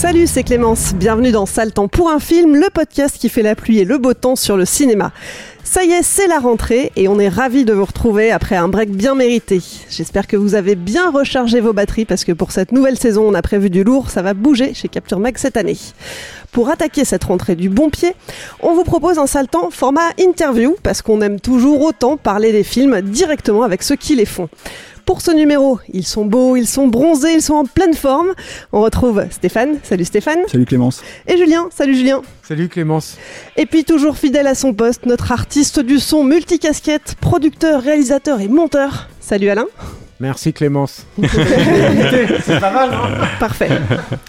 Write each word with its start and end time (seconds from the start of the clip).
Salut, 0.00 0.26
c'est 0.26 0.44
Clémence. 0.44 0.94
Bienvenue 0.94 1.30
dans 1.30 1.44
Sale 1.44 1.72
Temps 1.72 1.86
pour 1.86 2.10
un 2.10 2.20
film, 2.20 2.56
le 2.56 2.70
podcast 2.72 3.18
qui 3.18 3.28
fait 3.28 3.42
la 3.42 3.54
pluie 3.54 3.80
et 3.80 3.84
le 3.84 3.98
beau 3.98 4.14
temps 4.14 4.34
sur 4.34 4.56
le 4.56 4.64
cinéma. 4.64 5.12
Ça 5.62 5.84
y 5.84 5.90
est, 5.90 6.02
c'est 6.02 6.26
la 6.26 6.38
rentrée 6.38 6.90
et 6.96 7.06
on 7.06 7.18
est 7.18 7.28
ravis 7.28 7.66
de 7.66 7.74
vous 7.74 7.84
retrouver 7.84 8.32
après 8.32 8.56
un 8.56 8.68
break 8.68 8.92
bien 8.92 9.14
mérité. 9.14 9.60
J'espère 9.90 10.26
que 10.26 10.38
vous 10.38 10.54
avez 10.54 10.74
bien 10.74 11.10
rechargé 11.10 11.60
vos 11.60 11.74
batteries 11.74 12.06
parce 12.06 12.24
que 12.24 12.32
pour 12.32 12.50
cette 12.50 12.72
nouvelle 12.72 12.96
saison, 12.96 13.28
on 13.28 13.34
a 13.34 13.42
prévu 13.42 13.68
du 13.68 13.84
lourd, 13.84 14.08
ça 14.08 14.22
va 14.22 14.32
bouger 14.32 14.72
chez 14.72 14.88
Capture 14.88 15.20
Mag 15.20 15.36
cette 15.36 15.58
année. 15.58 15.76
Pour 16.50 16.70
attaquer 16.70 17.04
cette 17.04 17.24
rentrée 17.24 17.54
du 17.54 17.68
bon 17.68 17.90
pied, 17.90 18.14
on 18.60 18.74
vous 18.74 18.84
propose 18.84 19.18
un 19.18 19.26
sale 19.26 19.48
temps 19.48 19.68
format 19.70 20.08
interview 20.18 20.76
parce 20.82 21.02
qu'on 21.02 21.20
aime 21.20 21.38
toujours 21.38 21.82
autant 21.82 22.16
parler 22.16 22.52
des 22.52 22.64
films 22.64 23.02
directement 23.02 23.64
avec 23.64 23.82
ceux 23.82 23.96
qui 23.96 24.16
les 24.16 24.24
font. 24.24 24.48
Pour 25.10 25.22
ce 25.22 25.32
numéro, 25.32 25.80
ils 25.92 26.06
sont 26.06 26.24
beaux, 26.24 26.54
ils 26.54 26.68
sont 26.68 26.86
bronzés, 26.86 27.32
ils 27.34 27.42
sont 27.42 27.54
en 27.54 27.64
pleine 27.64 27.94
forme. 27.94 28.28
On 28.70 28.80
retrouve 28.80 29.24
Stéphane. 29.32 29.78
Salut 29.82 30.04
Stéphane. 30.04 30.38
Salut 30.46 30.66
Clémence. 30.66 31.02
Et 31.26 31.36
Julien. 31.36 31.68
Salut 31.72 31.96
Julien. 31.96 32.22
Salut 32.44 32.68
Clémence. 32.68 33.18
Et 33.56 33.66
puis 33.66 33.82
toujours 33.82 34.16
fidèle 34.16 34.46
à 34.46 34.54
son 34.54 34.72
poste, 34.72 35.06
notre 35.06 35.32
artiste 35.32 35.80
du 35.80 35.98
son 35.98 36.22
multicasquette, 36.22 37.16
producteur, 37.20 37.82
réalisateur 37.82 38.40
et 38.40 38.46
monteur. 38.46 39.08
Salut 39.18 39.48
Alain. 39.48 39.66
Merci 40.20 40.52
Clémence. 40.52 41.04
c'est 41.20 42.60
pas 42.60 42.70
mal, 42.70 42.90
non 42.92 43.26
Parfait. 43.40 43.70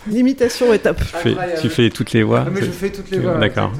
L'imitation 0.07 0.73
est 0.73 0.79
top. 0.79 0.97
Tu 0.97 1.29
fais, 1.29 1.35
tu 1.61 1.69
fais 1.69 1.89
toutes 1.91 2.11
les 2.13 2.23
voix. 2.23 2.45
Ah, 2.47 2.49
mais 2.51 2.61
je 2.61 2.71
fais 2.71 2.89
toutes 2.89 3.11
les 3.11 3.19
voix. 3.19 3.35
D'accord. 3.35 3.71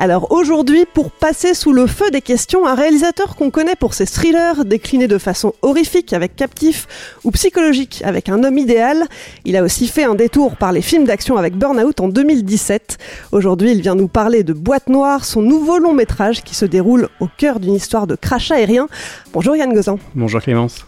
Alors 0.00 0.30
aujourd'hui, 0.30 0.84
pour 0.94 1.10
passer 1.10 1.54
sous 1.54 1.72
le 1.72 1.88
feu 1.88 2.08
des 2.12 2.20
questions, 2.20 2.68
un 2.68 2.76
réalisateur 2.76 3.34
qu'on 3.34 3.50
connaît 3.50 3.74
pour 3.74 3.94
ses 3.94 4.06
thrillers 4.06 4.64
déclinés 4.64 5.08
de 5.08 5.18
façon 5.18 5.54
horrifique 5.60 6.12
avec 6.12 6.36
Captif 6.36 6.86
ou 7.24 7.32
psychologique 7.32 8.00
avec 8.04 8.28
Un 8.28 8.44
homme 8.44 8.58
idéal, 8.58 9.06
il 9.44 9.56
a 9.56 9.62
aussi 9.64 9.88
fait 9.88 10.04
un 10.04 10.14
détour 10.14 10.54
par 10.54 10.70
les 10.70 10.82
films 10.82 11.04
d'action 11.04 11.36
avec 11.36 11.56
Burnout 11.56 11.98
en 12.00 12.06
2017. 12.06 12.96
Aujourd'hui, 13.32 13.72
il 13.72 13.82
vient 13.82 13.96
nous 13.96 14.06
parler 14.06 14.44
de 14.44 14.52
Boîte 14.52 14.88
Noire, 14.88 15.24
son 15.24 15.42
nouveau 15.42 15.78
long 15.78 15.94
métrage 15.94 16.44
qui 16.44 16.54
se 16.54 16.64
déroule 16.64 17.08
au 17.18 17.26
cœur 17.36 17.58
d'une 17.58 17.74
histoire 17.74 18.06
de 18.06 18.14
crash 18.14 18.52
aérien. 18.52 18.86
Bonjour 19.32 19.56
Yann 19.56 19.74
Gozan. 19.74 19.98
Bonjour 20.14 20.40
Clémence. 20.40 20.86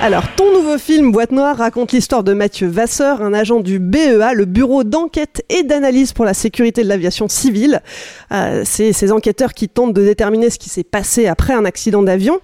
Alors, 0.00 0.32
ton 0.36 0.52
nouveau 0.52 0.78
film 0.78 1.10
Boîte 1.10 1.32
Noire 1.32 1.56
raconte 1.56 1.90
l'histoire 1.90 2.22
de 2.22 2.32
Mathieu 2.32 2.68
Vasseur, 2.68 3.20
un 3.20 3.34
agent 3.34 3.58
du 3.58 3.80
BEA, 3.80 4.32
le 4.32 4.44
Bureau 4.44 4.84
d'enquête 4.84 5.44
et 5.48 5.64
d'analyse 5.64 6.12
pour 6.12 6.24
la 6.24 6.34
sécurité 6.34 6.84
de 6.84 6.88
l'aviation 6.88 7.26
civile. 7.26 7.82
Euh, 8.30 8.62
c'est 8.64 8.92
ces 8.92 9.10
enquêteurs 9.10 9.54
qui 9.54 9.68
tentent 9.68 9.94
de 9.94 10.02
déterminer 10.02 10.50
ce 10.50 10.58
qui 10.60 10.68
s'est 10.68 10.84
passé 10.84 11.26
après 11.26 11.52
un 11.52 11.64
accident 11.64 12.04
d'avion. 12.04 12.38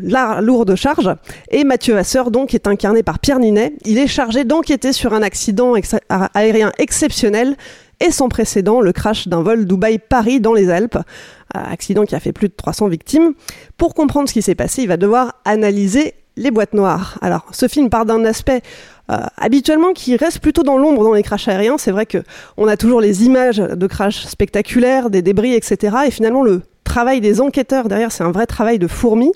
La 0.00 0.40
lourde 0.40 0.76
charge. 0.76 1.10
Et 1.50 1.64
Mathieu 1.64 1.94
Vasseur, 1.94 2.30
donc, 2.30 2.54
est 2.54 2.68
incarné 2.68 3.02
par 3.02 3.18
Pierre 3.18 3.40
Ninet. 3.40 3.74
Il 3.84 3.98
est 3.98 4.06
chargé 4.06 4.44
d'enquêter 4.44 4.92
sur 4.92 5.14
un 5.14 5.22
accident 5.22 5.74
aérien 6.08 6.70
exceptionnel 6.78 7.56
et 7.98 8.12
sans 8.12 8.28
précédent, 8.28 8.80
le 8.80 8.92
crash 8.92 9.26
d'un 9.26 9.42
vol 9.42 9.66
Dubaï-Paris 9.66 10.40
dans 10.40 10.54
les 10.54 10.70
Alpes. 10.70 10.96
Euh, 10.96 11.60
accident 11.70 12.04
qui 12.04 12.14
a 12.14 12.20
fait 12.20 12.32
plus 12.32 12.48
de 12.48 12.54
300 12.54 12.88
victimes. 12.88 13.34
Pour 13.76 13.94
comprendre 13.94 14.28
ce 14.28 14.32
qui 14.32 14.42
s'est 14.42 14.54
passé, 14.54 14.82
il 14.82 14.88
va 14.88 14.96
devoir 14.96 15.34
analyser 15.44 16.14
les 16.36 16.50
boîtes 16.50 16.72
noires. 16.74 17.18
Alors, 17.22 17.46
ce 17.52 17.68
film 17.68 17.90
part 17.90 18.06
d'un 18.06 18.24
aspect 18.24 18.62
euh, 19.10 19.16
habituellement 19.36 19.92
qui 19.92 20.16
reste 20.16 20.38
plutôt 20.40 20.62
dans 20.62 20.78
l'ombre 20.78 21.04
dans 21.04 21.12
les 21.12 21.22
crashs 21.22 21.48
aériens. 21.48 21.76
C'est 21.78 21.90
vrai 21.90 22.06
que 22.06 22.18
on 22.56 22.68
a 22.68 22.76
toujours 22.76 23.00
les 23.00 23.24
images 23.24 23.58
de 23.58 23.86
crash 23.86 24.24
spectaculaires, 24.26 25.10
des 25.10 25.22
débris, 25.22 25.54
etc. 25.54 25.96
Et 26.06 26.10
finalement, 26.10 26.42
le 26.42 26.62
travail 26.84 27.20
des 27.20 27.40
enquêteurs 27.40 27.88
derrière, 27.88 28.12
c'est 28.12 28.24
un 28.24 28.30
vrai 28.32 28.46
travail 28.46 28.78
de 28.78 28.86
fourmi. 28.86 29.30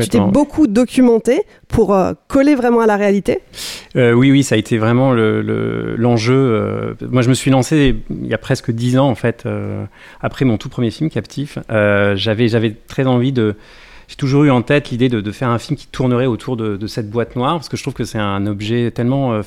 Tu 0.00 0.08
t'es 0.10 0.18
beaucoup 0.32 0.66
documenté 0.66 1.42
pour 1.68 1.94
euh, 1.94 2.12
coller 2.26 2.54
vraiment 2.56 2.80
à 2.80 2.86
la 2.86 2.96
réalité. 2.96 3.38
Euh, 3.96 4.12
oui, 4.12 4.30
oui, 4.30 4.42
ça 4.42 4.56
a 4.56 4.58
été 4.58 4.76
vraiment 4.76 5.12
le- 5.12 5.40
le- 5.40 5.94
l'enjeu. 5.96 6.34
euh, 6.34 6.94
moi, 7.08 7.22
je 7.22 7.28
me 7.30 7.34
suis 7.34 7.50
lancé 7.50 7.96
il 8.10 8.26
y 8.26 8.34
a 8.34 8.38
presque 8.38 8.70
dix 8.70 8.98
ans, 8.98 9.08
en 9.08 9.14
fait, 9.14 9.44
après 10.20 10.44
mon 10.44 10.58
tout 10.58 10.68
premier 10.68 10.90
film, 10.90 11.08
Captif. 11.08 11.58
J'avais 11.70 12.48
j'avais 12.48 12.72
très 12.88 13.06
envie 13.06 13.32
de... 13.32 13.54
J'ai 14.08 14.16
toujours 14.16 14.44
eu 14.44 14.50
en 14.50 14.62
tête 14.62 14.88
l'idée 14.88 15.10
de, 15.10 15.30
faire 15.32 15.50
un 15.50 15.58
film 15.58 15.76
qui 15.76 15.86
tournerait 15.86 16.24
autour 16.24 16.56
de, 16.56 16.86
cette 16.86 17.10
boîte 17.10 17.36
noire, 17.36 17.56
parce 17.56 17.68
que 17.68 17.76
je 17.76 17.82
trouve 17.82 17.92
que 17.92 18.04
c'est 18.04 18.18
un 18.18 18.46
objet 18.46 18.90
tellement 18.90 19.34
euh, 19.34 19.42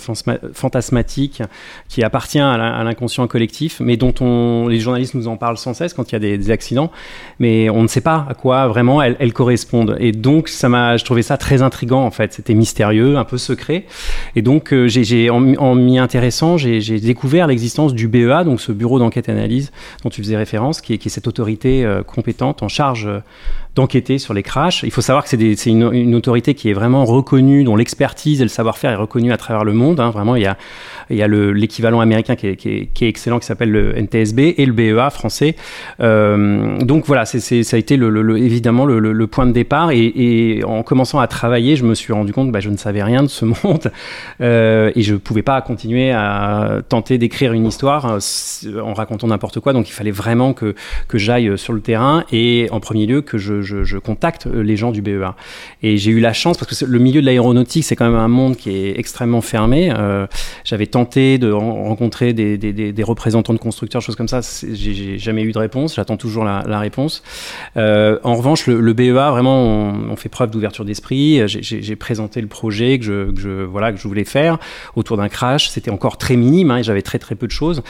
fantasmatique, 0.53 1.41
qui 1.89 2.03
appartient 2.03 2.39
à 2.39 2.57
l'in- 2.57 2.71
à 2.71 2.83
l'inconscient 2.83 3.25
collectif, 3.25 3.79
mais 3.83 3.97
dont 3.97 4.13
on, 4.21 4.67
les 4.67 4.79
journalistes 4.79 5.15
nous 5.15 5.27
en 5.27 5.35
parlent 5.35 5.57
sans 5.57 5.73
cesse 5.73 5.95
quand 5.95 6.11
il 6.11 6.13
y 6.13 6.15
a 6.15 6.37
des, 6.37 6.51
accidents, 6.51 6.91
mais 7.39 7.71
on 7.71 7.81
ne 7.81 7.87
sait 7.87 8.01
pas 8.01 8.27
à 8.29 8.35
quoi 8.35 8.67
vraiment 8.67 9.01
elles, 9.01 9.33
correspondent. 9.33 9.97
Et 9.99 10.11
donc, 10.11 10.47
ça 10.47 10.69
m'a, 10.69 10.95
je 10.97 11.05
trouvais 11.05 11.23
ça 11.23 11.37
très 11.37 11.63
intrigant, 11.63 12.05
en 12.05 12.11
fait. 12.11 12.33
C'était 12.33 12.53
mystérieux, 12.53 13.17
un 13.17 13.23
peu 13.23 13.39
secret. 13.39 13.85
Et 14.35 14.43
donc, 14.43 14.73
euh, 14.73 14.87
j'ai, 14.87 15.31
en, 15.31 15.55
en 15.55 15.73
m'y 15.73 15.97
intéressant, 15.97 16.57
j'ai, 16.57 16.81
découvert 16.99 17.47
l'existence 17.47 17.95
du 17.95 18.07
BEA, 18.07 18.43
donc 18.43 18.61
ce 18.61 18.71
bureau 18.71 18.99
d'enquête 18.99 19.27
et 19.27 19.31
analyse 19.31 19.71
dont 20.03 20.11
tu 20.11 20.21
faisais 20.21 20.37
référence, 20.37 20.81
qui 20.81 20.93
est, 20.93 21.09
cette 21.09 21.27
autorité 21.27 21.83
euh, 21.83 22.03
compétente 22.03 22.61
en 22.61 22.67
charge 22.67 23.09
d'enquêter 23.75 24.17
sur 24.17 24.33
les 24.33 24.43
crashs. 24.43 24.83
Il 24.83 24.91
faut 24.91 25.01
savoir 25.01 25.23
que 25.23 25.29
c'est, 25.29 25.69
une, 25.69 26.15
autorité 26.15 26.53
qui 26.53 26.69
est 26.69 26.73
vraiment 26.73 27.05
reconnue, 27.05 27.63
dont 27.63 27.75
l'expertise 27.75 28.41
et 28.41 28.43
le 28.43 28.49
savoir-faire 28.49 28.91
est 28.91 28.95
reconnu 28.95 29.31
à 29.31 29.37
travers 29.37 29.63
le 29.63 29.73
monde. 29.73 29.99
hein. 29.99 30.09
Vraiment, 30.09 30.35
il 30.35 30.43
y 30.43 31.21
a, 31.21 31.27
l'équivalent 31.27 32.01
américain 32.01 32.35
qui 32.35 32.47
est, 32.47 33.01
excellent, 33.01 33.39
qui 33.39 33.45
s'appelle 33.45 33.71
le 33.71 33.97
NTSB, 33.97 34.55
et 34.57 34.65
le 34.65 34.73
BEA 34.73 35.09
français. 35.09 35.55
Euh, 36.01 36.77
donc 36.79 37.05
voilà, 37.05 37.25
ça 37.25 37.37
a 37.37 37.77
été 37.77 37.95
évidemment 37.95 38.85
le, 38.85 39.27
point 39.27 39.45
de 39.45 39.53
départ. 39.53 39.91
Et, 39.91 40.61
en 40.65 40.83
commençant 40.83 41.19
à 41.19 41.27
travailler, 41.27 41.75
je 41.75 41.85
me 41.85 41.95
suis 41.95 42.11
rendu 42.13 42.33
compte 42.33 42.47
que 42.47 42.51
bah, 42.51 42.59
je 42.59 42.69
ne 42.69 42.77
savais 42.77 43.03
rien 43.03 43.23
de 43.23 43.27
ce 43.27 43.45
monde 43.45 43.91
euh, 44.41 44.91
et 44.95 45.01
je 45.01 45.13
ne 45.13 45.17
pouvais 45.17 45.43
pas 45.43 45.61
continuer 45.61 46.11
à 46.11 46.79
tenter 46.89 47.17
d'écrire 47.17 47.53
une 47.53 47.65
histoire 47.65 48.17
euh, 48.17 48.81
en 48.81 48.93
racontant 48.93 49.27
n'importe 49.27 49.59
quoi. 49.59 49.71
Donc 49.71 49.87
il 49.87 49.93
fallait 49.93 50.11
vraiment 50.11 50.53
que 50.53 50.75
j'aille 51.13 51.57
sur 51.57 51.73
le 51.73 51.79
terrain 51.81 52.25
et 52.31 52.67
en 52.71 52.79
premier 52.79 53.05
lieu 53.05 53.21
que 53.21 53.37
je, 53.37 53.60
je, 53.61 53.97
contacte 53.97 54.47
les 54.47 54.77
gens 54.77 54.91
du 54.91 55.01
BEA. 55.01 55.35
Et 55.83 55.97
j'ai 55.97 56.11
eu 56.11 56.19
la 56.19 56.33
chance, 56.33 56.57
parce 56.57 56.79
que 56.79 56.85
le 56.85 56.99
milieu 56.99 57.21
de 57.21 57.25
l'aéronautique, 57.25 57.83
c'est 57.83 57.95
quand 57.95 58.05
même 58.05 58.19
un 58.19 58.27
monde 58.27 58.55
qui 58.55 58.69
est 58.71 58.99
extrêmement 58.99 59.41
fermé. 59.41 59.93
Euh, 59.95 60.27
J'avais 60.63 60.87
tenté 60.87 61.37
de 61.37 61.51
ren- 61.51 61.83
rencontrer 61.83 62.33
des, 62.33 63.03
représentants 63.03 63.53
de 63.53 63.59
constructeurs, 63.59 64.01
choses 64.01 64.15
comme 64.15 64.27
ça. 64.27 64.41
J'ai 64.71 65.17
jamais 65.17 65.43
eu 65.43 65.51
de 65.51 65.57
réponse. 65.57 65.95
J'attends 65.95 66.17
toujours 66.17 66.43
la, 66.43 66.79
réponse. 66.79 67.21
Euh, 67.77 68.17
en 68.23 68.35
revanche, 68.35 68.67
le, 68.67 68.93
BEA, 68.93 69.31
vraiment, 69.31 69.63
on, 69.63 70.15
fait 70.15 70.29
preuve 70.29 70.51
d'ouverture 70.51 70.85
d'esprit. 70.85 71.41
J'ai- 71.47 71.95
présenté 71.95 72.41
le 72.41 72.47
projet 72.47 72.97
que 72.97 73.05
je, 73.05 73.63
voilà, 73.63 73.91
que 73.91 73.99
je 73.99 74.07
voulais 74.07 74.23
faire 74.23 74.57
autour 74.95 75.17
d'un 75.17 75.29
crash. 75.29 75.69
C'était 75.69 75.91
encore 75.91 76.17
très 76.17 76.35
minime 76.35 76.71
hein, 76.71 76.77
et 76.77 76.83
j'avais 76.83 77.01
très 77.01 77.19
très 77.19 77.35
peu 77.35 77.45
de 77.45 77.51
choses. 77.51 77.83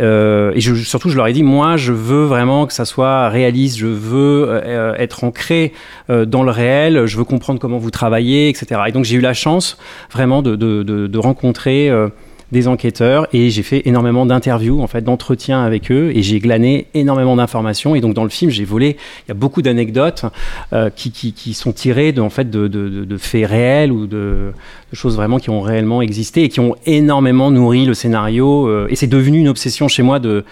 Euh, 0.00 0.52
et 0.54 0.60
surtout, 0.60 1.08
je 1.08 1.16
leur 1.16 1.26
ai 1.26 1.32
dit, 1.32 1.42
moi, 1.42 1.76
je 1.76 1.92
veux 1.92 2.24
vraiment 2.24 2.66
que 2.66 2.72
ça 2.72 2.84
soit 2.84 3.28
réaliste. 3.28 3.78
Je 3.78 3.86
veux 3.86 4.60
être 4.98 5.13
ancré 5.22 5.72
euh, 6.10 6.24
dans 6.24 6.42
le 6.42 6.50
réel. 6.50 7.06
Je 7.06 7.16
veux 7.16 7.24
comprendre 7.24 7.60
comment 7.60 7.78
vous 7.78 7.92
travaillez, 7.92 8.48
etc. 8.48 8.80
Et 8.88 8.92
donc 8.92 9.04
j'ai 9.04 9.16
eu 9.16 9.20
la 9.20 9.34
chance 9.34 9.78
vraiment 10.10 10.42
de 10.42 11.18
rencontrer 11.18 11.88
euh, 11.88 12.08
des 12.54 12.68
enquêteurs 12.68 13.26
et 13.34 13.50
j'ai 13.50 13.62
fait 13.62 13.82
énormément 13.84 14.24
d'interviews, 14.24 14.80
en 14.80 14.86
fait, 14.86 15.02
d'entretiens 15.02 15.62
avec 15.62 15.90
eux 15.90 16.12
et 16.14 16.22
j'ai 16.22 16.38
glané 16.38 16.86
énormément 16.94 17.36
d'informations. 17.36 17.94
Et 17.94 18.00
donc 18.00 18.14
dans 18.14 18.24
le 18.24 18.30
film, 18.30 18.50
j'ai 18.50 18.64
volé. 18.64 18.96
Il 19.26 19.28
y 19.28 19.32
a 19.32 19.34
beaucoup 19.34 19.60
d'anecdotes 19.60 20.24
euh, 20.72 20.88
qui, 20.88 21.10
qui, 21.12 21.52
sont 21.52 21.72
tirées 21.72 22.12
de, 22.12 22.22
en 22.22 22.30
fait, 22.30 22.48
de, 22.48 22.68
de, 22.68 23.16
faits 23.18 23.46
réels 23.46 23.92
ou 23.92 24.06
de, 24.06 24.52
choses 24.92 25.16
vraiment 25.16 25.38
qui 25.38 25.50
ont 25.50 25.60
réellement 25.60 26.00
existé 26.00 26.44
et 26.44 26.48
qui 26.48 26.60
ont 26.60 26.76
énormément 26.86 27.50
nourri 27.50 27.84
le 27.84 27.94
scénario. 27.94 28.68
Euh, 28.68 28.86
et 28.88 28.96
c'est 28.96 29.08
devenu 29.08 29.38
une 29.38 29.48
obsession 29.48 29.88
chez 29.88 30.02
moi 30.02 30.20
de, 30.20 30.44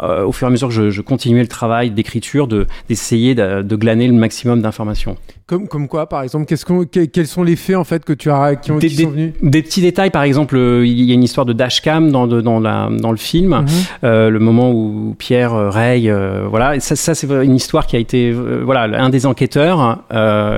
euh, 0.00 0.24
au 0.24 0.32
fur 0.32 0.46
et 0.46 0.48
à 0.48 0.50
mesure 0.50 0.68
que 0.68 0.90
je, 0.90 1.00
continuais 1.02 1.42
le 1.42 1.48
travail 1.48 1.90
d'écriture, 1.90 2.46
d'essayer 2.88 3.34
de, 3.34 3.62
de, 3.62 3.76
glaner 3.76 4.06
le 4.06 4.14
maximum 4.14 4.62
d'informations. 4.62 5.16
Comme, 5.48 5.66
comme 5.66 5.88
quoi, 5.88 6.06
par 6.10 6.22
exemple 6.22 6.44
Qu'est-ce 6.44 6.66
qu'on, 6.66 6.84
que, 6.84 7.06
Quels 7.06 7.26
sont 7.26 7.42
les 7.42 7.56
faits 7.56 7.76
en 7.76 7.84
fait 7.84 8.04
que 8.04 8.12
tu 8.12 8.30
as 8.30 8.54
qui, 8.56 8.70
ont, 8.70 8.76
des, 8.76 8.88
qui 8.88 8.96
sont 9.02 9.08
venus 9.10 9.32
des 9.42 9.62
petits 9.62 9.80
détails, 9.80 10.10
par 10.10 10.22
exemple, 10.22 10.56
euh, 10.58 10.86
il 10.86 11.00
y 11.04 11.10
a 11.10 11.14
une 11.14 11.24
histoire 11.24 11.46
de 11.46 11.54
dashcam 11.54 12.10
dans, 12.12 12.26
de, 12.26 12.42
dans, 12.42 12.60
la, 12.60 12.90
dans 12.90 13.10
le 13.12 13.16
film, 13.16 13.48
Mhm. 13.48 13.66
euh, 14.04 14.28
le 14.28 14.38
moment 14.40 14.70
où 14.70 15.14
Pierre 15.18 15.54
euh, 15.54 15.70
euh, 15.74 16.46
voilà. 16.50 16.76
Et 16.76 16.80
ça, 16.80 16.96
ça 16.96 17.14
c'est 17.14 17.26
une 17.30 17.56
histoire 17.56 17.86
qui 17.86 17.96
a 17.96 17.98
été, 17.98 18.30
voilà, 18.32 18.82
un 19.02 19.08
des 19.08 19.24
enquêteurs 19.24 20.02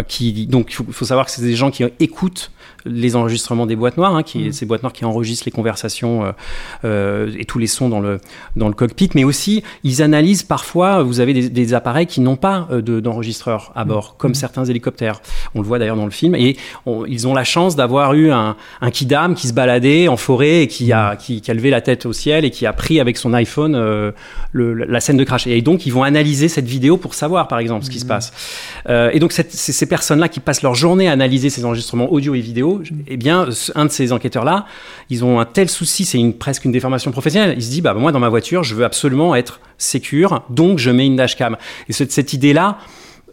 qui, 0.08 0.46
donc, 0.48 0.66
il 0.70 0.74
faut, 0.74 0.84
faut 0.90 1.04
savoir 1.04 1.26
que 1.26 1.30
c'est 1.32 1.42
des 1.42 1.54
gens 1.54 1.70
qui 1.70 1.84
écoutent 2.00 2.50
les 2.86 3.14
enregistrements 3.14 3.66
des 3.66 3.76
boîtes 3.76 3.98
noires, 3.98 4.16
hein, 4.16 4.22
qui, 4.22 4.38
Mhm. 4.46 4.52
ces 4.52 4.64
boîtes 4.64 4.82
noires 4.82 4.94
qui 4.94 5.04
enregistrent 5.04 5.44
les 5.46 5.52
conversations 5.52 6.24
euh, 6.24 6.32
euh, 6.86 7.30
et 7.38 7.44
tous 7.44 7.58
les 7.58 7.66
sons 7.66 7.90
dans 7.90 8.00
le, 8.00 8.18
dans 8.56 8.68
le 8.68 8.74
cockpit, 8.74 9.10
mais 9.14 9.22
aussi 9.22 9.62
ils 9.84 10.00
analysent 10.02 10.42
parfois, 10.44 11.02
vous 11.02 11.20
avez 11.20 11.34
des, 11.34 11.50
des 11.50 11.74
appareils 11.74 12.06
qui 12.06 12.22
n'ont 12.22 12.36
pas 12.36 12.66
euh, 12.72 12.80
de- 12.80 12.98
d'enregistreur 13.00 13.70
à 13.76 13.84
bord, 13.84 14.16
comme 14.16 14.32
certains 14.34 14.64
hélicoptères. 14.64 14.79
On 15.54 15.60
le 15.60 15.66
voit 15.66 15.78
d'ailleurs 15.78 15.96
dans 15.96 16.04
le 16.04 16.10
film, 16.10 16.34
et 16.34 16.56
on- 16.86 17.04
ils 17.06 17.26
ont 17.28 17.34
la 17.34 17.44
chance 17.44 17.76
d'avoir 17.76 18.14
eu 18.14 18.30
un, 18.32 18.56
un 18.80 18.90
kidam 18.90 19.34
qui 19.34 19.48
se 19.48 19.52
baladait 19.52 20.08
en 20.08 20.16
forêt 20.16 20.62
et 20.62 20.66
qui 20.68 20.92
a, 20.92 21.16
qui, 21.16 21.40
qui 21.40 21.50
a 21.50 21.54
levé 21.54 21.70
la 21.70 21.80
tête 21.80 22.06
au 22.06 22.12
ciel 22.12 22.44
et 22.44 22.50
qui 22.50 22.66
a 22.66 22.72
pris 22.72 23.00
avec 23.00 23.16
son 23.16 23.32
iPhone 23.34 23.74
euh, 23.74 24.12
le- 24.52 24.74
la 24.74 25.00
scène 25.00 25.16
de 25.16 25.24
crash. 25.24 25.46
Et 25.46 25.60
donc 25.62 25.86
ils 25.86 25.92
vont 25.92 26.02
analyser 26.02 26.48
cette 26.48 26.66
vidéo 26.66 26.96
pour 26.96 27.14
savoir, 27.14 27.48
par 27.48 27.58
exemple, 27.58 27.84
ce 27.84 27.90
qui 27.90 27.98
se 28.00 28.06
passe. 28.06 28.32
Euh, 28.88 29.10
et 29.12 29.18
donc 29.18 29.32
cette- 29.32 29.52
ces, 29.52 29.86
personnes-là 29.86 30.28
qui 30.28 30.40
passent 30.40 30.62
leur 30.62 30.74
journée 30.74 31.08
à 31.08 31.12
analyser 31.12 31.50
ces 31.50 31.64
enregistrements 31.64 32.10
audio 32.12 32.34
et 32.34 32.40
vidéo, 32.40 32.82
eh 33.08 33.16
bien, 33.16 33.48
un 33.74 33.84
de 33.86 33.90
ces 33.90 34.12
enquêteurs-là, 34.12 34.66
ils 35.10 35.24
ont 35.24 35.40
un 35.40 35.44
tel 35.44 35.68
souci, 35.68 36.04
c'est 36.04 36.18
une, 36.18 36.34
presque 36.34 36.64
une 36.64 36.72
déformation 36.72 37.10
professionnelle. 37.10 37.54
Il 37.56 37.62
se 37.62 37.70
dit, 37.70 37.80
bah 37.80 37.94
moi 37.94 38.12
dans 38.12 38.20
ma 38.20 38.28
voiture, 38.28 38.62
je 38.62 38.74
veux 38.74 38.84
absolument 38.84 39.34
être 39.34 39.60
sécure, 39.78 40.42
donc 40.50 40.78
je 40.78 40.90
mets 40.90 41.06
une 41.06 41.16
dashcam. 41.16 41.56
Et 41.88 41.92
cette, 41.92 42.12
cette 42.12 42.32
idée-là. 42.32 42.78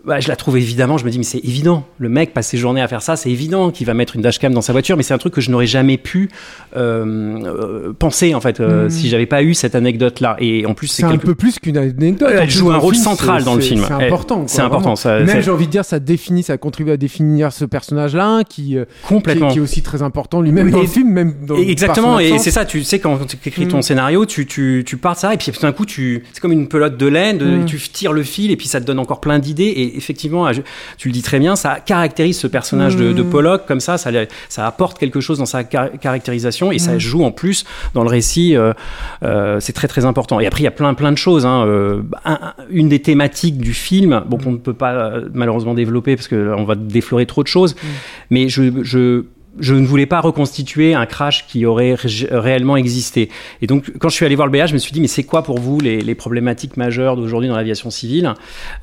Bah, 0.07 0.19
je 0.19 0.27
la 0.30 0.36
trouve 0.36 0.57
évidemment, 0.57 0.98
je 0.98 1.06
me 1.06 1.09
dis, 1.12 1.18
mais 1.18 1.24
c'est 1.25 1.44
évident. 1.44 1.86
Le 2.00 2.09
mec 2.09 2.33
passe 2.33 2.48
ses 2.48 2.57
journées 2.57 2.81
à 2.81 2.88
faire 2.88 3.01
ça, 3.01 3.15
c'est 3.15 3.30
évident 3.30 3.69
qu'il 3.71 3.86
va 3.86 3.94
mettre 3.94 4.15
une 4.15 4.21
dashcam 4.21 4.54
dans 4.54 4.62
sa 4.62 4.71
voiture, 4.71 4.98
mais 4.98 5.04
c'est 5.04 5.13
un 5.13 5.18
truc 5.18 5.33
que 5.33 5.42
je 5.42 5.51
n'aurais 5.51 5.68
jamais 5.68 5.98
pu 5.98 6.30
euh, 6.75 7.06
euh, 7.45 7.94
penser, 7.98 8.33
en 8.36 8.42
fait, 8.42 8.59
euh, 8.59 8.86
Mhm. 8.86 8.89
si 8.89 9.09
j'avais 9.09 9.25
pas 9.25 9.44
eu 9.44 9.54
cette 9.54 9.75
anecdote-là. 9.75 10.38
Et 10.39 10.65
en 10.65 10.74
plus, 10.74 10.88
C'est 10.88 11.01
c'est 11.01 11.04
un 11.07 11.12
quelque- 11.12 11.25
peu 11.25 11.36
plus 11.36 11.59
qu'une 11.59 11.77
anecdote. 11.77 12.30
Elle 12.31 12.50
joue 12.50 12.71
un 12.71 12.77
rôle 12.77 12.94
film, 12.94 13.04
central 13.04 13.44
dans 13.44 13.56
le 13.56 13.62
film. 13.62 13.83
C'est 13.88 13.94
important. 13.94 14.44
c'est 14.48 14.62
important, 14.62 14.95
ça- 14.95 15.19
Même, 15.19 15.42
j'ai 15.42 15.51
envie 15.51 15.65
de 15.68 15.71
dire, 15.71 15.86
ça 15.86 16.00
définit, 16.00 16.44
ça 16.44 16.57
contribue 16.57 16.92
à 16.92 16.98
définir 16.98 17.51
ce 17.51 17.65
personnage-là, 17.65 18.44
qui, 18.48 18.77
euh, 18.77 18.86
qui, 19.07 19.13
est- 19.15 19.48
qui 19.50 19.57
est 19.57 19.62
aussi 19.62 19.81
très 19.81 20.01
important 20.01 20.42
lui-même 20.42 20.71
dans 20.71 20.81
le 20.81 20.88
film, 20.88 21.12
même 21.12 21.33
dans 21.45 21.56
Exactement, 21.57 22.19
et 22.19 22.38
c'est 22.39 22.51
ça, 22.51 22.65
tu 22.65 22.83
sais, 22.83 23.00
quand 23.00 23.18
tu 23.27 23.38
écris 23.50 23.68
ton 23.68 23.81
scénario, 23.81 24.25
tu, 24.25 24.45
tu, 24.45 24.83
tu 24.86 24.98
pars 24.98 25.15
de 25.15 25.19
ça, 25.19 25.33
et 25.33 25.38
puis 25.38 25.51
tout 25.51 25.62
d'un 25.62 25.71
coup, 25.71 25.86
tu, 25.86 26.24
c'est 26.33 26.39
comme 26.39 26.51
une 26.51 26.68
pelote 26.68 26.98
de 26.98 27.06
laine, 27.07 27.38
de- 27.38 27.45
Mm. 27.45 27.65
tu 27.65 27.77
tires 27.80 28.13
le 28.13 28.24
fil, 28.24 28.51
et 28.51 28.56
puis 28.56 28.68
ça 28.68 28.80
te 28.80 28.86
donne 28.86 29.00
encore 29.00 29.19
plein 29.21 29.39
d'idées, 29.39 29.63
et 29.75 29.96
effectivement, 29.97 30.51
je- 30.53 30.61
tu 30.97 31.07
le 31.09 31.13
dis 31.13 31.21
très 31.21 31.39
bien, 31.39 31.55
ça 31.55 31.79
caractérise 31.79 32.38
ce 32.39 32.47
personnage 32.47 32.95
de, 32.95 33.11
de 33.13 33.23
Mm. 33.23 33.29
Pollock, 33.29 33.65
comme 33.67 33.79
ça, 33.79 33.97
ça, 33.97 34.11
ça 34.49 34.65
apporte 34.67 34.97
quelque 34.99 35.19
chose 35.19 35.38
dans 35.39 35.45
sa 35.45 35.63
car- 35.63 35.89
caractérisation, 35.99 36.71
et 36.71 36.79
ça 36.79 36.94
Mm. 36.95 36.99
joue 36.99 37.23
en 37.23 37.31
plus 37.31 37.65
dans 37.94 38.03
le 38.03 38.09
récit, 38.09 38.55
euh, 38.55 38.73
euh, 39.23 39.59
c'est 39.59 39.73
très 39.73 39.88
très 39.88 40.05
important. 40.05 40.39
Et 40.39 40.47
après, 40.47 40.61
il 40.61 40.65
y 40.65 40.67
a 40.67 40.71
plein 40.71 40.94
plein 40.94 41.11
de 41.11 41.17
choses, 41.17 41.45
hein, 41.45 41.65
euh, 41.65 42.01
un- 42.25 42.39
un- 42.41 42.53
une 42.69 42.89
des 42.89 42.99
thématiques 43.01 43.57
du 43.57 43.73
film, 43.73 44.23
bon, 44.27 44.38
qu'on 44.38 44.51
ne 44.53 44.57
peut 44.57 44.73
pas 44.73 45.13
malheureusement 45.33 45.73
développer, 45.73 46.15
parce 46.15 46.27
qu'on 46.27 46.63
va 46.63 46.75
déflorer 46.75 47.25
trop 47.25 47.44
de 47.44 47.47
choses, 47.47 47.75
mais 48.29 48.49
je, 48.49 48.63
je, 48.83 49.23
je 49.59 49.74
ne 49.75 49.86
voulais 49.86 50.06
pas 50.06 50.19
reconstituer 50.21 50.94
un 50.94 51.06
crash 51.06 51.45
qui 51.48 51.65
aurait 51.65 51.94
ré- 51.95 52.27
réellement 52.31 52.77
existé. 52.77 53.30
Et 53.62 53.68
donc, 53.68 53.92
quand 54.00 54.09
je 54.09 54.15
suis 54.15 54.25
allé 54.25 54.36
voir 54.36 54.48
le 54.48 54.51
BA, 54.57 54.65
je 54.65 54.74
me 54.74 54.77
suis 54.77 54.92
dit, 54.92 55.01
mais 55.01 55.07
c'est 55.07 55.24
quoi 55.24 55.44
pour 55.44 55.59
vous 55.59 55.80
les, 55.80 56.01
les 56.01 56.15
problématiques 56.15 56.77
majeures 56.77 57.15
d'aujourd'hui 57.15 57.50
dans 57.50 57.56
l'aviation 57.56 57.89
civile? 57.89 58.33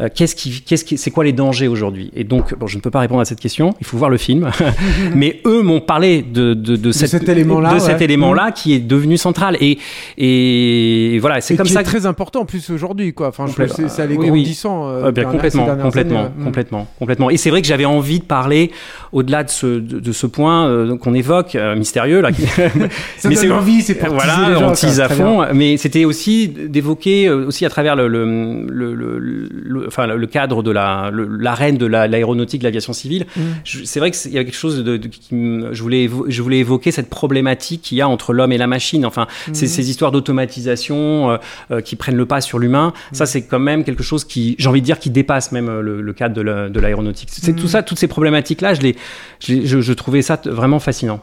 Euh, 0.00 0.08
Qu'est-ce 0.14 0.34
qui, 0.36 0.62
qu'est-ce 0.62 0.84
qui, 0.84 0.98
c'est 0.98 1.10
quoi 1.10 1.24
les 1.24 1.32
dangers 1.32 1.68
aujourd'hui? 1.68 2.10
Et 2.14 2.24
donc, 2.24 2.54
bon, 2.56 2.66
je 2.66 2.76
ne 2.76 2.80
peux 2.82 2.90
pas 2.90 3.00
répondre 3.00 3.20
à 3.20 3.24
cette 3.24 3.40
question. 3.40 3.74
Il 3.80 3.86
faut 3.86 3.96
voir 3.96 4.10
le 4.10 4.16
film. 4.18 4.50
mais 5.14 5.40
eux 5.46 5.62
m'ont 5.62 5.80
parlé 5.80 6.22
de, 6.22 6.54
de, 6.54 6.76
de, 6.76 6.92
cette- 6.92 7.08
cet 7.10 7.28
élément-là, 7.28 7.70
de 7.70 7.74
ouais. 7.74 7.80
cet 7.80 8.00
élément-là 8.02 8.52
qui 8.52 8.72
est 8.74 8.80
devenu 8.80 9.16
central. 9.16 9.56
Et, 9.60 9.78
et 10.18 11.18
voilà, 11.18 11.40
c'est 11.40 11.56
comme 11.56 11.66
qui 11.66 11.72
ça. 11.72 11.80
est 11.80 11.84
très 11.84 12.06
important 12.06 12.40
en 12.40 12.44
plus 12.44 12.70
aujourd'hui, 12.70 13.12
quoi. 13.12 13.28
Enfin, 13.28 13.46
je 13.46 13.66
c'est 13.66 13.88
c'est 13.88 14.02
allé 14.02 14.16
Oui, 14.16 14.30
oui. 14.30 14.40
grandissant. 14.42 14.88
euh, 14.88 15.04
Euh, 15.06 15.12
bien, 15.12 15.24
complètement, 15.24 15.66
complètement, 15.76 16.18
années, 16.20 16.28
ouais. 16.36 16.40
Mm. 16.42 16.44
complètement, 16.44 16.86
complètement. 16.98 17.30
Et 17.30 17.36
c'est 17.36 17.50
vrai 17.50 17.60
que 17.62 17.68
j'avais 17.68 17.84
envie 17.84 18.20
de 18.20 18.24
parler 18.24 18.70
au-delà 19.12 19.44
de 19.44 19.50
ce, 19.50 19.66
de 19.78 20.12
ce 20.12 20.26
point 20.26 20.63
euh, 20.66 20.96
qu'on 20.96 21.14
évoque, 21.14 21.54
euh, 21.54 21.74
mystérieux 21.76 22.20
là. 22.20 22.30
Ça 23.18 23.28
donne 23.28 23.52
envie, 23.52 23.82
c'est 23.82 23.94
pour 23.94 24.14
voilà, 24.14 24.48
les 24.48 24.54
gens, 24.54 24.70
on 24.70 24.72
tease 24.72 25.00
à 25.00 25.08
fond. 25.08 25.44
Mais 25.52 25.76
c'était 25.76 26.04
aussi 26.04 26.48
d'évoquer 26.48 27.28
euh, 27.28 27.46
aussi 27.46 27.64
à 27.64 27.70
travers 27.70 27.96
le, 27.96 28.08
le, 28.08 28.94
le, 28.94 29.84
enfin 29.86 30.06
le 30.06 30.26
cadre 30.26 30.62
de 30.62 30.70
la 30.70 31.10
l'arène 31.12 31.76
de 31.76 31.86
la- 31.86 32.06
l'aéronautique, 32.06 32.60
de 32.60 32.64
l'aviation 32.64 32.92
civile. 32.92 33.26
Mm. 33.36 33.40
C'est 33.84 34.00
vrai 34.00 34.10
que 34.10 34.16
c'est- 34.16 34.28
il 34.28 34.34
y 34.34 34.38
a 34.38 34.44
quelque 34.44 34.54
chose 34.56 34.82
de, 34.82 34.96
de- 34.96 35.08
qui 35.08 35.34
me- 35.34 35.72
je 35.72 35.82
voulais 35.82 36.08
je 36.28 36.42
voulais 36.42 36.58
évoquer 36.58 36.90
cette 36.90 37.10
problématique 37.10 37.82
qu'il 37.82 37.98
y 37.98 38.00
a 38.00 38.08
entre 38.08 38.32
l'homme 38.32 38.52
et 38.52 38.58
la 38.58 38.66
machine. 38.66 39.04
Enfin, 39.06 39.26
ces, 39.52 39.66
Mhm. 39.66 39.70
ces 39.70 39.90
histoires 39.90 40.12
d'automatisation 40.12 41.30
euh, 41.30 41.36
euh, 41.70 41.80
qui 41.80 41.96
prennent 41.96 42.16
le 42.16 42.26
pas 42.26 42.40
sur 42.40 42.58
l'humain. 42.58 42.92
Ça, 43.12 43.26
c'est 43.26 43.42
quand 43.42 43.58
même 43.58 43.84
quelque 43.84 44.02
chose 44.02 44.24
qui, 44.24 44.56
j'ai 44.58 44.68
envie 44.68 44.80
de 44.80 44.86
dire, 44.86 44.98
qui 44.98 45.10
dépasse 45.10 45.52
même 45.52 45.68
euh, 45.68 45.80
le, 45.82 46.12
cadre 46.12 46.34
de 46.34 46.40
la- 46.42 46.68
de 46.68 46.80
l'aéronautique. 46.80 47.28
C'est 47.32 47.52
Mhm. 47.52 47.58
tout 47.60 47.68
ça, 47.68 47.82
toutes 47.82 47.98
ces 47.98 48.06
problématiques-là, 48.08 48.74
je, 48.74 48.80
les, 48.82 48.96
je, 49.40 49.64
je, 49.64 49.80
je 49.80 49.92
trouvais 49.92 50.22
ça 50.22 50.40
vraiment 50.54 50.80
fascinant. 50.80 51.20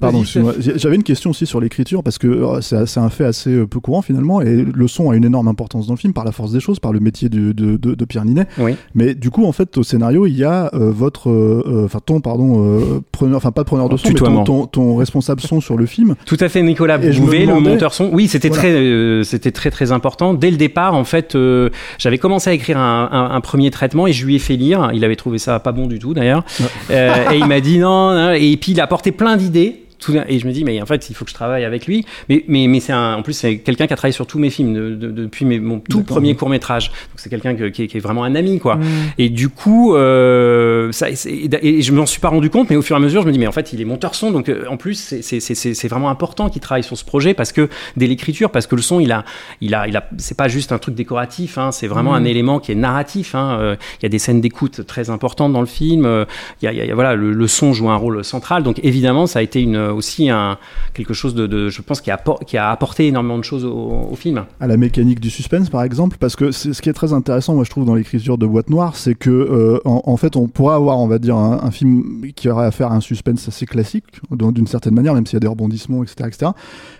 Pardon, 0.00 0.22
J'avais 0.58 0.96
une 0.96 1.02
question 1.02 1.30
aussi 1.30 1.46
sur 1.46 1.60
l'écriture 1.60 2.02
parce 2.02 2.18
que 2.18 2.26
euh, 2.26 2.60
c'est 2.60 2.98
un 3.00 3.08
fait 3.08 3.24
assez 3.24 3.50
euh, 3.50 3.66
peu 3.66 3.80
courant 3.80 4.02
finalement 4.02 4.42
et 4.42 4.56
le 4.64 4.88
son 4.88 5.10
a 5.10 5.16
une 5.16 5.24
énorme 5.24 5.48
importance 5.48 5.86
dans 5.86 5.94
le 5.94 5.98
film 5.98 6.12
par 6.12 6.24
la 6.24 6.32
force 6.32 6.52
des 6.52 6.60
choses, 6.60 6.78
par 6.78 6.92
le 6.92 7.00
métier 7.00 7.28
du- 7.28 7.54
de, 7.54 7.76
de, 7.76 7.94
de 7.94 8.04
Pierre 8.04 8.24
Ninet. 8.24 8.46
Oui. 8.58 8.74
Mais 8.94 9.14
du 9.14 9.30
coup, 9.30 9.46
en 9.46 9.52
fait, 9.52 9.78
au 9.78 9.82
scénario, 9.82 10.26
il 10.26 10.36
y 10.36 10.44
a 10.44 10.70
euh, 10.74 10.90
votre, 10.90 11.30
euh, 11.30 11.82
enfin 11.86 12.00
ton, 12.04 12.20
pardon, 12.20 12.64
euh, 12.78 13.00
preneur, 13.12 13.36
enfin 13.38 13.50
pas 13.52 13.64
preneur 13.64 13.88
de 13.88 13.96
son, 13.96 14.08
mais 14.08 14.14
ton, 14.14 14.44
ton, 14.44 14.66
ton 14.66 14.96
responsable 14.96 15.40
son 15.40 15.60
sur 15.60 15.76
le 15.76 15.86
film. 15.86 16.16
Tout 16.26 16.36
à 16.40 16.48
fait, 16.48 16.62
Nicolas 16.62 16.98
Bouvet, 16.98 17.40
le 17.40 17.46
demandais- 17.46 17.70
monteur 17.70 17.94
son. 17.94 18.10
Oui, 18.12 18.28
c'était 18.28 18.48
Voilà. 18.48 18.62
très, 18.62 18.72
euh, 18.74 19.22
c'était 19.22 19.52
très 19.52 19.70
très 19.70 19.92
important. 19.92 20.34
Dès 20.34 20.50
le 20.50 20.56
départ, 20.56 20.94
en 20.94 21.04
fait, 21.04 21.34
euh, 21.34 21.70
j'avais 21.98 22.18
commencé 22.18 22.50
à 22.50 22.52
écrire 22.52 22.78
un, 22.78 23.08
un- 23.10 23.30
un 23.34 23.40
premier 23.40 23.70
traitement 23.70 24.06
et 24.06 24.12
je 24.12 24.26
lui 24.26 24.34
ai 24.36 24.38
fait 24.38 24.56
lire. 24.56 24.90
Il 24.92 25.04
avait 25.04 25.16
trouvé 25.16 25.38
ça 25.38 25.60
pas 25.60 25.72
bon 25.72 25.86
du 25.86 25.98
tout 25.98 26.14
d'ailleurs. 26.14 26.44
Euh, 26.90 27.30
et 27.32 27.38
il 27.38 27.46
m'a 27.46 27.60
dit 27.60 27.78
non, 27.78 28.12
non. 28.14 28.32
Et 28.32 28.56
puis 28.56 28.72
il 28.72 28.80
a 28.80 28.84
apporté 28.84 29.12
plein 29.12 29.36
d'idées. 29.36 29.80
Tout 30.04 30.14
Et 30.28 30.38
je 30.38 30.46
me 30.46 30.52
dis, 30.52 30.64
mais 30.64 30.82
en 30.82 30.86
fait, 30.86 31.08
il 31.08 31.14
faut 31.14 31.24
que 31.24 31.30
je 31.30 31.34
travaille 31.34 31.64
avec 31.64 31.86
lui. 31.86 32.04
Mais, 32.28 32.44
mais, 32.48 32.66
mais 32.66 32.80
c'est 32.80 32.92
en 32.92 33.22
plus, 33.22 33.32
c'est 33.32 33.58
quelqu'un 33.58 33.86
qui 33.86 33.92
a 33.92 33.96
travaillé 33.96 34.12
sur 34.12 34.26
tous 34.26 34.38
mes 34.38 34.50
films 34.50 34.74
de- 34.74 34.94
de- 34.94 35.10
depuis 35.10 35.44
mes- 35.46 35.60
mon 35.60 35.80
tout 35.80 36.02
premier 36.02 36.34
court 36.34 36.50
métrage. 36.50 36.88
Donc 36.88 36.96
c'est 37.16 37.30
quelqu'un 37.30 37.54
que- 37.54 37.68
qui, 37.68 37.84
est, 37.84 37.86
qui 37.86 37.96
est 37.96 38.00
vraiment 38.00 38.24
un 38.24 38.34
ami, 38.34 38.58
quoi. 38.58 38.76
Mm. 38.76 38.82
Et 39.18 39.28
du 39.30 39.48
coup, 39.48 39.94
euh, 39.96 40.92
ça, 40.92 41.06
et 41.10 41.82
je 41.82 41.92
m'en 41.92 42.06
suis 42.06 42.20
pas 42.20 42.28
rendu 42.28 42.50
compte, 42.50 42.68
mais 42.70 42.76
au 42.76 42.82
fur 42.82 42.96
et 42.96 42.98
à 42.98 43.00
mesure, 43.00 43.22
je 43.22 43.26
me 43.26 43.32
dis, 43.32 43.38
mais 43.38 43.46
en 43.46 43.52
fait, 43.52 43.72
il 43.72 43.80
est 43.80 43.84
monteur 43.84 44.14
son, 44.14 44.30
donc 44.30 44.48
euh, 44.48 44.64
en 44.68 44.76
plus, 44.76 44.94
c'est- 45.22 45.88
vraiment 45.88 46.10
important 46.10 46.48
qu'il 46.48 46.60
travaille 46.60 46.82
sur 46.82 46.96
ce 46.96 47.04
projet 47.04 47.34
parce 47.34 47.52
que 47.52 47.68
dès 47.96 48.06
l'écriture, 48.06 48.50
parce 48.50 48.66
que 48.66 48.74
le 48.74 48.82
son, 48.82 49.00
il 49.00 49.12
a, 49.12 49.24
il 49.60 49.74
a, 49.74 49.86
il 49.86 49.96
a, 49.96 50.08
c'est 50.18 50.36
pas 50.36 50.48
juste 50.48 50.72
un 50.72 50.78
truc 50.78 50.94
décoratif, 50.94 51.56
hein, 51.58 51.72
c'est 51.72 51.86
vraiment 51.86 52.12
Mhm. 52.12 52.16
un 52.22 52.24
élément 52.24 52.58
qui 52.58 52.72
est 52.72 52.76
narratif. 52.76 53.34
hein, 53.34 53.58
euh, 53.60 53.76
Il 54.00 54.04
y 54.04 54.06
a 54.06 54.08
des 54.08 54.18
scènes 54.18 54.40
d'écoute 54.40 54.86
très 54.86 55.08
importantes 55.10 55.52
dans 55.52 55.60
le 55.60 55.66
film. 55.66 56.04
euh, 56.04 56.24
Il 56.62 56.66
y 56.66 56.68
a, 56.68 56.72
il 56.72 56.78
y 56.88 56.90
a- 56.90 56.94
voilà, 56.94 57.14
le, 57.14 57.32
le 57.32 57.46
son 57.48 57.72
joue 57.72 57.88
un 57.90 57.96
rôle 57.96 58.24
central. 58.24 58.62
Donc 58.62 58.80
évidemment, 58.82 59.26
ça 59.26 59.38
a 59.38 59.42
été 59.42 59.60
une, 59.62 59.76
aussi 59.94 60.28
un, 60.30 60.58
quelque 60.92 61.14
chose 61.14 61.34
de, 61.34 61.46
de- 61.46 61.68
je 61.68 61.82
pense, 61.82 62.00
qui 62.00 62.10
a, 62.10 62.22
qui 62.46 62.56
a 62.56 62.70
apporté 62.70 63.06
énormément 63.06 63.38
de 63.38 63.44
choses 63.44 63.64
au, 63.64 64.08
au 64.10 64.16
film. 64.16 64.44
à 64.60 64.66
la 64.66 64.76
mécanique 64.76 65.20
du 65.20 65.30
suspense 65.30 65.70
par 65.70 65.82
exemple 65.82 66.16
parce 66.20 66.36
que 66.36 66.50
ce 66.52 66.80
qui 66.82 66.88
est 66.88 66.92
très 66.92 67.12
intéressant 67.12 67.54
moi 67.54 67.64
je 67.64 67.70
trouve 67.70 67.84
dans 67.84 67.94
l'écriture 67.94 68.38
de 68.38 68.46
Boîte 68.46 68.70
Noire 68.70 68.96
c'est 68.96 69.14
que 69.14 69.30
euh, 69.30 69.78
en, 69.84 70.02
en 70.06 70.16
fait 70.16 70.36
on 70.36 70.48
pourrait 70.48 70.74
avoir 70.74 70.98
on 70.98 71.06
va 71.06 71.18
dire 71.18 71.36
un, 71.36 71.60
un 71.62 71.70
film 71.70 72.22
qui 72.34 72.48
aurait 72.48 72.66
à 72.66 72.70
faire 72.70 72.92
un 72.92 73.00
suspense 73.00 73.48
assez 73.48 73.66
classique 73.66 74.04
d'une 74.30 74.66
certaine 74.66 74.94
manière 74.94 75.14
même 75.14 75.26
s'il 75.26 75.34
y 75.34 75.38
a 75.38 75.40
des 75.40 75.46
rebondissements 75.48 76.02
etc 76.02 76.28
etc 76.28 76.50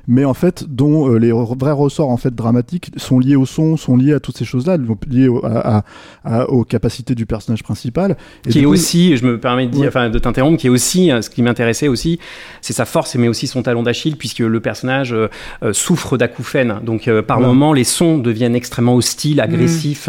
mais 0.07 0.25
en 0.25 0.35
fait 0.35 0.65
dont 0.69 1.09
euh, 1.11 1.19
les 1.19 1.33
vrais 1.33 1.73
ressorts 1.73 2.11
en 2.11 2.17
fait 2.17 2.35
dramatiques 2.35 2.91
sont 2.97 3.19
liés 3.19 3.37
au 3.37 3.47
son 3.47 3.77
sont 3.77 3.97
liés 3.97 4.15
à 4.15 4.21
toutes 4.21 4.37
ces 4.39 4.45
choses 4.45 4.67
là 4.67 4.77
liés 5.11 5.29
au- 5.29 5.45
à, 5.45 5.79
à- 5.79 5.85
à- 6.25 6.51
aux 6.51 6.65
capacités 6.65 7.15
du 7.15 7.27
personnage 7.27 7.63
principal 7.63 8.17
Et 8.47 8.51
qui 8.51 8.59
est 8.61 8.63
coup, 8.65 8.71
aussi, 8.73 9.17
je 9.17 9.25
me 9.27 9.39
permets 9.41 9.67
de 9.67 9.73
dire, 9.73 9.81
Ouais. 9.83 9.89
enfin 9.89 10.11
de 10.11 10.19
t'interrompre, 10.19 10.59
qui 10.59 10.67
est 10.67 10.71
aussi 10.71 11.11
euh, 11.11 11.21
ce 11.23 11.31
qui 11.31 11.43
m'intéressait 11.43 11.89
aussi, 11.89 12.19
c'est 12.61 12.73
sa 12.73 12.84
sa 12.85 12.91
force, 12.91 13.15
mais 13.17 13.29
aussi 13.29 13.47
son 13.47 13.63
talon 13.63 13.83
d'Achille, 13.83 14.17
puisque 14.17 14.41
le 14.41 14.61
personnage 14.61 15.15
souffre 15.73 16.17
d'acouphènes. 16.19 16.81
Donc, 16.83 17.09
par 17.27 17.41
moments, 17.41 17.73
les 17.73 17.85
sons 17.85 18.19
deviennent 18.19 18.55
extrêmement 18.55 18.95
hostiles, 18.97 19.41
agressifs, 19.41 20.09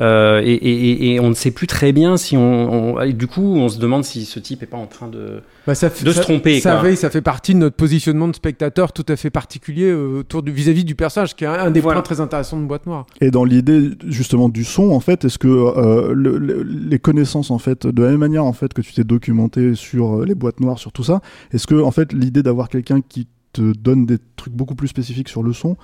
et, 0.00 0.02
et, 0.04 1.14
et, 1.14 1.20
on 1.20 1.28
ne 1.30 1.34
sait 1.34 1.50
plus 1.50 1.66
très 1.66 1.92
bien 1.92 2.16
si 2.16 2.36
on, 2.36 2.96
on, 2.96 3.06
Du 3.12 3.26
coup, 3.26 3.56
on 3.56 3.68
se 3.68 3.78
demande 3.78 4.04
si 4.04 4.24
ce 4.24 4.38
type 4.40 4.62
est 4.62 4.66
pas 4.66 4.76
en 4.76 4.86
train 4.86 5.08
de, 5.08 5.40
bah, 5.66 5.74
ça, 5.74 5.88
de 5.88 6.10
se 6.12 6.20
tromper. 6.20 6.60
Ça, 6.60 6.78
quoi. 6.80 6.94
ça 6.96 7.10
fait 7.10 7.20
partie 7.22 7.54
de 7.54 7.58
notre 7.60 7.76
positionnement 7.76 8.28
de 8.28 8.34
spectateur 8.34 8.92
tout 8.92 9.06
à 9.08 9.16
fait 9.16 9.30
particulier 9.30 9.92
autour 9.92 10.42
du 10.42 10.52
vis-à-vis 10.52 10.84
du 10.84 10.94
personnage, 10.94 11.34
qui 11.36 11.44
est 11.44 11.48
un, 11.48 11.70
des 11.70 11.80
Voilà. 11.80 12.00
points 12.00 12.14
très 12.14 12.20
intéressants 12.20 12.58
de 12.60 12.66
Boîte 12.66 12.86
Noire. 12.86 13.06
Et 13.20 13.30
dans 13.30 13.44
l'idée 13.44 13.90
justement 14.08 14.48
du 14.48 14.64
son, 14.64 14.90
en 14.90 15.00
fait, 15.00 15.24
est-ce 15.24 15.38
que 15.38 15.48
euh, 15.48 16.12
le- 16.14 16.38
le- 16.38 16.62
les 16.62 16.98
connaissances, 16.98 17.50
en 17.50 17.58
fait, 17.58 17.86
de 17.86 18.02
la 18.02 18.10
même 18.10 18.18
manière 18.20 18.44
en 18.44 18.52
fait 18.52 18.72
que 18.74 18.80
tu 18.80 18.92
t'es 18.92 19.04
documenté 19.04 19.74
sur 19.74 20.20
euh, 20.20 20.24
les 20.24 20.34
boîtes 20.34 20.60
noires, 20.60 20.78
sur 20.78 20.92
tout 20.92 21.04
ça, 21.04 21.20
est-ce 21.52 21.66
que 21.66 21.74
en 21.80 21.90
fait 21.90 22.05
l'idée 22.12 22.42
d'avoir 22.42 22.68
quelqu'un 22.68 23.00
qui 23.00 23.26
te 23.52 23.72
donne 23.76 24.06
des 24.06 24.18
trucs 24.36 24.52
beaucoup 24.52 24.74
plus 24.74 24.88
spécifiques 24.88 25.28
sur 25.28 25.42
le 25.42 25.52
son 25.52 25.76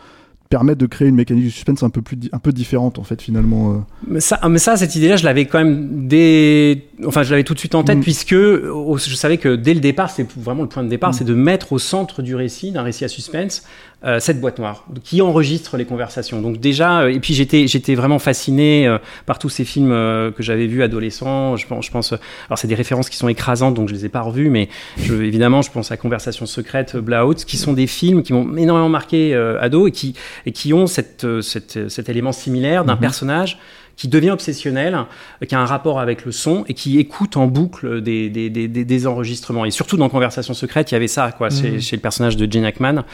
permet 0.51 0.75
de 0.75 0.85
créer 0.85 1.09
une 1.09 1.15
mécanique 1.15 1.45
du 1.45 1.51
suspense 1.51 1.83
un 1.83 1.89
peu 1.89 2.03
plus 2.03 2.19
un 2.31 2.39
peu 2.39 2.53
différente 2.53 2.99
en 2.99 3.05
fait 3.05 3.23
finalement. 3.23 3.73
euh. 3.73 3.77
Mais 4.07 4.21
ça, 4.21 4.39
ah, 4.43 4.51
mais 4.51 4.59
ça, 4.59 4.77
cette 4.77 4.95
idée-là, 4.95 5.17
je 5.17 5.25
l'avais 5.25 5.47
quand 5.47 5.57
même 5.59 6.07
dès, 6.07 6.89
enfin, 7.07 7.23
je 7.23 7.31
l'avais 7.31 7.43
tout 7.45 7.55
de 7.55 7.59
suite 7.59 7.75
en 7.75 7.83
tête 7.85 7.97
Mm. 7.97 8.03
puisque 8.03 8.35
je 8.35 9.15
savais 9.15 9.39
que 9.39 9.57
dès 9.57 9.73
le 9.73 9.81
départ, 9.81 10.11
c'est 10.11 10.31
vraiment 10.37 10.61
le 10.61 10.69
point 10.69 10.85
de 10.85 10.91
départ, 10.91 11.11
Mm. 11.11 11.13
c'est 11.15 11.25
de 11.25 11.33
mettre 11.35 11.73
au 11.73 11.79
centre 11.79 12.21
du 12.21 12.35
récit, 12.35 12.71
d'un 12.71 12.83
récit 12.83 13.07
à 13.07 13.09
suspense, 13.09 13.65
euh, 14.05 14.19
cette 14.21 14.41
boîte 14.41 14.59
noire 14.59 14.85
qui 15.05 15.23
enregistre 15.23 15.77
les 15.77 15.85
conversations. 15.85 16.41
Donc 16.41 16.59
déjà, 16.59 17.03
euh, 17.03 17.09
et 17.13 17.21
puis 17.21 17.35
j'étais, 17.35 17.67
j'étais 17.67 17.95
vraiment 17.95 18.19
fasciné 18.19 18.87
euh, 18.87 18.99
par 19.27 19.39
tous 19.39 19.49
ces 19.49 19.65
films 19.65 19.93
euh, 19.93 20.31
que 20.31 20.43
j'avais 20.43 20.67
vus 20.67 20.83
adolescent. 20.83 21.57
Je 21.57 21.67
pense, 21.67 21.87
je 21.87 21.91
pense, 21.91 22.13
euh, 22.13 22.17
alors 22.49 22.59
c'est 22.59 22.69
des 22.69 22.75
références 22.75 23.09
qui 23.09 23.17
sont 23.17 23.29
écrasantes, 23.29 23.75
donc 23.75 23.89
je 23.89 23.95
les 23.95 24.05
ai 24.07 24.09
pas 24.09 24.23
revues, 24.23 24.51
mais 24.51 24.69
je, 24.99 25.15
évidemment, 25.15 25.63
je 25.63 25.71
pense 25.71 25.93
à 25.93 25.97
Conversation 25.97 26.47
secrète, 26.47 26.97
Blowout, 26.97 27.35
qui 27.47 27.57
sont 27.57 27.73
des 27.73 27.87
films 27.87 28.23
qui 28.23 28.33
m'ont 28.33 28.57
énormément 28.57 28.89
marqué 28.89 29.35
euh, 29.35 29.61
ado 29.61 29.87
et 29.87 29.93
qui 29.93 30.15
et 30.47 30.53
qui 30.53 30.73
ont 30.75 30.87
cette, 30.87 31.25
euh, 31.25 31.41
cette- 31.41 31.89
cet 31.89 32.09
élément 32.09 32.33
similaire 32.33 32.85
d'un 32.85 32.95
Mhm. 32.95 33.01
personnage 33.01 33.59
qui 34.03 34.09
devient 34.09 34.31
obsessionnel, 34.31 34.97
euh, 35.43 35.47
qui 35.47 35.55
a 35.55 35.61
un 35.61 35.65
rapport 35.65 36.01
avec 36.01 36.25
le 36.25 36.33
son 36.33 36.65
et 36.67 36.75
qui 36.75 36.99
écoute 36.99 37.37
en 37.37 37.47
boucle 37.47 38.01
des, 38.03 38.29
des, 38.31 38.51
des, 38.51 38.67
des- 38.67 39.07
enregistrements. 39.07 39.65
Et 39.65 39.71
surtout 39.71 39.97
dans 39.97 40.09
Conversation 40.09 40.55
secrète, 40.55 40.91
il 40.91 40.95
y 40.95 40.97
avait 40.97 41.07
ça 41.07 41.31
quoi, 41.31 41.51
chez, 41.51 41.71
Mhm. 41.71 41.81
chez 41.81 41.95
le 41.97 42.03
personnage 42.03 42.37
de 42.37 42.51
Gene 42.53 42.65
Hackman. 42.65 43.05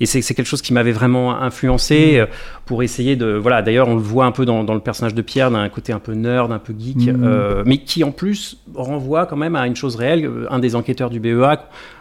Et 0.00 0.06
c'est 0.06 0.22
quelque 0.34 0.46
chose 0.46 0.62
qui 0.62 0.72
m'avait 0.72 0.92
vraiment 0.92 1.38
influencé 1.42 2.20
Mhm. 2.22 2.26
Pour 2.70 2.84
essayer 2.84 3.16
de... 3.16 3.26
Voilà, 3.34 3.62
d'ailleurs, 3.62 3.88
on 3.88 3.96
le 3.96 4.00
voit 4.00 4.26
un 4.26 4.30
peu 4.30 4.44
dans, 4.44 4.62
dans 4.62 4.74
le 4.74 4.80
personnage 4.80 5.12
de 5.12 5.22
Pierre, 5.22 5.50
d'un 5.50 5.68
côté 5.68 5.92
un 5.92 5.98
peu 5.98 6.12
nerd, 6.12 6.52
un 6.52 6.60
peu 6.60 6.72
geek, 6.78 6.98
Mhm. 7.08 7.20
euh, 7.24 7.62
mais 7.66 7.78
qui 7.78 8.04
en 8.04 8.12
plus 8.12 8.58
renvoie 8.76 9.26
quand 9.26 9.34
même 9.36 9.56
à 9.56 9.66
une 9.66 9.74
chose 9.74 9.96
réelle. 9.96 10.24
Euh, 10.24 10.46
Un 10.50 10.60
des 10.60 10.76
enquêteurs 10.76 11.10
du 11.10 11.18
BEA 11.18 11.56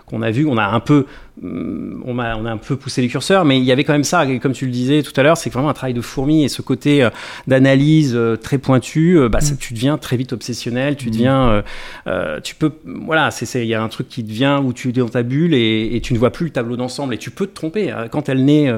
qu'on 0.06 0.22
a 0.22 0.30
vu, 0.30 0.46
on 0.46 0.58
a 0.58 0.66
un 0.68 0.80
peu, 0.80 1.06
hum, 1.44 2.04
on 2.06 2.20
a, 2.20 2.36
on 2.36 2.46
a 2.46 2.52
un 2.52 2.58
peu 2.58 2.76
poussé 2.76 3.02
les 3.02 3.08
curseurs, 3.08 3.46
mais 3.46 3.58
il 3.58 3.64
y 3.64 3.72
avait 3.72 3.84
quand 3.84 3.94
même 3.94 4.04
ça, 4.04 4.26
et 4.28 4.38
comme 4.38 4.52
tu 4.54 4.66
le 4.66 4.72
disais 4.72 5.02
tout 5.02 5.14
à 5.20 5.24
l'heure, 5.24 5.38
c'est 5.38 5.50
vraiment 5.52 5.70
un 5.70 5.74
travail 5.74 5.96
de 5.96 6.02
fourmi 6.02 6.44
et 6.44 6.50
ce 6.50 6.62
côté 6.62 7.04
euh, 7.04 7.10
d'analyse 7.48 8.14
euh, 8.16 8.36
très 8.36 8.60
pointu, 8.60 9.18
bah, 9.32 9.42
ça, 9.42 9.56
tu 9.60 9.74
deviens 9.74 9.98
très 9.98 10.18
vite 10.18 10.34
obsessionnel, 10.34 10.98
tu 10.98 11.10
deviens, 11.10 11.64
tu 12.44 12.54
peux, 12.54 12.72
voilà, 12.86 13.32
c'est, 13.32 13.46
c'est- 13.48 13.64
il 13.66 13.70
y 13.70 13.74
a 13.76 13.82
un 13.82 13.88
truc 13.90 14.08
qui 14.08 14.22
devient 14.22 14.60
où 14.64 14.72
tu 14.74 14.90
es 14.90 14.92
dans 14.92 15.10
ta 15.10 15.24
bulle 15.24 15.56
et, 15.56 15.96
et 15.96 16.02
tu 16.02 16.14
ne 16.14 16.20
vois 16.20 16.30
plus 16.32 16.46
le 16.46 16.52
tableau 16.52 16.76
d'ensemble 16.78 17.16
et 17.16 17.18
tu 17.18 17.32
peux 17.32 17.48
te 17.48 17.56
tromper 17.56 17.90
hein. 17.90 18.06
quand 18.12 18.30
elle 18.30 18.46
naît. 18.46 18.72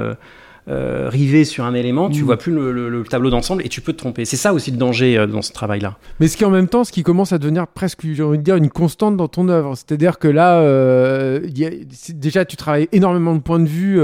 Euh, 0.69 1.09
rivé 1.09 1.43
sur 1.43 1.65
un 1.65 1.73
élément, 1.73 2.07
tu 2.11 2.21
Mm. 2.21 2.25
vois 2.25 2.37
plus 2.37 2.51
le, 2.53 2.71
le- 2.71 2.87
le 2.87 3.03
tableau 3.03 3.31
d'ensemble 3.31 3.65
et 3.65 3.67
tu 3.69 3.81
peux 3.81 3.93
te 3.93 3.97
tromper. 3.97 4.25
C'est 4.25 4.37
ça 4.37 4.53
aussi 4.53 4.69
le 4.69 4.77
danger 4.77 5.17
euh, 5.17 5.25
dans 5.25 5.41
ce 5.41 5.51
travail-là. 5.51 5.97
Mais 6.19 6.27
ce 6.27 6.37
qui 6.37 6.45
en 6.45 6.51
même 6.51 6.67
temps, 6.67 6.83
ce 6.83 6.91
qui 6.91 7.01
commence 7.01 7.33
à 7.33 7.39
devenir 7.39 7.65
presque, 7.67 8.01
j'ai 8.03 8.21
envie 8.21 8.37
de 8.37 8.43
dire, 8.43 8.57
une 8.57 8.69
constante 8.69 9.17
dans 9.17 9.27
ton 9.27 9.49
œuvre. 9.49 9.75
C'est-à-dire 9.75 10.19
que 10.19 10.27
là, 10.27 10.59
euh, 10.59 11.39
y 11.55 11.65
a- 11.65 11.71
déjà, 12.13 12.45
tu 12.45 12.57
travailles 12.57 12.87
énormément 12.91 13.33
de 13.33 13.41
points 13.41 13.59
de 13.59 13.67
vue. 13.67 13.99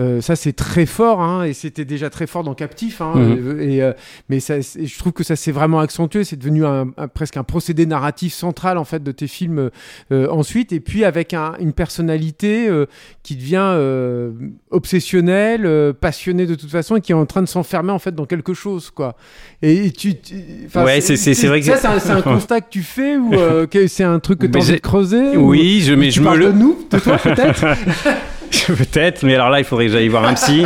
Euh, 0.00 0.08
euh, 0.08 0.20
ça, 0.20 0.36
c'est 0.36 0.52
très 0.52 0.86
fort, 0.86 1.20
hein, 1.20 1.42
et 1.44 1.52
c'était 1.52 1.84
déjà 1.84 2.08
très 2.08 2.26
fort 2.26 2.44
dans 2.44 2.54
Captif. 2.54 3.00
hein, 3.00 3.12
Mhm. 3.16 3.60
et, 3.60 3.82
euh, 3.82 3.92
mais 4.28 4.38
ça, 4.40 4.60
je 4.60 4.98
trouve 4.98 5.12
que 5.12 5.24
ça 5.24 5.34
s'est 5.36 5.50
vraiment 5.52 5.80
accentué. 5.80 6.24
C'est 6.24 6.36
devenu 6.36 6.64
un, 6.64 6.88
un- 6.96 7.08
presque 7.08 7.36
un 7.36 7.42
procédé 7.44 7.84
narratif 7.84 8.32
central 8.32 8.78
en 8.78 8.84
fait 8.84 9.02
de 9.02 9.10
tes 9.12 9.26
films 9.26 9.70
euh, 10.12 10.28
ensuite. 10.30 10.72
Et 10.72 10.80
puis 10.80 11.04
avec 11.04 11.34
un- 11.34 11.54
une 11.60 11.72
personnalité 11.72 12.68
euh, 12.68 12.86
qui 13.22 13.34
devient 13.36 13.56
euh, 13.74 14.30
obsessionnelle, 14.70 15.66
euh, 15.66 15.92
passionnée 15.92 16.46
de 16.46 16.54
toute 16.54 16.70
façon, 16.70 16.96
et 16.96 17.00
qui 17.00 17.12
est 17.12 17.16
en 17.16 17.26
train 17.26 17.42
de 17.42 17.48
s'enfermer 17.48 17.92
en 17.92 17.98
fait 17.98 18.14
dans 18.14 18.24
quelque 18.26 18.54
chose, 18.54 18.90
quoi. 18.90 19.16
Et, 19.62 19.86
et 19.86 19.90
tu, 19.90 20.14
tu- 20.18 20.34
enfin, 20.66 20.84
Ouais, 20.84 21.00
c'est- 21.00 21.16
vrai 21.46 21.60
que 21.60 21.66
ça, 21.66 21.76
c'est- 21.98 22.10
un, 22.10 22.16
un 22.18 22.22
constat 22.22 22.60
que 22.60 22.70
tu 22.70 22.82
fais 22.82 23.16
ou 23.16 23.34
euh, 23.34 23.66
que 23.66 23.86
c'est 23.88 24.04
un 24.04 24.20
truc 24.20 24.38
que 24.38 24.46
tu 24.46 24.56
as 24.56 24.60
envie 24.60 24.66
j'ai- 24.68 24.76
de 24.76 24.80
creuser 24.80 25.36
ou- 25.36 25.50
Oui, 25.50 25.80
je, 25.84 25.92
mais 25.94 26.10
je 26.10 26.20
me 26.22 26.36
le. 26.36 26.46
de 26.46 26.52
nous, 26.52 26.78
de 26.90 26.98
toi 26.98 27.16
peut-être. 27.18 27.64
Peut-être, 28.66 29.22
mais 29.24 29.34
alors 29.34 29.50
là, 29.50 29.58
il 29.58 29.64
faudrait 29.64 29.86
que 29.86 29.92
j'aille 29.92 30.08
voir 30.08 30.24
un 30.24 30.34
psy. 30.34 30.64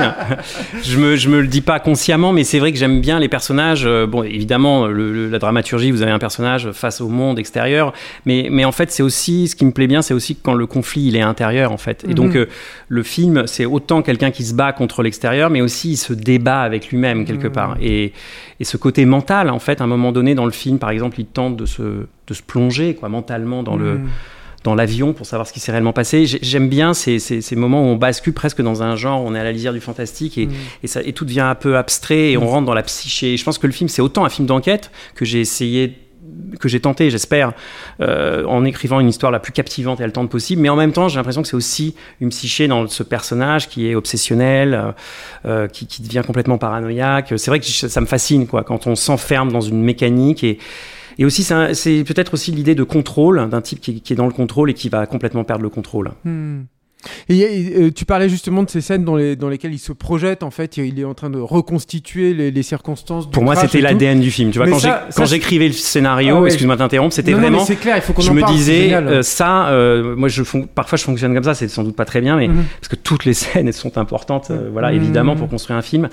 je 0.82 0.98
me, 0.98 1.16
je 1.16 1.28
me 1.28 1.40
le 1.40 1.46
dis 1.46 1.60
pas 1.60 1.80
consciemment, 1.80 2.32
mais 2.32 2.44
c'est 2.44 2.58
vrai 2.58 2.72
que 2.72 2.78
j'aime 2.78 3.00
bien 3.00 3.18
les 3.18 3.28
personnages. 3.28 3.84
Euh, 3.86 4.06
Bon, 4.06 4.22
évidemment, 4.24 4.86
le- 4.86 5.12
le- 5.12 5.28
la 5.28 5.38
dramaturgie, 5.38 5.90
vous 5.90 6.02
avez 6.02 6.10
un 6.10 6.18
personnage 6.18 6.70
face 6.72 7.00
au 7.00 7.08
monde 7.08 7.38
extérieur, 7.38 7.92
mais, 8.26 8.48
mais 8.50 8.64
en 8.64 8.72
fait, 8.72 8.90
c'est 8.90 9.02
aussi, 9.02 9.48
ce 9.48 9.56
qui 9.56 9.64
me 9.64 9.70
plaît 9.70 9.86
bien, 9.86 10.02
c'est 10.02 10.14
aussi 10.14 10.36
quand 10.36 10.54
le 10.54 10.66
conflit, 10.66 11.02
il 11.06 11.16
est 11.16 11.20
intérieur, 11.22 11.72
en 11.72 11.76
fait. 11.76 12.04
Et 12.08 12.14
donc, 12.14 12.30
Mhm. 12.34 12.36
euh, 12.42 12.46
le 12.88 13.02
film, 13.02 13.46
c'est 13.46 13.64
autant 13.64 14.02
quelqu'un 14.02 14.30
qui 14.30 14.44
se 14.44 14.54
bat 14.54 14.72
contre 14.72 15.02
l'extérieur, 15.02 15.50
mais 15.50 15.60
aussi 15.60 15.92
il 15.92 15.96
se 15.96 16.12
débat 16.12 16.60
avec 16.62 16.88
lui-même, 16.88 17.24
quelque 17.24 17.46
Mhm. 17.46 17.52
part. 17.52 17.76
Et, 17.80 18.12
et 18.60 18.64
ce 18.64 18.76
côté 18.76 19.04
mental, 19.04 19.48
en 19.50 19.58
fait, 19.58 19.80
à 19.80 19.84
un 19.84 19.88
moment 19.88 20.12
donné, 20.12 20.34
dans 20.34 20.44
le 20.46 20.50
film, 20.52 20.78
par 20.78 20.90
exemple, 20.90 21.20
il 21.20 21.26
tente 21.26 21.56
de 21.56 21.66
se, 21.66 21.82
de 21.82 22.34
se 22.34 22.42
plonger, 22.42 22.94
quoi, 22.94 23.08
mentalement 23.08 23.62
dans 23.62 23.76
le 23.76 23.94
Mm. 23.94 24.08
Dans 24.64 24.74
l'avion 24.74 25.12
pour 25.12 25.26
savoir 25.26 25.46
ce 25.46 25.52
qui 25.52 25.60
s'est 25.60 25.72
réellement 25.72 25.92
passé. 25.92 26.26
J'ai- 26.26 26.38
J'aime 26.42 26.68
bien 26.68 26.94
ces, 26.94 27.18
ces, 27.18 27.40
ces 27.40 27.56
moments 27.56 27.82
où 27.82 27.86
on 27.86 27.96
bascule 27.96 28.32
presque 28.32 28.62
dans 28.62 28.82
un 28.82 28.96
genre, 28.96 29.22
on 29.22 29.34
est 29.34 29.38
à 29.40 29.44
la 29.44 29.52
lisière 29.52 29.72
du 29.72 29.80
fantastique 29.80 30.38
et, 30.38 30.46
Mm. 30.46 30.52
et, 30.82 30.86
ça, 30.86 31.00
et 31.02 31.12
tout 31.12 31.24
devient 31.24 31.40
un 31.40 31.54
peu 31.54 31.76
abstrait 31.76 32.30
et 32.32 32.36
on 32.36 32.46
rentre 32.48 32.66
dans 32.66 32.74
la 32.74 32.82
psyché. 32.82 33.36
Je 33.36 33.44
pense 33.44 33.58
que 33.58 33.66
le 33.66 33.72
film, 33.72 33.88
c'est 33.88 34.02
autant 34.02 34.24
un 34.24 34.28
film 34.28 34.46
d'enquête 34.46 34.90
que 35.14 35.24
j'ai 35.24 35.40
essayé 35.40 35.98
que 36.60 36.68
j'ai 36.68 36.80
tenté, 36.80 37.10
j'espère, 37.10 37.52
euh, 38.00 38.44
en 38.46 38.64
écrivant 38.64 39.00
une 39.00 39.08
histoire 39.08 39.32
la 39.32 39.40
plus 39.40 39.52
captivante 39.52 40.00
et 40.00 40.04
haletante 40.04 40.30
possible. 40.30 40.62
Mais 40.62 40.68
en 40.68 40.76
même 40.76 40.92
temps, 40.92 41.08
j'ai 41.08 41.16
l'impression 41.16 41.42
que 41.42 41.48
c'est 41.48 41.56
aussi 41.56 41.94
une 42.20 42.28
psyché 42.30 42.68
dans 42.68 42.86
ce 42.88 43.02
personnage 43.02 43.68
qui 43.68 43.88
est 43.88 43.94
obsessionnel, 43.94 44.74
euh, 44.74 44.92
euh, 45.46 45.68
qui, 45.68 45.86
qui 45.86 46.00
devient 46.02 46.22
complètement 46.26 46.58
paranoïaque. 46.58 47.34
C'est 47.36 47.50
vrai 47.50 47.58
que 47.60 47.66
ça 47.66 48.00
me 48.00 48.06
fascine, 48.06 48.46
quoi, 48.46 48.62
quand 48.64 48.86
on 48.86 48.94
s'enferme 48.94 49.50
dans 49.52 49.60
une 49.60 49.82
mécanique 49.82 50.42
et 50.44 50.58
et 51.18 51.24
aussi, 51.24 51.42
c'est 51.42 52.04
peut-être 52.04 52.34
aussi 52.34 52.50
l'idée 52.52 52.74
de 52.74 52.84
contrôle, 52.84 53.48
d'un 53.50 53.60
type 53.60 53.80
qui, 53.80 54.00
qui 54.00 54.12
est 54.12 54.16
dans 54.16 54.26
le 54.26 54.32
contrôle 54.32 54.70
et 54.70 54.74
qui 54.74 54.88
va 54.88 55.06
complètement 55.06 55.44
perdre 55.44 55.62
le 55.62 55.68
contrôle. 55.70 56.12
Hmm. 56.24 56.62
Et, 57.28 57.36
et, 57.38 57.76
euh, 57.82 57.90
tu 57.90 58.04
parlais 58.04 58.28
justement 58.28 58.62
de 58.62 58.70
ces 58.70 58.80
scènes 58.80 59.04
dans, 59.04 59.16
les, 59.16 59.34
dans 59.34 59.48
lesquelles 59.48 59.72
il 59.74 59.78
se 59.80 59.90
projette, 59.92 60.44
en 60.44 60.52
fait, 60.52 60.76
il 60.76 61.00
est 61.00 61.04
en 61.04 61.14
train 61.14 61.30
de 61.30 61.38
reconstituer 61.40 62.32
les, 62.32 62.52
les 62.52 62.62
circonstances. 62.62 63.26
du 63.26 63.32
Pour 63.32 63.42
moi, 63.42 63.56
c'était 63.56 63.80
l'ADN 63.80 64.20
du 64.20 64.30
film. 64.30 64.52
Tu 64.52 64.58
vois, 64.58 64.68
Mais 64.68 64.76
quand 65.16 65.24
j'écrivais 65.26 65.66
le 65.66 65.72
scénario, 65.72 66.36
Ah 66.36 66.40
ouais. 66.42 66.46
excuse-moi 66.48 66.76
de 66.76 66.78
t'interrompre, 66.80 67.12
c'était 67.12 67.32
vraiment. 67.32 67.64
c'est 67.64 67.74
clair, 67.74 67.96
il 67.96 68.02
faut 68.02 68.12
qu'on 68.12 68.22
je 68.22 68.30
en 68.30 68.34
me 68.34 68.40
parle, 68.40 68.54
disais, 68.54 68.94
euh, 68.94 69.22
ça, 69.22 69.68
euh, 69.70 70.14
moi, 70.14 70.28
je 70.28 70.42
parfois 70.76 70.96
je 70.96 71.02
fonctionne 71.02 71.34
comme 71.34 71.42
ça, 71.42 71.54
c'est 71.54 71.66
sans 71.66 71.82
doute 71.82 71.96
pas 71.96 72.04
très 72.04 72.20
bien, 72.20 72.36
mais 72.36 72.46
Mhm. 72.46 72.62
parce 72.80 72.88
que 72.88 72.94
toutes 72.96 73.24
les 73.24 73.34
scènes 73.34 73.66
elles 73.66 73.74
sont 73.74 73.98
importantes, 73.98 74.52
euh, 74.52 74.68
voilà, 74.72 74.90
Mhm. 74.92 74.96
évidemment, 74.96 75.34
pour 75.34 75.48
construire 75.48 75.76
un 75.78 75.82
film. 75.82 76.08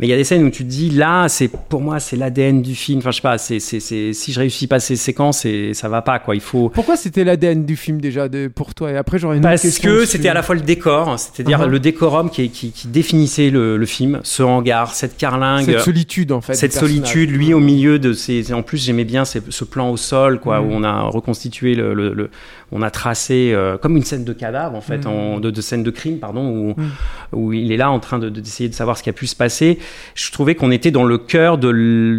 Mais 0.00 0.06
il 0.06 0.10
y 0.10 0.12
a 0.14 0.16
des 0.16 0.24
scènes 0.24 0.42
où 0.44 0.50
tu 0.50 0.64
te 0.64 0.68
dis, 0.68 0.88
là, 0.90 1.28
c'est 1.28 1.48
pour 1.48 1.82
moi, 1.82 2.00
c'est 2.00 2.16
l'ADN 2.16 2.62
du 2.62 2.74
film. 2.74 3.00
Enfin, 3.00 3.10
je 3.10 3.16
sais 3.16 3.22
pas, 3.22 3.36
c'est, 3.36 3.60
c'est, 3.60 3.80
c'est- 3.80 4.14
si 4.14 4.32
je 4.32 4.40
réussis 4.40 4.66
pas 4.66 4.80
ces 4.80 4.96
séquences, 4.96 5.44
et 5.44 5.74
ça 5.74 5.88
va 5.90 6.00
pas, 6.00 6.18
quoi. 6.18 6.34
Il 6.34 6.40
faut. 6.40 6.70
Pourquoi 6.70 6.96
c'était 6.96 7.22
l'ADN 7.22 7.66
du 7.66 7.76
film 7.76 8.00
déjà 8.00 8.28
de, 8.28 8.48
pour 8.48 8.74
toi? 8.74 8.90
Et 8.90 8.96
après, 8.96 9.18
j'aurais 9.18 9.36
une 9.36 9.42
Parce 9.42 9.78
que 9.78 10.06
c'était 10.06 10.28
à 10.30 10.34
la 10.34 10.42
fois 10.42 10.54
le 10.54 10.62
décor, 10.62 11.18
c'est-à-dire 11.18 11.60
Uh-huh. 11.60 11.68
le 11.68 11.78
décorum 11.80 12.30
qui, 12.30 12.48
qui, 12.48 12.70
qui 12.72 12.88
définissait 12.88 13.50
le, 13.50 13.76
le 13.76 13.86
film, 13.86 14.20
ce 14.22 14.42
hangar, 14.42 14.94
cette 14.94 15.16
carlingue, 15.18 15.66
cette 15.66 15.80
solitude 15.80 16.32
en 16.32 16.40
fait. 16.40 16.54
cette 16.54 16.72
solitude, 16.72 17.30
lui 17.30 17.52
au 17.52 17.60
milieu 17.60 17.98
de 17.98 18.14
ces. 18.14 18.52
En 18.54 18.62
plus, 18.62 18.82
j'aimais 18.82 19.04
bien 19.04 19.26
ces- 19.26 19.42
ce 19.50 19.64
plan 19.64 19.90
au 19.90 19.96
sol, 19.98 20.40
quoi, 20.40 20.60
Mm. 20.60 20.64
où 20.64 20.68
on 20.72 20.82
a 20.82 21.02
reconstitué 21.02 21.74
le, 21.74 21.92
le- 21.92 22.14
le- 22.14 22.30
on 22.72 22.82
a 22.82 22.90
tracé 22.90 23.52
euh, 23.52 23.76
comme 23.78 23.96
une 23.96 24.04
scène 24.04 24.24
de 24.24 24.32
cadavre, 24.32 24.76
en 24.76 24.80
fait, 24.80 25.04
Mm. 25.04 25.08
en- 25.08 25.40
de, 25.40 25.50
de 25.50 25.60
scène 25.60 25.82
de 25.82 25.90
crime, 25.90 26.18
pardon, 26.18 26.46
où, 26.48 26.74
Mm. 26.80 26.84
où 27.32 27.52
il 27.52 27.72
est 27.72 27.76
là 27.76 27.90
en 27.90 27.98
train 28.00 28.18
de- 28.18 28.28
de- 28.28 28.40
d'essayer 28.40 28.68
de, 28.68 28.74
savoir 28.74 28.96
ce 28.96 29.02
qui 29.02 29.10
a 29.10 29.12
pu 29.12 29.26
se 29.26 29.36
passer. 29.36 29.78
Je 30.14 30.30
trouvais 30.32 30.54
qu'on 30.54 30.70
était 30.70 30.90
dans 30.90 31.04
le 31.04 31.18
cœur 31.18 31.58
de 31.58 31.70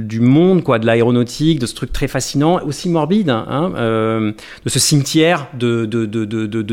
du 0.03 0.19
monde, 0.19 0.63
quoi, 0.63 0.79
de 0.79 0.85
l'aéronautique, 0.85 1.59
de 1.59 1.65
ce 1.65 1.73
truc 1.75 1.91
très 1.93 2.07
fascinant, 2.07 2.59
aussi 2.65 2.89
morbide, 2.89 3.29
hein, 3.29 3.71
euh, 3.75 4.31
de 4.65 4.69
ce 4.69 4.79
cimetière 4.79 5.47
de, 5.53 5.85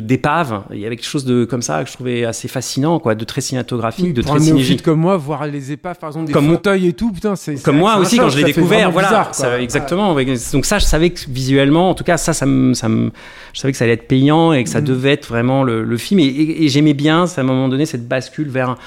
d'épaves. 0.00 0.62
Il 0.73 0.78
y 0.78 0.87
avait 0.87 0.97
quelque 0.97 1.06
chose 1.08 1.25
de 1.25 1.44
comme 1.44 1.62
ça 1.62 1.82
que 1.85 1.88
je 1.90 1.94
trouvais 1.94 2.25
assez 2.25 2.49
fascinant, 2.49 2.99
quoi, 2.99 3.14
de 3.14 3.25
très 3.25 3.40
cinématographique, 3.40 4.04
Oui, 4.06 4.12
de 4.12 4.23
très 4.23 4.40
synégique. 4.40 4.82
comme 4.82 5.00
moi, 5.00 5.16
voir 5.16 5.47
les 5.47 5.73
épaves, 5.73 5.99
par 5.99 6.08
exemple, 6.11 6.26
des 6.26 6.32
Comme 6.32 6.49
fauteuils 6.49 6.88
et 6.88 6.92
tout, 6.92 7.12
putain, 7.12 7.37
c'est 7.37 7.62
Comme 7.62 7.78
moi 7.78 7.97
aussi, 7.99 8.16
quand 8.18 8.28
je 8.28 8.38
l'ai 8.38 8.44
découvert, 8.44 8.90
voilà, 8.90 9.08
bizarre, 9.08 9.25
quoi. 9.26 9.35
ça- 9.35 9.61
exactement. 9.61 10.14
ouais. 10.14 10.25
Donc 10.52 10.64
ça, 10.66 10.78
je 10.78 10.85
savais 10.85 11.11
que 11.11 11.20
visuellement, 11.28 11.90
en 11.90 11.94
tout 11.94 12.04
cas, 12.04 12.16
ça, 12.16 12.32
ça 12.32 12.47
me, 12.47 12.75
ça 12.75 12.88
me- 12.88 13.11
je 13.52 13.61
savais 13.61 13.67
que 13.72 13.78
ça 13.78 13.84
allait 13.84 13.94
être 13.94 14.08
payant 14.08 14.52
et 14.52 14.64
que 14.64 14.70
ça 14.70 14.80
Mhm. 14.80 14.87
devait 14.87 15.12
être 15.12 15.26
vraiment 15.28 15.62
le, 15.64 15.82
le 15.84 15.96
film. 15.96 16.20
Et, 16.20 16.25
et- 16.25 16.64
et 16.64 16.68
j'aimais 16.68 16.94
bien, 16.94 17.25
à 17.25 17.40
un 17.40 17.42
moment 17.44 17.68
donné, 17.68 17.87
cette 17.87 18.06
bascule 18.08 18.48
vers. 18.48 18.70
un- 18.70 18.78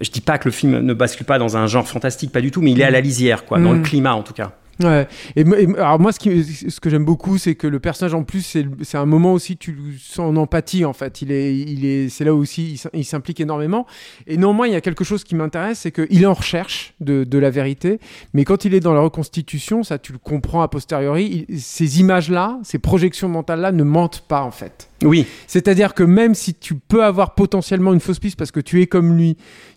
Je 0.00 0.10
dis 0.10 0.22
pas 0.22 0.38
que 0.38 0.46
le 0.48 0.52
film 0.52 0.78
ne 0.80 0.94
bascule 0.94 1.26
pas 1.26 1.38
dans 1.38 1.56
un 1.58 1.66
genre 1.66 1.86
fantastique, 1.86 2.32
pas 2.32 2.40
du 2.40 2.50
tout, 2.50 2.62
mais 2.62 2.70
il 2.72 2.80
est 2.80 2.84
à 2.84 2.90
la 2.90 3.00
lisière, 3.02 3.44
quoi, 3.44 3.58
dans 3.58 3.72
le 3.72 3.80
climat 3.80 4.14
en 4.14 4.22
tout 4.22 4.32
cas. 4.32 4.52
Ouais. 4.82 5.06
Et, 5.36 5.42
alors 5.76 6.00
moi, 6.00 6.12
ce, 6.12 6.18
qui, 6.18 6.42
ce 6.44 6.80
que 6.80 6.88
j'aime 6.88 7.04
beaucoup, 7.04 7.36
c'est 7.36 7.54
que 7.54 7.66
le 7.66 7.80
personnage 7.80 8.14
en 8.14 8.22
plus, 8.22 8.40
c'est, 8.82 8.96
un 8.96 9.04
moment 9.06 9.32
aussi 9.34 9.56
tu 9.56 9.72
le 9.72 9.92
sens 9.98 10.20
en 10.30 10.36
empathie 10.36 10.84
en 10.84 10.92
fait. 10.92 11.20
Il 11.22 11.32
est, 11.32 11.54
il 11.54 11.84
est, 11.84 12.08
c'est 12.08 12.24
là 12.24 12.34
aussi 12.34 12.72
il 12.72 12.78
s'im- 12.78 12.90
il 12.94 13.04
s'implique 13.04 13.40
énormément. 13.40 13.86
Et 14.26 14.36
néanmoins, 14.38 14.66
il 14.68 14.72
y 14.72 14.76
a 14.76 14.80
quelque 14.80 15.04
chose 15.04 15.22
qui 15.24 15.34
m'intéresse, 15.34 15.80
c'est 15.80 15.92
qu'il 15.92 16.22
est 16.22 16.26
en 16.26 16.32
recherche 16.34 16.94
de, 17.00 17.24
de 17.24 17.38
la 17.38 17.50
vérité, 17.50 18.00
mais 18.32 18.44
quand 18.44 18.64
il 18.64 18.72
est 18.72 18.80
dans 18.80 18.94
la 18.94 19.00
reconstitution, 19.00 19.82
ça 19.82 19.98
tu 19.98 20.12
le 20.12 20.18
comprends 20.18 20.62
a 20.62 20.68
posteriori. 20.68 21.46
il- 21.48 21.60
ces 21.60 22.00
images-là, 22.00 22.58
ces 22.62 22.78
projections 22.78 23.28
mentales-là, 23.28 23.72
ne 23.72 23.82
mentent 23.84 24.24
pas 24.28 24.42
en 24.42 24.50
fait. 24.50 24.88
Oui. 25.02 25.26
C'est-à-dire 25.46 25.94
que 25.94 26.02
même 26.02 26.34
si 26.34 26.54
tu 26.54 26.74
peux 26.74 27.04
avoir 27.04 27.34
potentiellement 27.34 27.92
une 27.92 28.00
fausse 28.00 28.18
piste 28.18 28.36
parce 28.38 28.50
que 28.50 28.60
tu 28.60 28.80
es 28.82 28.86
comme 28.86 29.16
lui, 29.16 29.36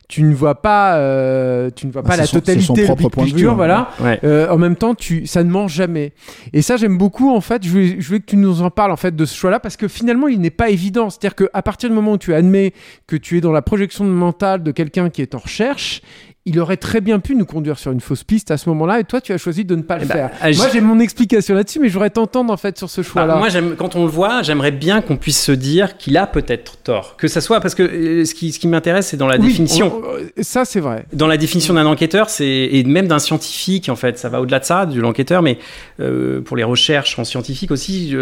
tu 0.09 0.21
ne 0.23 0.33
vois 0.35 0.61
pas, 0.61 0.97
euh, 0.97 1.69
tu 1.75 1.87
ne 1.87 1.91
vois 1.91 2.01
Bah, 2.01 2.09
pas 2.09 2.15
c'est 2.15 2.21
la 2.21 2.25
son- 2.27 2.33
son 2.33 2.39
totalité, 2.41 2.83
propre 2.85 3.09
point 3.09 3.25
de 3.25 3.31
vue, 3.31 3.47
hein. 3.49 3.53
voilà. 3.53 3.89
Ouais. 3.99 4.19
Euh, 4.23 4.49
en 4.49 4.57
même 4.57 4.75
temps, 4.75 4.93
tu, 4.95 5.25
ça 5.25 5.43
ne 5.43 5.49
ment 5.49 5.67
jamais. 5.67 6.11
Et 6.51 6.61
ça, 6.61 6.77
j'aime 6.77 6.97
beaucoup, 6.97 7.33
en 7.33 7.41
fait. 7.41 7.63
Je 7.65 7.69
voulais, 7.69 7.95
je 7.99 8.05
voulais 8.07 8.19
que 8.19 8.25
tu 8.25 8.37
nous 8.37 8.61
en 8.61 8.69
parles, 8.69 8.91
en 8.91 8.97
fait, 8.97 9.15
de 9.15 9.25
ce 9.25 9.35
choix-là, 9.35 9.59
parce 9.59 9.77
que 9.77 9.87
finalement, 9.87 10.27
il 10.27 10.39
n'est 10.39 10.49
pas 10.51 10.69
évident. 10.69 11.09
C'est-à-dire 11.09 11.35
qu'à 11.35 11.61
partir 11.61 11.89
du 11.89 11.95
moment 11.95 12.11
où 12.13 12.17
tu 12.17 12.33
admets 12.33 12.73
que 13.07 13.15
tu 13.15 13.37
es 13.37 13.41
dans 13.41 13.51
la 13.51 13.61
projection 13.61 14.03
mentale 14.05 14.61
de 14.61 14.71
quelqu'un 14.71 15.09
qui 15.09 15.21
est 15.21 15.33
en 15.35 15.39
recherche, 15.39 16.01
il 16.45 16.59
aurait 16.59 16.75
très 16.77 16.99
bien 16.99 17.19
pu 17.19 17.35
nous 17.35 17.45
conduire 17.45 17.79
sur 17.79 17.91
une 17.93 18.01
fausse 18.01 18.25
piste 18.25 18.51
à 18.51 18.57
ce 18.57 18.67
moment-là, 18.69 18.99
et 18.99 19.05
toi, 19.05 19.21
tu 19.21 19.31
as 19.31 19.37
choisi 19.37 19.63
de 19.63 19.75
ne 19.75 19.81
pas 19.81 19.95
le 19.97 20.03
Eh 20.03 20.07
ben, 20.07 20.13
faire. 20.13 20.29
ah, 20.41 20.51
Moi, 20.51 20.67
j'ai 20.73 20.81
mon 20.81 20.99
explication 20.99 21.55
là-dessus, 21.55 21.79
mais 21.79 21.87
je 21.87 21.93
voudrais 21.93 22.09
t'entendre, 22.09 22.51
en 22.51 22.57
fait, 22.57 22.77
sur 22.77 22.89
ce 22.89 22.99
Bah, 22.99 23.07
choix-là. 23.07 23.35
moi, 23.37 23.47
quand 23.77 23.95
on 23.95 24.03
le 24.03 24.09
voit, 24.11 24.41
j'aimerais 24.41 24.71
bien 24.71 25.01
qu'on 25.01 25.15
puisse 25.15 25.41
se 25.41 25.53
dire 25.53 25.95
qu'il 25.97 26.17
a 26.17 26.27
peut-être 26.27 26.77
tort. 26.83 27.15
Que 27.15 27.29
ça 27.29 27.39
soit 27.39 27.61
parce 27.61 27.75
que 27.75 27.83
euh, 27.83 28.25
ce 28.25 28.33
qui, 28.35 28.51
ce 28.51 28.59
qui 28.59 28.67
m'intéresse, 28.67 29.07
c'est 29.07 29.15
dans 29.17 29.27
la 29.27 29.37
Oui, 29.37 29.47
définition. 29.47 29.93
on- 30.03 30.05
on- 30.39 30.43
ça, 30.43 30.65
c'est 30.65 30.81
vrai. 30.81 31.05
Dans 31.13 31.27
la 31.27 31.37
définition 31.37 31.75
d'un 31.75 31.85
enquêteur, 31.85 32.29
c'est 32.29 32.45
et 32.45 32.83
même 32.83 33.07
d'un 33.07 33.19
scientifique 33.19 33.87
en 33.87 33.95
fait, 33.95 34.17
ça 34.19 34.27
va 34.27 34.41
au-delà 34.41 34.59
de 34.59 34.65
ça, 34.65 34.85
de 34.85 34.99
l'enquêteur, 34.99 35.41
mais 35.43 35.57
euh, 36.01 36.41
pour 36.41 36.57
les 36.57 36.63
recherches 36.65 37.17
en 37.19 37.23
scientifique 37.23 37.71
aussi, 37.71 38.13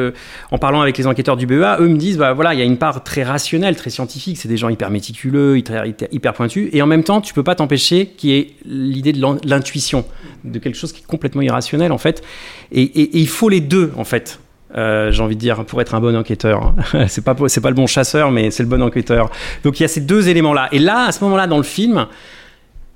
en 0.52 0.58
parlant 0.60 0.82
avec 0.82 0.96
les 0.98 1.08
enquêteurs 1.08 1.38
du 1.38 1.48
BEA, 1.48 1.78
eux 1.80 1.88
me 1.88 1.98
disent 1.98 2.18
bah 2.18 2.34
voilà, 2.34 2.54
il 2.54 2.60
y 2.60 2.64
a 2.64 2.66
une 2.66 2.78
part 2.78 3.04
très 3.04 3.24
rationnelle, 3.24 3.76
très 3.76 3.90
scientifique, 3.90 4.38
c'est 4.38 4.48
des 4.48 4.58
gens 4.58 4.70
hyper 4.70 4.92
méticuleux, 4.92 5.58
hyper, 5.58 5.86
hyper- 5.86 6.10
hyper 6.12 6.34
pointus, 6.34 6.70
et 6.72 6.82
en 6.84 6.88
même 6.88 7.04
temps, 7.04 7.20
tu 7.22 7.34
peux 7.34 7.44
pas 7.44 7.56
t'empêcher 7.56 8.11
qu'il 8.18 8.30
y 8.30 8.34
ait 8.38 8.48
l'idée 8.66 9.14
de 9.14 9.22
l'in- 9.22 9.38
l'intuition, 9.44 10.06
de 10.44 10.60
quelque 10.60 10.76
chose 10.78 10.92
qui 10.94 11.02
est 11.02 11.06
complètement 11.08 11.42
irrationnel 11.42 11.92
en 11.92 11.98
fait, 11.98 12.24
et, 12.72 13.18
il 13.20 13.28
faut 13.28 13.50
les 13.50 13.62
deux 13.62 13.92
en 13.98 14.04
fait. 14.04 14.40
Euh, 14.78 15.12
j'ai 15.12 15.22
envie 15.22 15.36
de 15.36 15.42
dire 15.42 15.66
pour 15.66 15.82
être 15.82 15.96
un 15.96 16.00
bon 16.00 16.16
enquêteur 16.16 16.74
c'est 17.10 17.26
pas 17.26 17.36
c'est 17.48 17.60
pas 17.60 17.68
le 17.68 17.76
bon 17.76 17.88
chasseur 17.88 18.32
mais 18.32 18.52
c'est 18.52 18.64
le 18.64 18.70
bon 18.70 18.82
enquêteur. 18.82 19.30
Donc 19.66 19.80
il 19.80 19.84
y 19.84 19.86
a 19.86 19.90
ces 19.90 20.00
deux 20.00 20.30
éléments 20.30 20.54
là 20.54 20.70
et 20.72 20.80
là 20.80 21.08
à 21.08 21.12
ce 21.12 21.22
moment 21.24 21.36
là 21.36 21.46
dans 21.46 21.58
le 21.58 21.64
film 21.64 22.08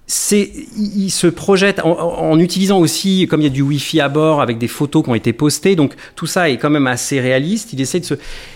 c'est, 0.07 0.51
il 0.77 1.09
se 1.09 1.25
projette 1.25 1.81
en, 1.83 2.39
utilisant 2.39 2.79
aussi, 2.79 3.25
comme 3.27 3.41
il 3.41 3.45
y 3.45 3.47
a 3.47 3.51
du 3.51 3.63
Wi-Fi 3.63 4.01
à 4.01 4.09
bord 4.09 4.39
avec 4.39 4.59
des 4.59 4.67
photos 4.67 5.03
qui 5.03 5.09
ont 5.09 5.15
été 5.15 5.33
postées, 5.33 5.75
donc 5.75 5.93
tout 6.15 6.27
ça 6.27 6.47
est 6.49 6.57
quand 6.57 6.69
même 6.69 6.85
assez 6.85 7.19
réaliste. 7.19 7.73
Il 7.73 7.81
essaie 7.81 7.99
de 7.99 8.05
se, 8.05 8.13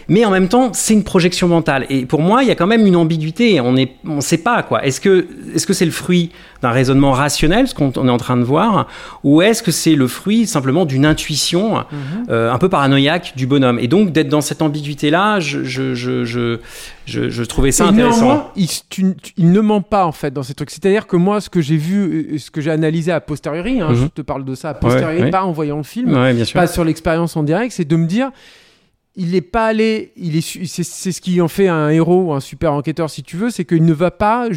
mais 0.08 0.26
en 0.26 0.32
même 0.32 0.48
temps, 0.48 0.72
c'est 0.74 0.94
une 0.94 1.04
projection 1.04 1.48
mentale. 1.48 1.88
Et 1.90 2.06
pour 2.06 2.22
moi, 2.22 2.44
il 2.44 2.50
y 2.50 2.52
a 2.52 2.56
quand 2.56 2.68
même 2.68 2.86
une 2.86 2.96
ambiguïté. 2.96 3.60
On 3.62 3.76
on 4.06 4.22
sait 4.22 4.38
pas 4.38 4.62
quoi. 4.62 4.86
Est-ce 4.86 5.02
que 5.02 5.74
c'est 5.74 5.86
le 5.86 5.92
fruit 5.92 6.30
d'un 6.62 6.72
raisonnement 6.72 7.12
rationnel, 7.14 7.68
ce 7.68 7.74
qu'on 7.74 7.92
on 7.96 8.08
est 8.08 8.12
en 8.12 8.18
train 8.18 8.36
de 8.38 8.44
voir, 8.44 8.88
ou 9.24 9.42
est-ce 9.42 9.64
que 9.64 9.72
c'est 9.72 9.96
le 9.96 10.08
fruit 10.08 10.46
simplement 10.46 10.86
d'une 10.86 11.06
intuition 11.06 11.86
euh, 12.30 12.52
un 12.52 12.58
peu 12.58 12.68
paranoïaque 12.68 13.34
du 13.38 13.48
bonhomme? 13.48 13.80
Et 13.80 13.88
donc 13.88 14.12
d'être 14.12 14.28
dans 14.28 14.42
cette 14.42 14.62
ambiguïté-là, 14.62 15.40
je, 15.40 15.64
je, 15.64 15.96
je, 15.96 16.60
je, 17.06 17.44
trouvais 17.44 17.72
ça 17.72 17.86
Et 17.86 17.88
intéressant. 17.88 18.52
il, 18.56 18.68
tu- 18.90 19.16
tu- 19.16 19.34
il 19.38 19.52
ne 19.52 19.62
ment 19.62 19.82
pas 19.82 20.06
en 20.06 20.12
fait 20.12 20.32
dans 20.32 20.44
ces 20.44 20.54
trucs. 20.54 20.70
C'est-à-dire 20.70 21.08
que 21.08 21.16
moi, 21.16 21.40
ce 21.42 21.50
que 21.50 21.62
j'ai 21.62 21.78
vu, 21.78 22.34
euh, 22.34 22.38
ce 22.38 22.52
que 22.52 22.62
j'ai 22.62 22.72
analysé 22.72 23.12
a 23.12 23.22
posteriori, 23.22 23.80
hein, 23.82 23.90
Mhm. 23.92 23.96
je 23.96 24.06
te 24.08 24.22
parle 24.22 24.44
de 24.46 24.54
ça 24.56 24.70
a 24.70 24.74
posteriori, 24.74 25.18
Ouais, 25.18 25.24
ouais. 25.24 25.30
pas 25.32 25.44
en 25.44 25.52
voyant 25.52 25.78
le 25.78 25.84
film, 25.84 26.14
Ouais, 26.14 26.36
pas 26.54 26.68
sur 26.68 26.84
l'expérience 26.84 27.38
en 27.38 27.44
direct, 27.44 27.72
c'est 27.74 27.86
de 27.86 27.96
me 27.96 28.06
dire, 28.06 28.32
il 29.16 29.32
n'est 29.32 29.42
pas 29.42 29.66
allé, 29.68 30.12
il 30.18 30.36
est, 30.38 30.66
c'est, 30.68 30.84
ce 31.12 31.20
qui 31.22 31.42
en 31.42 31.48
fait 31.48 31.68
un 31.68 31.90
héros 31.90 32.34
un 32.34 32.40
super 32.40 32.74
enquêteur 32.74 33.10
si 33.10 33.24
tu 33.24 33.38
veux, 33.38 33.50
c'est 33.50 33.66
qu'il 33.66 33.84
ne 33.84 33.94
va 33.94 34.12
pas 34.12 34.48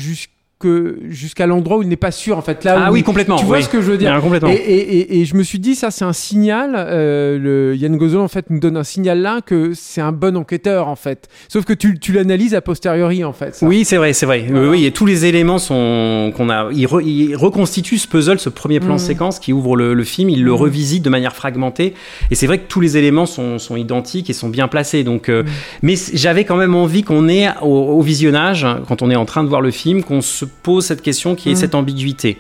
jusqu'à 1.09 1.47
l'endroit 1.47 1.79
où 1.79 1.83
il 1.83 1.89
n'est 1.89 1.97
pas 1.97 2.11
sûr 2.11 2.37
en 2.39 2.43
fait 2.43 2.65
là 2.65 2.85
Ah 2.87 2.91
où 2.91 2.95
oui, 2.95 3.01
il- 3.01 3.05
complètement, 3.05 3.37
tu 3.37 3.45
vois 3.45 3.59
oui. 3.59 3.63
ce 3.63 3.69
que 3.69 3.81
je 3.83 3.91
veux 3.91 3.99
dire 3.99 4.19
complètement. 4.21 4.49
et, 4.51 4.55
et, 4.55 4.99
et, 4.99 5.21
et 5.21 5.25
je 5.25 5.35
me 5.37 5.43
suis 5.43 5.59
dit 5.59 5.75
ça 5.75 5.91
c'est 5.91 6.05
un 6.05 6.13
signal 6.13 6.73
euh, 6.77 7.39
le 7.39 7.77
Yann 7.77 7.97
Gozol 7.97 8.21
en 8.21 8.29
fait 8.29 8.51
nous 8.51 8.59
donne 8.61 8.77
un 8.77 8.85
signal 8.85 9.21
là 9.21 9.41
que 9.45 9.73
c'est 9.75 10.01
un 10.01 10.13
bon 10.13 10.37
enquêteur 10.37 10.89
en 10.89 10.97
fait 10.97 11.29
sauf 11.49 11.65
que 11.65 11.73
tu, 11.73 11.99
tu 11.99 12.13
l'analyses 12.13 12.55
a 12.55 12.61
posteriori 12.61 13.25
en 13.25 13.33
fait 13.33 13.55
ça. 13.55 13.67
Oui, 13.67 13.85
c'est 13.85 13.97
vrai, 13.97 14.13
c'est 14.13 14.27
vrai. 14.27 14.47
Oui, 14.51 14.67
oui, 14.69 14.85
et 14.87 14.91
tous 14.93 15.07
les 15.07 15.25
éléments 15.27 15.59
sont 15.59 16.33
qu'on 16.37 16.49
a. 16.51 16.69
Il, 16.73 16.87
re- 16.87 17.03
ce 17.99 18.09
puzzle, 18.09 18.39
ce 18.39 18.49
premier 18.49 18.81
plan 18.81 18.95
Mm. 18.95 18.99
séquence 18.99 19.39
qui 19.39 19.53
ouvre 19.53 19.77
le, 19.77 19.95
le 19.95 20.05
film. 20.05 20.29
Il 20.31 20.45
le 20.45 20.53
revisite 20.53 21.03
de 21.05 21.11
manière 21.11 21.35
fragmentée. 21.35 21.95
Et 22.31 22.35
c'est 22.35 22.47
vrai 22.47 22.59
que 22.59 22.67
tous 22.69 22.81
les 22.81 22.97
éléments 22.97 23.27
sont, 23.27 23.59
sont 23.59 23.77
identiques 23.77 24.29
et 24.31 24.33
sont 24.33 24.49
bien 24.49 24.69
placés. 24.69 25.05
Donc, 25.05 25.29
euh, 25.29 25.43
mais 25.83 25.97
c- 25.97 26.13
j'avais 26.15 26.45
quand 26.45 26.57
même 26.57 26.75
envie 26.75 27.03
qu'on 27.03 27.29
ait 27.29 27.49
au, 27.63 27.67
au 27.69 28.01
visionnage, 28.03 28.67
quand 28.89 29.03
on 29.03 29.11
est 29.11 29.17
en 29.17 29.25
train 29.25 29.45
de 29.45 29.49
voir 29.49 29.61
le 29.61 29.71
film, 29.71 30.03
qu'on 30.03 30.21
se 30.21 30.45
pose 30.63 30.85
cette 30.87 31.03
question, 31.03 31.35
qui 31.35 31.51
est 31.51 31.53
Mm. 31.53 31.57
cette 31.57 31.75
ambiguïté. 31.75 32.37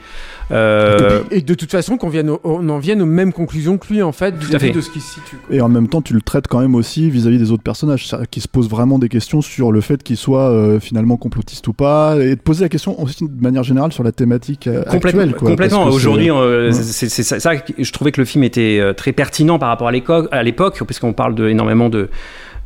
Et, 0.50 0.54
Euh, 0.54 1.20
et 1.30 1.40
de 1.40 1.54
toute 1.54 1.70
façon 1.70 1.96
qu'on 1.96 2.10
vienne 2.10 2.28
au- 2.28 2.40
on 2.44 2.68
en 2.68 2.78
vienne 2.78 3.00
aux 3.00 3.06
mêmes 3.06 3.32
conclusions 3.32 3.78
que 3.78 3.86
lui 3.90 4.02
en 4.02 4.12
fait 4.12 4.34
vis-à-vis 4.36 4.66
fait. 4.66 4.72
de 4.72 4.80
ce 4.82 4.90
qui 4.90 5.00
se 5.00 5.14
situe 5.14 5.36
quoi. 5.36 5.56
Et 5.56 5.60
en 5.62 5.68
même 5.70 5.88
temps, 5.88 6.02
tu 6.02 6.12
le 6.12 6.20
traites 6.20 6.46
quand 6.46 6.60
même 6.60 6.74
aussi 6.74 7.08
vis-à-vis 7.08 7.38
des 7.38 7.52
autres 7.52 7.62
personnages, 7.62 8.06
qui 8.30 8.40
se 8.40 8.48
posent 8.48 8.68
vraiment 8.68 8.98
des 8.98 9.08
questions 9.08 9.40
sur 9.40 9.72
le 9.72 9.80
fait 9.80 10.02
qu'ils 10.02 10.18
soient 10.18 10.50
euh, 10.50 10.78
finalement 10.78 11.16
complotistes 11.16 11.66
ou 11.68 11.72
pas, 11.72 12.16
et 12.20 12.34
de 12.36 12.40
poser 12.40 12.64
la 12.64 12.68
question 12.68 13.00
aussi 13.02 13.24
de 13.26 13.42
manière 13.42 13.62
générale 13.62 13.92
sur 13.92 14.02
la 14.04 14.12
thématique 14.12 14.66
euh, 14.66 14.82
Complètement, 14.84 15.22
actuelle. 15.22 15.36
quoi, 15.38 15.48
complètement. 15.50 15.84
Aujourd'hui, 15.86 16.30
euh, 16.30 16.70
c'est 16.72 17.08
c'est 17.08 17.22
ça, 17.22 17.40
ça 17.40 17.56
que 17.56 17.72
je 17.82 17.92
trouvais 17.92 18.12
que 18.12 18.20
le 18.20 18.26
film 18.26 18.44
était 18.44 18.80
très 18.94 19.12
pertinent 19.12 19.58
par 19.58 19.68
rapport 19.70 19.88
à 19.88 20.42
l'époque, 20.42 20.82
puisqu'on 20.84 21.14
parle 21.14 21.34
de, 21.34 21.48
énormément 21.48 21.88
de, 21.88 22.10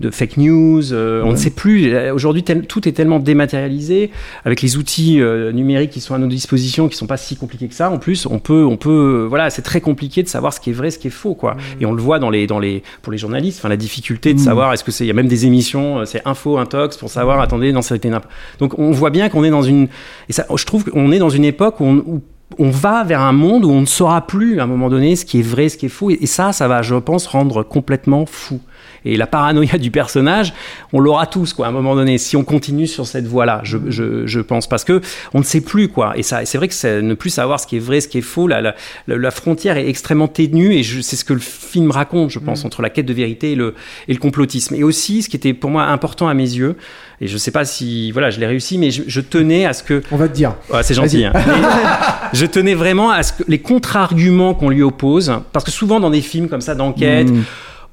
de 0.01 0.11
fake 0.11 0.37
news. 0.37 0.93
euh, 0.93 1.23
On 1.25 1.33
ne 1.33 1.37
sait 1.37 1.51
plus. 1.51 1.95
Aujourd'hui, 2.11 2.43
tout 2.43 2.89
est 2.89 2.93
tellement 2.93 3.19
dématérialisé 3.19 4.11
avec 4.45 4.63
les 4.63 4.77
outils 4.77 5.21
euh, 5.21 5.53
numériques 5.53 5.91
qui 5.91 6.01
sont 6.01 6.15
à 6.15 6.19
nos 6.19 6.27
dispositions, 6.27 6.89
qui 6.89 6.97
sont 6.97 7.07
pas 7.07 7.17
si 7.17 7.37
compliqués 7.37 7.69
que 7.69 7.75
ça. 7.75 7.91
En 7.91 7.99
plus, 7.99 8.27
on 8.27 8.39
peut, 8.39 8.65
on 8.65 8.77
peut, 8.77 9.23
euh, 9.25 9.27
voilà, 9.29 9.51
c'est 9.51 9.63
très 9.63 9.81
compliqué 9.81 10.23
de 10.23 10.29
savoir 10.29 10.53
ce 10.53 10.61
qui 10.61 10.71
est 10.71 10.75
vrai, 10.75 10.91
ce 10.91 10.99
qui 10.99 11.09
est 11.09 11.11
faux, 11.11 11.35
quoi. 11.35 11.57
Et 11.81 11.87
on 11.87 11.93
le 11.93 12.03
voit 12.03 12.19
dans 12.19 12.31
les, 12.31 12.47
dans 12.47 12.59
les, 12.59 12.83
pour 13.03 13.13
les 13.13 13.19
journalistes, 13.19 13.59
enfin 13.61 13.69
la 13.69 13.77
difficulté 13.77 14.33
de 14.35 14.39
Mm. 14.39 14.43
savoir 14.43 14.73
est-ce 14.73 14.85
que 14.85 14.91
c'est, 14.93 15.05
il 15.05 15.09
y 15.09 15.11
a 15.11 15.15
même 15.15 15.29
des 15.29 15.47
émissions, 15.47 16.05
c'est 16.05 16.23
info, 16.27 16.59
intox 16.59 16.97
pour 16.97 17.11
savoir. 17.11 17.41
Attendez, 17.41 17.73
non, 17.73 17.83
ça 17.83 17.95
a 17.95 17.97
été. 17.97 18.11
Donc 18.59 18.79
on 18.79 18.91
voit 18.91 19.11
bien 19.11 19.29
qu'on 19.29 19.45
est 19.45 19.51
dans 19.51 19.63
une, 19.63 19.89
et 20.29 20.33
ça, 20.33 20.47
je 20.55 20.65
trouve 20.65 20.85
qu'on 20.85 21.11
est 21.13 21.19
dans 21.19 21.31
une 21.31 21.45
époque 21.45 21.81
où 21.81 21.85
on, 21.85 21.97
où 22.07 22.21
on 22.59 22.71
va 22.71 23.03
vers 23.03 23.21
un 23.21 23.33
monde 23.33 23.65
où 23.65 23.71
on 23.71 23.81
ne 23.81 23.87
saura 23.87 24.27
plus 24.27 24.61
à 24.61 24.63
un 24.63 24.67
moment 24.67 24.89
donné 24.89 25.17
ce 25.17 25.25
qui 25.25 25.41
est 25.41 25.43
vrai, 25.43 25.69
ce 25.69 25.77
qui 25.77 25.87
est 25.87 25.91
faux. 25.91 26.11
Et 26.11 26.27
ça, 26.27 26.53
ça 26.53 26.69
va, 26.69 26.81
je 26.83 26.95
pense, 26.95 27.27
rendre 27.27 27.63
complètement 27.65 28.25
fou. 28.27 28.61
Et 29.07 29.16
la 29.16 29.27
paranoïa 29.27 29.79
du 29.79 29.90
personnage, 29.90 30.53
on 30.92 31.01
l'aura 31.01 31.27
tous, 31.27 31.53
quoi, 31.53 31.66
à 31.66 31.69
un 31.69 31.73
moment 31.73 31.95
donné, 31.95 32.19
si 32.19 32.37
on 32.37 32.45
continue 32.45 32.87
sur 32.87 33.07
cette 33.07 33.27
voie-là, 33.27 33.61
je, 33.62 33.79
je, 33.88 34.27
je 34.27 34.40
pense. 34.40 34.66
Parce 34.66 34.85
que 34.85 35.01
on 35.33 35.38
ne 35.38 35.45
sait 35.45 35.61
plus, 35.61 35.88
quoi. 35.88 36.12
Et 36.16 36.23
ça, 36.23 36.45
c'est 36.45 36.59
vrai 36.59 36.69
que 36.69 37.01
ne 37.01 37.14
plus 37.14 37.31
savoir 37.31 37.61
ce 37.61 37.66
qui 37.66 37.77
est 37.77 37.81
vrai, 37.81 38.01
ce 38.01 38.09
qui 38.09 38.19
est 38.19 38.23
faux, 38.23 38.47
la, 38.49 38.61
la, 38.61 38.75
la- 39.07 39.16
la 39.16 39.31
frontière 39.31 39.77
est 39.77 39.88
extrêmement 39.88 40.29
ténue. 40.29 40.75
Et 40.75 40.83
c'est 40.83 41.16
ce 41.16 41.25
que 41.25 41.33
le 41.33 41.40
film 41.40 41.90
raconte, 41.90 42.31
je 42.31 42.38
pense, 42.38 42.64
entre 42.64 42.83
la 42.83 42.90
quête 42.90 43.07
de 43.07 43.14
vérité 43.14 43.53
et 43.53 43.55
le, 43.55 43.75
et 44.09 44.12
le 44.12 44.19
complotisme. 44.19 44.75
Et 44.75 44.83
aussi, 44.83 45.23
ce 45.23 45.29
qui 45.29 45.37
était 45.37 45.55
pour 45.55 45.71
moi 45.71 45.85
important 45.85 46.29
à 46.29 46.35
mes 46.35 46.42
yeux, 46.42 46.77
et 47.21 47.29
je 47.29 47.38
sais 47.38 47.51
pas 47.51 47.64
si, 47.64 48.11
voilà, 48.12 48.31
je 48.31 48.38
l'ai 48.40 48.47
réussi, 48.47 48.77
mais 48.77 48.90
je, 48.90 49.03
je 49.07 49.21
tenais 49.23 49.64
à 49.64 49.73
ce 49.73 49.83
que 49.83 50.03
on 50.11 50.16
va 50.16 50.29
te 50.29 50.35
dire 50.35 50.55
Ouais, 50.71 50.83
c'est 50.83 50.92
gentil. 50.95 51.25
Hein. 51.25 51.33
Je 52.33 52.45
tenais 52.47 52.75
vraiment 52.75 53.11
à 53.11 53.23
ce 53.23 53.33
que 53.33 53.42
les 53.49 53.59
contre-arguments 53.61 54.55
qu'on 54.55 54.69
lui 54.69 54.83
oppose, 54.83 55.33
parce 55.53 55.64
que 55.64 55.71
souvent 55.71 56.01
dans 56.01 56.11
des 56.11 56.21
films 56.21 56.49
comme 56.49 56.61
ça 56.61 56.75
d'enquête, 56.75 57.31
Mm. 57.31 57.42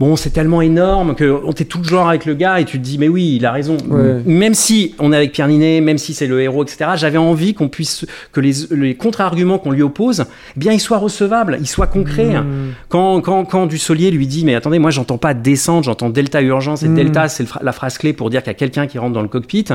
Bon, 0.04 0.16
c'est 0.16 0.30
tellement 0.32 0.62
énorme 0.62 1.16
que 1.16 1.40
on 1.46 1.54
t'es 1.54 1.66
tout 1.66 1.78
le 1.80 1.84
genre 1.86 2.10
avec 2.10 2.26
le 2.26 2.34
gars 2.34 2.60
et 2.60 2.66
tu 2.66 2.78
te 2.80 2.84
dis 2.84 2.98
mais 2.98 3.08
oui, 3.08 3.36
il 3.38 3.46
a 3.46 3.52
raison. 3.52 3.78
Ouais. 3.90 4.22
Même 4.26 4.54
si 4.54 4.96
on 5.00 5.12
est 5.14 5.16
avec 5.18 5.32
Pierre 5.32 5.48
Ninet, 5.48 5.82
même 5.82 5.98
si 5.98 6.14
c'est 6.14 6.28
le 6.28 6.42
héros, 6.42 6.64
etc. 6.64 6.92
J'avais 6.96 7.18
envie 7.18 7.54
qu'on 7.54 7.70
puisse 7.70 8.06
que 8.32 8.40
les, 8.42 8.54
les 8.72 8.96
contre-arguments 8.96 9.58
qu'on 9.60 9.72
lui 9.72 9.82
oppose, 9.82 10.26
bien, 10.56 10.72
ils 10.74 10.80
soient 10.80 10.98
recevables, 10.98 11.58
ils 11.62 11.68
soient 11.68 11.88
concrets. 11.88 12.40
Mm. 12.42 12.74
Quand, 12.90 13.22
quand, 13.22 13.46
quand 13.46 13.66
Dussolier 13.66 14.12
lui 14.12 14.28
dit 14.28 14.46
mais 14.46 14.56
attendez, 14.56 14.80
moi 14.80 14.92
j'entends 14.92 15.18
pas 15.18 15.34
descente, 15.34 15.84
j'entends 15.86 16.10
delta 16.10 16.42
urgence 16.42 16.84
et 16.84 16.88
Mm. 16.90 16.96
delta 16.96 17.28
c'est 17.28 17.46
la 17.62 17.72
phrase 17.72 17.98
clé 17.98 18.14
pour 18.14 18.30
dire 18.30 18.42
qu'il 18.44 18.50
y 18.50 18.56
a 18.56 18.60
quelqu'un 18.60 18.88
qui 18.88 18.98
rentre 19.00 19.14
dans 19.14 19.22
le 19.22 19.28
cockpit. 19.28 19.64
Tu 19.64 19.74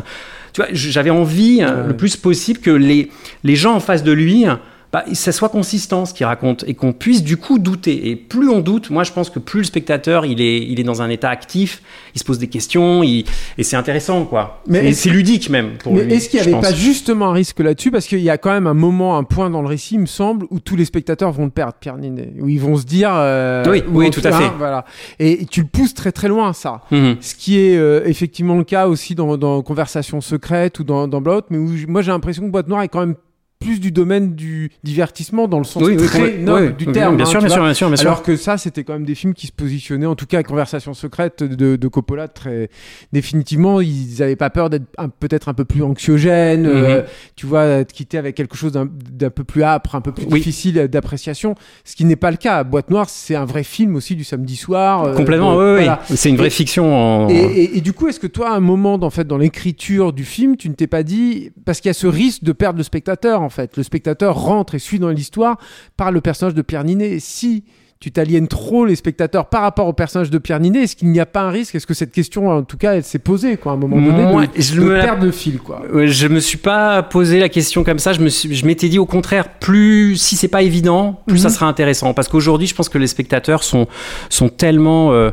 vois, 0.57 0.67
j'avais 0.73 1.11
envie 1.11 1.63
euh, 1.63 1.83
Ouais. 1.83 1.89
le 1.89 1.97
plus 1.97 2.17
possible 2.17 2.61
que 2.61 2.71
les, 2.71 3.11
les 3.45 3.57
gens 3.57 3.75
en 3.75 3.81
face 3.81 4.03
de 4.03 4.13
lui, 4.13 4.45
bah, 4.93 5.05
ça 5.13 5.33
soit 5.33 5.51
consistant 5.51 6.07
ce 6.07 6.15
qu'il 6.15 6.25
raconte 6.25 6.65
et 6.67 6.75
qu'on 6.75 6.93
puisse 6.95 7.23
du 7.23 7.37
coup 7.37 7.59
douter. 7.59 8.09
Et 8.09 8.17
plus 8.17 8.49
on 8.49 8.61
doute, 8.61 8.89
moi 8.91 9.05
je 9.05 9.13
pense 9.13 9.29
que 9.29 9.39
plus 9.39 9.59
le 9.61 9.65
spectateur 9.65 10.25
il 10.25 10.41
est, 10.41 10.59
il 10.59 10.81
est 10.81 10.83
dans 10.85 11.03
un 11.03 11.11
état 11.11 11.29
actif, 11.29 11.83
il 12.15 12.19
se 12.19 12.25
pose 12.25 12.39
des 12.39 12.47
questions, 12.49 13.03
il- 13.03 13.25
et 13.59 13.65
c'est 13.65 13.77
intéressant 13.77 14.25
quoi. 14.25 14.63
Mais 14.67 14.93
c'est 14.95 15.11
ludique 15.11 15.51
même 15.51 15.73
pour 15.79 15.93
Mais 15.95 16.03
est-ce 16.15 16.29
qu'il 16.31 16.39
n'y 16.39 16.45
avait 16.45 16.53
pense. 16.53 16.65
pas 16.71 16.75
justement 16.75 17.29
un 17.29 17.33
risque 17.33 17.61
là-dessus? 17.61 17.91
Parce 17.91 18.07
qu'il 18.07 18.21
y 18.21 18.31
a 18.31 18.39
quand 18.39 18.51
même 18.53 18.67
un 18.67 18.75
moment, 18.75 19.19
un 19.19 19.25
point 19.25 19.51
dans 19.51 19.61
le 19.63 19.69
récit, 19.69 19.97
il 19.97 20.01
me 20.01 20.07
semble, 20.07 20.47
où 20.51 20.59
tous 20.61 20.77
les 20.77 20.85
spectateurs 20.87 21.33
vont 21.33 21.45
le 21.45 21.51
perdre, 21.51 21.75
Pierre 21.79 21.99
Ninet. 21.99 22.33
Où 22.41 22.49
ils 22.49 22.61
vont 22.61 22.77
se 22.77 22.85
dire. 22.85 23.11
euh, 23.13 23.65
Oui, 23.69 23.83
ou 23.93 23.99
oui, 23.99 24.11
tout 24.11 24.23
à 24.25 24.33
fait. 24.33 24.51
Voilà. 24.59 24.85
Et 25.19 25.45
tu 25.51 25.61
le 25.61 25.67
pousses 25.67 25.95
très 25.95 26.13
très 26.13 26.29
loin, 26.29 26.53
ça. 26.53 26.81
Mhm. 26.91 27.17
Ce 27.21 27.35
qui 27.35 27.59
est 27.59 27.77
euh, 27.77 28.03
effectivement 28.07 28.57
le 28.57 28.65
cas 28.65 28.87
aussi 28.89 29.15
dans, 29.15 29.37
dans 29.37 29.61
Conversation 29.63 30.21
secrète 30.21 30.79
ou 30.81 30.85
dans, 30.85 31.07
dans 31.09 31.21
Blowout, 31.21 31.43
mais 31.51 31.59
où 31.59 31.69
moi 31.89 32.01
j'ai 32.03 32.11
l'impression 32.11 32.43
que 32.45 32.51
Boîte 32.51 32.69
Noire 32.69 32.83
est 32.83 32.89
quand 32.89 33.01
même 33.01 33.15
plus 33.61 33.81
du 33.81 33.91
domaine 33.91 34.35
du 34.35 34.71
divertissement 34.85 35.49
dans 35.49 35.59
le 35.59 35.65
sens 35.65 35.83
Oui, 35.83 35.97
très 35.97 36.37
oui, 36.37 36.43
noble 36.43 36.75
oui, 36.79 36.87
du 36.87 36.93
terme. 36.93 37.17
bien 37.17 37.27
hein, 37.27 37.29
sûr, 37.29 37.41
bien 37.41 37.49
sûr, 37.49 37.63
bien 37.65 37.75
sûr, 37.75 37.89
bien 37.89 37.97
sûr. 37.97 38.07
Alors 38.09 38.23
que 38.23 38.37
ça, 38.37 38.57
c'était 38.57 38.85
quand 38.85 38.93
même 38.93 39.05
des 39.05 39.15
films 39.17 39.35
qui 39.35 39.49
se 39.49 39.53
positionnaient, 39.53 40.07
en 40.07 40.15
tout 40.15 40.27
cas, 40.27 40.43
Conversation 40.45 40.95
secrète 40.95 41.43
de, 41.43 41.75
de 41.77 41.89
Coppola, 41.89 42.29
très 42.29 42.71
définitivement, 43.13 43.81
ils 43.81 44.17
n'avaient 44.21 44.37
pas 44.37 44.51
peur 44.51 44.71
d'être 44.71 44.87
peut-être 45.19 45.49
un 45.49 45.55
peu 45.55 45.65
plus 45.65 45.83
anxiogènes, 45.83 46.63
Mhm. 46.69 46.73
euh, 46.73 47.03
tu 47.37 47.47
vois, 47.47 47.83
de 47.85 47.91
quitter 47.93 48.17
avec 48.19 48.37
quelque 48.37 48.57
chose 48.57 48.73
d'un 48.73 49.31
peu 49.31 49.45
plus 49.45 49.63
âpre, 49.63 49.95
un 49.95 50.01
peu 50.01 50.13
plus 50.13 50.27
difficile 50.27 50.75
d'appréciation, 50.89 51.55
ce 51.85 51.97
qui 51.97 52.05
n'est 52.05 52.17
pas 52.17 52.31
le 52.31 52.37
cas. 52.37 52.63
Boîte 52.65 52.91
Noire, 52.91 53.09
c'est 53.11 53.35
un 53.35 53.45
vrai 53.45 53.65
film 53.65 53.97
aussi 53.97 54.15
du 54.15 54.25
samedi 54.25 54.57
soir. 54.57 55.05
euh, 55.05 55.15
Complètement, 55.15 55.55
de- 55.55 55.59
oui, 55.59 55.65
oui. 55.79 55.85
voilà. 55.85 56.01
C'est 56.09 56.29
une 56.31 56.37
vraie 56.37 56.47
Et- 56.47 56.51
fiction. 56.51 56.95
En... 57.25 57.29
et, 57.29 57.35
et- 57.35 57.79
et 57.79 57.81
du 57.81 57.93
coup, 57.93 58.09
est-ce 58.09 58.21
que 58.21 58.27
toi, 58.27 58.51
à 58.51 58.57
un 58.57 58.61
moment, 58.61 58.95
en 59.03 59.11
fait, 59.11 59.25
dans 59.27 59.39
l'écriture 59.39 60.13
du 60.13 60.25
film, 60.25 60.57
tu 60.57 60.69
ne 60.69 60.75
t'es 60.75 60.87
pas 60.87 61.03
dit, 61.03 61.51
parce 61.65 61.81
qu'il 61.81 61.89
y 61.89 61.91
a 61.91 61.95
ce 61.95 62.07
risque 62.07 62.45
de 62.45 62.53
perdre 62.53 62.79
le 62.79 62.83
spectateur, 62.85 63.43
en 63.49 63.51
fait, 63.51 63.79
le 63.79 63.83
spectateur 63.83 64.37
rentre 64.37 64.75
et 64.75 64.79
suit 64.79 64.99
dans 64.99 65.09
l'histoire 65.09 65.57
par 65.97 66.13
le 66.13 66.21
personnage 66.21 66.53
de 66.55 66.61
Pierre 66.61 66.85
Ninet. 66.85 67.13
Et 67.13 67.19
si 67.21 67.65
tu 67.99 68.13
t'aliènes 68.13 68.47
trop 68.47 68.85
les 68.85 68.95
spectateurs 68.95 69.47
par 69.49 69.63
rapport 69.63 69.87
au 69.89 69.93
personnage 69.95 70.29
de 70.31 70.37
Pierre 70.39 70.61
Ninet, 70.61 70.83
est-ce 70.85 70.95
qu'il 70.95 71.09
n'y 71.09 71.19
a 71.19 71.27
pas 71.27 71.41
un 71.41 71.51
risque? 71.51 71.75
Est-ce 71.75 71.87
que 71.87 71.95
cette 71.95 72.13
question, 72.13 72.49
en 72.51 72.63
tout 72.63 72.77
cas, 72.77 72.95
elle 72.95 73.03
s'est 73.03 73.19
posée, 73.19 73.57
quoi, 73.57 73.73
à 73.73 73.75
un 73.75 73.79
moment 73.79 73.97
donné, 73.97 74.23
Moi, 74.31 74.47
de, 74.47 74.53
je 74.61 74.75
de 74.77 74.81
me 74.87 74.93
la- 74.93 75.15
le 75.17 75.33
fil, 75.33 75.59
quoi? 75.59 75.83
Je 76.05 76.29
me 76.29 76.39
suis 76.39 76.59
pas 76.59 77.03
posé 77.03 77.41
la 77.41 77.49
question 77.49 77.83
comme 77.83 77.99
ça. 77.99 78.13
Je 78.13 78.21
me 78.21 78.29
suis- 78.29 78.55
je 78.55 78.65
m'étais 78.67 78.89
dit 78.89 79.01
au 79.01 79.07
contraire, 79.07 79.49
plus 79.59 80.15
si 80.17 80.37
c'est 80.37 80.47
pas 80.47 80.63
évident, 80.63 81.23
plus 81.27 81.39
ça 81.39 81.49
Mhm. 81.49 81.55
sera 81.55 81.67
intéressant. 81.67 82.15
Parce 82.15 82.29
qu'aujourd'hui, 82.29 82.69
je 82.69 82.75
pense 82.77 82.89
que 82.89 82.99
les 82.99 83.09
spectateurs 83.09 83.65
sont 83.65 83.89
sont 84.29 84.49
tellement 84.49 85.13
euh, 85.13 85.31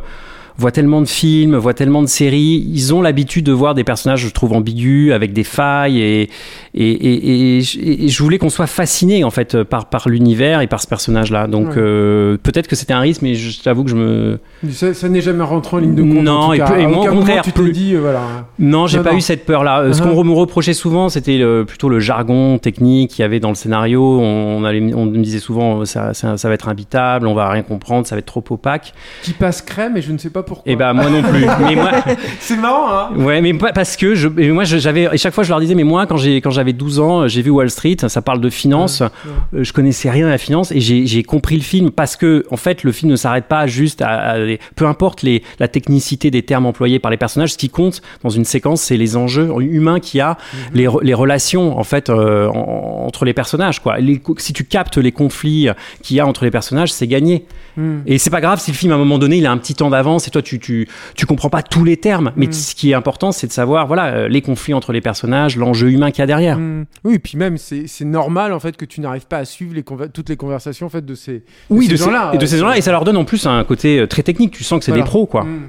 voient 0.57 0.71
tellement 0.71 1.01
de 1.01 1.07
films, 1.07 1.55
voient 1.57 1.73
tellement 1.73 2.01
de 2.01 2.07
séries, 2.07 2.65
ils 2.71 2.93
ont 2.93 3.01
l'habitude 3.01 3.45
de 3.45 3.51
voir 3.51 3.73
des 3.75 3.83
personnages, 3.83 4.21
je 4.21 4.29
trouve, 4.29 4.53
ambigus, 4.53 5.11
avec 5.11 5.33
des 5.33 5.43
failles, 5.43 5.99
et, 5.99 6.29
et, 6.73 6.89
et, 6.91 7.57
et 7.57 7.61
je- 7.61 7.79
et 7.79 8.07
je 8.07 8.23
voulais 8.23 8.37
qu'on 8.37 8.49
soit 8.49 8.67
fasciné 8.67 9.23
en 9.23 9.31
fait 9.31 9.63
par, 9.63 9.89
par 9.89 10.07
l'univers 10.09 10.61
et 10.61 10.67
par 10.67 10.81
ce 10.81 10.87
personnage-là. 10.87 11.47
Donc 11.47 11.67
Ouais. 11.69 11.73
euh, 11.77 12.37
peut-être 12.41 12.67
que 12.67 12.75
c'était 12.75 12.93
un 12.93 12.99
risque, 12.99 13.21
mais 13.21 13.33
je 13.35 13.61
t'avoue 13.61 13.83
que 13.83 13.89
je 13.89 13.95
me 13.95 14.39
Ça, 14.71 14.93
ça 14.93 15.09
n'est 15.09 15.21
jamais 15.21 15.43
rentré 15.43 15.77
en 15.77 15.79
ligne 15.79 15.95
de 15.95 16.01
compte. 16.03 16.23
Non, 16.23 16.31
en 16.33 16.47
tout 16.47 16.53
et 16.53 16.57
cas. 16.59 16.77
et 16.77 16.87
moi, 16.87 17.09
au 17.09 17.13
contraire, 17.15 17.43
tu 17.43 17.51
plus- 17.51 17.71
dit, 17.71 17.95
euh, 17.95 17.99
voilà. 17.99 18.21
Non, 18.59 18.87
j'ai 18.87 18.99
pas 18.99 19.11
non. 19.11 19.17
eu 19.17 19.21
cette 19.21 19.45
peur-là. 19.45 19.81
Euh, 19.81 19.93
Ce 19.93 20.01
Uh-huh. 20.01 20.13
qu'on 20.13 20.23
me 20.23 20.33
reprochait 20.33 20.73
souvent, 20.73 21.09
c'était 21.09 21.41
plutôt 21.67 21.89
le 21.89 21.99
jargon 21.99 22.57
technique 22.59 23.11
qu'il 23.11 23.21
y 23.21 23.25
avait 23.25 23.39
dans 23.39 23.49
le 23.49 23.55
scénario. 23.55 24.01
On, 24.21 24.63
allait- 24.63 24.93
on 24.93 25.05
me 25.05 25.17
disait 25.17 25.39
souvent, 25.39 25.81
euh, 25.81 25.85
ça, 25.85 26.13
ça, 26.13 26.37
ça 26.37 26.47
va 26.47 26.53
être 26.53 26.69
imbitable, 26.69 27.27
on 27.27 27.33
va 27.33 27.49
rien 27.49 27.63
comprendre, 27.63 28.05
ça 28.07 28.15
va 28.15 28.19
être 28.19 28.25
trop 28.25 28.43
opaque. 28.49 28.93
Qui 29.23 29.31
passe 29.33 29.61
crème, 29.61 29.97
et 29.97 30.01
je 30.01 30.11
ne 30.11 30.17
sais 30.17 30.29
pas 30.29 30.43
pourquoi. 30.45 30.71
Et 30.71 30.75
ben 30.75 30.93
moi 30.93 31.09
non 31.09 31.21
plus. 31.23 31.45
mais 31.59 31.75
moi, 31.75 31.91
C'est 32.39 32.57
marrant, 32.57 32.87
hein 32.91 33.09
ouais, 33.17 33.41
mais 33.41 33.53
parce 33.53 33.95
que 33.97 34.15
je, 34.15 34.27
et 34.37 34.51
moi 34.51 34.63
j'avais, 34.63 35.09
et 35.11 35.17
chaque 35.17 35.33
fois 35.33 35.43
je 35.43 35.49
leur 35.49 35.59
disais, 35.59 35.75
mais 35.75 35.83
moi 35.83 36.05
quand 36.05 36.17
j'ai, 36.17 36.37
quand 36.41 36.51
j'avais 36.51 36.73
12 36.73 36.99
ans, 36.99 37.27
j'ai 37.27 37.41
vu 37.41 37.49
Wall 37.49 37.69
Street, 37.69 37.97
ça 38.07 38.21
parle 38.21 38.39
de 38.41 38.49
finance, 38.49 39.01
euh, 39.01 39.63
je 39.63 39.73
connaissais 39.73 40.09
rien 40.09 40.27
à 40.27 40.29
la 40.29 40.37
finance 40.37 40.71
et 40.71 40.79
j'ai, 40.79 41.23
compris 41.23 41.55
le 41.55 41.63
film 41.63 41.91
parce 41.91 42.15
que 42.15 42.45
en 42.51 42.57
fait 42.57 42.83
le 42.83 42.91
film 42.91 43.11
ne 43.11 43.15
s'arrête 43.15 43.45
pas 43.45 43.67
juste 43.67 44.01
à, 44.01 44.33
à- 44.33 44.37
peu 44.75 44.85
importe 44.85 45.21
les, 45.23 45.41
la 45.59 45.67
technicité 45.67 46.29
des 46.31 46.43
termes 46.43 46.65
employés 46.65 46.99
par 46.99 47.09
les 47.11 47.17
personnages, 47.17 47.53
ce 47.53 47.57
qui 47.57 47.69
compte 47.69 48.01
dans 48.23 48.29
une 48.29 48.45
séquence, 48.45 48.81
c'est 48.81 48.97
les 48.97 49.17
enjeux 49.17 49.49
humains 49.59 49.99
qu'il 49.99 50.19
y 50.19 50.21
a, 50.21 50.37
les, 50.73 50.85
re- 50.87 51.03
les 51.03 51.13
relations 51.13 51.77
en 51.77 51.83
fait 51.83 52.09
euh, 52.09 52.47
en- 52.49 53.05
entre 53.07 53.25
les 53.25 53.33
personnages 53.33 53.79
quoi. 53.81 53.97
Les 53.97 54.21
si 54.37 54.53
tu 54.53 54.63
captes 54.63 54.97
les 54.97 55.11
conflits 55.11 55.69
qu'il 56.03 56.17
y 56.17 56.19
a 56.19 56.27
entre 56.27 56.43
les 56.45 56.51
personnages, 56.51 56.91
c'est 56.93 57.07
gagné. 57.07 57.45
Hmm. 57.77 57.99
Et 58.05 58.17
c'est 58.17 58.29
pas 58.29 58.41
grave 58.41 58.59
si 58.59 58.71
le 58.71 58.77
film 58.77 58.91
à 58.91 58.95
un 58.95 58.97
moment 58.99 59.17
donné 59.17 59.37
il 59.37 59.45
a 59.45 59.51
un 59.51 59.57
petit 59.57 59.75
temps 59.75 59.89
d'avance 59.89 60.27
et 60.27 60.31
toi 60.35 60.41
tu 60.41 60.59
tu 60.59 60.87
tu 61.15 61.25
comprends 61.25 61.49
pas 61.49 61.63
tous 61.63 61.83
les 61.83 61.97
termes, 61.97 62.31
mais 62.35 62.47
Mm. 62.47 62.51
ce 62.53 62.75
qui 62.75 62.91
est 62.91 62.93
important 62.93 63.31
c'est 63.31 63.47
de 63.47 63.51
savoir 63.51 63.87
voilà 63.87 64.05
euh, 64.13 64.27
les 64.27 64.41
conflits 64.41 64.73
entre 64.73 64.91
les 64.93 65.01
personnages, 65.01 65.57
l'enjeu 65.57 65.89
humain 65.91 66.11
qu'il 66.11 66.19
y 66.19 66.23
a 66.23 66.27
derrière. 66.27 66.57
Mm. 66.59 66.85
Oui, 67.03 67.19
puis 67.19 67.37
même, 67.37 67.57
c'est 67.57 67.87
c'est 67.87 68.05
normal, 68.05 68.51
en 68.53 68.59
fait, 68.59 68.75
que 68.77 68.85
tu 68.85 69.01
n'arrives 69.01 69.27
pas 69.27 69.37
à 69.37 69.45
suivre 69.45 69.73
les 69.73 69.83
toutes 70.13 70.29
les 70.29 70.37
conversations, 70.37 70.85
en 70.87 70.89
fait, 70.89 71.05
de 71.05 71.15
ces, 71.15 71.33
de 71.33 71.43
Oui, 71.69 71.85
ces 71.85 71.91
de 71.93 71.97
ces, 71.97 72.03
gens-là. 72.05 72.31
et 72.33 72.37
de 72.37 72.45
ces 72.45 72.57
gens-là 72.57 72.77
et 72.77 72.81
ça 72.81 72.91
leur 72.91 73.03
donne 73.05 73.17
en 73.17 73.25
plus 73.25 73.45
un 73.47 73.63
côté 73.63 73.99
euh, 73.99 74.07
très 74.07 74.23
technique. 74.23 74.51
Tu 74.51 74.63
sens 74.63 74.79
que 74.79 74.85
c'est 74.85 74.91
Voilà. 74.91 75.03
des 75.03 75.09
pros 75.09 75.25
quoi. 75.25 75.43
Mm. 75.43 75.61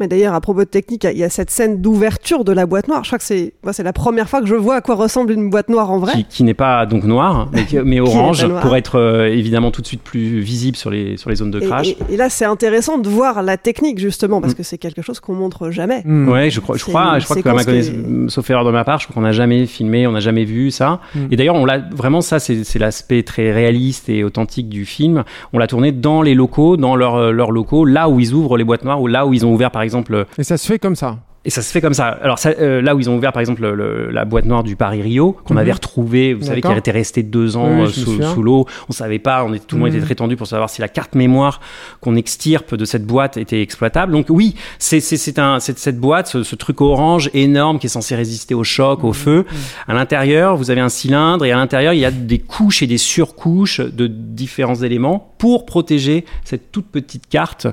Mais 0.00 0.08
d'ailleurs, 0.08 0.34
à 0.34 0.40
propos 0.40 0.60
de 0.60 0.64
technique, 0.64 1.04
il 1.10 1.18
y 1.18 1.24
a 1.24 1.28
cette 1.30 1.50
scène 1.50 1.80
d'ouverture 1.80 2.44
de 2.44 2.52
la 2.52 2.66
boîte 2.66 2.88
noire. 2.88 3.04
Je 3.04 3.10
crois 3.10 3.18
que 3.18 3.24
c'est 3.24 3.52
moi, 3.62 3.72
c'est 3.72 3.82
la 3.82 3.92
première 3.92 4.28
fois 4.28 4.40
que 4.40 4.46
je 4.46 4.54
vois 4.54 4.76
à 4.76 4.80
quoi 4.80 4.94
ressemble 4.94 5.32
une 5.32 5.50
boîte 5.50 5.68
noire 5.68 5.90
en 5.90 5.98
vrai. 5.98 6.12
Qui, 6.14 6.24
qui 6.24 6.42
n'est 6.44 6.54
pas 6.54 6.86
donc 6.86 7.04
noir, 7.04 7.48
mais, 7.52 7.64
qui- 7.66 7.78
mais 7.78 8.00
orange 8.00 8.46
pour 8.62 8.74
être 8.76 8.98
euh, 8.98 9.26
évidemment 9.28 9.70
tout 9.70 9.82
de 9.82 9.86
suite 9.86 10.02
plus 10.02 10.40
visible 10.40 10.76
sur 10.76 10.90
les 10.90 11.16
sur 11.16 11.28
les 11.30 11.36
zones 11.36 11.50
de 11.50 11.60
crash. 11.60 11.88
et- 11.88 11.96
et 12.10 12.16
là, 12.16 12.28
c'est 12.30 12.44
intéressant 12.46 12.98
de 12.98 13.08
voir 13.08 13.42
la 13.42 13.56
technique 13.56 13.98
justement 13.98 14.40
parce 14.40 14.54
que 14.54 14.62
c'est 14.62 14.78
quelque 14.78 15.02
chose 15.02 15.20
qu'on 15.20 15.34
montre 15.34 15.70
jamais. 15.70 16.02
Mm. 16.04 16.28
Ouais, 16.28 16.50
je 16.50 16.60
crois, 16.60 16.76
je 16.76 16.84
crois, 16.84 17.18
je 17.18 17.24
crois 17.24 17.36
que 17.42 17.48
ma 17.48 17.64
connaissance, 17.64 18.32
sauf 18.34 18.48
erreur 18.50 18.64
de 18.64 18.70
ma 18.70 18.84
part, 18.84 18.98
je 19.00 19.06
crois 19.06 19.14
qu'on 19.14 19.20
n'a 19.26 19.32
jamais 19.32 19.66
filmé, 19.66 20.06
on 20.06 20.12
n'a 20.12 20.20
jamais 20.20 20.44
vu 20.44 20.70
ça. 20.70 21.00
Mm. 21.14 21.18
Et 21.30 21.36
d'ailleurs, 21.36 21.56
on 21.56 21.64
l'a 21.66 21.78
vraiment 21.94 22.20
ça, 22.22 22.38
c'est 22.38 22.78
l'aspect 22.78 23.22
très 23.22 23.52
réaliste 23.52 24.08
et 24.08 24.24
authentique 24.24 24.68
du 24.68 24.84
film. 24.86 25.24
On 25.52 25.58
l'a 25.58 25.66
tourné 25.66 25.92
dans 25.92 26.22
les 26.22 26.34
locaux, 26.34 26.76
dans 26.76 26.96
leurs 26.96 27.16
euh, 27.16 27.32
leurs 27.32 27.50
locaux, 27.52 27.84
là 27.84 28.08
où 28.08 28.18
ils 28.20 28.32
ouvrent 28.32 28.56
les 28.56 28.64
boîtes 28.64 28.84
noires 28.84 29.00
ou 29.02 29.06
là 29.06 29.26
où 29.26 29.34
ils 29.34 29.44
ont 29.44 29.52
ouvert 29.52 29.70
par 29.70 29.82
exemple 29.82 29.89
Et 30.38 30.44
ça 30.44 30.56
se 30.56 30.66
fait 30.66 30.78
comme 30.78 30.96
ça. 30.96 31.18
Et 31.42 31.48
ça 31.48 31.62
se 31.62 31.72
fait 31.72 31.80
comme 31.80 31.94
ça. 31.94 32.08
Alors 32.08 32.38
ça, 32.38 32.50
euh, 32.60 32.82
là 32.82 32.94
où 32.94 33.00
ils 33.00 33.08
ont 33.08 33.16
ouvert 33.16 33.32
par 33.32 33.40
exemple 33.40 33.62
le- 33.62 33.74
le- 33.74 34.10
la 34.10 34.26
boîte 34.26 34.44
noire 34.44 34.62
du 34.62 34.76
Paris 34.76 35.00
Rio, 35.00 35.32
qu'on 35.46 35.54
Mhm. 35.54 35.60
avait 35.60 35.72
retrouvé, 35.72 36.34
vous 36.34 36.44
savez, 36.44 36.60
qui 36.60 36.70
était 36.70 36.90
resté 36.90 37.22
deux 37.22 37.56
ans 37.56 37.78
Oui, 37.80 37.84
euh, 37.84 37.86
sous, 37.86 38.42
l'eau. 38.42 38.66
On 38.90 38.92
savait 38.92 39.18
pas, 39.18 39.42
on 39.42 39.54
était, 39.54 39.64
tout 39.64 39.76
le 39.76 39.80
monde 39.80 39.88
Mhm. 39.90 39.96
était 39.96 40.04
très 40.04 40.14
tendu 40.16 40.36
pour 40.36 40.46
savoir 40.46 40.68
si 40.68 40.82
la 40.82 40.88
carte 40.88 41.14
mémoire 41.14 41.60
qu'on 42.02 42.14
extirpe 42.14 42.74
de 42.74 42.84
cette 42.84 43.06
boîte 43.06 43.38
était 43.38 43.62
exploitable. 43.62 44.12
Donc 44.12 44.26
oui, 44.28 44.54
c'est 44.78 45.00
cette 45.00 45.98
boîte, 45.98 46.26
ce, 46.26 46.42
ce 46.42 46.56
truc 46.56 46.78
orange 46.82 47.30
énorme 47.32 47.78
qui 47.78 47.86
est 47.86 47.88
censé 47.88 48.14
résister 48.16 48.54
au 48.54 48.62
choc, 48.62 49.02
Mhm. 49.02 49.08
au 49.08 49.12
feu. 49.14 49.46
À 49.88 49.94
l'intérieur, 49.94 50.58
vous 50.58 50.70
avez 50.70 50.82
un 50.82 50.90
cylindre 50.90 51.46
et 51.46 51.52
à 51.52 51.56
l'intérieur 51.56 51.94
il 51.94 52.00
y 52.00 52.04
a 52.04 52.10
des 52.10 52.38
couches 52.38 52.82
et 52.82 52.86
des 52.86 52.98
surcouches 52.98 53.80
de 53.80 54.06
différents 54.08 54.74
éléments 54.82 55.29
pour 55.40 55.66
protéger 55.66 56.24
cette 56.44 56.70
toute 56.70 56.86
petite 56.86 57.26
carte 57.28 57.66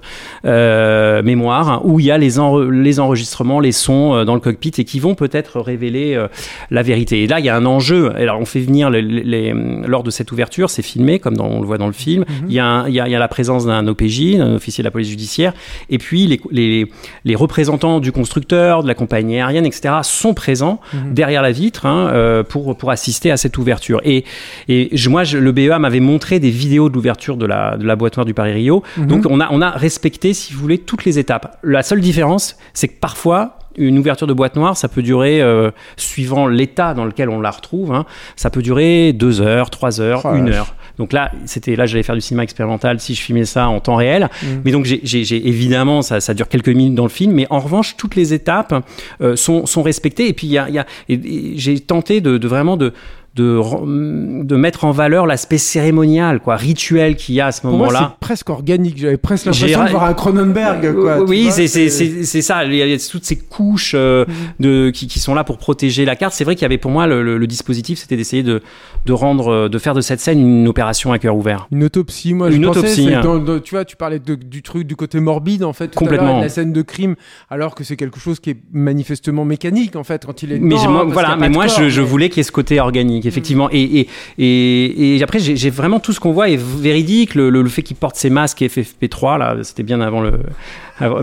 euh, 0.45 1.21
mémoire 1.21 1.69
hein, 1.69 1.81
où 1.83 1.99
il 1.99 2.05
y 2.05 2.11
a 2.11 2.17
les, 2.17 2.39
enre- 2.39 2.69
les 2.69 2.99
enregistrements, 2.99 3.59
les 3.59 3.71
sons 3.73 4.15
euh, 4.15 4.23
dans 4.25 4.33
le 4.35 4.39
cockpit 4.39 4.71
et 4.77 4.85
qui 4.85 4.99
vont 4.99 5.15
peut-être 5.15 5.59
révéler 5.59 6.15
euh, 6.15 6.27
la 6.71 6.81
vérité. 6.81 7.23
Et 7.23 7.27
là, 7.27 7.39
il 7.39 7.45
y 7.45 7.49
a 7.49 7.55
un 7.57 7.65
enjeu. 7.65 8.11
Alors, 8.15 8.39
on 8.39 8.45
fait 8.45 8.61
venir 8.61 8.89
les, 8.89 9.01
les- 9.01 9.23
les- 9.23 9.53
lors 9.85 10.03
de 10.03 10.09
cette 10.11 10.31
ouverture, 10.31 10.69
c'est 10.69 10.81
filmé 10.81 11.19
comme 11.19 11.35
dans- 11.35 11.47
on 11.47 11.59
le 11.59 11.67
voit 11.67 11.77
dans 11.77 11.87
le 11.87 11.93
film. 11.93 12.23
Il 12.47 12.53
y, 12.53 12.59
a 12.59 12.65
un- 12.65 12.87
il 12.87 12.93
y 12.93 12.99
a- 13.01 13.07
il 13.07 13.11
y 13.11 13.15
a 13.15 13.19
la 13.19 13.27
présence 13.27 13.65
d'un 13.65 13.85
OPJ, 13.87 14.39
un 14.39 14.55
officier 14.55 14.81
de 14.81 14.87
la 14.87 14.91
police 14.91 15.09
judiciaire, 15.09 15.53
et 15.89 15.97
puis 15.97 16.39
les, 16.51 16.87
représentants 17.35 17.99
du 17.99 18.11
constructeur, 18.11 18.81
de 18.81 18.87
la 18.87 18.95
compagnie 18.95 19.35
aérienne, 19.35 19.65
etc., 19.65 19.95
sont 20.03 20.33
présents 20.33 20.79
derrière 21.11 21.41
la 21.41 21.51
vitre 21.51 21.85
hein, 21.85 22.43
pour, 22.47 22.77
pour 22.77 22.91
assister 22.91 23.29
à 23.31 23.37
cette 23.37 23.57
ouverture. 23.57 23.99
Et, 24.05 24.23
et 24.69 24.89
je- 24.93 25.09
moi, 25.09 25.23
je- 25.23 25.37
le 25.37 25.51
BEA 25.51 25.79
m'avait 25.79 25.99
montré 25.99 26.39
des 26.39 26.49
vidéos 26.49 26.89
de 26.89 26.93
l'ouverture 26.95 27.37
de 27.37 27.45
la, 27.45 27.56
de 27.77 27.85
la 27.85 27.95
boîte 27.95 28.17
noire 28.17 28.25
du 28.25 28.33
Paris 28.33 28.53
Rio. 28.53 28.83
Donc, 28.97 29.25
on 29.29 29.39
a, 29.39 29.47
on 29.51 29.61
a 29.61 29.71
respecté, 29.71 30.33
si 30.33 30.53
vous 30.53 30.59
voulez, 30.59 30.77
toutes 30.77 31.05
les 31.05 31.19
étapes. 31.19 31.57
La 31.63 31.83
seule 31.83 32.01
différence, 32.01 32.57
c'est 32.73 32.87
que 32.87 32.99
parfois, 32.99 33.59
une 33.77 33.97
ouverture 33.97 34.27
de 34.27 34.33
boîte 34.33 34.55
noire, 34.55 34.75
ça 34.75 34.87
peut 34.87 35.03
durer, 35.03 35.41
euh, 35.41 35.71
suivant 35.95 36.47
l'état 36.47 36.93
dans 36.93 37.05
lequel 37.05 37.29
on 37.29 37.39
la 37.39 37.51
retrouve, 37.51 37.93
hein, 37.93 38.05
ça 38.35 38.49
peut 38.49 38.61
durer 38.61 39.13
deux 39.13 39.39
heures, 39.39 39.69
trois 39.69 40.01
heures, 40.01 40.21
Oh 40.25 40.35
une 40.35 40.49
heure. 40.49 40.73
Donc 40.97 41.13
là, 41.13 41.31
c'était 41.45 41.75
là, 41.75 41.85
j'allais 41.85 42.01
faire 42.01 42.15
du 42.15 42.21
cinéma 42.21 42.43
expérimental 42.43 42.99
si 42.99 43.13
je 43.13 43.21
filmais 43.21 43.45
ça 43.45 43.69
en 43.69 43.79
temps 43.79 43.95
réel. 43.95 44.29
Mm. 44.41 44.47
Mais 44.65 44.71
donc, 44.71 44.85
j'ai, 44.85 45.47
évidemment, 45.47 46.01
ça, 46.01 46.19
ça 46.19 46.33
dure 46.33 46.47
quelques 46.47 46.69
minutes 46.69 46.95
dans 46.95 47.03
le 47.03 47.09
film, 47.09 47.33
mais 47.33 47.45
en 47.51 47.59
revanche, 47.59 47.95
toutes 47.97 48.15
les 48.15 48.33
étapes 48.33 48.73
euh, 49.21 49.35
sont, 49.35 49.67
sont 49.67 49.83
respectées. 49.83 50.27
Et 50.27 50.33
puis, 50.33 50.47
y 50.47 50.57
a, 50.57 50.67
y 51.07 51.57
j'ai 51.57 51.79
tenté 51.79 52.19
de, 52.19 52.39
de 52.39 52.47
vraiment 52.47 52.77
de 52.77 52.93
de, 53.37 54.43
de 54.43 54.55
mettre 54.55 54.83
en 54.85 54.91
valeur 54.91 55.25
l'aspect 55.27 55.57
cérémonial, 55.57 56.39
quoi, 56.39 56.55
rituel 56.55 57.15
qu'il 57.15 57.35
y 57.35 57.41
a 57.41 57.47
à 57.47 57.51
ce 57.51 57.65
moment-là. 57.67 58.13
c'est 58.13 58.19
presque 58.25 58.49
organique. 58.49 58.97
J'avais 58.97 59.17
presque 59.17 59.45
l'impression 59.45 59.85
de 59.85 59.89
voir 59.91 60.03
un 60.05 60.13
Cronenberg, 60.13 60.93
quoi. 60.93 61.17
tu 61.19 61.23
oui, 61.29 61.49
c'est 61.51 62.41
ça. 62.41 62.65
Il 62.65 62.73
y 62.75 62.81
a 62.93 62.97
toutes 63.09 63.25
ces 63.25 63.37
couches 63.37 63.93
euh, 63.95 64.25
de 64.59 64.89
qui, 64.89 65.07
qui 65.07 65.19
sont 65.19 65.33
là 65.35 65.43
pour 65.43 65.57
protéger 65.57 66.03
la 66.05 66.15
carte. 66.15 66.33
C'est 66.33 66.43
vrai 66.43 66.55
qu'il 66.55 66.63
y 66.63 66.65
avait 66.65 66.77
pour 66.77 66.91
moi 66.91 67.07
le, 67.07 67.23
le- 67.23 67.37
le 67.37 67.47
dispositif, 67.47 67.99
c'était 67.99 68.17
d'essayer 68.17 68.43
de 68.43 68.61
de 69.05 69.13
rendre 69.13 69.47
euh, 69.49 69.69
de 69.69 69.77
faire 69.77 69.93
de 69.93 70.01
cette 70.01 70.19
scène 70.19 70.39
une 70.39 70.67
opération 70.67 71.11
à 71.13 71.19
cœur 71.19 71.35
ouvert. 71.37 71.67
Une 71.71 71.83
autopsie, 71.83 72.33
moi 72.33 72.49
Une 72.49 72.61
je 72.63 72.67
pensais, 72.67 72.79
autopsie, 72.79 73.05
c'est 73.05 73.13
hein. 73.13 73.21
dans- 73.21 73.37
dans- 73.37 73.59
tu 73.59 73.75
vois, 73.75 73.85
tu 73.85 73.95
parlais 73.95 74.19
de- 74.19 74.35
du 74.35 74.61
truc, 74.63 74.85
du 74.87 74.95
côté 74.95 75.19
morbide 75.19 75.63
en 75.63 75.73
fait, 75.73 75.89
tout 75.89 75.99
à 75.99 76.01
l'heure, 76.01 76.09
Complètement. 76.17 76.37
de 76.39 76.43
la 76.43 76.49
scène 76.49 76.73
de 76.73 76.81
crime, 76.81 77.15
alors 77.49 77.75
que 77.75 77.83
c'est 77.83 77.95
quelque 77.95 78.19
chose 78.19 78.39
qui 78.39 78.49
est 78.51 78.57
manifestement 78.73 79.45
mécanique 79.45 79.95
en 79.95 80.03
fait 80.03 80.25
quand 80.25 80.41
il 80.43 80.51
est. 80.51 80.59
Mais 80.59 80.75
je- 80.75 80.81
hein, 80.85 80.89
moi, 80.89 81.01
parce 81.03 81.13
voilà, 81.13 81.35
mais 81.37 81.49
moi 81.49 81.67
corps, 81.67 81.77
je, 81.83 81.89
je 81.89 82.01
voulais 82.01 82.29
qu'il 82.29 82.37
y 82.37 82.41
ait 82.41 82.43
ce 82.43 82.51
côté 82.51 82.79
organique, 82.79 83.25
effectivement. 83.27 83.69
Et, 83.71 83.81
et, 83.99 84.07
et, 84.39 85.17
et 85.17 85.23
après, 85.23 85.39
j'ai 85.39 85.69
vraiment 85.69 85.99
tout 85.99 86.13
ce 86.13 86.19
qu'on 86.19 86.31
voit 86.31 86.49
est 86.49 86.59
véridique. 86.59 87.35
Le, 87.35 87.49
le, 87.49 87.61
le 87.61 87.69
fait 87.69 87.83
qu'il 87.83 87.95
porte 87.97 88.15
ses 88.15 88.29
masques 88.29 88.61
FFP3, 88.61 89.37
là, 89.39 89.55
c'était 89.63 89.83
bien 89.83 90.01
avant 90.01 90.21
le, 90.21 90.33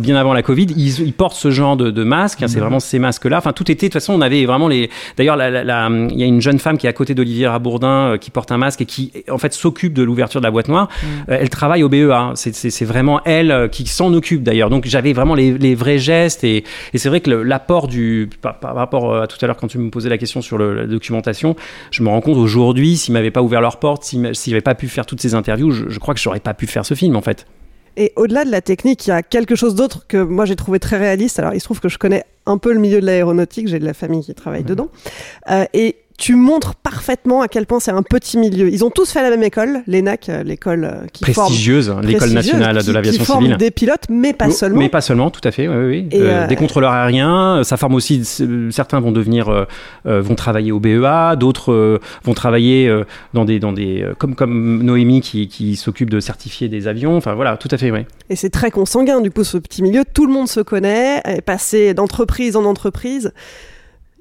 bien 0.00 0.16
avant 0.16 0.32
la 0.32 0.42
Covid. 0.42 0.66
Ils, 0.76 1.00
ils 1.00 1.12
portent 1.12 1.36
ce 1.36 1.50
genre 1.50 1.76
de, 1.76 1.90
de 1.90 2.04
masque. 2.04 2.42
hein, 2.42 2.48
c'est 2.48 2.60
vraiment 2.60 2.80
ces 2.80 2.98
masques-là. 2.98 3.38
Enfin, 3.38 3.52
tout 3.52 3.64
était. 3.70 3.86
De 3.86 3.92
toute 3.92 3.94
façon, 3.94 4.12
on 4.14 4.20
avait 4.20 4.44
vraiment 4.44 4.68
les. 4.68 4.90
D'ailleurs, 5.16 5.36
il 5.40 6.18
y 6.18 6.22
a 6.22 6.26
une 6.26 6.40
jeune 6.40 6.58
femme 6.58 6.78
qui 6.78 6.86
est 6.86 6.90
à 6.90 6.92
côté 6.92 7.14
d'Olivier 7.14 7.48
Rabourdin 7.48 8.12
euh, 8.12 8.16
qui 8.18 8.30
porte 8.30 8.52
un 8.52 8.58
masque 8.58 8.80
et 8.82 8.86
qui, 8.86 9.12
en 9.30 9.38
fait, 9.38 9.52
s'occupe 9.52 9.92
de 9.94 10.02
l'ouverture 10.02 10.40
de 10.40 10.46
la 10.46 10.50
boîte 10.50 10.68
noire. 10.68 10.88
Euh, 11.28 11.38
elle 11.40 11.48
travaille 11.50 11.82
au 11.82 11.88
BEA. 11.88 12.10
hein. 12.12 12.32
C'est- 12.34 12.84
vraiment 12.84 13.20
elle 13.24 13.50
euh, 13.50 13.68
qui 13.68 13.86
s'en 13.86 14.12
occupe 14.12 14.42
d'ailleurs. 14.42 14.68
Donc, 14.70 14.84
j'avais 14.86 15.12
vraiment 15.12 15.34
les, 15.34 15.56
les 15.56 15.74
vrais 15.74 15.98
gestes 15.98 16.44
et, 16.44 16.64
et 16.92 16.98
c'est 16.98 17.08
vrai 17.08 17.20
que 17.20 17.30
l'apport 17.30 17.88
du 17.88 18.28
par, 18.42 18.58
par 18.58 18.74
rapport 18.74 19.16
à 19.16 19.26
tout 19.26 19.38
à 19.40 19.46
l'heure 19.46 19.56
quand 19.56 19.68
tu 19.68 19.78
me 19.78 19.88
posais 19.90 20.08
la 20.10 20.18
question 20.18 20.42
sur 20.42 20.58
le- 20.58 20.74
la 20.74 20.86
documentation, 20.86 21.56
je 21.90 22.02
me 22.02 22.08
rends 22.08 22.20
compte 22.20 22.38
aujourd'hui, 22.38 22.96
s'ils 22.96 23.12
m'avaient 23.12 23.30
pas 23.30 23.42
ouvert 23.42 23.60
leurs 23.60 23.78
portes, 23.78 24.04
s'ils 24.04 24.20
n'avaient 24.22 24.60
pas 24.60 24.74
pu 24.74 24.88
faire 24.88 25.06
toutes 25.06 25.20
ces 25.20 25.34
interviews, 25.34 25.70
je, 25.70 25.88
je 25.88 25.98
crois 25.98 26.14
que 26.14 26.20
j'aurais 26.20 26.40
pas 26.40 26.54
pu 26.54 26.66
faire 26.66 26.84
ce 26.84 26.94
film 26.94 27.16
en 27.16 27.22
fait. 27.22 27.46
Et 27.96 28.12
au-delà 28.16 28.44
de 28.44 28.50
la 28.50 28.60
technique, 28.60 29.06
il 29.06 29.10
y 29.10 29.12
a 29.12 29.22
quelque 29.22 29.54
chose 29.54 29.74
d'autre 29.74 30.06
que 30.08 30.16
moi 30.16 30.46
j'ai 30.46 30.56
trouvé 30.56 30.80
très 30.80 30.96
réaliste. 30.96 31.38
Alors 31.38 31.54
il 31.54 31.60
se 31.60 31.64
trouve 31.64 31.80
que 31.80 31.88
je 31.88 31.98
connais 31.98 32.24
un 32.46 32.58
peu 32.58 32.72
le 32.72 32.80
milieu 32.80 33.00
de 33.00 33.06
l'aéronautique, 33.06 33.68
j'ai 33.68 33.78
de 33.78 33.84
la 33.84 33.94
famille 33.94 34.24
qui 34.24 34.34
travaille 34.34 34.64
dedans. 34.64 34.88
Euh, 35.50 35.64
et 35.72 35.96
tu 36.16 36.36
montres 36.36 36.74
parfaitement 36.76 37.42
à 37.42 37.48
quel 37.48 37.66
point 37.66 37.80
c'est 37.80 37.90
un 37.90 38.02
petit 38.02 38.38
milieu. 38.38 38.68
Ils 38.68 38.84
ont 38.84 38.90
tous 38.90 39.10
fait 39.10 39.22
la 39.22 39.30
même 39.30 39.42
école, 39.42 39.82
l'ENAC, 39.86 40.28
euh, 40.28 40.42
l'école 40.44 40.84
euh, 40.84 41.06
qui 41.12 41.22
prestigieuse, 41.22 41.88
forme, 41.88 42.02
l'école 42.02 42.30
nationale 42.30 42.78
qui, 42.78 42.86
de 42.86 42.92
l'aviation 42.92 43.20
qui 43.20 43.26
forme 43.26 43.42
civile. 43.44 43.56
des 43.56 43.70
pilotes, 43.70 44.04
mais 44.08 44.32
pas 44.32 44.50
seulement. 44.50 44.78
Mais 44.78 44.88
pas 44.88 45.00
seulement, 45.00 45.30
tout 45.30 45.40
à 45.42 45.50
fait. 45.50 45.66
Oui, 45.66 45.84
oui. 45.86 46.08
Et 46.12 46.20
Euh, 46.20 46.44
euh, 46.44 46.46
des 46.46 46.56
contrôleurs 46.56 46.92
aériens, 46.92 47.62
ça 47.64 47.76
forme 47.76 47.94
aussi. 47.94 48.24
Certains 48.70 49.00
vont 49.00 49.12
devenir, 49.12 49.48
euh, 49.48 49.66
vont 50.04 50.34
travailler 50.34 50.72
au 50.72 50.80
BEA, 50.80 51.36
d'autres 51.36 52.00
vont 52.24 52.34
travailler 52.34 52.92
dans 53.32 53.44
des, 53.44 53.58
dans 53.58 53.72
des, 53.72 54.06
comme 54.18 54.34
comme 54.34 54.82
Noémie 54.82 55.20
qui, 55.20 55.48
qui 55.48 55.76
s'occupe 55.76 56.10
de 56.10 56.20
certifier 56.20 56.68
des 56.68 56.86
avions. 56.86 57.16
Enfin 57.16 57.34
voilà, 57.34 57.56
tout 57.56 57.68
à 57.70 57.78
fait, 57.78 57.90
oui. 57.90 58.00
Et 58.30 58.36
c'est 58.36 58.50
très 58.50 58.70
consanguin, 58.70 59.20
du 59.20 59.30
coup, 59.30 59.44
ce 59.44 59.58
petit 59.58 59.82
milieu. 59.82 60.04
Tout 60.12 60.26
le 60.26 60.32
monde 60.32 60.48
se 60.48 60.60
connaît, 60.60 61.20
est 61.24 61.42
passé 61.42 61.92
d'entreprise 61.94 62.56
en 62.56 62.64
entreprise. 62.64 63.32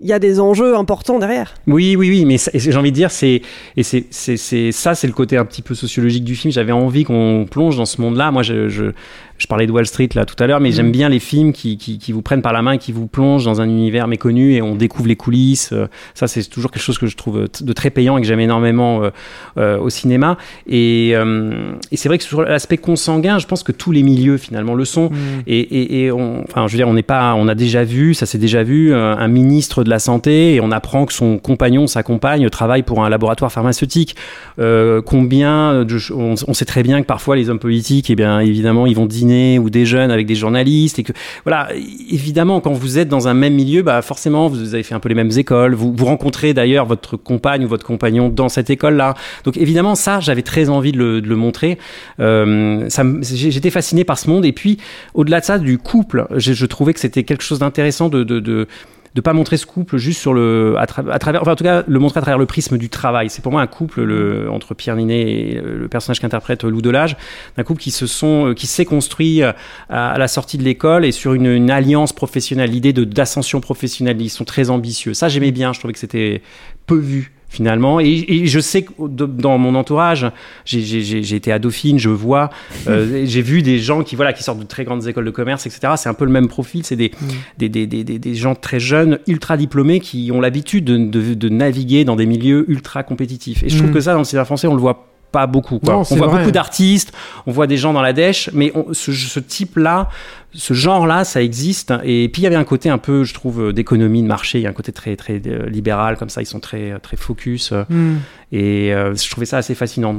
Il 0.03 0.09
y 0.09 0.13
a 0.13 0.19
des 0.19 0.41
enjeux 0.41 0.75
importants 0.75 1.17
derrière. 1.17 1.53
Oui, 1.65 1.95
oui, 1.95 2.09
oui, 2.09 2.25
mais 2.25 2.35
j'ai 2.53 2.75
envie 2.75 2.91
de 2.91 2.95
dire, 2.95 3.09
c'est 3.09 3.41
et 3.77 3.83
c'est 3.83 4.03
c'est 4.11 4.35
c'est- 4.35 4.73
ça, 4.73 4.95
c'est 4.95 5.07
le 5.07 5.13
côté 5.13 5.37
un 5.37 5.45
petit 5.45 5.61
peu 5.61 5.75
sociologique 5.75 6.25
du 6.25 6.35
film. 6.35 6.51
J'avais 6.51 6.73
envie 6.73 7.05
qu'on 7.05 7.45
plonge 7.49 7.77
dans 7.77 7.85
ce 7.85 8.01
monde-là. 8.01 8.29
Moi, 8.31 8.43
je 8.43 8.91
je 9.37 9.47
parlais 9.47 9.67
de 9.67 9.71
Wall 9.71 9.85
Street 9.85 10.09
là 10.15 10.25
tout 10.25 10.41
à 10.41 10.47
l'heure, 10.47 10.59
mais 10.59 10.71
j'aime 10.71 10.91
bien 10.91 11.09
les 11.09 11.19
films 11.19 11.51
qui, 11.53 11.77
qui 11.77 11.97
qui 11.97 12.11
vous 12.11 12.21
prennent 12.21 12.41
par 12.41 12.53
la 12.53 12.61
main, 12.61 12.73
et 12.73 12.77
qui 12.77 12.91
vous 12.91 13.07
plongent 13.07 13.45
dans 13.45 13.59
un 13.61 13.65
univers 13.65 14.07
méconnu 14.07 14.53
et 14.53 14.61
on 14.61 14.75
découvre 14.75 15.07
les 15.07 15.15
coulisses. 15.15 15.71
Euh, 15.73 15.87
Ça, 16.13 16.27
c'est 16.27 16.43
toujours 16.49 16.71
quelque 16.71 16.83
chose 16.83 16.97
que 16.97 17.07
je 17.07 17.17
trouve 17.17 17.47
t- 17.49 17.63
de 17.63 17.73
très 17.73 17.89
payant 17.89 18.17
et 18.17 18.21
que 18.21 18.27
j'aime 18.27 18.39
énormément 18.39 19.03
euh, 19.03 19.09
euh, 19.57 19.77
au 19.79 19.89
cinéma. 19.89 20.37
Et 20.67 21.11
euh, 21.15 21.73
et 21.91 21.97
c'est 21.97 22.07
vrai 22.09 22.17
que 22.17 22.23
sur 22.23 22.41
l'aspect 22.43 22.77
consanguin, 22.77 23.39
je 23.39 23.47
pense 23.47 23.63
que 23.63 23.71
tous 23.71 23.91
les 23.91 24.03
milieux 24.03 24.37
finalement 24.37 24.75
le 24.75 24.85
sont. 24.85 25.09
Et, 25.47 25.59
et, 25.59 26.03
et 26.05 26.11
on, 26.11 26.43
enfin, 26.43 26.67
je 26.67 26.73
veux 26.73 26.77
dire, 26.77 26.87
on 26.87 26.93
n'est 26.93 27.01
pas, 27.03 27.33
on 27.35 27.47
a 27.47 27.55
déjà 27.55 27.83
vu, 27.83 28.13
ça 28.13 28.25
s'est 28.25 28.37
déjà 28.37 28.63
vu, 28.63 28.93
euh, 28.93 29.15
un 29.15 29.27
ministre 29.27 29.83
de 29.83 29.89
la 29.89 29.99
santé 29.99 30.55
et 30.55 30.61
on 30.61 30.71
apprend 30.71 31.05
que 31.05 31.13
son 31.13 31.37
compagnon, 31.37 31.87
sa 31.87 32.03
compagne, 32.03 32.49
travaille 32.49 32.83
pour 32.83 33.03
un 33.03 33.09
laboratoire 33.09 33.51
pharmaceutique. 33.51 34.15
Euh, 34.59 35.01
combien, 35.01 35.83
de, 35.83 35.97
on, 36.13 36.35
on 36.47 36.53
sait 36.53 36.65
très 36.65 36.83
bien 36.83 37.01
que 37.01 37.07
parfois 37.07 37.35
les 37.35 37.49
hommes 37.49 37.59
politiques, 37.59 38.09
eh 38.09 38.15
bien 38.15 38.39
évidemment, 38.39 38.85
ils 38.85 38.95
vont 38.95 39.05
ou 39.23 39.69
déjeunent 39.69 40.11
avec 40.11 40.25
des 40.25 40.35
journalistes 40.35 40.99
et 40.99 41.03
que 41.03 41.13
voilà, 41.43 41.69
évidemment, 42.09 42.59
quand 42.59 42.73
vous 42.73 42.97
êtes 42.97 43.09
dans 43.09 43.27
un 43.27 43.33
même 43.33 43.53
milieu, 43.53 43.81
bah 43.81 44.01
forcément, 44.01 44.47
vous 44.47 44.73
avez 44.73 44.83
fait 44.83 44.95
un 44.95 44.99
peu 44.99 45.09
les 45.09 45.15
mêmes 45.15 45.31
écoles. 45.37 45.73
Vous, 45.73 45.93
vous 45.95 46.05
rencontrez 46.05 46.53
d'ailleurs 46.53 46.85
votre 46.85 47.17
compagne 47.17 47.65
ou 47.65 47.67
votre 47.67 47.85
compagnon 47.85 48.29
dans 48.29 48.49
cette 48.49 48.69
école-là. 48.69 49.13
Donc 49.43 49.57
évidemment, 49.57 49.95
ça, 49.95 50.19
j'avais 50.19 50.41
très 50.41 50.69
envie 50.69 50.91
de 50.91 51.21
le, 51.23 51.35
montrer. 51.35 51.77
Euh, 52.19 52.87
J'étais 53.21 53.69
fasciné 53.69 54.03
par 54.03 54.17
ce 54.17 54.29
monde. 54.29 54.45
Et 54.45 54.51
puis, 54.51 54.77
au-delà 55.13 55.39
de 55.39 55.45
ça, 55.45 55.57
du 55.57 55.77
couple, 55.77 56.27
je, 56.35 56.65
trouvais 56.65 56.93
que 56.93 56.99
c'était 56.99 57.23
quelque 57.23 57.43
chose 57.43 57.59
d'intéressant 57.59 58.09
de, 58.09 58.23
de 58.23 58.67
de 59.15 59.21
pas 59.21 59.33
montrer 59.33 59.57
ce 59.57 59.65
couple 59.65 59.97
juste 59.97 60.19
sur 60.19 60.33
le 60.33 60.75
à, 60.77 60.85
tra- 60.85 61.09
à 61.11 61.19
travers 61.19 61.41
enfin 61.41 61.51
en 61.51 61.55
tout 61.55 61.63
cas 61.63 61.83
le 61.87 61.99
montrer 61.99 62.17
à 62.17 62.21
travers 62.21 62.39
le 62.39 62.45
prisme 62.47 62.77
du 62.77 62.89
travail. 62.89 63.29
C'est 63.29 63.43
pour 63.43 63.51
moi 63.51 63.61
un 63.61 63.67
couple 63.67 64.01
le, 64.01 64.49
entre 64.49 64.73
Pierre 64.73 64.95
Ninet 64.95 65.21
et 65.21 65.61
le 65.61 65.87
personnage 65.87 66.19
qu'interprète 66.19 66.63
Lou 66.63 66.81
Delage 66.81 67.15
un 67.57 67.63
couple 67.63 67.81
qui 67.81 67.91
se 67.91 68.07
sont 68.07 68.47
euh, 68.47 68.53
qui 68.53 68.65
s'est 68.65 68.85
construit 68.85 69.43
euh, 69.43 69.51
à, 69.89 70.13
à 70.13 70.17
la 70.17 70.27
sortie 70.27 70.57
de 70.57 70.63
l'école 70.63 71.05
et 71.05 71.11
sur 71.11 71.33
une, 71.33 71.45
une 71.45 71.69
alliance 71.69 72.11
professionnelle 72.13 72.71
l'idée 72.71 72.93
de 72.93 73.03
d'ascension 73.03 73.61
professionnelle. 73.61 74.19
Ils 74.21 74.29
sont 74.29 74.45
très 74.45 74.69
ambitieux. 74.69 75.13
Ça 75.13 75.29
j'aimais 75.29 75.51
bien. 75.51 75.73
Je 75.73 75.79
trouvais 75.79 75.93
que 75.93 75.99
c'était 75.99 76.41
peu 76.87 76.97
vu 76.97 77.33
finalement. 77.53 77.99
Et, 78.01 78.25
et 78.27 78.47
je 78.47 78.59
sais 78.59 78.81
que 78.81 78.91
dans 79.07 79.57
mon 79.57 79.75
entourage 79.75 80.29
j'ai- 80.65 81.35
été 81.35 81.51
à 81.51 81.59
Dauphine 81.59 81.99
je 81.99 82.09
vois 82.09 82.49
euh, 82.87 83.23
j'ai 83.25 83.41
vu 83.41 83.61
des 83.61 83.79
gens 83.79 84.03
qui 84.03 84.15
voilà 84.15 84.33
qui 84.33 84.43
sortent 84.43 84.59
de 84.59 84.63
très 84.65 84.83
grandes 84.83 85.07
écoles 85.07 85.25
de 85.25 85.31
commerce 85.31 85.65
etc 85.67 85.93
c'est 85.95 86.09
un 86.09 86.13
peu 86.15 86.25
le 86.25 86.31
même 86.31 86.47
profil. 86.47 86.83
C'est 86.83 86.95
des, 86.95 87.11
des, 87.59 87.69
des, 87.69 87.85
des, 87.87 88.03
des, 88.03 88.17
des 88.19 88.35
gens 88.35 88.55
très 88.55 88.79
jeunes 88.79 89.19
ultra 89.27 89.55
diplômés 89.55 89.99
qui 89.99 90.31
ont 90.33 90.41
l'habitude 90.41 90.83
de, 90.85 90.97
de, 90.97 91.33
de 91.35 91.49
naviguer 91.49 92.03
dans 92.05 92.15
des 92.15 92.25
milieux 92.25 92.65
ultra 92.69 93.03
compétitifs. 93.03 93.63
Et 93.63 93.69
je 93.69 93.77
trouve 93.77 93.91
Mm. 93.91 93.93
que 93.93 93.99
ça 94.01 94.13
dans 94.13 94.19
le 94.19 94.25
cinéma 94.25 94.45
français 94.45 94.67
on 94.67 94.73
le 94.75 94.81
voit 94.81 95.12
pas 95.33 95.47
beaucoup 95.47 95.79
quoi. 95.79 95.93
Non, 95.95 96.03
on 96.09 96.15
voit 96.15 96.27
vrai. 96.27 96.37
beaucoup 96.39 96.51
d'artistes 96.51 97.11
on 97.47 97.51
voit 97.51 97.67
des 97.67 97.75
gens 97.77 97.91
dans 97.91 98.01
la 98.01 98.13
dèche 98.13 98.49
mais 98.53 98.71
on- 98.75 98.93
ce, 98.93 99.11
ce 99.11 99.39
type 99.41 99.75
là 99.77 100.07
ce 100.53 100.73
genre 100.73 101.05
là 101.07 101.23
ça 101.25 101.41
existe 101.41 101.91
et 102.03 102.29
puis 102.31 102.41
il 102.41 102.45
y 102.45 102.47
avait 102.47 102.55
un 102.55 102.63
côté 102.63 102.89
un 102.89 102.97
peu 102.99 103.23
je 103.23 103.33
trouve 103.33 103.59
euh, 103.61 103.73
d'économie 103.73 104.21
de 104.21 104.27
marché 104.27 104.59
il 104.59 104.61
y 104.61 104.67
a 104.67 104.69
un 104.69 104.73
côté 104.73 104.91
très 104.91 105.15
très 105.15 105.41
euh, 105.47 105.67
libéral 105.67 106.15
comme 106.17 106.29
ça 106.29 106.41
ils 106.41 106.45
sont 106.45 106.59
très 106.61 106.97
très 106.99 107.17
focus 107.17 107.71
euh, 107.73 107.83
Mm. 107.89 108.15
et 108.51 108.93
euh, 108.93 109.15
je 109.15 109.29
trouvais 109.29 109.45
ça 109.47 109.57
assez 109.57 109.75
fascinant 109.75 110.15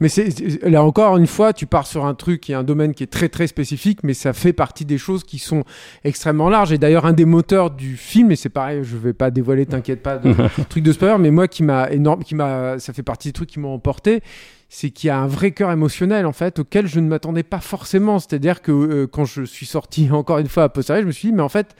Mais 0.00 0.08
c'est 0.08 0.28
là 0.62 0.84
encore 0.84 1.16
une 1.16 1.26
fois, 1.26 1.52
tu 1.52 1.66
pars 1.66 1.86
sur 1.86 2.04
un 2.04 2.14
truc 2.14 2.40
qui 2.42 2.52
est 2.52 2.54
un 2.54 2.64
domaine 2.64 2.94
qui 2.94 3.02
est 3.02 3.08
très 3.08 3.28
très 3.28 3.46
spécifique, 3.46 4.00
mais 4.02 4.14
ça 4.14 4.32
fait 4.32 4.52
partie 4.52 4.84
des 4.84 4.98
choses 4.98 5.24
qui 5.24 5.38
sont 5.38 5.64
extrêmement 6.04 6.48
larges. 6.50 6.72
Et 6.72 6.78
d'ailleurs, 6.78 7.06
un 7.06 7.12
des 7.12 7.24
moteurs 7.24 7.70
du 7.70 7.96
film, 7.96 8.30
et 8.30 8.36
c'est 8.36 8.50
pareil, 8.50 8.80
je 8.82 8.96
vais 8.96 9.12
pas 9.12 9.30
dévoiler, 9.30 9.66
t'inquiète 9.66 10.02
pas, 10.02 10.18
de 10.18 10.34
truc 10.68 10.84
de 10.84 10.92
spoiler, 10.92 11.16
mais 11.18 11.30
moi 11.30 11.48
qui 11.48 11.62
m'a 11.62 11.90
énorme, 11.90 12.22
qui 12.24 12.34
m'a, 12.34 12.78
ça 12.78 12.92
fait 12.92 13.02
partie 13.02 13.28
des 13.28 13.32
trucs 13.32 13.48
qui 13.48 13.60
m'ont 13.60 13.74
emporté. 13.74 14.22
C'est 14.68 14.90
qu'il 14.90 15.06
y 15.06 15.10
a 15.10 15.18
un 15.18 15.28
vrai 15.28 15.52
cœur 15.52 15.70
émotionnel 15.70 16.26
en 16.26 16.32
fait 16.32 16.58
auquel 16.58 16.88
je 16.88 16.98
ne 16.98 17.06
m'attendais 17.06 17.44
pas 17.44 17.60
forcément. 17.60 18.18
C'est-à-dire 18.18 18.62
que 18.62 18.72
euh, 18.72 19.06
quand 19.06 19.24
je 19.24 19.42
suis 19.42 19.66
sorti 19.66 20.08
encore 20.12 20.38
une 20.38 20.48
fois 20.48 20.64
à 20.64 20.68
posteriori, 20.68 21.02
je 21.02 21.06
me 21.06 21.12
suis 21.12 21.28
dit 21.28 21.34
mais 21.34 21.42
en 21.42 21.48
fait 21.48 21.76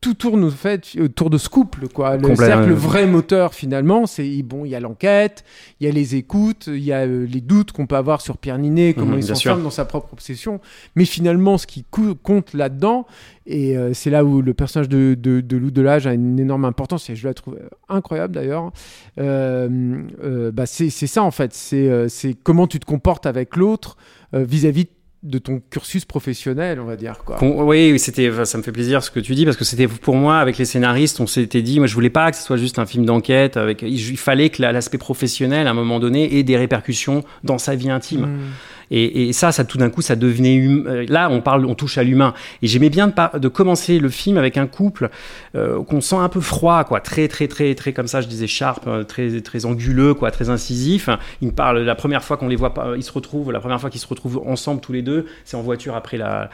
tout 0.00 0.14
tourne 0.14 0.44
au 0.44 0.50
fait 0.50 0.96
autour 0.98 1.28
de 1.28 1.36
ce 1.36 1.48
couple 1.50 1.88
quoi. 1.88 2.16
Le, 2.16 2.28
que 2.28 2.66
le 2.66 2.74
vrai 2.74 3.06
moteur 3.06 3.52
finalement, 3.52 4.06
c'est 4.06 4.42
bon, 4.42 4.64
il 4.64 4.70
y 4.70 4.74
a 4.74 4.80
l'enquête, 4.80 5.44
il 5.78 5.86
y 5.86 5.90
a 5.90 5.92
les 5.92 6.14
écoutes, 6.14 6.68
il 6.68 6.82
y 6.82 6.92
a 6.92 7.00
euh, 7.00 7.26
les 7.26 7.42
doutes 7.42 7.72
qu'on 7.72 7.86
peut 7.86 7.96
avoir 7.96 8.22
sur 8.22 8.38
Pierre 8.38 8.58
Ninet, 8.58 8.94
comment 8.94 9.12
Mhm, 9.12 9.18
il 9.18 9.24
s'enferme 9.24 9.62
dans 9.62 9.70
sa 9.70 9.84
propre 9.84 10.12
obsession. 10.14 10.60
Mais 10.96 11.04
finalement, 11.04 11.58
ce 11.58 11.66
qui 11.66 11.84
compte 12.22 12.54
là-dedans, 12.54 13.06
et 13.46 13.76
euh, 13.76 13.92
c'est 13.92 14.10
là 14.10 14.24
où 14.24 14.40
le 14.40 14.54
personnage 14.54 14.88
de, 14.88 15.14
de, 15.14 15.40
de 15.40 15.56
Lou 15.56 15.70
Delage 15.70 16.06
a 16.06 16.14
une 16.14 16.38
énorme 16.40 16.64
importance, 16.64 17.10
et 17.10 17.16
je 17.16 17.26
la 17.26 17.34
trouve 17.34 17.56
euh, 17.56 17.68
incroyable 17.88 18.34
d'ailleurs, 18.34 18.72
euh, 19.18 20.50
bah 20.52 20.64
c'est 20.66 20.90
ça 20.90 21.22
en 21.22 21.30
fait, 21.30 21.52
c'est 21.52 22.36
comment 22.42 22.66
tu 22.66 22.80
te 22.80 22.86
comportes 22.86 23.26
avec 23.26 23.56
l'autre 23.56 23.96
vis-à-vis 24.32 24.86
de 25.22 25.36
ton 25.38 25.60
cursus 25.70 26.04
professionnel, 26.06 26.80
on 26.80 26.84
va 26.84 26.96
dire. 26.96 27.18
Quoi. 27.24 27.36
Con- 27.36 27.62
Oui, 27.64 27.98
c'était, 27.98 28.30
ça 28.46 28.56
me 28.56 28.62
fait 28.62 28.72
plaisir 28.72 29.02
ce 29.02 29.10
que 29.10 29.20
tu 29.20 29.34
dis 29.34 29.44
parce 29.44 29.56
que 29.58 29.64
c'était 29.66 29.86
pour 29.86 30.14
moi 30.16 30.38
avec 30.38 30.56
les 30.56 30.64
scénaristes, 30.64 31.20
on 31.20 31.26
s'était 31.26 31.60
dit, 31.62 31.78
moi 31.78 31.86
je 31.86 31.94
voulais 31.94 32.08
pas 32.10 32.30
que 32.30 32.36
ce 32.38 32.42
soit 32.42 32.56
juste 32.56 32.78
un 32.78 32.86
film 32.86 33.04
d'enquête. 33.04 33.56
Avec, 33.58 33.82
il, 33.82 33.94
il 34.10 34.16
fallait 34.16 34.48
que 34.48 34.62
la- 34.62 34.72
l'aspect 34.72 34.96
professionnel 34.98 35.66
à 35.66 35.70
un 35.70 35.74
moment 35.74 36.00
donné 36.00 36.38
ait 36.38 36.42
des 36.42 36.56
répercussions 36.56 37.22
dans 37.44 37.58
sa 37.58 37.74
vie 37.74 37.90
intime. 37.90 38.22
Mm. 38.26 38.38
Et, 38.90 39.32
ça, 39.32 39.52
ça 39.52 39.64
tout 39.64 39.78
d'un 39.78 39.90
coup, 39.90 40.02
ça 40.02 40.16
devenait 40.16 40.66
hum- 40.66 40.86
euh, 40.86 41.06
là, 41.08 41.28
on 41.30 41.40
parle, 41.40 41.64
on 41.66 41.74
touche 41.74 41.98
à 41.98 42.02
l'humain. 42.02 42.34
Et 42.62 42.66
j'aimais 42.66 42.90
bien 42.90 43.08
de, 43.08 43.48
commencer 43.48 43.98
le 43.98 44.08
film 44.08 44.36
avec 44.36 44.56
un 44.56 44.66
couple 44.66 45.10
euh, 45.54 45.82
qu'on 45.84 46.00
sent 46.00 46.16
un 46.16 46.28
peu 46.28 46.40
froid, 46.40 46.84
quoi, 46.84 47.00
très 47.00 47.28
très 47.28 47.48
très 47.48 47.74
très 47.74 47.92
comme 47.92 48.06
ça, 48.06 48.20
je 48.20 48.26
disais 48.26 48.46
sharp, 48.46 48.86
euh, 48.86 49.04
très 49.04 49.40
très 49.40 49.64
anguleux, 49.64 50.14
quoi, 50.14 50.30
très 50.30 50.50
incisif. 50.50 51.08
Ils 51.40 51.48
me 51.48 51.52
parlent 51.52 51.80
la 51.80 51.94
première 51.94 52.24
fois 52.24 52.36
qu'on 52.36 52.48
les 52.48 52.56
voit 52.56 52.74
ils 52.96 53.02
se 53.02 53.12
retrouvent, 53.12 53.52
la 53.52 53.60
première 53.60 53.80
fois 53.80 53.90
qu'ils 53.90 54.00
se 54.00 54.06
retrouvent 54.06 54.42
ensemble 54.46 54.80
tous 54.80 54.92
les 54.92 55.02
deux, 55.02 55.26
c'est 55.44 55.56
en 55.56 55.62
voiture 55.62 55.94
après 55.94 56.16
la, 56.16 56.50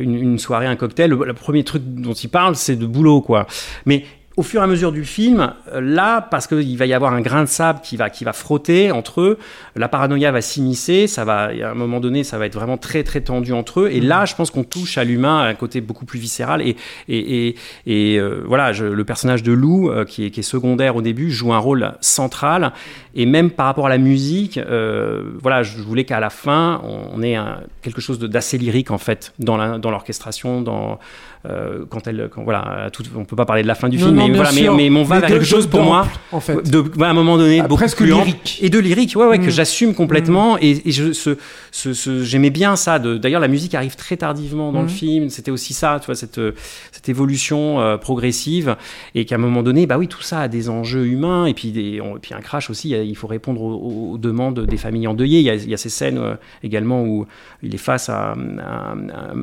une 0.00 0.38
soirée, 0.38 0.66
un 0.66 0.76
cocktail. 0.76 1.10
Le, 1.10 1.24
le 1.24 1.34
premier 1.34 1.64
truc 1.64 1.82
dont 1.84 2.12
ils 2.12 2.28
parlent, 2.28 2.56
c'est 2.56 2.76
de 2.76 2.86
boulot, 2.86 3.20
quoi. 3.20 3.46
Mais 3.86 4.04
au 4.36 4.42
fur 4.42 4.60
et 4.60 4.64
à 4.64 4.66
mesure 4.66 4.92
du 4.92 5.04
film, 5.04 5.52
euh, 5.72 5.80
là, 5.82 6.20
parce 6.22 6.46
qu'il 6.46 6.76
va 6.78 6.86
y 6.86 6.94
avoir 6.94 7.12
un 7.12 7.20
grain 7.20 7.42
de 7.42 7.48
sable 7.48 7.80
qui 7.82 7.96
va, 7.96 8.08
qui 8.08 8.24
va 8.24 8.32
frotter 8.32 8.90
entre 8.90 9.20
eux, 9.20 9.38
la 9.76 9.88
paranoïa 9.88 10.32
va 10.32 10.40
s'immiscer, 10.40 11.06
ça 11.06 11.24
va, 11.24 11.50
à 11.62 11.70
un 11.70 11.74
moment 11.74 12.00
donné, 12.00 12.24
ça 12.24 12.38
va 12.38 12.46
être 12.46 12.54
vraiment 12.54 12.78
très, 12.78 13.02
très 13.02 13.20
tendu 13.20 13.52
entre 13.52 13.80
eux. 13.80 13.88
Et 13.92 14.00
là, 14.00 14.24
je 14.24 14.34
pense 14.34 14.50
qu'on 14.50 14.64
touche 14.64 14.96
à 14.96 15.04
l'humain, 15.04 15.40
à 15.40 15.44
un 15.44 15.54
côté 15.54 15.80
beaucoup 15.82 16.04
plus 16.06 16.18
viscéral. 16.18 16.62
Et, 16.62 16.76
et, 17.08 17.48
et, 17.48 17.56
et, 17.86 18.18
euh, 18.18 18.42
voilà, 18.46 18.72
je- 18.72 18.86
le 18.86 19.04
personnage 19.04 19.42
de 19.42 19.52
Lou, 19.52 19.90
euh, 19.90 20.04
qui, 20.04 20.24
est, 20.26 20.30
qui 20.30 20.40
est 20.40 20.42
secondaire 20.44 20.96
au 20.96 21.02
début, 21.02 21.30
joue 21.30 21.52
un 21.52 21.58
rôle 21.58 21.92
central. 22.00 22.72
Et 23.14 23.26
même 23.26 23.50
par 23.50 23.66
rapport 23.66 23.86
à 23.86 23.90
la 23.90 23.98
musique, 23.98 24.56
euh, 24.56 25.24
voilà, 25.42 25.62
je 25.62 25.76
voulais 25.78 26.04
qu'à 26.04 26.20
la 26.20 26.30
fin, 26.30 26.80
on, 27.12 27.22
ait 27.22 27.34
un- 27.34 27.60
quelque 27.82 28.00
chose 28.00 28.18
d'assez 28.18 28.56
lyrique, 28.56 28.90
en 28.90 28.98
fait, 28.98 29.34
dans 29.38 29.56
la- 29.58 29.76
dans 29.78 29.90
l'orchestration, 29.90 30.62
dans, 30.62 30.98
euh, 31.48 31.84
quand 31.88 32.06
elle, 32.06 32.28
quand, 32.32 32.42
voilà, 32.44 32.88
tout, 32.92 33.02
on 33.16 33.24
peut 33.24 33.36
pas 33.36 33.44
parler 33.44 33.62
de 33.62 33.68
la 33.68 33.74
fin 33.74 33.88
du 33.88 33.98
Non, 33.98 34.06
film, 34.06 34.16
non, 34.16 34.28
mais 34.28 34.34
voilà, 34.34 34.50
mais, 34.52 34.88
mais, 34.90 35.00
on 35.00 35.02
va 35.04 35.18
vers 35.20 35.28
de- 35.28 35.34
quelque 35.34 35.44
chose 35.46 35.66
pour 35.66 35.82
moi, 35.82 36.06
en 36.30 36.40
fait. 36.40 36.62
de, 36.70 36.84
à 37.02 37.08
un 37.08 37.14
moment 37.14 37.36
donné, 37.36 37.60
Ah, 37.60 37.62
beaucoup 37.68 37.80
presque 37.80 37.96
plus 37.98 38.06
lyrique. 38.06 38.58
et 38.62 38.70
de 38.70 38.78
lyrique, 38.78 39.14
ouais, 39.16 39.26
ouais, 39.26 39.38
que 39.38 39.46
Mm. 39.46 39.50
j'assume 39.50 39.94
complètement, 39.94 40.56
et, 40.60 40.80
et 40.88 40.92
je, 40.92 41.12
ce, 41.12 41.36
ce, 41.72 41.92
ce- 41.94 42.22
j'aimais 42.22 42.50
bien 42.50 42.76
ça. 42.76 42.98
D'ailleurs, 42.98 43.40
la 43.40 43.48
musique 43.48 43.74
arrive 43.74 43.96
très 43.96 44.16
tardivement 44.16 44.72
dans 44.72 44.80
Mm. 44.82 44.86
le 44.86 44.88
film. 44.88 45.28
C'était 45.30 45.50
aussi 45.50 45.74
ça, 45.74 45.98
tu 46.00 46.06
vois, 46.06 46.14
cette, 46.14 46.38
euh, 46.38 46.52
cette 46.92 47.08
évolution 47.08 47.80
euh, 47.80 47.96
progressive, 47.96 48.76
et 49.14 49.24
qu'à 49.24 49.34
un 49.34 49.38
moment 49.38 49.62
donné, 49.64 49.86
bah 49.86 49.98
oui, 49.98 50.06
tout 50.08 50.22
ça 50.22 50.40
a 50.42 50.48
des 50.48 50.68
enjeux 50.68 51.06
humains, 51.06 51.46
et 51.46 51.54
puis, 51.54 51.72
des, 51.72 52.00
on- 52.00 52.16
et 52.16 52.20
puis 52.20 52.34
un 52.34 52.40
crash 52.40 52.70
aussi. 52.70 52.90
il 52.90 53.16
faut 53.16 53.26
répondre 53.26 53.62
aux, 53.62 54.12
aux 54.12 54.18
demandes 54.18 54.60
des 54.66 54.76
familles 54.76 55.06
endeuillées. 55.08 55.40
Il 55.40 55.44
y 55.44 55.50
a, 55.50 55.54
il 55.54 55.68
y 55.68 55.74
a 55.74 55.76
ces 55.76 55.88
scènes 55.88 56.18
euh, 56.18 56.34
également 56.62 57.02
où 57.02 57.26
il 57.62 57.74
est 57.74 57.78
face 57.78 58.08
à, 58.08 58.32
à- 58.32 58.92
à- 58.92 58.96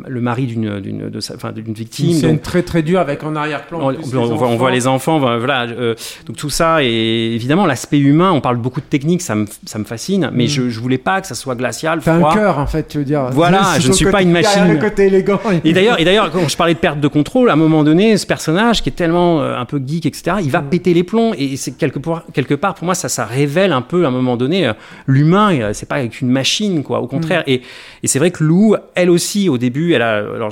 le 0.07 0.21
mari 0.21 0.45
d'une, 0.45 0.79
d'une, 0.79 1.09
de 1.09 1.19
sa- 1.19 1.35
enfin, 1.35 1.51
d'une 1.51 1.73
victime. 1.73 1.88
Une 1.99 2.13
scène 2.13 2.31
donc- 2.33 2.41
très 2.43 2.61
très 2.63 2.81
dure 2.83 2.99
avec 2.99 3.23
en 3.23 3.35
arrière-plan. 3.35 3.79
on, 3.79 3.91
voit, 3.91 4.21
on 4.21 4.31
enfants, 4.33 4.55
voit 4.55 4.71
les 4.71 4.87
enfants, 4.87 5.19
voilà. 5.19 5.63
euh, 5.63 5.95
donc 6.27 6.37
tout 6.37 6.49
ça 6.49 6.83
et 6.83 7.31
évidemment 7.33 7.65
l'aspect 7.65 7.99
humain. 7.99 8.31
On 8.31 8.41
parle 8.41 8.57
beaucoup 8.57 8.79
de 8.81 8.85
technique, 8.85 9.21
ça 9.21 9.35
me 9.35 9.45
ça 9.65 9.79
me 9.79 9.83
fascine, 9.85 10.29
mais 10.33 10.45
Mm. 10.45 10.47
je, 10.49 10.69
je 10.69 10.79
voulais 10.79 10.97
pas 10.97 11.21
que 11.21 11.27
ça 11.27 11.35
soit 11.35 11.55
glacial, 11.55 12.01
T'as 12.03 12.15
un 12.15 12.33
cœur 12.33 12.59
en 12.59 12.67
fait, 12.67 12.87
tu 12.87 12.99
veux 12.99 13.03
dire. 13.05 13.29
Voilà, 13.31 13.61
je 13.79 13.87
ne 13.87 13.93
suis 13.93 14.05
côté- 14.05 14.11
pas 14.13 14.21
une 14.21 14.31
machine. 14.31 14.67
Le 14.67 14.77
côté 14.77 15.07
élégant. 15.07 15.39
Et 15.63 15.73
d'ailleurs, 15.73 15.99
et 15.99 16.05
d'ailleurs, 16.05 16.31
quand 16.31 16.47
je 16.47 16.57
parlais 16.57 16.73
de 16.73 16.79
perte 16.79 16.99
de 16.99 17.07
contrôle, 17.07 17.49
à 17.49 17.53
un 17.53 17.55
moment 17.55 17.83
donné, 17.83 18.17
ce 18.17 18.25
personnage 18.25 18.81
qui 18.83 18.89
est 18.89 18.93
tellement 18.93 19.41
euh, 19.41 19.55
un 19.57 19.65
peu 19.65 19.81
geek, 19.85 20.05
etc., 20.05 20.37
il 20.43 20.51
va 20.51 20.61
péter 20.61 20.93
les 20.93 21.03
plombs. 21.03 21.33
Et 21.37 21.57
c'est 21.57 21.71
quelque 21.77 21.99
part, 21.99 22.23
quelque 22.33 22.53
part, 22.53 22.75
pour 22.75 22.85
moi, 22.85 22.95
ça, 22.95 23.09
ça 23.09 23.25
révèle 23.25 23.71
un 23.71 23.81
peu, 23.81 24.05
à 24.05 24.07
un 24.07 24.11
moment 24.11 24.37
donné, 24.37 24.67
euh, 24.67 24.73
l'humain. 25.07 25.53
euh, 25.59 25.71
C'est 25.73 25.87
pas 25.87 25.95
avec 25.95 26.21
une 26.21 26.29
machine, 26.29 26.83
quoi. 26.83 26.99
Au 27.01 27.07
contraire. 27.07 27.43
Et, 27.47 27.61
et 28.03 28.07
c'est 28.07 28.19
vrai 28.19 28.31
que 28.31 28.43
Lou, 28.43 28.75
elle 28.95 29.09
aussi, 29.09 29.49
au 29.49 29.57
début, 29.57 29.93
elle 29.93 30.01
a. 30.01 30.17
Alors, 30.17 30.51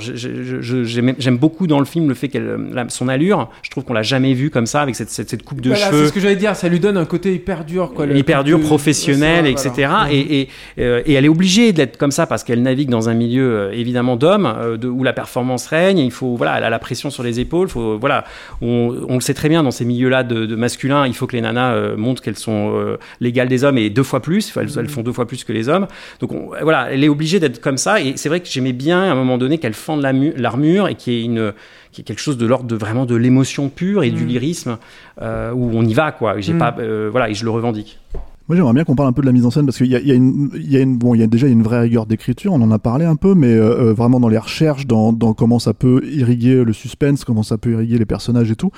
j'aime 1.27 1.37
beaucoup 1.37 1.67
dans 1.67 1.79
le 1.79 1.85
film 1.85 2.07
le 2.07 2.13
fait 2.13 2.29
qu'elle, 2.29 2.47
euh, 2.47 2.83
son 2.89 3.07
allure. 3.09 3.49
Je 3.63 3.69
trouve 3.69 3.83
qu'on 3.83 3.93
l'a 3.93 4.01
jamais 4.03 4.33
vue 4.33 4.49
comme 4.49 4.65
ça, 4.65 4.81
avec 4.81 4.95
cette, 4.95 5.09
cette, 5.09 5.29
cette 5.29 5.43
coupe 5.43 5.59
de 5.61 5.69
Voilà, 5.71 5.87
cheveux 5.87 6.01
c'est 6.03 6.07
ce 6.07 6.13
que 6.13 6.19
j'allais 6.21 6.35
dire. 6.37 6.55
Ça 6.55 6.69
lui 6.69 6.79
donne 6.79 6.95
un 6.97 7.05
côté 7.05 7.33
hyper 7.33 7.65
dur, 7.65 7.91
quoi. 7.93 8.05
hyper 8.05 8.43
dur, 8.43 8.59
professionnel, 8.61 9.45
etc. 9.47 9.69
voilà. 9.75 10.07
Et, 10.11 10.41
et, 10.41 10.49
euh, 10.79 11.01
et 11.05 11.13
elle 11.13 11.25
est 11.25 11.29
obligée 11.29 11.73
d'être 11.73 11.97
comme 11.97 12.11
ça 12.11 12.25
parce 12.27 12.43
qu'elle 12.43 12.61
navigue 12.61 12.89
dans 12.89 13.09
un 13.09 13.13
milieu 13.13 13.43
euh, 13.49 13.71
évidemment 13.73 14.15
d'hommes 14.15 14.45
euh, 14.57 14.77
où 14.85 15.03
la 15.03 15.13
performance 15.13 15.67
règne. 15.67 15.99
Il 15.99 16.11
faut 16.11 16.35
voilà, 16.35 16.57
elle 16.57 16.63
a 16.63 16.69
la 16.69 16.79
pression 16.79 17.09
sur 17.09 17.23
les 17.23 17.39
épaules. 17.39 17.67
Faut 17.67 17.97
voilà, 17.99 18.23
on, 18.61 18.95
on 19.09 19.15
le 19.15 19.21
sait 19.21 19.33
très 19.33 19.49
bien 19.49 19.63
dans 19.63 19.71
ces 19.71 19.85
milieux-là 19.85 20.23
de, 20.23 20.45
de 20.45 20.55
masculins. 20.55 21.05
Il 21.07 21.13
faut 21.13 21.27
que 21.27 21.35
les 21.35 21.41
nanas 21.41 21.95
montrent 21.97 22.21
qu'elles 22.21 22.37
sont 22.37 22.97
l'égale 23.19 23.47
des 23.47 23.63
hommes 23.63 23.77
et 23.77 23.89
deux 23.89 24.03
fois 24.03 24.21
plus. 24.21 24.51
Elles, 24.55 24.69
elles 24.77 24.89
font 24.89 25.01
deux 25.01 25.11
fois 25.11 25.27
plus 25.27 25.43
que 25.43 25.51
les 25.53 25.67
hommes. 25.69 25.87
Donc 26.19 26.31
on- 26.33 26.51
voilà, 26.61 26.87
elle 26.91 27.03
est 27.03 27.09
obligée 27.09 27.39
d'être 27.39 27.59
comme 27.61 27.77
ça. 27.77 27.99
Et 28.01 28.13
c'est 28.15 28.29
vrai 28.29 28.39
que 28.39 28.47
j'aimais 28.49 28.73
bien 28.73 29.01
à 29.01 29.11
un 29.11 29.15
moment 29.15 29.37
donné 29.37 29.57
qu'elle 29.57 29.73
fende 29.73 30.01
la 30.01 30.13
mu- 30.13 30.33
l'armure 30.37 30.87
et 30.87 30.95
qu'il 30.95 31.16
ait 31.17 31.23
une 31.23 31.53
qui 31.91 32.01
est 32.01 32.03
quelque 32.03 32.19
chose 32.21 32.37
de 32.37 32.45
l'ordre 32.45 32.65
de 32.67 32.75
vraiment 32.75 33.05
de 33.05 33.15
l'émotion 33.15 33.69
pure 33.69 34.03
et 34.03 34.11
du 34.11 34.23
Mm. 34.23 34.27
lyrisme 34.27 34.77
euh, 35.21 35.51
où 35.51 35.71
on 35.73 35.83
y 35.83 35.93
va 35.93 36.11
quoi. 36.11 36.39
J'ai 36.39 36.53
Mm. 36.53 36.57
pas 36.59 36.75
euh, 36.79 37.09
voilà 37.11 37.29
et 37.29 37.33
je 37.33 37.43
le 37.43 37.51
revendique. 37.51 37.99
Moi, 38.47 38.55
j'aimerais 38.55 38.73
bien 38.73 38.83
qu'on 38.85 38.95
parle 38.95 39.09
un 39.09 39.13
peu 39.13 39.21
de 39.21 39.25
la 39.27 39.33
mise 39.33 39.45
en 39.45 39.51
scène 39.51 39.65
parce 39.65 39.77
qu'il 39.77 39.87
y 39.87 39.95
a, 39.95 39.99
y 39.99 40.11
a 40.11 40.13
une, 40.13 40.49
y 40.57 40.77
a 40.77 40.79
une, 40.79 40.97
bon, 40.97 41.13
il 41.15 41.19
y 41.19 41.23
a 41.23 41.27
déjà 41.27 41.47
une 41.47 41.63
vraie 41.63 41.81
rigueur 41.81 42.05
d'écriture. 42.05 42.53
On 42.53 42.61
en 42.61 42.71
a 42.71 42.79
parlé 42.79 43.03
un 43.03 43.17
peu, 43.17 43.33
mais 43.35 43.53
euh, 43.53 43.89
euh, 43.89 43.93
vraiment 43.93 44.19
dans 44.21 44.29
les 44.29 44.37
recherches, 44.37 44.87
dans, 44.87 45.11
dans 45.11 45.33
comment 45.33 45.59
ça 45.59 45.73
peut 45.73 46.01
irriguer 46.09 46.63
le 46.63 46.71
suspense, 46.71 47.25
comment 47.25 47.43
ça 47.43 47.57
peut 47.57 47.71
irriguer 47.71 47.97
les 47.97 48.05
personnages 48.05 48.49
et 48.49 48.55
tout. 48.55 48.71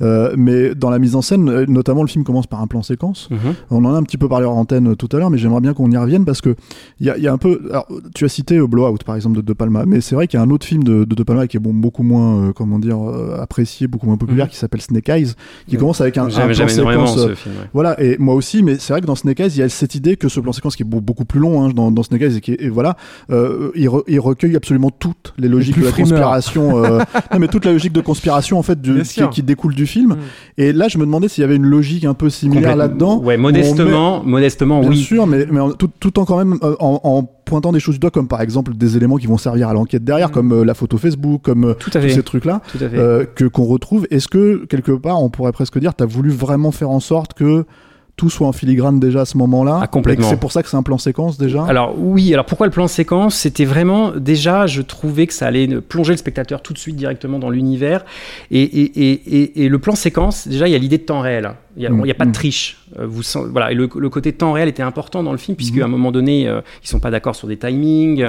Euh, 0.00 0.34
mais 0.38 0.74
dans 0.74 0.88
la 0.88 0.98
mise 0.98 1.16
en 1.16 1.22
scène, 1.22 1.44
notamment, 1.66 2.02
le 2.02 2.08
film 2.08 2.24
commence 2.24 2.46
par 2.46 2.62
un 2.62 2.66
plan 2.66 2.82
séquence. 2.82 3.28
Mhm. 3.30 3.38
On 3.70 3.84
en 3.84 3.94
a 3.94 3.98
un 3.98 4.02
petit 4.04 4.16
peu 4.16 4.26
parlé 4.28 4.46
en 4.46 4.52
antenne 4.54 4.96
tout 4.96 5.08
à 5.12 5.18
l'heure, 5.18 5.28
mais 5.28 5.36
j'aimerais 5.38 5.60
bien 5.60 5.74
qu'on 5.74 5.90
y 5.90 5.96
revienne 5.98 6.24
parce 6.24 6.40
que 6.40 6.54
il 6.98 7.06
y 7.06 7.10
a, 7.10 7.18
il 7.18 7.22
y 7.22 7.28
a 7.28 7.32
un 7.32 7.38
peu. 7.38 7.60
Alors, 7.70 7.88
tu 8.14 8.24
as 8.24 8.28
cité 8.28 8.58
Blowout 8.66 8.98
par 9.04 9.16
exemple 9.16 9.36
de 9.36 9.42
De 9.42 9.52
Palma, 9.52 9.84
mais 9.86 10.00
c'est 10.00 10.14
vrai 10.14 10.28
qu'il 10.28 10.38
y 10.38 10.42
a 10.42 10.46
un 10.46 10.50
autre 10.50 10.64
film 10.64 10.82
de 10.82 11.04
De, 11.04 11.14
de 11.14 11.22
Palma 11.22 11.46
qui 11.46 11.58
est 11.58 11.60
bon, 11.60 11.74
beaucoup 11.74 12.02
moins, 12.02 12.48
euh, 12.48 12.52
comment 12.54 12.78
dire, 12.78 12.98
apprécié, 13.38 13.86
beaucoup 13.86 14.06
moins 14.06 14.16
populaire, 14.16 14.48
qui 14.48 14.56
s'appelle 14.56 14.80
Snake 14.80 15.08
Eyes, 15.10 15.34
qui 15.66 15.74
Mhm. 15.74 15.80
commence 15.80 16.00
avec 16.00 16.16
un, 16.16 16.24
un 16.24 16.28
plan 16.48 16.68
séquence. 16.68 17.14
ce 17.16 17.34
film, 17.34 17.54
ouais. 17.56 17.68
Voilà, 17.74 18.02
et 18.02 18.16
moi 18.18 18.34
aussi, 18.34 18.62
mais 18.62 18.76
c'est 18.78 18.94
vrai 18.94 19.00
que 19.02 19.09
dans 19.10 19.16
Snake 19.16 19.40
Eyes, 19.40 19.50
il 19.50 19.58
y 19.58 19.62
a 19.62 19.68
cette 19.68 19.94
idée 19.94 20.16
que 20.16 20.28
ce 20.28 20.40
plan 20.40 20.52
séquence 20.52 20.76
qui 20.76 20.82
est 20.82 20.86
beau- 20.86 21.00
beaucoup 21.00 21.24
plus 21.24 21.40
long 21.40 21.62
hein, 21.64 21.70
dans, 21.74 21.90
dans 21.90 22.02
Snake 22.02 22.22
Eyes 22.22 22.36
et 22.36 22.40
qui 22.40 22.52
et 22.58 22.68
voilà, 22.68 22.96
euh, 23.30 23.70
il, 23.74 23.88
re- 23.88 24.04
il 24.08 24.20
recueille 24.20 24.56
absolument 24.56 24.90
toutes 24.90 25.34
les 25.38 25.48
logiques 25.48 25.78
de 25.78 25.84
la 25.84 25.90
frimeur. 25.90 26.10
conspiration. 26.10 26.84
euh, 26.84 26.98
non, 27.32 27.38
mais 27.38 27.48
toute 27.48 27.64
la 27.64 27.72
logique 27.72 27.92
de 27.92 28.00
conspiration 28.00 28.58
en 28.58 28.62
fait 28.62 28.80
du- 28.80 28.92
Bien 28.92 29.02
qui, 29.02 29.28
qui 29.28 29.42
découle 29.42 29.74
du 29.74 29.86
film. 29.86 30.16
Et 30.56 30.72
là, 30.72 30.88
je 30.88 30.98
me 30.98 31.04
demandais 31.04 31.28
s'il 31.28 31.42
y 31.42 31.44
avait 31.44 31.56
une 31.56 31.66
logique 31.66 32.04
un 32.04 32.14
peu 32.14 32.30
similaire 32.30 32.76
là-dedans. 32.76 33.18
Ouais, 33.20 33.36
modestement, 33.36 34.22
modestement, 34.24 34.80
Bien 34.80 34.90
oui. 34.90 34.96
sûr, 34.98 35.26
mais, 35.26 35.46
mais 35.50 35.60
en- 35.60 35.72
tout, 35.72 35.90
tout 36.00 36.18
en 36.18 36.24
quand 36.24 36.38
même 36.38 36.58
euh, 36.62 36.74
en, 36.80 37.00
en 37.04 37.22
pointant 37.22 37.72
des 37.72 37.80
choses 37.80 37.96
du 37.96 37.98
doigt, 37.98 38.10
comme 38.12 38.28
par 38.28 38.40
exemple 38.40 38.74
des 38.76 38.96
éléments 38.96 39.16
qui 39.16 39.26
vont 39.26 39.38
servir 39.38 39.68
à 39.68 39.72
l'enquête 39.74 40.04
derrière, 40.04 40.30
comme 40.30 40.52
euh, 40.52 40.64
la 40.64 40.74
photo 40.74 40.96
Facebook, 40.98 41.42
comme 41.42 41.64
euh, 41.64 41.70
Mm. 41.72 41.74
Tout 41.80 41.90
à 41.94 42.00
tous 42.00 42.06
fait. 42.08 42.10
ces 42.14 42.22
trucs-là, 42.22 42.60
euh, 42.82 43.24
que 43.34 43.44
qu'on 43.44 43.64
retrouve. 43.64 44.06
Est-ce 44.10 44.28
que 44.28 44.64
quelque 44.66 44.92
part, 44.92 45.20
on 45.22 45.30
pourrait 45.30 45.52
presque 45.52 45.78
dire, 45.78 45.94
tu 45.96 46.02
as 46.04 46.06
voulu 46.06 46.30
vraiment 46.30 46.70
faire 46.70 46.90
en 46.90 47.00
sorte 47.00 47.34
que 47.34 47.64
tout 48.20 48.28
soit 48.28 48.46
en 48.46 48.52
filigrane 48.52 49.00
déjà 49.00 49.22
à 49.22 49.24
ce 49.24 49.38
moment-là 49.38 49.80
Ah, 49.82 49.86
complètement. 49.86 50.28
C'est 50.28 50.38
pour 50.38 50.52
ça 50.52 50.62
que 50.62 50.68
c'est 50.68 50.76
un 50.76 50.82
plan 50.82 50.98
séquence 50.98 51.38
déjà? 51.38 51.64
Alors 51.64 51.94
oui, 51.96 52.34
alors 52.34 52.44
pourquoi 52.44 52.66
le 52.66 52.70
plan 52.70 52.86
séquence? 52.86 53.34
C'était 53.34 53.64
vraiment 53.64 54.10
déjà, 54.14 54.66
je 54.66 54.82
trouvais 54.82 55.26
que 55.26 55.32
ça 55.32 55.46
allait 55.46 55.66
plonger 55.80 56.12
le 56.12 56.18
spectateur 56.18 56.60
tout 56.60 56.74
de 56.74 56.78
suite 56.78 56.96
directement 56.96 57.38
dans 57.38 57.48
l'univers. 57.48 58.04
Et, 58.50 58.60
et, 58.60 59.10
et, 59.10 59.12
et, 59.38 59.64
et 59.64 59.68
le 59.70 59.78
plan 59.78 59.94
séquence, 59.94 60.46
déjà, 60.46 60.68
il 60.68 60.72
y 60.72 60.74
a 60.74 60.78
l'idée 60.78 60.98
de 60.98 61.04
temps 61.04 61.20
réel. 61.20 61.52
Il 61.78 61.90
n'y 61.90 62.10
a, 62.10 62.12
a 62.12 62.14
pas 62.14 62.26
de 62.26 62.30
mm. 62.30 62.32
triche. 62.32 62.76
Euh, 62.98 63.06
Vous 63.06 63.22
sent- 63.22 63.44
voilà, 63.50 63.70
et 63.70 63.74
le, 63.74 63.88
le 63.94 64.08
côté 64.10 64.32
temps 64.32 64.52
réel 64.52 64.68
était 64.68 64.82
important 64.82 65.22
dans 65.22 65.32
le 65.32 65.38
film, 65.38 65.56
puisqu'à 65.56 65.78
Mhm. 65.78 65.82
un 65.84 65.88
moment 65.88 66.10
donné, 66.12 66.48
euh, 66.48 66.60
ils 66.82 66.88
sont 66.88 66.98
pas 67.00 67.10
d'accord 67.10 67.36
sur 67.36 67.46
des 67.46 67.56
timings. 67.56 68.26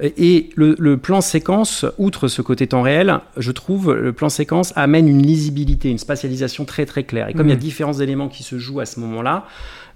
Et, 0.00 0.14
et 0.36 0.50
le, 0.56 0.74
le 0.78 0.96
plan 0.96 1.20
séquence, 1.20 1.84
outre 1.98 2.28
ce 2.28 2.40
côté 2.40 2.66
temps 2.66 2.82
réel, 2.82 3.20
je 3.36 3.52
trouve 3.52 3.92
le 3.94 4.12
plan 4.12 4.28
séquence 4.28 4.72
amène 4.76 5.08
une 5.08 5.22
lisibilité, 5.22 5.90
une 5.90 5.98
spatialisation 5.98 6.64
très 6.64 6.86
très 6.86 7.04
claire. 7.04 7.28
Et 7.28 7.34
comme 7.34 7.46
il 7.46 7.50
y 7.50 7.52
a 7.52 7.56
Mhm. 7.56 7.60
différents 7.60 7.92
éléments 8.00 8.28
qui 8.28 8.42
se 8.42 8.58
jouent 8.58 8.80
à 8.80 8.86
ce 8.86 8.98
moment-là, 9.00 9.44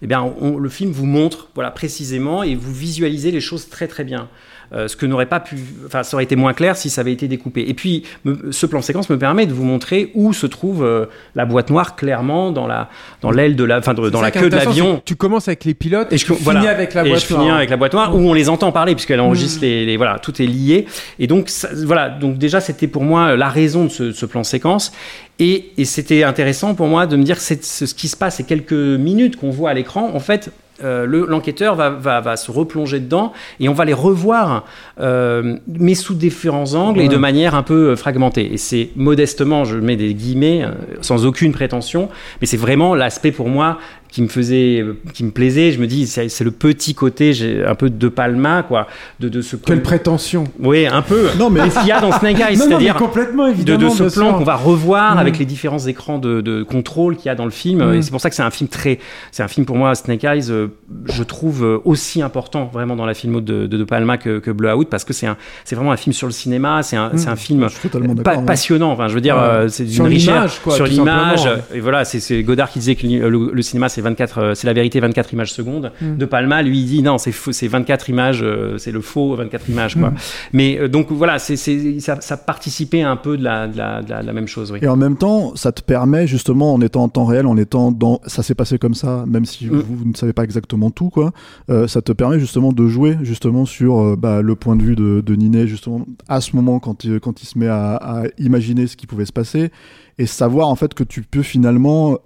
eh 0.02 0.06
bien, 0.06 0.22
on- 0.40 0.58
le 0.58 0.68
film 0.68 0.90
vous 0.90 1.06
montre 1.06 1.48
voilà, 1.54 1.70
précisément 1.70 2.42
et 2.42 2.54
vous 2.54 2.72
visualisez 2.74 3.30
les 3.30 3.40
choses 3.40 3.68
très 3.68 3.88
très 3.88 4.04
bien. 4.04 4.28
Euh, 4.74 4.88
ce 4.88 4.96
que 4.96 5.04
n'aurait 5.04 5.26
pas 5.26 5.38
pu, 5.40 5.56
enfin, 5.86 6.02
ça 6.02 6.16
aurait 6.16 6.24
été 6.24 6.34
moins 6.34 6.54
clair 6.54 6.76
si 6.78 6.88
ça 6.88 7.02
avait 7.02 7.12
été 7.12 7.28
découpé. 7.28 7.68
Et 7.68 7.74
puis, 7.74 8.04
me- 8.24 8.50
ce 8.52 8.64
plan 8.64 8.80
séquence 8.80 9.10
me 9.10 9.18
permet 9.18 9.44
de 9.44 9.52
vous 9.52 9.64
montrer 9.64 10.10
où 10.14 10.32
se 10.32 10.46
trouve 10.46 10.82
euh, 10.82 11.06
la 11.34 11.44
boîte 11.44 11.68
noire 11.68 11.94
clairement 11.94 12.50
dans 12.52 12.66
la, 12.66 12.88
dans 13.20 13.30
l'aile 13.30 13.54
de 13.54 13.64
la, 13.64 13.78
enfin, 13.80 13.92
dans 13.92 14.22
la 14.22 14.30
queue 14.30 14.48
de 14.48 14.56
l'avion. 14.56 15.02
Tu 15.04 15.14
commences 15.14 15.46
avec 15.48 15.66
les 15.66 15.74
pilotes 15.74 16.10
et, 16.10 16.14
Et 16.14 16.18
tu 16.18 16.26
je, 16.28 16.32
finis 16.34 16.66
avec 16.68 16.94
la 16.94 17.04
Et 17.04 17.08
boîte 17.10 17.20
je 17.20 17.26
finis 17.26 17.38
noire. 17.44 17.56
avec 17.56 17.68
la 17.68 17.76
boîte 17.76 17.92
noire 17.92 18.14
où 18.16 18.18
on 18.20 18.32
les 18.32 18.48
entend 18.48 18.72
parler 18.72 18.94
puisqu'elle 18.94 19.20
enregistre 19.20 19.58
Mm. 19.58 19.62
les, 19.64 19.84
les- 19.86 19.96
voilà 19.98 20.18
tout 20.18 20.40
est 20.40 20.46
lié 20.46 20.86
et 21.18 21.26
donc 21.26 21.50
ça- 21.50 21.68
voilà 21.84 22.08
donc 22.08 22.38
déjà 22.38 22.60
c'était 22.60 22.86
pour 22.86 23.02
moi 23.04 23.36
la 23.36 23.48
raison 23.50 23.84
de 23.84 23.90
ce, 23.90 24.12
ce 24.12 24.24
plan 24.26 24.42
séquence 24.42 24.92
et, 25.38 25.70
et 25.76 25.84
c'était 25.84 26.22
intéressant 26.22 26.74
pour 26.74 26.86
moi 26.86 27.06
de 27.06 27.16
me 27.16 27.22
dire 27.24 27.36
que 27.36 27.42
ce 27.42 27.94
qui 27.94 28.08
se 28.08 28.16
passe 28.16 28.36
ces 28.36 28.44
quelques 28.44 28.72
minutes 28.72 29.36
qu'on 29.36 29.50
voit 29.50 29.70
à 29.70 29.74
l'écran 29.74 30.10
en 30.14 30.20
fait 30.20 30.50
euh, 30.82 31.06
le- 31.06 31.26
l'enquêteur 31.26 31.74
va, 31.74 31.90
va, 31.90 32.20
va 32.20 32.36
se 32.36 32.50
replonger 32.50 33.00
dedans 33.00 33.32
et 33.60 33.68
on 33.68 33.72
va 33.72 33.84
les 33.84 33.92
revoir, 33.92 34.64
euh, 35.00 35.56
mais 35.66 35.94
sous 35.94 36.14
différents 36.14 36.74
angles 36.74 37.00
et 37.00 37.08
de 37.08 37.16
manière 37.16 37.54
un 37.54 37.62
peu 37.62 37.90
euh, 37.90 37.96
fragmentée. 37.96 38.52
Et 38.52 38.56
c'est 38.58 38.90
modestement, 38.96 39.64
je 39.64 39.76
mets 39.78 39.96
des 39.96 40.14
guillemets, 40.14 40.64
sans 41.00 41.26
aucune 41.26 41.52
prétention, 41.52 42.08
mais 42.40 42.46
c'est 42.46 42.56
vraiment 42.56 42.94
l'aspect 42.94 43.32
pour 43.32 43.48
moi 43.48 43.78
qui 44.12 44.22
me 44.22 44.28
faisait, 44.28 44.84
qui 45.14 45.24
me 45.24 45.30
plaisait. 45.30 45.72
Je 45.72 45.80
me 45.80 45.86
dis, 45.86 46.06
c'est 46.06 46.40
le 46.44 46.50
petit 46.50 46.94
côté, 46.94 47.32
j'ai 47.32 47.64
un 47.64 47.74
peu 47.74 47.90
de 47.90 48.08
Palma, 48.08 48.62
quoi, 48.62 48.86
de, 49.18 49.28
de 49.28 49.40
ce. 49.40 49.56
Quelle 49.56 49.82
prétention 49.82 50.44
Oui, 50.60 50.86
un 50.86 51.02
peu. 51.02 51.28
Non, 51.38 51.50
mais- 51.50 51.68
ce 51.70 51.78
qu'il 51.78 51.88
y 51.88 51.92
a 51.92 52.00
dans 52.00 52.12
Snake 52.12 52.38
Eyes, 52.40 52.56
c'est-à-dire 52.56 52.94
complètement, 52.96 53.46
de, 53.46 53.52
évidemment, 53.52 53.94
de 53.94 54.08
ce 54.08 54.14
plan 54.18 54.34
qu'on 54.34 54.44
va 54.44 54.56
revoir 54.56 55.14
Mm. 55.16 55.18
avec 55.18 55.38
les 55.38 55.46
différents 55.46 55.78
écrans 55.78 56.18
de, 56.18 56.40
de 56.42 56.62
contrôle 56.62 57.16
qu'il 57.16 57.26
y 57.26 57.28
a 57.30 57.34
dans 57.34 57.46
le 57.46 57.50
film. 57.50 57.82
Mm. 57.82 57.94
Et 57.94 58.02
c'est 58.02 58.10
pour 58.10 58.20
ça 58.20 58.28
que 58.28 58.36
c'est 58.36 58.42
un 58.42 58.50
film 58.50 58.68
très, 58.68 58.98
c'est 59.30 59.42
un 59.42 59.48
film 59.48 59.64
pour 59.64 59.76
moi 59.76 59.94
Snake 59.94 60.22
Eyes, 60.24 60.50
euh, 60.50 60.66
je 61.06 61.22
trouve 61.22 61.64
euh, 61.64 61.78
aussi 61.84 62.20
important 62.20 62.66
vraiment 62.72 62.96
dans 62.96 63.06
la 63.06 63.14
filmo 63.14 63.40
de 63.40 63.66
de, 63.66 63.76
de 63.78 63.84
Palma 63.84 64.18
que, 64.18 64.38
que 64.40 64.50
Blowout 64.50 64.84
parce 64.90 65.04
que 65.04 65.12
c'est 65.14 65.26
un, 65.26 65.36
c'est 65.64 65.74
vraiment 65.74 65.92
un 65.92 65.96
film 65.96 66.12
sur 66.12 66.26
le 66.26 66.32
cinéma, 66.32 66.82
c'est 66.82 66.96
un, 66.96 67.08
Mm. 67.08 67.18
c'est 67.18 67.28
un 67.28 67.36
film 67.36 67.60
pa- 67.66 67.98
d'accord. 67.98 68.40
ouais. 68.40 68.46
passionnant. 68.46 68.90
Enfin, 68.92 69.08
je 69.08 69.14
veux 69.14 69.20
dire, 69.22 69.36
Ouais. 69.36 69.42
euh, 69.42 69.68
c'est 69.68 69.86
Sur 69.86 70.04
d'une 70.04 70.12
richesse 70.12 70.28
l'image, 70.34 70.60
quoi, 70.62 70.74
sur 70.76 70.84
l'image. 70.86 71.48
Et 71.74 71.80
voilà, 71.80 72.04
c'est- 72.04 72.20
c'est 72.20 72.42
Godard 72.42 72.70
qui 72.70 72.78
disait 72.80 72.94
que 72.94 73.06
le, 73.06 73.50
le 73.52 73.62
cinéma 73.62 73.88
c'est 73.88 74.01
24, 74.02 74.38
euh, 74.38 74.54
c'est 74.54 74.66
la 74.66 74.72
vérité 74.72 75.00
24 75.00 75.32
images 75.32 75.52
secondes. 75.52 75.92
Mm. 76.00 76.16
De 76.16 76.24
Palma, 76.26 76.62
lui, 76.62 76.80
il 76.80 76.86
dit 76.86 77.02
non, 77.02 77.18
c'est 77.18 77.32
faux, 77.32 77.52
c'est 77.52 77.68
24 77.68 78.10
images, 78.10 78.40
euh, 78.42 78.76
c'est 78.78 78.92
le 78.92 79.00
faux 79.00 79.34
24 79.36 79.68
images, 79.70 79.94
quoi. 79.98 80.10
Mm. 80.10 80.16
Mais 80.52 80.78
euh, 80.78 80.88
donc 80.88 81.10
voilà, 81.10 81.38
c'est, 81.38 81.56
c'est, 81.56 82.00
ça, 82.00 82.20
ça 82.20 82.36
participait 82.36 83.02
un 83.02 83.16
peu 83.16 83.36
de 83.36 83.44
la, 83.44 83.68
de 83.68 83.78
la, 83.78 84.02
de 84.02 84.10
la, 84.10 84.22
de 84.22 84.26
la 84.26 84.32
même 84.32 84.48
chose, 84.48 84.70
oui. 84.72 84.80
Et 84.82 84.88
en 84.88 84.96
même 84.96 85.16
temps, 85.16 85.52
ça 85.56 85.72
te 85.72 85.80
permet 85.82 86.26
justement, 86.26 86.74
en 86.74 86.80
étant 86.80 87.04
en 87.04 87.08
temps 87.08 87.24
réel, 87.24 87.46
en 87.46 87.56
étant 87.56 87.92
dans, 87.92 88.20
ça 88.26 88.42
s'est 88.42 88.54
passé 88.54 88.78
comme 88.78 88.94
ça, 88.94 89.24
même 89.26 89.44
si 89.44 89.66
Mm. 89.66 89.68
vous, 89.80 89.96
vous 89.96 90.04
ne 90.10 90.14
savez 90.14 90.32
pas 90.32 90.44
exactement 90.44 90.90
tout, 90.90 91.08
quoi. 91.08 91.32
euh, 91.70 91.86
ça 91.86 92.02
te 92.02 92.10
permet 92.12 92.38
justement 92.40 92.72
de 92.72 92.88
jouer 92.88 93.16
justement 93.22 93.64
sur 93.64 94.00
euh, 94.00 94.16
bah, 94.16 94.42
le 94.42 94.54
point 94.56 94.76
de 94.76 94.82
vue 94.82 94.96
de, 94.96 95.22
de 95.24 95.34
Ninet 95.36 95.66
justement 95.66 96.04
à 96.28 96.40
ce 96.40 96.56
moment 96.56 96.80
quand 96.80 97.04
il, 97.04 97.20
quand 97.20 97.42
il 97.42 97.46
se 97.46 97.58
met 97.58 97.68
à, 97.68 97.94
à 97.96 98.22
imaginer 98.38 98.86
ce 98.86 98.96
qui 98.96 99.06
pouvait 99.06 99.24
se 99.24 99.32
passer 99.32 99.70
et 100.18 100.26
savoir 100.26 100.68
en 100.68 100.74
fait 100.74 100.94
que 100.94 101.04
tu 101.04 101.22
peux 101.22 101.42
finalement 101.42 102.18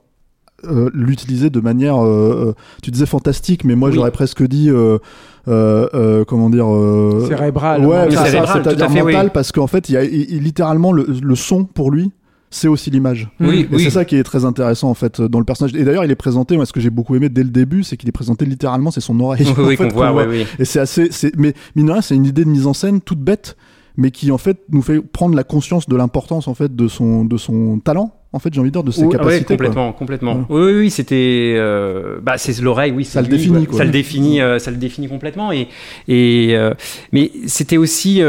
euh, 0.65 0.91
l'utiliser 0.95 1.51
de 1.51 1.61
manière, 1.61 2.03
euh, 2.05 2.49
euh, 2.49 2.53
tu 2.83 2.91
disais 2.91 3.07
fantastique, 3.07 3.65
mais 3.65 3.75
moi 3.77 3.91
Oui. 3.91 3.95
j'aurais 3.95 4.11
presque 4.11 4.43
dit, 4.47 4.71
euh, 4.71 4.99
euh, 5.49 5.89
euh, 5.95 6.25
comment 6.25 6.51
dire, 6.51 6.67
euh, 6.73 7.27
Cérébral. 7.29 7.85
ouais, 7.85 8.09
c'est-à-dire 8.11 8.91
fait, 8.91 9.03
oui. 9.03 9.15
parce 9.33 9.53
qu'en 9.53 9.67
fait, 9.67 9.89
il 9.89 9.93
y 9.93 9.97
a 9.97 10.05
il- 10.05 10.31
il- 10.31 10.43
littéralement 10.43 10.93
le, 10.93 11.07
le 11.23 11.35
son 11.35 11.65
pour 11.65 11.91
lui. 11.91 12.11
C'est 12.49 12.69
aussi 12.69 12.91
l'image. 12.91 13.29
Oui, 13.41 13.67
Et 13.71 13.75
oui. 13.75 13.83
c'est 13.85 13.91
ça 13.91 14.05
qui 14.05 14.17
est 14.17 14.23
très 14.23 14.45
intéressant 14.45 14.89
en 14.89 14.95
fait 14.95 15.21
dans 15.21 15.41
le 15.41 15.45
personnage. 15.45 15.75
Et 15.75 15.83
d'ailleurs, 15.85 16.05
il 16.05 16.11
est 16.13 16.15
présenté. 16.17 16.55
Moi, 16.57 16.65
ce 16.65 16.73
que 16.73 16.79
j'ai 16.81 16.91
beaucoup 16.91 17.17
aimé 17.17 17.29
dès 17.29 17.43
le 17.43 17.51
début, 17.51 17.83
c'est 17.83 17.97
qu'il 17.97 18.09
est 18.09 18.13
présenté 18.13 18.47
littéralement, 18.47 18.93
c'est 18.93 19.01
son 19.01 19.19
oreille. 19.19 19.45
Oui, 19.59 19.75
en 19.75 19.77
fait, 19.77 19.89
qu'on 19.89 19.95
voit, 19.95 20.11
qu'on 20.13 20.19
oui, 20.21 20.25
oui. 20.31 20.47
Et 20.61 20.65
c'est 20.65 20.79
assez. 20.79 21.09
c'est- 21.11 21.35
Mais 21.37 21.55
mine 21.75 21.87
de 21.87 21.93
rien, 21.93 22.01
c'est 22.01 22.15
une 22.15 22.25
idée 22.25 22.45
de 22.45 22.49
mise 22.49 22.69
en 22.69 22.73
scène 22.73 23.01
toute 23.01 23.19
bête, 23.19 23.57
mais 23.97 24.13
qui 24.13 24.31
en 24.31 24.39
fait 24.39 24.59
nous 24.71 24.81
fait 24.81 25.01
prendre 25.01 25.35
la 25.35 25.43
conscience 25.43 25.89
de 25.89 25.97
l'importance 25.97 26.47
en 26.47 26.55
fait 26.55 26.75
de 26.75 26.87
son 26.87 27.25
de 27.25 27.37
son 27.37 27.81
talent 27.81 28.15
en 28.33 28.39
fait, 28.39 28.53
j'ai 28.53 28.61
envie 28.61 28.69
de 28.71 28.73
dire, 28.75 28.83
de 28.83 28.91
ses 28.91 29.03
Oui, 29.05 29.09
capacités. 29.13 29.39
ouais, 29.39 29.45
complètement, 29.57 29.91
quoi. 29.93 29.99
complètement. 29.99 30.47
Oui, 30.51 30.63
oui, 30.63 30.73
oui, 30.81 30.91
c'était, 30.91 31.55
euh, 31.57 32.19
bah, 32.21 32.37
c'est 32.37 32.61
l'oreille, 32.61 32.93
oui, 32.93 33.05
Ça 33.05 33.23
le 33.23 33.29
lui, 33.29 33.37
définit, 33.39 33.67
quoi. 33.67 33.79
Ça 33.79 33.85
le 33.85 33.91
définit, 33.91 34.41
euh, 34.43 34.59
ça 34.59 34.71
le 34.71 34.77
définit 34.77 35.09
complètement. 35.09 35.53
Et, 35.53 35.69
et 36.09 36.55
euh, 36.55 36.75
mais 37.13 37.31
c'était 37.47 37.77
aussi, 37.79 38.21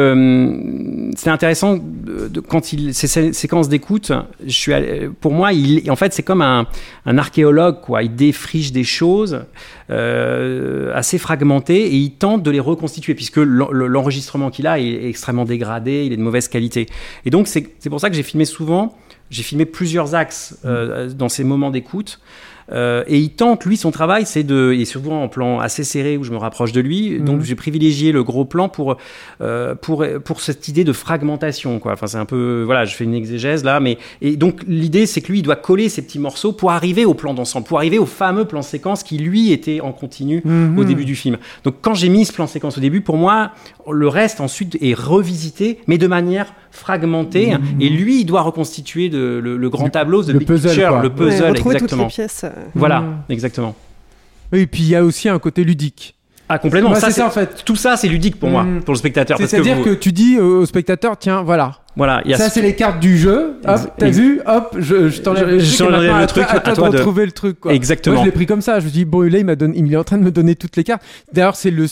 c'était 1.16 1.30
intéressant 1.30 1.76
de, 1.78 2.28
de- 2.30 2.40
quand 2.40 2.72
il 2.72 2.94
ces 2.94 3.08
sé- 3.08 3.34
séquences 3.34 3.68
d'écoute. 3.70 4.12
Je 4.46 4.52
suis, 4.52 4.72
allé- 4.74 5.10
pour 5.20 5.34
moi, 5.34 5.52
il, 5.52 5.90
en 5.92 5.96
fait, 5.98 6.14
c'est 6.14 6.24
comme 6.24 6.42
un, 6.42 6.68
un 7.06 7.18
archéologue, 7.18 7.82
quoi. 7.82 8.04
Il 8.04 8.16
défriche 8.16 8.72
des 8.72 8.84
choses 8.86 9.42
assez 10.94 11.18
fragmentées 11.18 11.88
et 11.88 11.96
il 11.96 12.12
tente 12.12 12.44
de 12.44 12.52
les 12.52 12.60
reconstituer 12.60 13.16
puisque 13.16 13.38
l'en- 13.38 13.72
l'enregistrement 13.72 14.50
qu'il 14.52 14.68
a 14.68 14.80
est 14.80 15.06
extrêmement 15.08 15.46
dégradé, 15.46 16.04
il 16.06 16.14
est 16.14 16.18
de 16.18 16.22
mauvaise 16.22 16.48
qualité. 16.48 16.86
Et 17.26 17.30
donc, 17.30 17.48
c'est 17.48 17.68
c'est 17.80 17.90
pour 17.90 18.00
ça 18.00 18.10
que 18.10 18.16
j'ai 18.16 18.24
filmé 18.24 18.46
souvent. 18.46 18.96
J'ai 19.30 19.44
filmé 19.44 19.66
plusieurs 19.66 20.16
axes 20.16 20.58
euh, 20.66 21.10
dans 21.10 21.30
ces 21.30 21.44
moments 21.44 21.70
d'écoute. 21.70 22.20
Euh, 22.72 23.04
et 23.08 23.18
il 23.18 23.30
tente, 23.30 23.64
lui, 23.66 23.78
son 23.78 23.92
travail, 23.92 24.26
c'est 24.26 24.44
de, 24.44 24.74
et 24.78 24.84
souvent 24.86 25.24
en 25.24 25.30
plan 25.30 25.60
assez 25.60 25.84
serré 25.86 26.18
où 26.18 26.24
je 26.24 26.32
me 26.32 26.38
rapproche 26.38 26.72
de 26.74 26.82
lui. 26.82 27.20
Donc 27.20 27.42
j'ai 27.42 27.56
privilégié 27.56 28.12
le 28.12 28.24
gros 28.24 28.44
plan 28.46 28.68
pour 28.70 28.98
euh, 29.42 29.74
pour 29.76 30.06
pour 30.26 30.42
cette 30.42 30.68
idée 30.68 30.84
de 30.84 30.92
fragmentation, 30.94 31.80
quoi. 31.80 31.94
Enfin 31.94 32.08
c'est 32.08 32.18
un 32.18 32.26
peu, 32.26 32.64
voilà, 32.66 32.84
je 32.86 32.96
fais 32.96 33.04
une 33.06 33.14
exégèse 33.14 33.64
là, 33.64 33.80
mais 33.80 33.98
et 34.22 34.36
donc 34.36 34.62
l'idée 34.68 35.06
c'est 35.06 35.22
que 35.22 35.32
lui 35.32 35.40
il 35.40 35.44
doit 35.44 35.56
coller 35.56 35.88
ces 35.90 36.02
petits 36.02 36.20
morceaux 36.20 36.52
pour 36.52 36.72
arriver 36.72 37.06
au 37.06 37.14
plan 37.14 37.34
d'ensemble, 37.34 37.66
pour 37.66 37.78
arriver 37.78 38.00
au 38.00 38.06
fameux 38.06 38.46
plan 38.46 38.62
séquence 38.62 39.04
qui 39.04 39.18
lui 39.18 39.52
était 39.52 39.80
en 39.82 39.92
continu 39.94 40.42
Mhm. 40.44 40.78
au 40.78 40.84
début 40.84 41.06
du 41.06 41.16
film. 41.16 41.38
Donc 41.64 41.76
quand 41.82 41.94
j'ai 41.94 42.10
mis 42.10 42.26
ce 42.26 42.34
plan 42.34 42.48
séquence 42.48 42.78
au 42.78 42.82
début, 42.82 43.02
pour 43.02 43.18
moi 43.18 43.52
le 43.90 44.08
reste 44.10 44.42
ensuite 44.42 44.78
est 44.82 44.94
revisité, 44.94 45.80
mais 45.88 45.98
de 45.98 46.08
manière 46.08 46.54
fragmentée. 46.72 47.54
Et 47.80 47.90
lui 47.90 48.22
il 48.22 48.26
doit 48.26 48.42
reconstituer 48.42 49.10
de- 49.10 49.40
le, 49.44 49.58
le 49.58 49.70
grand 49.70 49.90
tableau, 49.90 50.24
de 50.24 50.34
le 50.34 50.40
big 50.40 50.48
puzzle, 50.48 50.70
picture, 50.70 50.90
quoi. 50.90 51.02
le 51.02 51.08
Ouais, 51.10 51.14
puzzle 51.16 51.54
toutes 51.56 51.66
exactement. 51.74 52.04
les 52.04 52.10
pièces. 52.10 52.46
Euh. 52.58 52.66
Voilà, 52.76 53.02
Mhm. 53.02 53.16
exactement. 53.30 53.76
Oui, 54.52 54.60
et 54.62 54.68
puis 54.68 54.84
il 54.84 54.90
y 54.90 54.96
a 54.96 55.04
aussi 55.04 55.28
un 55.30 55.40
côté 55.40 55.64
ludique. 55.64 56.14
Ah 56.50 56.60
complètement. 56.60 56.96
Ça, 56.96 57.12
c'est 57.12 57.22
en 57.22 57.30
fait. 57.30 57.64
Tout 57.66 57.76
ça 57.76 57.98
c'est 57.98 58.08
ludique 58.08 58.40
pour 58.40 58.48
moi, 58.50 58.64
Mhm. 58.64 58.82
pour 58.84 58.94
le 58.94 58.98
spectateur. 58.98 59.38
C'est-à-dire 59.38 59.76
vous- 59.76 59.84
que, 59.84 59.90
tu 59.94 60.14
dis 60.14 60.40
au 60.40 60.62
au 60.62 60.66
spectateur, 60.66 61.18
tiens, 61.18 61.42
voilà. 61.44 61.74
voilà, 61.98 62.22
il 62.24 62.32
y 62.32 62.34
a 62.34 62.38
Ça, 62.38 62.48
ce- 62.48 62.54
c'est 62.54 62.62
les 62.62 62.74
cartes 62.74 63.02
du 63.02 63.18
jeu. 63.18 63.60
Hop, 63.66 63.70
Ex- 63.76 63.88
t'as 63.98 64.08
ex- 64.08 64.18
vu 64.18 64.40
Hop, 64.46 64.76
je, 64.80 65.10
je 65.10 65.22
t'enlève 65.22 65.50
Je- 65.50 65.54
le 65.56 65.60
je 65.60 65.76
truc. 65.78 65.90
à 65.94 66.26
truc, 66.28 66.46
toi- 66.48 66.56
à 66.56 66.60
toi 66.74 66.88
de 66.88 66.94
de- 66.94 66.98
retrouver 67.00 67.26
le 67.26 67.34
truc. 67.34 67.60
Quoi. 67.60 67.74
Exactement. 67.74 68.16
Moi, 68.16 68.24
je 68.24 68.30
l'ai 68.30 68.32
pris 68.34 68.46
comme 68.46 68.62
ça. 68.62 68.80
Je 68.80 68.86
me 68.86 68.92
dis, 68.92 69.04
bon, 69.04 69.24
là, 69.30 69.40
il 69.40 69.46
m'a 69.46 69.58
donné, 69.58 69.78
il 69.78 69.92
est 69.94 69.98
en 69.98 70.06
train 70.06 70.18
de 70.18 70.24
me 70.24 70.32
donner 70.32 70.56
toutes 70.56 70.78
les 70.78 70.86
cartes. 70.86 71.04
D'ailleurs, 71.34 71.58
c'est 71.58 71.70
le, 71.72 71.86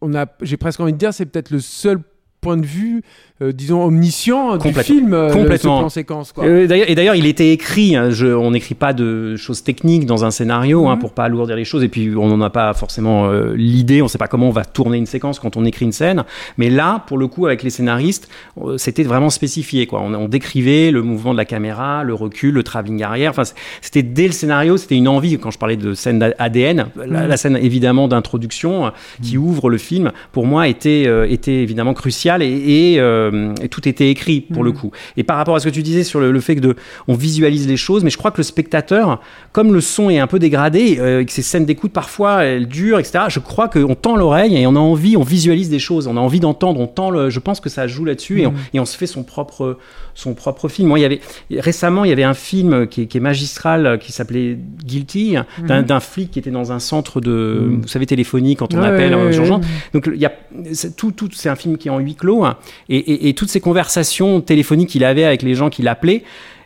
on 0.00 0.12
a, 0.16 0.26
j'ai 0.40 0.56
presque 0.56 0.80
envie 0.80 0.92
de 0.92 0.98
dire, 0.98 1.14
c'est 1.14 1.26
peut-être 1.26 1.50
le 1.50 1.60
seul 1.60 2.00
point 2.42 2.56
de 2.56 2.66
vue, 2.66 3.02
euh, 3.40 3.52
disons, 3.52 3.84
omniscient 3.84 4.56
du 4.56 4.72
film, 4.74 5.14
euh, 5.14 5.30
Complètement. 5.32 5.78
plan 5.78 5.88
séquence. 5.88 6.32
Quoi. 6.32 6.44
Euh, 6.44 6.68
et 6.68 6.94
d'ailleurs, 6.96 7.14
il 7.14 7.24
était 7.26 7.52
écrit. 7.52 7.94
hein, 7.96 8.10
je- 8.10 8.26
on 8.26 8.50
n'écrit 8.50 8.74
pas 8.74 8.92
de 8.92 9.36
choses 9.36 9.62
techniques 9.62 10.06
dans 10.06 10.24
un 10.24 10.32
scénario 10.32 10.86
hein, 10.88 10.94
Mhm. 10.96 11.00
pour 11.00 11.12
pas 11.12 11.24
alourdir 11.24 11.54
les 11.54 11.64
choses. 11.64 11.84
Et 11.84 11.88
puis, 11.88 12.10
on 12.16 12.26
n'en 12.26 12.40
a 12.44 12.50
pas 12.50 12.74
forcément 12.74 13.30
l'idée. 13.54 14.02
On 14.02 14.08
sait 14.08 14.18
pas 14.18 14.26
comment 14.26 14.48
on 14.48 14.52
va 14.52 14.64
tourner 14.64 14.98
une 14.98 15.06
séquence 15.06 15.38
quand 15.38 15.56
on 15.56 15.64
écrit 15.64 15.84
une 15.84 15.92
scène. 15.92 16.24
Mais 16.58 16.68
là, 16.68 17.04
pour 17.06 17.16
le 17.16 17.28
coup, 17.28 17.46
avec 17.46 17.62
les 17.62 17.70
scénaristes, 17.70 18.28
c'était 18.76 19.04
vraiment 19.04 19.30
spécifié. 19.30 19.86
Quoi. 19.86 20.00
On, 20.02 20.12
on 20.12 20.28
décrivait 20.28 20.90
le 20.90 21.02
mouvement 21.02 21.32
de 21.32 21.38
la 21.38 21.44
caméra, 21.44 22.02
le 22.02 22.14
recul, 22.14 22.52
le 22.54 22.64
travelling 22.64 23.02
arrière. 23.04 23.30
Enfin, 23.30 23.44
c'était 23.80 24.02
dès 24.02 24.26
le 24.26 24.32
scénario. 24.32 24.76
C'était 24.76 24.96
une 24.96 25.06
envie. 25.08 25.38
Quand 25.38 25.52
je 25.52 25.58
parlais 25.58 25.76
de 25.76 25.94
scène 25.94 26.34
ADN, 26.40 26.86
la, 26.96 27.06
Mhm. 27.22 27.28
la 27.28 27.36
scène 27.36 27.56
évidemment 27.56 28.08
d'introduction 28.08 28.90
qui 29.22 29.38
ouvre 29.38 29.70
le 29.70 29.78
film, 29.78 30.10
pour 30.32 30.44
moi, 30.46 30.66
était 30.66 31.08
était 31.30 31.62
évidemment 31.62 31.94
cruciale 31.94 32.31
et, 32.40 32.92
et, 32.94 33.00
euh, 33.00 33.52
et 33.60 33.68
tout 33.68 33.86
était 33.86 34.08
écrit 34.08 34.40
pour 34.40 34.62
le 34.64 34.70
Mhm. 34.70 34.76
coup. 34.78 34.90
Et 35.18 35.24
par 35.24 35.36
rapport 35.36 35.56
à 35.56 35.60
ce 35.60 35.66
que 35.68 35.74
tu 35.74 35.82
disais 35.82 36.04
sur 36.04 36.20
le, 36.20 36.30
le 36.32 36.40
fait 36.40 36.54
que 36.54 36.60
de, 36.60 36.76
on 37.08 37.14
visualise 37.14 37.68
les 37.68 37.76
choses, 37.76 38.04
mais 38.04 38.10
je 38.10 38.16
crois 38.16 38.30
que 38.30 38.38
le 38.38 38.42
spectateur, 38.44 39.20
comme 39.52 39.74
le 39.74 39.80
son 39.80 40.08
est 40.08 40.18
un 40.20 40.26
peu 40.26 40.38
dégradé, 40.38 40.96
euh, 41.00 41.24
que 41.24 41.32
ces 41.32 41.42
scènes 41.42 41.66
d'écoute 41.66 41.92
parfois 41.92 42.44
elles 42.44 42.66
durent, 42.68 43.00
etc. 43.00 43.24
Je 43.28 43.40
crois 43.40 43.68
qu'on 43.68 43.94
tend 43.96 44.16
l'oreille 44.16 44.56
et 44.56 44.66
on 44.66 44.76
a 44.76 44.78
envie, 44.78 45.16
on 45.16 45.22
visualise 45.24 45.68
des 45.68 45.80
choses, 45.80 46.06
on 46.06 46.16
a 46.16 46.20
envie 46.20 46.40
d'entendre, 46.40 46.80
on 46.80 46.86
tend 46.86 47.10
le. 47.10 47.28
Je 47.28 47.40
pense 47.40 47.58
que 47.60 47.68
ça 47.68 47.86
joue 47.88 48.04
là-dessus 48.04 48.40
et, 48.42 48.46
on, 48.46 48.54
et 48.72 48.80
on 48.80 48.84
se 48.86 48.96
fait 48.96 49.06
son 49.08 49.24
propre 49.24 49.78
son 50.14 50.34
propre 50.34 50.68
film. 50.68 50.88
Moi, 50.88 50.98
il 50.98 51.02
y 51.02 51.06
avait 51.06 51.20
récemment, 51.50 52.04
il 52.04 52.10
y 52.10 52.12
avait 52.12 52.22
un 52.22 52.34
film 52.34 52.86
qui 52.86 53.02
est, 53.02 53.06
qui 53.06 53.16
est 53.16 53.20
magistral 53.20 53.98
qui 54.00 54.12
s'appelait 54.12 54.58
Guilty 54.84 55.36
d'un 55.66 55.80
Mhm. 55.80 55.86
d'un 55.86 56.00
flic 56.00 56.30
qui 56.30 56.38
était 56.38 56.50
dans 56.50 56.70
un 56.70 56.78
centre 56.78 57.20
de, 57.20 57.78
vous 57.82 57.88
savez, 57.88 58.06
téléphonie 58.06 58.54
quand 58.56 58.74
on 58.74 58.78
Ouais, 58.80 58.86
appelle 58.86 59.14
ouais, 59.14 59.36
euh, 59.36 59.50
ouais. 59.50 59.60
Donc 59.94 60.08
il 60.12 60.20
y 60.20 60.26
a 60.26 60.32
c'est 60.72 60.94
tout, 60.96 61.12
tout 61.12 61.28
c'est 61.32 61.48
un 61.48 61.56
film 61.56 61.78
qui 61.78 61.88
est 61.88 61.90
en 61.90 61.98
huis 61.98 62.14
clos 62.22 62.44
hein, 62.44 62.56
et, 62.88 62.96
et- 62.96 63.28
et 63.28 63.34
toutes 63.34 63.50
ces 63.50 63.60
conversations 63.60 64.40
téléphoniques 64.40 64.90
qu'il 64.90 65.04
avait 65.04 65.24
avec 65.24 65.42
les 65.42 65.54
gens 65.54 65.68
qu'il 65.70 65.88
appelait. 65.88 66.22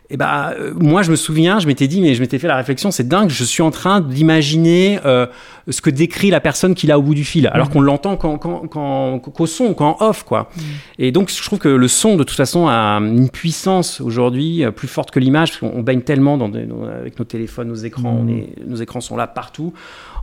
Et 0.09 0.15
bah, 0.15 0.53
euh, 0.57 0.71
moi, 0.79 1.01
je 1.01 1.11
me 1.11 1.17
souviens, 1.17 1.59
je 1.59 1.67
m'étais 1.67 1.89
dit, 1.89 1.99
mais 1.99 2.13
je 2.15 2.21
m'étais 2.21 2.39
fait 2.39 2.47
la 2.47 2.55
réflexion, 2.55 2.91
c'est 2.91 3.09
dingue, 3.09 3.29
je 3.29 3.43
suis 3.43 3.61
en 3.61 3.71
train 3.71 3.99
d'imaginer 3.99 4.99
euh, 5.05 5.25
ce 5.69 5.81
que 5.81 5.89
décrit 5.89 6.29
la 6.29 6.39
personne 6.39 6.75
qu'il 6.75 6.93
a 6.93 6.97
au 6.97 7.01
bout 7.01 7.13
du 7.13 7.25
fil, 7.25 7.47
alors 7.51 7.69
qu'on 7.69 7.81
l'entend 7.81 8.15
qu'en- 8.15 8.37
qu'en- 8.37 8.67
qu'en- 8.69 9.19
qu'au 9.19 9.45
son, 9.47 9.73
qu'en 9.73 9.97
off, 9.99 10.23
quoi. 10.23 10.49
Et 10.97 11.11
donc, 11.11 11.29
je 11.29 11.43
trouve 11.43 11.59
que 11.59 11.67
le 11.67 11.87
son, 11.89 12.15
de 12.15 12.23
toute 12.23 12.37
façon, 12.37 12.67
a 12.69 12.99
une 13.01 13.29
puissance 13.29 13.99
aujourd'hui 13.99 14.63
euh, 14.63 14.71
plus 14.71 14.87
forte 14.87 15.11
que 15.11 15.19
l'image, 15.19 15.49
parce 15.49 15.59
qu'on 15.59 15.77
on 15.77 15.83
baigne 15.83 15.99
tellement 16.01 16.37
dans 16.37 16.47
des- 16.47 16.63
dans- 16.63 16.85
avec 16.85 17.19
nos 17.19 17.25
téléphones, 17.25 17.67
nos 17.67 17.75
écrans, 17.75 18.17
on 18.23 18.29
est- 18.29 18.47
nos 18.65 18.77
écrans 18.77 19.01
sont 19.01 19.17
là 19.17 19.27
partout. 19.27 19.73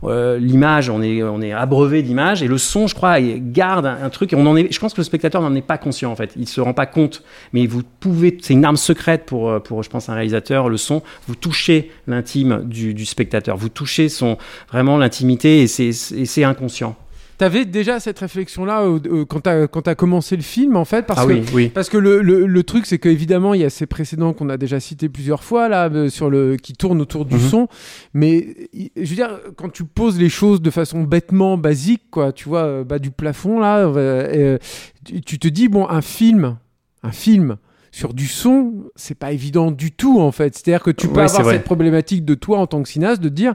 Euh, 0.07 0.37
l'image, 0.37 0.89
on 0.89 1.01
est, 1.01 1.23
on 1.23 1.41
est 1.41 1.51
abreuvé 1.51 2.01
d'images, 2.01 2.43
et 2.43 2.47
le 2.47 2.57
son, 2.57 2.87
je 2.87 2.95
crois, 2.95 3.19
garde 3.19 3.85
un, 3.85 4.09
truc. 4.09 4.33
Et 4.33 4.35
on 4.35 4.45
en 4.45 4.55
est, 4.55 4.71
je 4.71 4.79
pense 4.79 4.93
que 4.93 5.01
le 5.01 5.05
spectateur 5.05 5.41
n'en 5.41 5.53
est 5.55 5.61
pas 5.61 5.77
conscient, 5.77 6.11
en 6.11 6.15
fait. 6.15 6.31
Il 6.35 6.47
se 6.47 6.61
rend 6.61 6.73
pas 6.73 6.85
compte, 6.85 7.23
mais 7.53 7.65
vous 7.65 7.81
pouvez, 7.99 8.37
c'est 8.41 8.53
une 8.53 8.65
arme 8.65 8.77
secrète 8.77 9.25
pour, 9.25 9.49
euh, 9.49 9.59
pour, 9.59 9.83
je 9.83 9.89
pense, 9.89 10.09
un 10.09 10.13
réalisateur. 10.13 10.69
Le 10.69 10.77
son, 10.77 11.01
vous 11.27 11.35
touchez 11.35 11.91
l'intime 12.07 12.63
du, 12.65 12.93
du 12.93 13.05
spectateur, 13.05 13.57
vous 13.57 13.69
touchez 13.69 14.09
son 14.09 14.37
vraiment 14.69 14.97
l'intimité, 14.97 15.61
et 15.61 15.67
c'est 15.67 16.43
inconscient. 16.43 16.95
T'avais 17.37 17.65
déjà 17.65 17.99
cette 17.99 18.19
réflexion-là 18.19 18.83
euh, 18.83 18.99
euh, 19.07 19.25
quand 19.25 19.41
t'as 19.41 19.67
quand 19.67 19.81
t'as 19.81 19.95
commencé 19.95 20.35
le 20.37 20.41
film, 20.41 20.77
en 20.77 20.85
fait, 20.85 21.05
parce 21.05 21.21
ah 21.21 21.25
que 21.27 21.33
oui, 21.33 21.41
oui. 21.53 21.69
Parce 21.69 21.89
que 21.89 21.97
le, 21.97 22.21
le, 22.21 22.45
le 22.45 22.63
truc, 22.63 22.85
c'est 22.85 22.97
qu'évidemment, 22.97 23.53
il 23.53 23.59
y 23.61 23.65
a 23.65 23.69
ces 23.69 23.85
précédents 23.85 24.31
qu'on 24.33 24.47
a 24.49 24.55
déjà 24.57 24.79
cités 24.79 25.09
plusieurs 25.09 25.43
fois, 25.43 25.67
là, 25.67 25.89
euh, 25.89 26.09
sur 26.09 26.29
le, 26.29 26.55
qui 26.55 26.73
tournent 26.73 27.01
autour 27.01 27.25
du 27.25 27.35
Mhm. 27.35 27.41
son. 27.41 27.67
Mais 28.13 28.69
je 28.73 29.09
veux 29.09 29.15
dire, 29.15 29.39
quand 29.57 29.69
tu 29.69 29.83
poses 29.83 30.17
les 30.17 30.29
choses 30.29 30.61
de 30.61 30.69
façon 30.71 31.03
bêtement 31.03 31.57
basique, 31.57 32.03
quoi, 32.09 32.31
tu 32.31 32.47
vois, 32.47 32.83
bas 32.85 32.99
du 32.99 33.11
plafond, 33.11 33.59
là, 33.59 33.79
euh, 33.85 34.57
tu, 35.03 35.21
tu 35.21 35.37
te 35.39 35.47
dis, 35.49 35.67
bon, 35.67 35.87
un 35.89 36.01
film, 36.01 36.57
un 37.03 37.11
film 37.11 37.57
sur 37.91 38.13
du 38.13 38.27
son, 38.27 38.73
c'est 38.95 39.15
pas 39.17 39.31
évident 39.33 39.71
du 39.71 39.91
tout, 39.91 40.19
en 40.21 40.31
fait. 40.31 40.53
C'est-à-dire 40.55 40.83
que 40.83 40.91
tu 40.91 41.07
peux 41.07 41.15
Ouais, 41.21 41.29
avoir 41.29 41.49
cette 41.51 41.63
problématique 41.65 42.23
de 42.25 42.35
toi, 42.35 42.59
en 42.59 42.67
tant 42.67 42.81
que 42.83 42.89
cinéaste, 42.89 43.21
de 43.21 43.29
te 43.29 43.33
dire, 43.33 43.53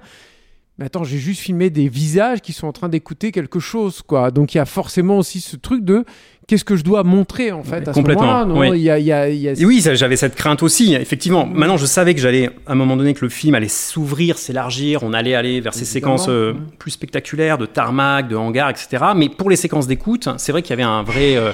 mais 0.80 0.86
attends, 0.86 1.04
j'ai 1.04 1.18
juste 1.18 1.42
filmé 1.42 1.68
des 1.70 1.88
visages 1.88 2.40
qui 2.40 2.52
sont 2.54 2.66
en 2.66 2.72
train 2.72 2.88
d'écouter 2.88 3.30
quelque 3.30 3.60
chose, 3.60 4.00
quoi. 4.04 4.30
Donc 4.30 4.54
il 4.54 4.56
y 4.56 4.60
a 4.60 4.64
forcément 4.64 5.18
aussi 5.18 5.40
ce 5.40 5.56
truc 5.56 5.84
de 5.84 6.04
qu'est-ce 6.48 6.64
que 6.64 6.74
je 6.74 6.82
dois 6.82 7.04
montrer, 7.04 7.52
en 7.52 7.62
fait, 7.62 7.86
à 7.86 7.92
ce 7.92 7.98
Complètement, 7.98 8.46
moment-là. 8.46 8.70
oui. 8.70 8.78
Il 8.80 8.82
y 8.82 8.90
a, 8.90 8.98
il 8.98 9.04
y 9.04 9.12
a- 9.12 9.28
il 9.28 9.36
y 9.36 9.48
a- 9.48 9.52
Et 9.52 9.64
oui, 9.66 9.80
j'avais 9.92 10.16
cette 10.16 10.34
crainte 10.34 10.62
aussi, 10.64 10.94
effectivement. 10.94 11.46
Maintenant, 11.46 11.76
je 11.76 11.86
savais 11.86 12.14
que 12.14 12.20
j'allais, 12.20 12.46
à 12.66 12.72
un 12.72 12.74
moment 12.74 12.96
donné, 12.96 13.14
que 13.14 13.24
le 13.24 13.28
film 13.28 13.54
allait 13.54 13.68
s'ouvrir, 13.68 14.36
s'élargir, 14.38 15.02
on 15.04 15.12
allait 15.12 15.34
aller 15.34 15.60
vers 15.60 15.74
ces 15.74 15.84
séquences 15.84 16.26
euh, 16.28 16.54
plus 16.78 16.90
spectaculaires, 16.90 17.58
de 17.58 17.66
tarmac, 17.66 18.26
de 18.26 18.34
hangar, 18.34 18.70
etc. 18.70 19.04
Mais 19.14 19.28
pour 19.28 19.48
les 19.50 19.56
séquences 19.56 19.86
d'écoute, 19.86 20.28
c'est 20.38 20.50
vrai 20.50 20.62
qu'il 20.62 20.70
y 20.70 20.72
avait 20.72 20.82
un 20.82 21.02
vrai, 21.04 21.36
euh, 21.36 21.52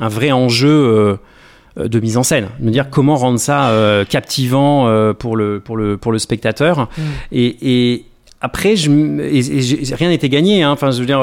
un 0.00 0.08
vrai 0.08 0.30
enjeu 0.30 1.18
euh, 1.76 1.88
de 1.88 2.00
mise 2.00 2.16
en 2.16 2.22
scène. 2.22 2.48
De 2.58 2.64
me 2.64 2.70
dire 2.70 2.88
comment 2.90 3.16
rendre 3.16 3.38
ça 3.38 3.68
euh, 3.70 4.04
captivant 4.04 4.88
euh, 4.88 5.12
pour, 5.12 5.36
le, 5.36 5.60
pour, 5.60 5.76
le, 5.76 5.96
pour 5.98 6.10
le 6.12 6.18
spectateur. 6.18 6.88
Et, 7.32 7.56
et 7.94 8.04
après, 8.40 8.76
je, 8.76 8.90
et, 8.90 9.94
rien 9.94 10.08
n'était 10.10 10.28
gagné. 10.28 10.62
Hein. 10.62 10.70
Enfin, 10.70 10.90
je 10.90 11.00
veux 11.00 11.06
dire, 11.06 11.20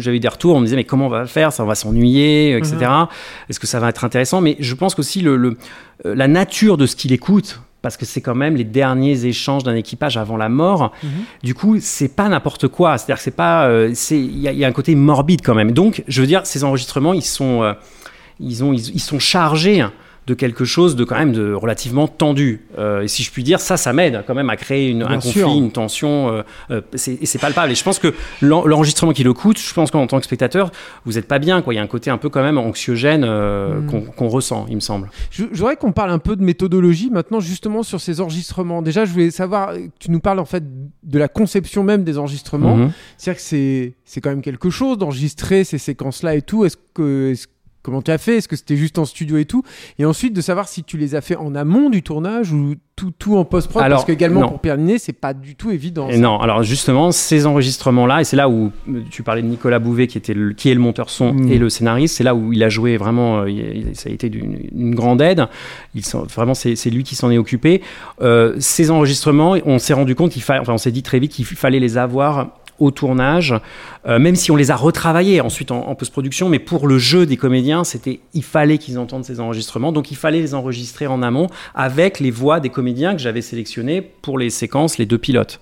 j'avais 0.00 0.18
des 0.18 0.28
retours, 0.28 0.54
on 0.56 0.60
me 0.60 0.64
disait 0.66 0.76
mais 0.76 0.84
comment 0.84 1.06
on 1.06 1.10
va 1.10 1.26
faire? 1.26 1.52
Ça 1.52 1.64
va 1.64 1.74
s'ennuyer, 1.74 2.56
etc. 2.56 2.76
Est-ce 3.48 3.58
que 3.60 3.66
ça 3.66 3.80
va 3.80 3.88
être 3.88 4.04
intéressant? 4.04 4.40
Mais 4.40 4.56
je 4.60 4.74
pense 4.74 4.94
qu'aussi 4.94 5.20
le, 5.22 5.36
le- 5.36 5.56
euh, 6.04 6.14
la 6.14 6.28
nature 6.28 6.76
de 6.76 6.86
ce 6.86 6.96
qu'il 6.96 7.12
écoute. 7.12 7.60
Parce 7.82 7.96
que 7.96 8.04
c'est 8.04 8.20
quand 8.20 8.34
même 8.34 8.56
les 8.56 8.64
derniers 8.64 9.26
échanges 9.26 9.62
d'un 9.62 9.76
équipage 9.76 10.16
avant 10.16 10.36
la 10.36 10.48
mort. 10.48 10.90
Du 11.44 11.54
coup, 11.54 11.76
c'est 11.78 12.08
pas 12.16 12.28
n'importe 12.28 12.66
quoi. 12.66 12.98
C'est-à-dire 12.98 13.16
que 13.18 13.22
c'est 13.22 13.30
pas, 13.36 13.68
euh, 13.68 13.92
c'est, 13.94 14.18
il 14.18 14.38
y, 14.40 14.48
a- 14.48 14.52
il 14.52 14.58
y 14.58 14.64
a 14.64 14.68
un 14.68 14.72
côté 14.72 14.96
morbide 14.96 15.40
quand 15.44 15.54
même. 15.54 15.70
Donc, 15.70 16.02
je 16.08 16.20
veux 16.20 16.26
dire, 16.26 16.44
ces 16.46 16.64
enregistrements, 16.64 17.12
ils 17.14 17.22
sont, 17.22 17.62
euh, 17.62 17.74
ils 18.40 18.64
ont, 18.64 18.72
ils, 18.72 18.90
ils 18.96 19.00
sont 19.00 19.20
chargés 19.20 19.84
de 20.26 20.34
quelque 20.34 20.64
chose 20.64 20.96
de 20.96 21.04
quand 21.04 21.16
même 21.18 21.32
de 21.32 21.52
relativement 21.52 22.08
tendu. 22.08 22.62
Euh, 22.78 23.02
et 23.02 23.08
si 23.08 23.22
je 23.22 23.30
puis 23.30 23.44
dire, 23.44 23.60
ça, 23.60 23.76
ça 23.76 23.92
m'aide 23.92 24.24
quand 24.26 24.34
même 24.34 24.50
à 24.50 24.56
créer 24.56 24.88
une, 24.90 25.02
un 25.04 25.20
conflit, 25.20 25.56
une 25.56 25.70
tension. 25.70 26.30
euh, 26.32 26.42
euh, 26.72 26.80
c'est- 26.94 27.22
et 27.22 27.26
c'est 27.26 27.38
palpable. 27.38 27.70
Et 27.70 27.74
je 27.76 27.84
pense 27.84 27.98
que 28.00 28.12
l'en- 28.42 28.66
l'enregistrement 28.66 29.12
qui 29.12 29.22
le 29.22 29.32
coûte, 29.32 29.58
je 29.60 29.72
pense 29.72 29.90
qu'en 29.92 30.06
tant 30.08 30.18
que 30.18 30.24
spectateur, 30.24 30.72
vous 31.04 31.12
n'êtes 31.12 31.28
pas 31.28 31.38
bien. 31.38 31.62
Quoi. 31.62 31.74
Il 31.74 31.76
y 31.76 31.80
a 31.80 31.82
un 31.82 31.86
côté 31.86 32.10
un 32.10 32.18
peu 32.18 32.28
quand 32.28 32.42
même 32.42 32.58
anxiogène 32.58 33.24
euh, 33.24 33.80
Mm. 33.80 33.86
qu'on 33.86 34.00
qu'on 34.00 34.28
ressent, 34.28 34.66
il 34.68 34.74
me 34.76 34.80
semble. 34.80 35.10
Je, 35.30 35.44
je 35.52 35.58
voudrais 35.58 35.76
qu'on 35.76 35.92
parle 35.92 36.10
un 36.10 36.18
peu 36.18 36.34
de 36.36 36.42
méthodologie 36.42 37.10
maintenant, 37.10 37.38
justement, 37.40 37.82
sur 37.84 38.00
ces 38.00 38.20
enregistrements. 38.20 38.82
Déjà, 38.82 39.04
je 39.04 39.12
voulais 39.12 39.30
savoir, 39.30 39.70
euh, 39.70 39.78
tu 40.00 40.10
nous 40.10 40.20
parles 40.20 40.40
en 40.40 40.44
fait 40.44 40.64
de 41.04 41.18
la 41.18 41.28
conception 41.28 41.84
même 41.84 42.02
des 42.02 42.18
enregistrements. 42.18 42.76
Mhm. 42.76 42.90
C'est-à-dire 43.16 43.40
que 43.40 43.46
c'est, 43.46 43.94
c'est 44.04 44.20
quand 44.20 44.30
même 44.30 44.42
quelque 44.42 44.70
chose 44.70 44.98
d'enregistrer 44.98 45.62
ces 45.64 45.78
séquences-là 45.78 46.34
et 46.34 46.42
tout. 46.42 46.64
Est-ce 46.64 46.76
que, 46.94 47.30
est-ce- 47.30 47.46
comment 47.86 48.02
tu 48.02 48.10
as 48.10 48.18
fait, 48.18 48.36
est-ce 48.38 48.48
que 48.48 48.56
c'était 48.56 48.76
juste 48.76 48.98
en 48.98 49.04
studio 49.06 49.38
et 49.38 49.44
tout, 49.46 49.62
et 49.98 50.04
ensuite 50.04 50.34
de 50.34 50.40
savoir 50.42 50.66
si 50.68 50.82
tu 50.84 50.98
les 50.98 51.14
as 51.14 51.20
fait 51.22 51.36
en 51.36 51.54
amont 51.54 51.88
du 51.88 52.02
tournage 52.02 52.52
ou 52.52 52.74
tout, 52.96 53.12
tout 53.18 53.36
en 53.36 53.44
post-prod, 53.44 53.82
parce 53.90 54.04
qu'également 54.06 54.40
pour 54.48 54.60
Pierre 54.60 54.76
Ninet, 54.78 54.98
c'est 54.98 55.12
pas 55.12 55.34
du 55.34 55.54
tout 55.54 55.70
évident. 55.70 56.08
Et 56.08 56.16
non, 56.18 56.40
alors 56.40 56.62
justement, 56.62 57.12
ces 57.12 57.46
enregistrements-là, 57.46 58.22
et 58.22 58.24
c'est 58.24 58.36
là 58.36 58.48
où 58.48 58.72
euh, 58.88 59.02
tu 59.10 59.22
parlais 59.22 59.42
de 59.42 59.46
Nicolas 59.46 59.78
Bouvet, 59.78 60.06
qui, 60.06 60.16
était 60.18 60.34
le- 60.34 60.52
qui 60.54 60.70
est 60.70 60.74
le 60.74 60.80
monteur 60.80 61.10
son 61.10 61.32
Mm. 61.34 61.52
et 61.52 61.58
le 61.58 61.68
scénariste, 61.68 62.16
c'est 62.16 62.24
là 62.24 62.34
où 62.34 62.52
il 62.52 62.62
a 62.64 62.68
joué 62.68 62.96
vraiment, 62.96 63.40
euh, 63.42 63.50
il- 63.50 63.94
ça 63.94 64.08
a 64.08 64.12
été 64.12 64.28
d'une 64.30 64.58
une 64.72 64.94
grande 64.94 65.20
aide. 65.22 65.46
Il 65.94 66.02
vraiment, 66.34 66.54
c'est 66.54 66.74
c'est 66.74 66.90
lui 66.90 67.02
qui 67.04 67.14
s'en 67.14 67.30
est 67.30 67.38
occupé. 67.38 67.82
Euh, 68.22 68.56
ces 68.58 68.90
enregistrements, 68.90 69.56
on 69.64 69.78
s'est 69.78 69.94
rendu 69.94 70.14
compte 70.14 70.30
qu'il 70.32 70.42
fallait, 70.42 70.60
enfin, 70.60 70.72
on 70.72 70.78
s'est 70.78 70.90
dit 70.90 71.02
très 71.02 71.18
vite 71.18 71.32
qu'il 71.32 71.44
fallait 71.44 71.80
les 71.80 71.98
avoir 71.98 72.48
au 72.78 72.90
tournage, 72.90 73.54
euh, 74.06 74.18
même 74.18 74.36
si 74.36 74.50
on 74.50 74.56
les 74.56 74.70
a 74.70 74.76
retravaillés 74.76 75.40
ensuite 75.40 75.70
en, 75.70 75.88
en 75.88 75.94
post-production, 75.94 76.48
mais 76.48 76.58
pour 76.58 76.86
le 76.86 76.98
jeu 76.98 77.26
des 77.26 77.36
comédiens, 77.36 77.84
c'était, 77.84 78.20
il 78.34 78.42
fallait 78.42 78.78
qu'ils 78.78 78.98
entendent 78.98 79.24
ces 79.24 79.40
enregistrements, 79.40 79.92
donc 79.92 80.10
il 80.10 80.16
fallait 80.16 80.40
les 80.40 80.54
enregistrer 80.54 81.06
en 81.06 81.22
amont 81.22 81.48
avec 81.74 82.20
les 82.20 82.30
voix 82.30 82.60
des 82.60 82.70
comédiens 82.70 83.12
que 83.14 83.20
j'avais 83.20 83.42
sélectionnés 83.42 84.02
pour 84.02 84.38
les 84.38 84.50
séquences, 84.50 84.98
les 84.98 85.06
deux 85.06 85.18
pilotes. 85.18 85.60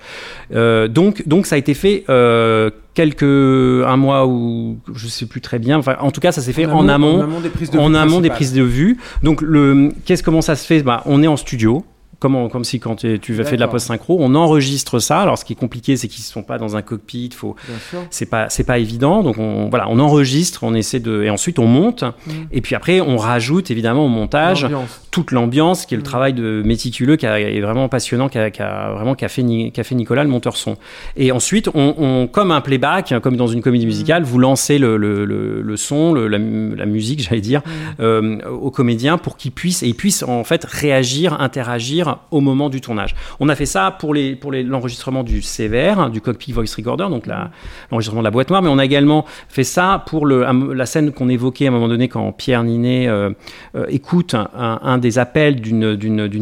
Euh, 0.52 0.88
donc, 0.88 1.26
donc 1.26 1.46
ça 1.46 1.54
a 1.54 1.58
été 1.58 1.74
fait 1.74 2.04
euh, 2.08 2.70
quelques 2.94 3.22
un 3.22 3.96
mois 3.96 4.26
ou 4.26 4.78
je 4.94 5.08
sais 5.08 5.26
plus 5.26 5.40
très 5.40 5.58
bien. 5.58 5.78
Enfin, 5.78 5.96
en 6.00 6.10
tout 6.10 6.20
cas, 6.20 6.32
ça 6.32 6.40
s'est 6.40 6.52
fait 6.52 6.66
en, 6.66 6.88
amont, 6.88 7.18
en 7.18 7.22
amont 7.22 7.40
des 7.40 7.48
prises 7.48 7.70
de 7.70 7.78
vue 7.78 7.96
amont 7.96 8.20
des 8.20 8.30
prises 8.30 8.52
de 8.52 8.62
vue. 8.62 8.98
Donc, 9.22 9.42
le 9.42 9.90
qu'est-ce 10.04 10.22
comment 10.22 10.42
ça 10.42 10.56
se 10.56 10.66
fait? 10.66 10.82
Bah, 10.82 11.02
on 11.06 11.22
est 11.22 11.26
en 11.26 11.36
studio. 11.36 11.84
Comme, 12.18 12.48
si 12.64 12.80
quand 12.80 12.96
tu 12.96 13.18
faire 13.18 13.44
de 13.44 13.50
la 13.52 13.56
D'accord. 13.56 13.72
post-synchro, 13.72 14.16
on 14.20 14.34
enregistre 14.34 14.98
ça. 14.98 15.20
Alors, 15.20 15.36
ce 15.38 15.44
qui 15.44 15.52
est 15.54 15.56
compliqué, 15.56 15.96
c'est 15.96 16.08
qu'ils 16.08 16.22
ne 16.22 16.26
sont 16.26 16.42
pas 16.42 16.58
dans 16.58 16.76
un 16.76 16.82
cockpit. 16.82 17.30
Faut, 17.34 17.56
c'est 18.10 18.26
pas 18.26 18.48
c'est 18.48 18.64
pas 18.64 18.78
évident 18.78 19.22
donc 19.22 19.38
on 19.38 19.68
voilà 19.68 19.86
on 19.88 19.98
enregistre 19.98 20.64
on 20.64 20.74
essaie 20.74 21.00
de 21.00 21.22
et 21.22 21.30
ensuite 21.30 21.58
on 21.58 21.66
monte 21.66 22.04
et 22.52 22.60
puis 22.60 22.74
après 22.74 23.00
on 23.00 23.16
rajoute 23.16 23.70
évidemment 23.70 24.04
au 24.06 24.08
montage 24.08 24.62
L'ambiance. 24.62 25.00
toute 25.10 25.30
l'ambiance 25.30 25.86
qui 25.86 25.94
est 25.94 25.96
le 25.96 26.02
travail 26.02 26.32
de 26.32 26.62
méticuleux 26.64 27.16
qui 27.16 27.26
est 27.26 27.60
vraiment 27.60 27.88
passionnant 27.88 28.28
qu'a 28.28 28.50
qu'a 28.50 28.90
vraiment 28.92 29.14
qu'a 29.14 29.28
fait, 29.28 29.42
Ni- 29.42 29.72
qu'a 29.72 29.84
fait 29.84 29.94
Nicolas 29.94 30.24
le 30.24 30.30
monteur 30.30 30.56
son 30.56 30.76
et 31.16 31.32
ensuite 31.32 31.68
on, 31.74 31.94
on- 31.98 32.26
comme 32.26 32.50
un 32.50 32.60
playback 32.60 33.14
comme 33.22 33.36
dans 33.36 33.46
une 33.46 33.62
comédie 33.62 33.86
musicale 33.86 34.22
vous 34.24 34.38
lancez 34.38 34.78
le, 34.78 34.96
le, 34.96 35.24
le, 35.24 35.62
le 35.62 35.76
son 35.76 36.14
la 36.14 36.38
musique 36.86 37.20
j'allais 37.28 37.40
dire 37.40 37.62
euh, 38.00 38.38
aux 38.50 38.70
comédiens 38.70 39.18
pour 39.18 39.36
qu'ils 39.36 39.52
puissent 39.52 39.82
et 39.82 39.88
ils 39.88 39.94
puissent 39.96 40.22
en 40.22 40.44
fait 40.44 40.64
réagir 40.64 41.40
interagir 41.40 42.03
au 42.30 42.40
moment 42.40 42.68
du 42.68 42.80
tournage 42.80 43.14
on 43.40 43.48
a 43.48 43.54
fait 43.54 43.66
ça 43.66 43.90
pour 43.90 44.14
les 44.14 44.36
pour 44.36 44.52
les- 44.52 44.62
l'enregistrement 44.62 45.22
du 45.24 45.42
CVR 45.42 45.98
hein, 45.98 46.10
du 46.10 46.20
cockpit 46.20 46.52
voice 46.52 46.74
recorder 46.76 47.06
donc 47.10 47.26
l'enregistrement 47.26 48.20
de 48.20 48.24
la 48.24 48.30
boîte 48.30 48.50
noire 48.50 48.62
mais 48.62 48.68
on 48.68 48.78
a 48.78 48.84
également 48.84 49.24
fait 49.48 49.64
ça 49.64 50.02
pour 50.06 50.26
le, 50.26 50.44
la 50.74 50.86
scène 50.86 51.12
qu'on 51.12 51.28
évoquait 51.28 51.66
à 51.66 51.68
un 51.68 51.72
moment 51.72 51.88
donné 51.88 52.08
quand 52.08 52.32
Pierre 52.32 52.64
Ninet 52.64 53.08
euh, 53.08 53.30
euh, 53.76 53.86
écoute 53.88 54.34
un, 54.54 54.98
des 54.98 55.18
appels 55.18 55.60
d'une, 55.60 55.94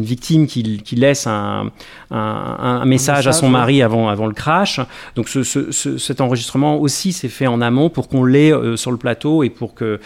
victime 0.03 0.47
qui, 0.47 0.77
qui 0.81 0.95
laisse 0.95 1.27
un, 1.27 1.71
un, 2.11 2.17
un 2.17 2.85
message 2.85 3.27
à 3.27 3.31
son 3.33 3.47
mari 3.49 3.81
avant, 3.81 4.09
avant 4.09 4.27
le 4.27 4.33
crash. 4.33 4.79
Donc 5.15 5.29
ce, 5.29 5.43
ce- 5.43 5.71
ce- 5.71 5.97
cet 5.97 6.21
enregistrement 6.21 6.77
aussi 6.79 7.11
s'est 7.13 7.29
fait 7.29 7.47
en 7.47 7.61
amont 7.61 7.89
pour 7.89 8.07
qu'on 8.09 8.23
l'ait 8.23 8.51
euh, 8.53 8.75
sur 8.75 8.91
le 8.91 8.97
plateau 8.97 9.43
et 9.43 9.49
pour 9.49 9.73
que... 9.73 9.99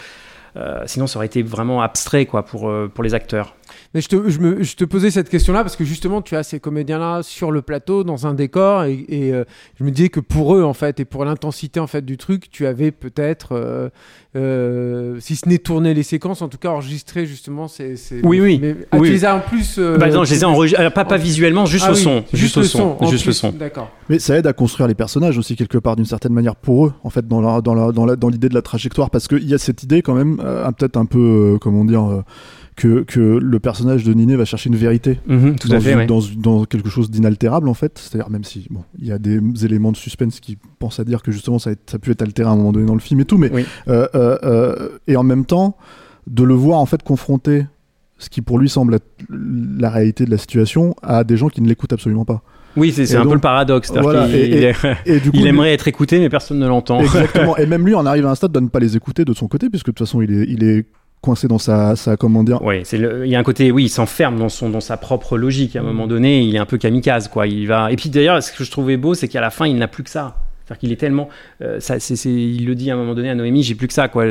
sinon 0.86 1.06
ça 1.06 1.18
aurait 1.18 1.26
été 1.26 1.42
vraiment 1.42 1.82
abstrait 1.82 2.26
quoi, 2.26 2.44
pour, 2.44 2.72
pour 2.94 3.04
les 3.04 3.14
acteurs. 3.14 3.54
Mais 3.94 4.02
je 4.02 4.08
te, 4.08 4.28
je, 4.28 4.38
me, 4.40 4.62
je 4.62 4.76
te 4.76 4.84
posais 4.84 5.10
cette 5.10 5.30
question-là 5.30 5.62
parce 5.62 5.74
que 5.74 5.84
justement, 5.84 6.20
tu 6.20 6.36
as 6.36 6.42
ces 6.42 6.60
comédiens-là 6.60 7.22
sur 7.22 7.50
le 7.50 7.62
plateau, 7.62 8.04
dans 8.04 8.26
un 8.26 8.34
décor, 8.34 8.84
et, 8.84 9.04
et, 9.08 9.32
euh, 9.32 9.44
je 9.78 9.84
me 9.84 9.90
disais 9.90 10.10
que 10.10 10.20
pour 10.20 10.54
eux, 10.54 10.62
en 10.62 10.74
fait, 10.74 11.00
et 11.00 11.06
pour 11.06 11.24
l'intensité 11.24 11.80
en 11.80 11.86
fait 11.86 12.04
du 12.04 12.18
truc, 12.18 12.50
tu 12.50 12.66
avais 12.66 12.90
peut-être, 12.90 13.52
euh, 13.52 13.88
euh, 14.36 15.16
si 15.20 15.36
ce 15.36 15.48
n'est 15.48 15.58
tourné 15.58 15.94
les 15.94 16.02
séquences, 16.02 16.42
en 16.42 16.48
tout 16.48 16.58
cas 16.58 16.68
enregistré 16.68 17.24
justement 17.26 17.66
ces. 17.66 17.96
ces- 17.96 18.20
Oui, 18.24 18.40
oui. 18.40 18.58
Mais, 18.60 18.76
ah, 18.92 18.98
Oui. 18.98 19.08
tu 19.08 19.14
les 19.14 19.24
as 19.24 19.34
en 19.36 19.40
plus. 19.40 19.76
euh, 19.78 19.96
Bah 19.96 20.08
non, 20.10 20.24
je 20.24 20.34
les 20.34 20.42
ai 20.42 20.44
enregistrés, 20.44 20.90
pas, 20.90 21.04
pas 21.04 21.16
visuellement, 21.16 21.64
juste 21.66 21.84
Ah 21.88 21.92
le 21.92 21.96
oui, 21.96 22.02
son. 22.02 22.24
juste 22.32 22.56
le 22.56 22.62
le 22.62 22.68
son. 22.68 22.78
son, 22.98 23.04
en 23.04 23.08
Juste 23.08 23.26
le 23.26 23.32
son. 23.32 23.50
D'accord. 23.52 23.90
Mais 24.08 24.18
ça 24.18 24.36
aide 24.36 24.46
à 24.46 24.52
construire 24.52 24.86
les 24.86 24.94
personnages 24.94 25.38
aussi 25.38 25.56
quelque 25.56 25.78
part 25.78 25.96
d'une 25.96 26.04
certaine 26.04 26.32
manière 26.34 26.56
pour 26.56 26.86
eux, 26.86 26.92
en 27.04 27.10
fait, 27.10 27.26
dans 27.26 27.40
la, 27.40 27.60
dans 27.62 27.74
la, 27.74 27.90
dans 27.92 28.04
la, 28.04 28.16
dans 28.16 28.28
l'idée 28.28 28.48
de 28.50 28.54
la 28.54 28.62
trajectoire, 28.62 29.10
parce 29.10 29.28
qu'il 29.28 29.48
y 29.48 29.54
a 29.54 29.58
cette 29.58 29.82
idée 29.82 30.02
quand 30.02 30.14
même, 30.14 30.40
euh, 30.44 30.70
peut-être 30.72 30.96
un 30.96 31.06
peu, 31.06 31.54
euh, 31.54 31.58
comment 31.58 31.84
dire, 31.84 32.04
euh, 32.04 32.22
que, 32.78 33.02
que 33.02 33.20
le 33.20 33.58
personnage 33.58 34.04
de 34.04 34.12
Niné 34.14 34.36
va 34.36 34.44
chercher 34.44 34.70
une 34.70 34.76
vérité. 34.76 35.18
Mhm, 35.26 35.56
tout 35.58 35.68
dans, 35.68 35.76
à 35.76 35.80
fait, 35.80 35.92
une- 35.92 35.98
ouais. 35.98 36.06
dans, 36.06 36.20
dans 36.36 36.64
quelque 36.64 36.88
chose 36.88 37.10
d'inaltérable 37.10 37.68
en 37.68 37.74
fait, 37.74 37.98
c'est-à-dire 37.98 38.30
même 38.30 38.44
si 38.44 38.66
bon, 38.70 38.82
il 38.98 39.06
y 39.06 39.12
a 39.12 39.18
des 39.18 39.40
éléments 39.64 39.92
de 39.92 39.96
suspense 39.96 40.40
qui 40.40 40.56
pensent 40.78 41.00
à 41.00 41.04
dire 41.04 41.22
que 41.22 41.30
justement 41.32 41.58
ça 41.58 41.70
a, 41.70 41.74
ça 41.86 41.96
a 41.96 41.98
pu 41.98 42.10
être 42.12 42.22
altéré 42.22 42.48
à 42.48 42.52
un 42.52 42.56
moment 42.56 42.72
donné 42.72 42.86
dans 42.86 42.94
le 42.94 43.00
film 43.00 43.20
et 43.20 43.24
tout, 43.24 43.36
mais 43.38 43.50
Oui. 43.52 43.64
euh, 43.88 44.06
euh, 44.14 44.38
euh, 44.44 44.88
et 45.06 45.16
en 45.16 45.22
même 45.24 45.44
temps 45.44 45.76
de 46.26 46.42
le 46.44 46.54
voir 46.54 46.78
en 46.78 46.86
fait 46.86 47.02
confronter 47.02 47.66
ce 48.18 48.30
qui 48.30 48.42
pour 48.42 48.58
lui 48.58 48.68
semble 48.68 48.94
être 48.94 49.06
la 49.30 49.90
réalité 49.90 50.24
de 50.24 50.30
la 50.30 50.38
situation 50.38 50.94
à 51.02 51.24
des 51.24 51.36
gens 51.36 51.48
qui 51.48 51.60
ne 51.62 51.68
l'écoutent 51.68 51.92
absolument 51.92 52.24
pas. 52.24 52.42
Oui, 52.76 52.92
c'est 52.92 53.16
un 53.16 53.24
peu 53.26 53.32
le 53.34 53.40
paradoxe. 53.40 53.90
voilà, 53.92 54.28
et- 54.28 54.46
il, 54.46 54.54
et- 54.54 54.62
est- 54.62 54.76
et 55.06 55.20
du 55.20 55.30
coup, 55.30 55.36
il 55.36 55.42
lui- 55.42 55.48
aimerait 55.48 55.72
être 55.72 55.88
écouté, 55.88 56.20
mais 56.20 56.28
personne 56.28 56.58
ne 56.58 56.66
l'entend. 56.68 57.00
Exactement. 57.00 57.56
et 57.58 57.66
même 57.66 57.84
lui 57.86 57.94
en 57.94 58.06
arrive 58.06 58.26
à 58.26 58.30
un 58.30 58.34
stade 58.34 58.52
de 58.52 58.60
ne 58.60 58.68
pas 58.68 58.78
les 58.78 58.96
écouter 58.96 59.24
de 59.24 59.32
son 59.32 59.48
côté, 59.48 59.68
puisque 59.70 59.86
de 59.86 59.92
toute 59.92 60.00
façon 60.06 60.20
il 60.20 60.32
est, 60.32 60.44
il 60.48 60.62
est 60.62 60.86
coincé 61.20 61.48
dans 61.48 61.58
sa, 61.58 61.96
sa 61.96 62.16
comment 62.16 62.44
dire. 62.44 62.62
Oui, 62.62 62.80
c'est 62.84 62.98
il 62.98 63.28
y 63.28 63.36
a 63.36 63.38
un 63.38 63.42
côté, 63.42 63.70
oui, 63.70 63.84
il 63.84 63.88
s'enferme 63.88 64.38
dans 64.38 64.48
son, 64.48 64.70
dans 64.70 64.80
sa 64.80 64.96
propre 64.96 65.36
logique. 65.36 65.76
À 65.76 65.80
un 65.80 65.82
moment 65.82 66.06
donné, 66.06 66.42
il 66.42 66.54
est 66.54 66.58
un 66.58 66.66
peu 66.66 66.78
kamikaze, 66.78 67.28
quoi. 67.28 67.46
Il 67.46 67.66
va. 67.66 67.90
Et 67.92 67.96
puis 67.96 68.10
d'ailleurs, 68.10 68.42
ce 68.42 68.52
que 68.52 68.64
je 68.64 68.70
trouvais 68.70 68.96
beau, 68.96 69.14
c'est 69.14 69.28
qu'à 69.28 69.40
la 69.40 69.50
fin, 69.50 69.66
il 69.66 69.76
n'a 69.76 69.88
plus 69.88 70.04
que 70.04 70.10
ça. 70.10 70.36
C'est-à-dire 70.68 70.80
qu'il 70.80 70.92
est 70.92 70.96
tellement, 70.96 71.30
euh, 71.62 71.80
ça, 71.80 71.98
c'est- 71.98 72.14
il 72.28 72.66
le 72.66 72.74
dit 72.74 72.90
à 72.90 72.94
un 72.94 72.98
moment 72.98 73.14
donné 73.14 73.30
à 73.30 73.34
Noémie, 73.34 73.62
j'ai 73.62 73.74
plus 73.74 73.88
que 73.88 73.94
ça, 73.94 74.08
quoi. 74.08 74.26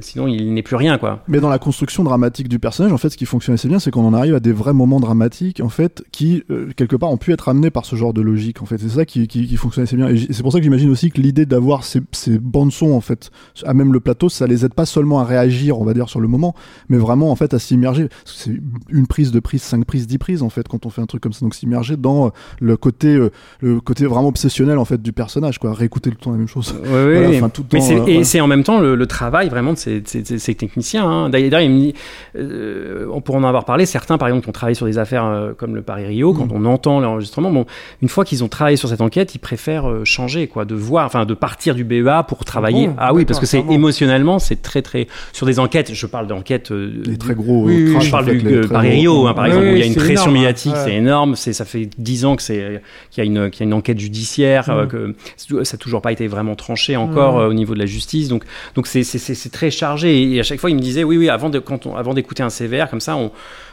Sinon, 0.00 0.26
il 0.26 0.52
n'est 0.54 0.62
plus 0.62 0.74
rien, 0.76 0.98
quoi. 0.98 1.22
Mais 1.28 1.38
dans 1.38 1.48
la 1.48 1.58
construction 1.60 2.02
dramatique 2.02 2.48
du 2.48 2.58
personnage, 2.58 2.92
en 2.92 2.98
fait, 2.98 3.10
ce 3.10 3.16
qui 3.16 3.26
fonctionne 3.26 3.54
assez 3.54 3.68
bien, 3.68 3.78
c'est 3.78 3.90
qu'on 3.92 4.04
en 4.04 4.12
arrive 4.12 4.34
à 4.34 4.40
des 4.40 4.50
vrais 4.52 4.72
moments 4.72 4.98
dramatiques, 4.98 5.60
en 5.60 5.68
fait, 5.68 6.02
qui 6.10 6.42
euh, 6.50 6.68
quelque 6.74 6.96
part 6.96 7.10
ont 7.10 7.16
pu 7.16 7.32
être 7.32 7.48
amenés 7.48 7.70
par 7.70 7.84
ce 7.84 7.94
genre 7.94 8.12
de 8.12 8.20
logique. 8.20 8.60
En 8.62 8.66
fait, 8.66 8.78
c'est 8.78 8.88
ça 8.88 9.04
qui, 9.04 9.28
qui, 9.28 9.46
qui 9.46 9.56
fonctionne 9.56 9.84
assez 9.84 9.96
bien. 9.96 10.08
Et 10.08 10.18
c'est 10.32 10.42
pour 10.42 10.50
ça 10.52 10.58
que 10.58 10.64
j'imagine 10.64 10.90
aussi 10.90 11.10
que 11.10 11.20
l'idée 11.20 11.46
d'avoir 11.46 11.84
ces, 11.84 12.00
ces 12.12 12.38
bandes 12.38 12.72
son, 12.72 12.90
en 12.92 13.00
fait, 13.00 13.30
à 13.64 13.72
même 13.72 13.92
le 13.92 14.00
plateau, 14.00 14.28
ça 14.28 14.46
les 14.48 14.64
aide 14.64 14.74
pas 14.74 14.86
seulement 14.86 15.20
à 15.20 15.24
réagir, 15.24 15.78
on 15.80 15.84
va 15.84 15.94
dire, 15.94 16.08
sur 16.08 16.20
le 16.20 16.26
moment, 16.28 16.54
mais 16.88 16.96
vraiment, 16.98 17.30
en 17.30 17.36
fait, 17.36 17.54
à 17.54 17.58
s'immerger. 17.60 18.08
C'est 18.24 18.52
une 18.88 19.06
prise, 19.06 19.30
deux 19.30 19.40
prises, 19.40 19.62
cinq 19.62 19.84
prises, 19.84 20.06
dix 20.06 20.18
prises, 20.18 20.42
en 20.42 20.50
fait, 20.50 20.66
quand 20.66 20.86
on 20.86 20.90
fait 20.90 21.02
un 21.02 21.06
truc 21.06 21.22
comme 21.22 21.32
ça. 21.32 21.40
Donc 21.44 21.54
s'immerger 21.54 21.96
dans 21.96 22.32
le 22.60 22.76
côté, 22.76 23.14
euh, 23.14 23.30
le 23.60 23.80
côté 23.80 24.06
vraiment 24.06 24.28
obsessionnel, 24.28 24.78
en 24.78 24.84
fait, 24.84 25.00
du 25.00 25.12
personnage, 25.24 25.58
quoi. 25.58 25.72
Réécouter 25.74 26.10
tout 26.10 26.16
le 26.18 26.24
temps 26.24 26.30
la 26.32 26.38
même 26.38 26.48
chose. 26.48 26.74
Oui, 26.74 26.80
oui, 26.84 26.90
Voilà, 27.12 27.28
oui. 27.28 27.36
enfin, 27.38 27.48
tout 27.48 27.62
le 27.62 27.68
Mais 27.72 27.78
temps, 27.80 27.84
c'est, 27.86 28.00
euh, 28.00 28.06
et 28.20 28.24
c'est 28.24 28.40
en 28.40 28.46
même 28.46 28.64
temps 28.64 28.80
le, 28.80 28.94
le 28.94 29.06
travail 29.06 29.48
vraiment 29.48 29.72
de 29.74 29.78
ces, 29.78 30.02
ces- 30.06 30.24
ces- 30.24 30.38
ces 30.38 30.54
techniciens. 30.54 31.06
hein. 31.08 31.28
D'ailleurs, 31.30 31.60
il 31.60 31.70
me 31.70 31.78
dit, 31.78 31.94
euh, 32.36 33.06
on 33.12 33.20
pourra 33.20 33.38
en 33.38 33.44
avoir 33.44 33.64
parlé, 33.64 33.86
certains 33.86 34.18
par 34.18 34.28
exemple 34.28 34.44
qui 34.44 34.48
ont 34.48 34.52
travaillé 34.52 34.74
sur 34.74 34.86
des 34.86 34.98
affaires 34.98 35.24
euh, 35.26 35.52
comme 35.56 35.74
le 35.74 35.82
Paris-Rio, 35.82 36.32
Mm. 36.32 36.36
quand 36.38 36.48
on 36.52 36.64
entend 36.64 37.00
l'enregistrement, 37.00 37.50
bon, 37.50 37.66
une 38.02 38.08
fois 38.08 38.24
qu'ils 38.24 38.42
ont 38.44 38.48
travaillé 38.48 38.76
sur 38.76 38.88
cette 38.88 39.00
enquête, 39.00 39.34
ils 39.34 39.38
préfèrent 39.38 39.88
euh, 39.88 40.04
changer, 40.04 40.46
quoi, 40.46 40.64
de 40.64 40.74
voir, 40.74 41.06
enfin 41.06 41.24
de 41.26 41.34
partir 41.34 41.74
du 41.74 41.84
BEA 41.84 42.24
pour 42.26 42.44
travailler. 42.44 42.88
bon 42.88 42.94
ah 42.98 43.12
oui, 43.14 43.24
parce 43.24 43.38
que 43.40 43.46
c'est 43.46 43.64
émotionnellement, 43.70 44.38
c'est 44.38 44.62
très 44.62 44.82
très. 44.82 45.06
Sur 45.32 45.46
des 45.46 45.58
enquêtes, 45.58 45.92
je 45.92 46.06
parle 46.06 46.26
d'enquêtes. 46.26 46.70
Les 46.70 47.16
très 47.18 47.34
gros. 47.34 47.64
Oui, 47.64 47.94
je 48.00 48.08
en 48.08 48.10
parle 48.10 48.24
fait, 48.26 48.36
du 48.36 48.60
Paris-Rio, 48.68 49.26
hein, 49.26 49.34
par 49.34 49.46
exemple, 49.46 49.66
où 49.66 49.70
il 49.70 49.78
y 49.78 49.82
a 49.82 49.86
une 49.86 49.94
pression 49.94 50.14
énorme, 50.30 50.32
médiatique, 50.34 50.72
ouais. 50.72 50.80
c'est 50.84 50.94
énorme. 50.94 51.36
C'est, 51.36 51.52
ça 51.52 51.64
fait 51.64 51.88
dix 51.98 52.24
ans 52.24 52.36
que 52.36 52.42
c'est, 52.42 52.82
qu'il 53.10 53.22
y 53.24 53.26
a 53.26 53.30
une, 53.30 53.50
qu'il 53.50 53.60
y 53.60 53.62
a 53.64 53.66
une 53.66 53.74
enquête 53.74 53.98
judiciaire, 53.98 54.68
Mm. 54.70 55.09
Que 55.12 55.64
ça 55.64 55.76
n'a 55.76 55.78
toujours 55.78 56.02
pas 56.02 56.12
été 56.12 56.26
vraiment 56.26 56.54
tranché 56.54 56.96
encore 56.96 57.36
Mm. 57.36 57.40
euh, 57.40 57.48
au 57.48 57.54
niveau 57.54 57.74
de 57.74 57.78
la 57.78 57.86
justice. 57.86 58.28
Donc, 58.28 58.44
donc 58.74 58.86
c'est, 58.86 59.02
c'est, 59.02 59.18
c'est, 59.18 59.34
c'est 59.34 59.50
très 59.50 59.70
chargé. 59.70 60.22
Et 60.34 60.40
à 60.40 60.42
chaque 60.42 60.60
fois, 60.60 60.70
il 60.70 60.76
me 60.76 60.80
disait, 60.80 61.04
oui, 61.04 61.16
oui, 61.16 61.28
avant, 61.28 61.50
de, 61.50 61.58
quand 61.58 61.86
on, 61.86 61.96
avant 61.96 62.14
d'écouter 62.14 62.42
un 62.42 62.50
CVR 62.50 62.88
comme 62.90 63.00
ça, 63.00 63.16
on, 63.16 63.30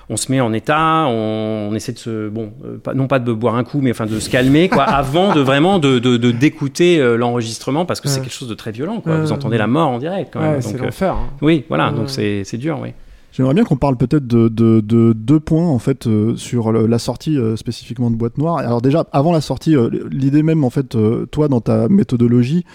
on 0.10 0.16
se 0.18 0.32
met 0.32 0.40
en 0.40 0.54
état, 0.54 1.06
on, 1.08 1.70
on 1.72 1.76
essaie 1.76 1.92
de 1.92 1.98
se, 1.98 2.30
bon, 2.30 2.54
euh, 2.66 2.78
pas, 2.78 2.94
non 2.94 3.08
pas 3.08 3.20
de 3.20 3.34
boire 3.34 3.56
un 3.56 3.64
coup, 3.64 3.80
mais 3.82 3.92
enfin 3.92 4.06
de 4.06 4.20
se 4.20 4.30
calmer, 4.30 4.70
quoi, 4.70 4.84
avant 5.04 5.34
de 5.34 5.42
vraiment 5.42 5.80
de, 5.80 6.00
de, 6.00 6.16
de- 6.18 6.32
d'écouter 6.32 7.00
euh, 7.00 7.18
l'enregistrement, 7.18 7.86
parce 7.86 8.00
que 8.02 8.08
c'est 8.08 8.22
quelque 8.22 8.34
chose 8.34 8.48
de 8.48 8.54
très 8.56 8.72
violent, 8.72 9.02
quoi. 9.02 9.14
Ouais. 9.16 9.22
Vous 9.22 9.32
entendez 9.34 9.58
la 9.58 9.68
mort 9.68 9.90
en 9.90 9.98
direct, 10.00 10.30
quand 10.32 10.40
même. 10.40 10.50
Ouais, 10.52 10.62
Donc, 10.62 10.64
c'est 10.72 10.80
euh, 10.82 10.86
l'enfer. 10.86 11.14
hein. 11.14 11.28
oui, 11.42 11.66
voilà, 11.68 11.92
donc 11.92 12.10
c'est, 12.10 12.44
c'est 12.46 12.58
dur, 12.58 12.80
oui. 12.82 12.90
J'aimerais 13.38 13.54
bien 13.54 13.66
qu'on 13.66 13.78
parle 13.78 13.98
peut-être 13.98 14.26
de, 14.26 14.48
de, 14.48 14.82
de 14.82 15.14
deux 15.14 15.40
points 15.40 15.68
en 15.68 15.78
fait 15.78 16.08
euh, 16.08 16.36
sur 16.36 16.72
la 16.72 16.98
sortie 16.98 17.38
euh, 17.38 17.56
spécifiquement 17.56 18.10
de 18.10 18.16
Boîte 18.16 18.40
Noire. 18.40 18.58
Alors 18.58 18.82
déjà 18.82 19.06
avant 19.12 19.32
la 19.32 19.42
sortie, 19.42 19.76
euh, 19.76 19.92
l'idée 20.10 20.42
même 20.42 20.64
en 20.64 20.72
fait, 20.72 20.98
toi 21.30 21.48
dans 21.48 21.62
ta 21.62 21.88
méthodologie, 21.88 22.66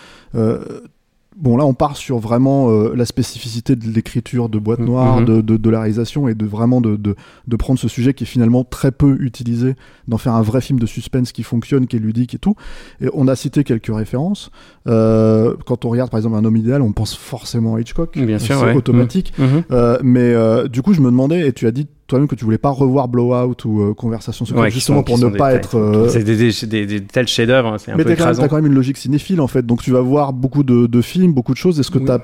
bon 1.37 1.57
là 1.57 1.64
on 1.64 1.74
part 1.74 1.97
sur 1.97 2.18
vraiment 2.18 2.70
euh, 2.70 2.93
la 2.95 3.05
spécificité 3.07 3.76
de 3.76 3.87
l'écriture 3.89 4.49
de 4.49 4.59
Boîte 4.59 4.80
Mhm. 4.80 4.87
Noire, 4.87 5.24
de, 5.24 5.41
de, 5.41 5.57
de 5.57 5.70
la 5.70 5.80
réalisation 5.80 6.28
et 6.28 6.35
de 6.35 6.45
vraiment 6.47 6.80
de, 6.80 6.97
de, 6.97 7.14
de 7.47 7.57
prendre 7.57 7.78
ce 7.78 7.89
sujet 7.89 8.14
qui 8.14 8.24
est 8.24 8.26
finalement 8.26 8.64
très 8.64 8.91
peu 8.93 9.16
utilisé, 9.20 9.74
d'en 10.09 10.18
faire 10.18 10.35
un 10.35 10.43
vrai 10.43 10.61
film 10.61 10.78
de 10.78 10.87
suspense 10.87 11.33
qui 11.33 11.43
fonctionne, 11.43 11.87
qui 11.87 11.97
est 11.97 12.01
ludique 12.01 12.35
et 12.35 12.39
tout. 12.39 12.55
Et 13.01 13.09
on 13.12 13.28
a 13.28 13.37
cité 13.37 13.64
quelques 13.64 13.95
références. 13.95 14.51
Euh, 14.89 15.55
quand 15.66 15.85
on 15.85 15.91
regarde 15.91 16.11
par 16.11 16.18
exemple 16.18 16.37
un 16.37 16.45
homme 16.45 16.57
idéal, 16.57 16.83
on 16.83 16.93
pense 16.93 17.14
forcément 17.14 17.76
à 17.76 17.80
Hitchcock. 17.80 18.18
Bien 18.18 18.39
sûr, 18.39 18.59
c'est 18.59 18.64
ouais. 18.66 18.74
automatique. 18.74 19.33
Mhm. 19.39 19.62
Euh, 19.70 19.99
mais 20.03 20.33
euh, 20.35 20.68
du 20.68 20.83
coup, 20.83 20.93
je 20.93 21.01
me 21.01 21.11
demandais, 21.11 21.47
et 21.49 21.53
tu 21.53 21.66
as 21.66 21.70
dit 21.72 21.87
toi-même 22.12 22.28
que 22.28 22.34
tu 22.34 22.44
voulais 22.44 22.58
pas 22.58 22.70
revoir 22.70 23.08
Blowout 23.08 23.56
ou 23.64 23.80
euh, 23.82 23.94
Conversation 23.94 24.44
secrète, 24.44 24.62
Ouais, 24.64 24.70
justement 24.70 24.98
sont- 24.98 25.04
pour 25.04 25.18
ne 25.18 25.28
pas 25.28 25.52
être. 25.54 25.76
euh, 25.76 26.08
C'est 26.08 26.22
des, 26.24 26.36
des, 26.36 26.52
des, 26.66 26.86
des 26.86 27.00
tels 27.02 27.26
chefs-d'œuvre, 27.26 27.68
hein, 27.72 27.76
c'est 27.78 27.90
un 27.90 27.96
mais 27.96 28.04
peu 28.04 28.10
t'as 28.10 28.16
quand, 28.16 28.20
même- 28.24 28.28
écrasant. 28.30 28.42
t'as 28.42 28.48
quand 28.48 28.56
même 28.56 28.66
une 28.66 28.74
logique 28.74 28.96
cinéphile 28.98 29.40
en 29.40 29.46
fait, 29.48 29.66
donc 29.66 29.82
tu 29.82 29.90
vas 29.90 30.00
voir 30.00 30.32
beaucoup 30.32 30.62
de, 30.62 30.86
de 30.86 31.00
films, 31.02 31.32
beaucoup 31.32 31.52
de 31.52 31.58
choses. 31.58 31.80
Est-ce 31.80 31.90
que 31.90 31.98
Oui. 31.98 32.04
t'as 32.04 32.18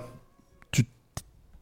tu 0.71 0.85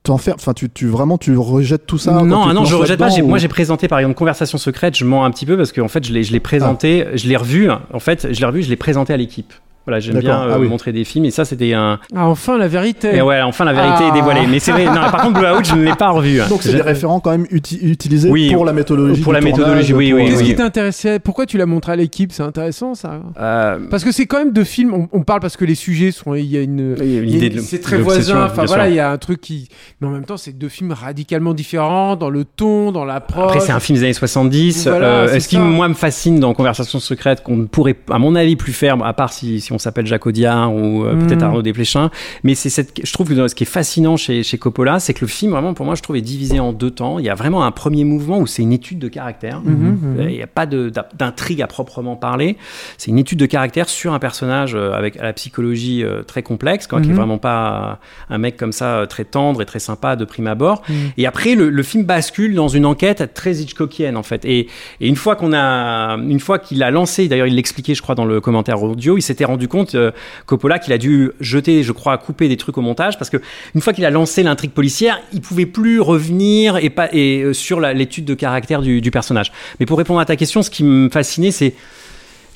t'enfermes, 0.02 0.36
enfin, 0.38 0.52
tu, 0.52 0.68
tu 0.70 0.86
vraiment, 0.86 1.18
tu 1.18 1.36
rejettes 1.36 1.86
tout 1.86 1.98
ça. 1.98 2.22
Non, 2.22 2.44
ah 2.48 2.52
non, 2.52 2.64
je 2.64 2.74
rejette 2.74 2.98
pas. 2.98 3.10
ou- 3.12 3.26
Moi, 3.26 3.38
j'ai 3.38 3.48
présenté 3.48 3.88
par 3.88 3.98
exemple 3.98 4.16
Conversation 4.16 4.56
secrète. 4.58 4.96
Je 4.96 5.04
mens 5.04 5.24
un 5.24 5.30
petit 5.30 5.46
peu 5.46 5.56
parce 5.56 5.72
qu'en 5.72 5.88
fait, 5.88 6.04
je 6.06 6.12
l'ai, 6.12 6.22
je 6.22 6.32
l'ai 6.32 6.40
présenté, 6.40 7.06
je 7.14 7.28
l'ai 7.28 7.36
revu. 7.36 7.68
En 7.92 7.98
fait, 8.00 8.32
je 8.32 8.38
l'ai 8.40 8.46
revu, 8.46 8.62
je 8.62 8.68
l'ai 8.68 8.76
présenté 8.76 9.12
à 9.12 9.16
l'équipe. 9.16 9.52
Voilà, 9.86 10.00
j'aime 10.00 10.18
bien 10.18 10.42
euh, 10.42 10.52
Ah 10.54 10.58
oui. 10.58 10.68
montrer 10.68 10.92
des 10.92 11.04
films 11.04 11.24
et 11.26 11.30
ça, 11.30 11.44
c'était 11.44 11.72
un. 11.72 12.00
Ah, 12.14 12.26
enfin, 12.28 12.58
la 12.58 12.66
vérité. 12.68 13.14
Et 13.16 13.22
ouais, 13.22 13.40
enfin, 13.42 13.64
la 13.64 13.72
vérité 13.72 14.02
Ah. 14.04 14.08
est 14.08 14.12
dévoilée. 14.12 14.46
Mais 14.48 14.58
c'est 14.58 14.72
vrai. 14.72 14.84
Non, 14.86 14.94
par 15.10 15.22
contre, 15.22 15.38
Blowout, 15.40 15.64
je 15.64 15.74
ne 15.76 15.84
l'ai 15.84 15.94
pas 15.94 16.10
revu. 16.10 16.40
Donc 16.48 16.62
c'est 16.62 16.72
Je- 16.72 16.76
des 16.76 16.82
référents 16.82 17.20
quand 17.20 17.30
même 17.30 17.44
uti- 17.52 17.78
utilisés 17.82 18.28
Oui, 18.28 18.52
pour 18.52 18.64
la 18.64 18.72
méthodologie. 18.72 19.22
pour 19.22 19.32
la 19.32 19.40
méthodologie, 19.40 19.92
tournage, 19.92 19.92
oui, 19.92 20.10
pour- 20.10 20.20
oui, 20.20 20.26
Qu'est-ce 20.28 20.40
oui. 20.42 20.46
qui 20.48 20.54
t'intéressait? 20.56 21.18
Pourquoi 21.20 21.46
tu 21.46 21.56
l'as 21.58 21.66
montré 21.66 21.92
à 21.92 21.96
l'équipe? 21.96 22.32
C'est 22.32 22.42
intéressant 22.42 22.94
ça. 22.94 23.20
Euh, 23.40 23.78
Parce 23.90 24.02
que 24.04 24.10
c'est 24.12 24.26
quand 24.26 24.38
même 24.38 24.52
deux 24.52 24.64
films. 24.64 24.92
On, 24.92 25.08
on 25.12 25.22
parle 25.22 25.40
parce 25.40 25.56
que 25.56 25.64
les 25.64 25.74
sujets 25.76 26.10
sont. 26.10 26.34
Il 26.34 26.46
y 26.46 26.56
a 26.56 26.62
une. 26.62 26.96
il 27.00 27.36
y 27.36 27.42
a 27.44 27.46
une 27.46 27.60
c'est 27.60 27.80
très 27.80 27.98
voisin. 27.98 28.46
Enfin 28.46 28.64
voilà, 28.64 28.88
il 28.88 28.94
y 28.94 29.00
a 29.00 29.10
un 29.10 29.18
truc 29.18 29.40
qui. 29.40 29.68
Mais 30.00 30.08
en 30.08 30.10
même 30.10 30.24
temps, 30.24 30.36
c'est 30.36 30.52
deux 30.56 30.68
films 30.68 30.92
radicalement 30.92 31.54
différents 31.54 32.16
dans 32.16 32.30
le 32.30 32.44
ton, 32.44 32.90
dans 32.92 33.04
l'approche. 33.04 33.44
Après, 33.44 33.60
c'est 33.60 33.72
un 33.72 33.80
film 33.80 33.98
des 33.98 34.04
années 34.04 34.12
70. 34.12 34.88
Voilà, 34.88 35.06
Euh, 35.06 35.38
ce 35.40 35.46
qui, 35.48 35.58
moi, 35.58 35.86
me 35.88 35.94
fascine 35.94 36.40
dans 36.40 36.52
Conversation 36.54 36.98
secrète, 36.98 37.42
qu'on 37.42 37.56
ne 37.56 37.64
pourrait, 37.66 37.96
à 38.10 38.18
mon 38.18 38.34
avis, 38.34 38.56
plus 38.56 38.72
faire, 38.72 38.96
à 39.04 39.12
part 39.12 39.32
si, 39.32 39.60
si 39.60 39.72
on 39.72 39.75
s'appelle 39.78 40.06
Jacques 40.06 40.26
Audiard 40.26 40.74
ou 40.74 41.04
euh, 41.04 41.14
Mm. 41.14 41.26
peut-être 41.26 41.42
Arnaud 41.42 41.62
Desplechin. 41.62 42.10
Mais 42.44 42.54
c'est 42.54 42.68
cette, 42.70 43.00
je 43.06 43.12
trouve 43.12 43.28
que 43.28 43.48
ce 43.48 43.54
qui 43.54 43.64
est 43.64 43.66
fascinant 43.66 44.16
chez, 44.16 44.42
chez 44.42 44.58
Coppola, 44.58 45.00
c'est 45.00 45.14
que 45.14 45.20
le 45.22 45.26
film, 45.28 45.52
vraiment, 45.52 45.74
pour 45.74 45.86
moi, 45.86 45.94
je 45.94 46.02
trouve, 46.02 46.16
est 46.16 46.20
divisé 46.20 46.60
en 46.60 46.72
deux 46.72 46.90
temps. 46.90 47.18
Il 47.18 47.24
y 47.24 47.28
a 47.30 47.34
vraiment 47.34 47.64
un 47.64 47.70
premier 47.70 48.04
mouvement 48.04 48.38
où 48.38 48.46
c'est 48.46 48.62
une 48.62 48.72
étude 48.72 48.98
de 48.98 49.08
caractère. 49.08 49.60
Mhm. 49.60 50.16
Euh, 50.20 50.30
Il 50.30 50.36
n'y 50.36 50.42
a 50.42 50.46
pas 50.46 50.66
d'intrigue 50.66 51.62
à 51.62 51.66
proprement 51.66 52.16
parler. 52.16 52.56
C'est 52.98 53.10
une 53.10 53.18
étude 53.18 53.38
de 53.38 53.46
caractère 53.46 53.88
sur 53.88 54.12
un 54.12 54.18
personnage 54.18 54.74
euh, 54.74 54.92
avec 54.92 55.16
à 55.18 55.22
la 55.22 55.32
psychologie 55.32 56.02
euh, 56.04 56.22
très 56.22 56.42
complexe, 56.42 56.86
quoi, 56.86 57.00
qui 57.00 57.08
est 57.08 57.10
Mhm. 57.12 57.16
vraiment 57.16 57.38
pas 57.38 57.98
un 58.30 58.38
mec 58.38 58.56
comme 58.56 58.72
ça 58.72 59.06
très 59.08 59.24
tendre 59.24 59.62
et 59.62 59.66
très 59.66 59.78
sympa 59.78 60.16
de 60.16 60.24
prime 60.24 60.46
abord. 60.46 60.82
Et 61.16 61.26
après, 61.26 61.54
le, 61.54 61.70
le 61.70 61.82
film 61.82 62.04
bascule 62.04 62.54
dans 62.54 62.68
une 62.68 62.86
enquête 62.86 63.32
très 63.34 63.56
Hitchcockienne 63.56 64.16
en 64.16 64.22
fait. 64.22 64.44
Et, 64.44 64.68
et 65.00 65.08
une 65.08 65.16
fois 65.16 65.36
qu'on 65.36 65.52
a, 65.52 66.16
une 66.16 66.40
fois 66.40 66.58
qu'il 66.58 66.82
a 66.82 66.90
lancé, 66.90 67.28
d'ailleurs 67.28 67.46
il 67.46 67.54
l'expliquait, 67.54 67.94
je 67.94 68.02
crois, 68.02 68.14
dans 68.14 68.24
le 68.24 68.40
commentaire 68.40 68.82
audio, 68.82 69.16
il 69.16 69.22
s'était 69.22 69.44
rendu 69.44 69.65
compte 69.66 69.94
euh, 69.94 70.10
Coppola 70.46 70.78
qu'il 70.78 70.92
a 70.92 70.98
dû 70.98 71.30
jeter, 71.40 71.82
je 71.82 71.92
crois, 71.92 72.16
couper 72.18 72.48
des 72.48 72.56
trucs 72.56 72.76
au 72.78 72.80
montage 72.80 73.18
parce 73.18 73.30
que 73.30 73.38
une 73.74 73.80
fois 73.80 73.92
qu'il 73.92 74.04
a 74.04 74.10
lancé 74.10 74.42
l'intrigue 74.42 74.72
policière, 74.72 75.20
il 75.32 75.40
pouvait 75.40 75.66
plus 75.66 76.00
revenir 76.00 76.76
et 76.76 76.90
pas 76.90 77.08
euh, 77.14 77.52
sur 77.52 77.80
l'étude 77.80 78.24
de 78.24 78.34
caractère 78.34 78.82
du 78.82 79.10
personnage. 79.10 79.52
Mais 79.80 79.86
pour 79.86 79.98
répondre 79.98 80.20
à 80.20 80.24
ta 80.24 80.36
question, 80.36 80.62
ce 80.62 80.70
qui 80.70 80.84
me 80.84 81.08
fascinait, 81.08 81.50
c'est 81.50 81.74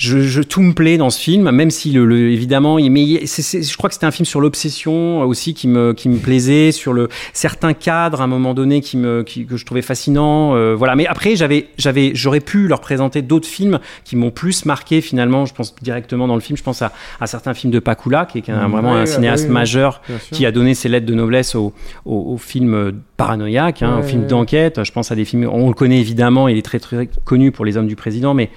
je, 0.01 0.21
je- 0.23 0.41
tout 0.41 0.63
me 0.63 0.73
plaît 0.73 0.97
dans 0.97 1.11
ce 1.11 1.21
film, 1.21 1.51
même 1.51 1.71
si 1.71 1.93
le, 1.93 2.07
le- 2.07 2.31
évidemment, 2.31 2.79
il, 2.79 2.91
mais 2.91 3.03
il- 3.03 3.29
c'est- 3.29 3.43
c'est- 3.43 3.63
je 3.63 3.77
crois 3.77 3.89
que 3.91 3.95
c'était 3.95 4.07
un 4.07 4.11
film 4.11 4.25
sur 4.25 4.41
l'obsession 4.41 5.21
euh, 5.21 5.27
aussi 5.27 5.53
qui 5.53 5.69
me 5.69 5.93
qui 5.93 6.09
me 6.09 6.17
plaisait, 6.17 6.73
sur 6.73 6.95
le 6.95 7.09
certains 7.35 7.75
cadres 7.75 8.23
à 8.23 8.25
un 8.25 8.27
moment 8.27 8.55
donné 8.55 8.81
qui 8.81 8.97
me 8.97 9.23
qui- 9.23 9.45
que 9.45 9.59
je 9.59 9.67
trouvais 9.67 9.83
fascinant, 9.83 10.55
euh, 10.55 10.75
voilà. 10.75 10.97
Mais 10.97 11.07
après, 11.07 11.37
j'avais 11.37 11.67
j'avais 11.77 12.13
j'aurais 12.15 12.41
pu 12.41 12.67
leur 12.67 12.81
présenter 12.81 13.21
d'autres 13.21 13.47
films 13.47 13.79
qui 14.05 14.17
m'ont 14.17 14.31
plus 14.31 14.65
marqué 14.65 15.03
finalement. 15.03 15.45
Je 15.45 15.53
pense 15.53 15.75
directement 15.83 16.27
dans 16.27 16.35
le 16.35 16.41
film, 16.41 16.57
je 16.57 16.63
pense 16.63 16.81
à, 16.81 16.93
à 17.21 17.27
certains 17.27 17.53
films 17.53 17.73
de 17.73 17.79
Pakula, 17.79 18.25
qui 18.25 18.39
est 18.39 18.49
un- 18.49 18.67
Mhm. 18.69 18.73
vraiment 18.73 18.93
Ouais, 18.95 19.01
un 19.01 19.07
cinéaste 19.07 19.43
ouais, 19.45 19.49
ouais. 19.49 19.55
majeur 19.55 20.01
qui 20.33 20.47
a 20.47 20.51
donné 20.51 20.73
ses 20.75 20.89
lettres 20.89 21.07
de 21.07 21.15
noblesse 21.15 21.55
au 21.55 21.75
au, 22.07 22.33
au 22.33 22.39
film 22.39 22.73
euh, 22.73 22.93
paranoïaque, 23.19 23.83
hein, 23.83 23.99
au 24.01 24.03
film 24.03 24.27
d'enquête. 24.27 24.83
Je 24.83 24.93
pense 24.93 25.13
à 25.13 25.15
des 25.15 25.27
films, 25.27 25.47
on 25.53 25.69
le 25.69 25.75
connaît 25.75 26.01
évidemment, 26.01 26.49
il 26.49 26.57
est 26.57 26.63
très 26.63 26.79
très 26.81 27.11
connu 27.27 27.53
pour 27.53 27.67
les 27.67 27.77
hommes 27.77 27.87
du 27.87 27.97
président, 27.97 28.33
mais 28.33 28.49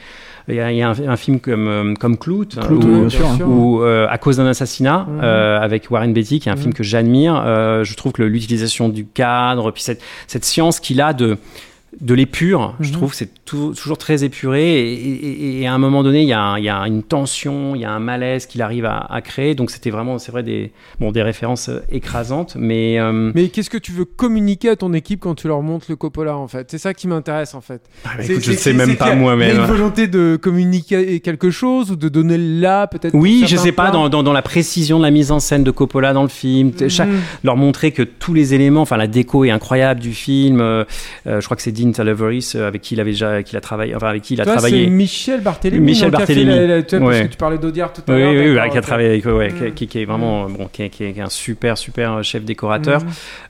il 0.47 0.55
y 0.55 0.59
a, 0.59 0.71
il 0.71 0.77
y 0.77 0.81
a 0.81 0.89
un, 0.89 1.07
un 1.09 1.15
film 1.17 1.39
comme, 1.39 1.67
euh, 1.67 1.93
comme 1.95 2.17
Clout, 2.17 2.47
hein, 2.57 2.61
Clout, 2.67 2.83
ou, 2.85 3.03
oui, 3.05 3.11
sûr. 3.11 3.25
ou, 3.47 3.81
euh, 3.81 4.07
À 4.09 4.17
cause 4.17 4.37
d'un 4.37 4.45
assassinat, 4.47 5.07
euh, 5.21 5.59
avec 5.59 5.89
Warren 5.91 6.13
Beatty, 6.13 6.39
qui 6.39 6.49
est 6.49 6.51
un 6.51 6.57
film 6.57 6.73
que 6.73 6.83
j'admire. 6.83 7.41
Euh, 7.45 7.83
je 7.83 7.95
trouve 7.95 8.11
que 8.11 8.23
l'utilisation 8.23 8.89
du 8.89 9.05
cadre, 9.05 9.71
puis 9.71 9.83
cette, 9.83 10.01
cette 10.27 10.45
science 10.45 10.79
qu'il 10.79 11.01
a 11.01 11.13
de 11.13 11.37
de 12.01 12.15
l'épure, 12.15 12.73
je 12.79 12.87
Mhm. 12.89 12.93
trouve 12.95 13.11
que 13.11 13.15
c'est 13.15 13.42
tou- 13.45 13.73
toujours 13.73 13.97
très 13.97 14.23
épuré 14.23 14.79
et, 14.79 14.93
et- 14.93 15.61
et 15.61 15.67
à 15.67 15.73
un 15.73 15.77
moment 15.77 16.01
donné 16.03 16.21
il 16.21 16.27
y 16.27 16.33
a, 16.33 16.41
un- 16.41 16.57
il 16.57 16.63
y 16.65 16.69
a 16.69 16.79
une 16.87 17.03
tension, 17.03 17.75
il 17.75 17.81
y 17.81 17.85
a 17.85 17.91
un 17.91 17.99
malaise 17.99 18.45
qu'il 18.45 18.61
arrive 18.61 18.85
à, 18.85 18.97
à 18.99 19.21
créer 19.21 19.53
donc 19.55 19.69
c'était 19.71 19.89
vraiment 19.89 20.17
c'est 20.19 20.31
vrai 20.31 20.43
des 20.43 20.71
bon 20.99 21.11
des 21.11 21.21
références 21.21 21.69
euh, 21.69 21.79
écrasantes 21.91 22.55
mais 22.57 22.99
euh, 22.99 23.31
Mais 23.35 23.49
qu'est-ce 23.49 23.69
que 23.69 23.77
tu 23.77 23.91
veux 23.91 24.05
communiquer 24.05 24.69
à 24.69 24.75
ton 24.75 24.93
équipe 24.93 25.19
quand 25.19 25.35
tu 25.35 25.47
leur 25.47 25.61
montres 25.61 25.85
le 25.89 25.95
Coppola 25.95 26.37
en 26.37 26.47
fait? 26.47 26.67
C'est 26.71 26.77
ça 26.77 26.93
qui 26.93 27.07
m'intéresse 27.07 27.53
en 27.53 27.61
fait. 27.61 27.81
écoute, 28.21 28.43
je 28.43 28.51
ne 28.51 28.55
sais 28.57 28.73
même 28.73 28.95
pas 28.95 29.13
moi-même 29.15 29.57
une 29.57 29.65
volonté 29.65 30.07
de 30.07 30.37
communiquer 30.41 31.19
quelque 31.19 31.49
chose 31.49 31.91
ou 31.91 31.95
de 31.95 32.09
donner 32.09 32.37
là 32.37 32.87
peut-être. 32.87 33.13
Oui, 33.13 33.41
je 33.43 33.47
certains 33.47 33.63
sais 33.63 33.71
pas, 33.71 33.91
dans, 33.91 34.09
dans, 34.09 34.23
dans 34.23 34.33
la 34.33 34.41
précision 34.41 34.97
de 34.99 35.03
la 35.03 35.11
mise 35.11 35.31
en 35.31 35.39
scène 35.39 35.63
de 35.63 35.71
Coppola 35.71 36.13
dans 36.13 36.23
le 36.23 36.29
film, 36.29 36.71
chaque- 36.89 37.07
Mhm. 37.09 37.19
leur 37.43 37.57
montrer 37.57 37.91
que 37.91 38.03
tous 38.03 38.33
les 38.33 38.53
éléments, 38.53 38.81
enfin 38.81 38.97
la 38.97 39.07
déco 39.07 39.43
est 39.45 39.49
incroyable 39.51 39.99
du 39.99 40.13
film. 40.13 40.61
euh, 40.61 40.85
je 41.25 41.43
crois 41.43 41.55
que 41.57 41.63
c'est 41.63 41.71
Dean 41.71 41.91
Talaveris 41.91 42.53
avec 42.55 42.81
qui 42.81 42.93
il 42.95 42.99
avait 43.01 43.11
déjà, 43.11 43.32
qu'il 43.41 43.57
a 43.57 43.61
travaillé, 43.61 43.95
enfin 43.95 44.07
avec 44.09 44.21
qui 44.21 44.35
il 44.35 44.41
a 44.41 44.43
Toi, 44.43 44.53
travaillé. 44.53 44.83
c'est 44.83 44.89
Michel 44.91 45.41
Barthélémy. 45.41 45.83
Michel 45.85 46.11
Barthélémy. 46.11 46.45
la- 46.45 46.67
la- 46.67 46.83
Parce 46.83 47.01
Ouais. 47.01 47.23
que 47.23 47.31
tu 47.31 47.37
parlais 47.37 47.57
d'Audiard 47.57 47.91
tout 47.93 48.01
à 48.07 48.13
Oui, 48.13 48.19
l'heure. 48.19 48.31
oui, 48.33 48.49
oui, 48.49 48.53
d'accord, 48.55 48.71
qui 48.71 48.77
a 48.77 48.81
travaillé 48.81 49.09
avec, 49.09 49.25
ouais, 49.25 49.51
Mhm. 49.51 49.57
qui, 49.69 49.71
qui- 49.73 49.87
qui 49.87 50.01
est 50.01 50.05
vraiment, 50.05 50.49
bon, 50.49 50.67
qui, 50.71 50.83
est- 50.83 50.89
qui 50.89 51.03
est 51.05 51.19
un 51.21 51.29
super, 51.29 51.77
super 51.77 52.23
chef 52.23 52.43
décorateur. 52.43 53.01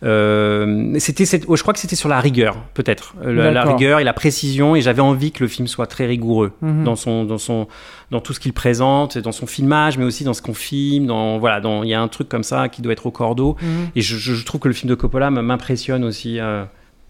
Euh, 0.04 0.94
c'était, 1.00 1.26
cette- 1.26 1.48
ouais, 1.48 1.58
je 1.58 1.62
crois 1.62 1.74
que 1.74 1.80
c'était 1.80 1.96
sur 1.96 2.10
la 2.10 2.20
rigueur, 2.20 2.58
peut-être, 2.74 3.16
Euh, 3.26 3.52
la, 3.52 3.64
rigueur 3.64 4.00
et 4.00 4.04
la 4.04 4.14
précision. 4.14 4.76
Et 4.76 4.82
j'avais 4.82 5.02
envie 5.02 5.32
que 5.32 5.44
le 5.44 5.48
film 5.48 5.68
soit 5.68 5.88
très 5.88 6.06
rigoureux 6.06 6.52
Mhm. 6.62 6.84
dans 6.84 6.96
son, 6.96 7.24
dans 7.24 7.38
son, 7.38 7.68
dans 8.12 8.20
tout 8.22 8.34
ce 8.34 8.40
qu'il 8.40 8.54
présente, 8.54 9.18
dans 9.18 9.32
son 9.32 9.48
filmage, 9.48 9.98
mais 9.98 10.06
aussi 10.06 10.24
dans 10.24 10.34
ce 10.34 10.42
qu'on 10.42 10.54
filme. 10.54 11.08
Dans, 11.08 11.38
voilà, 11.40 11.60
dans, 11.62 11.84
il 11.84 11.90
y 11.90 11.94
a 11.94 12.02
un 12.02 12.08
truc 12.08 12.30
comme 12.30 12.44
ça 12.44 12.70
qui 12.70 12.82
doit 12.82 12.94
être 12.94 13.06
au 13.06 13.12
cordeau. 13.12 13.56
Mhm. 13.62 13.68
Et 13.96 14.02
je, 14.02 14.44
trouve 14.46 14.62
que 14.62 14.68
le 14.68 14.74
film 14.74 14.90
de 14.90 14.96
Coppola 14.96 15.30
m'impressionne 15.32 16.04
aussi. 16.04 16.40
euh. 16.40 16.64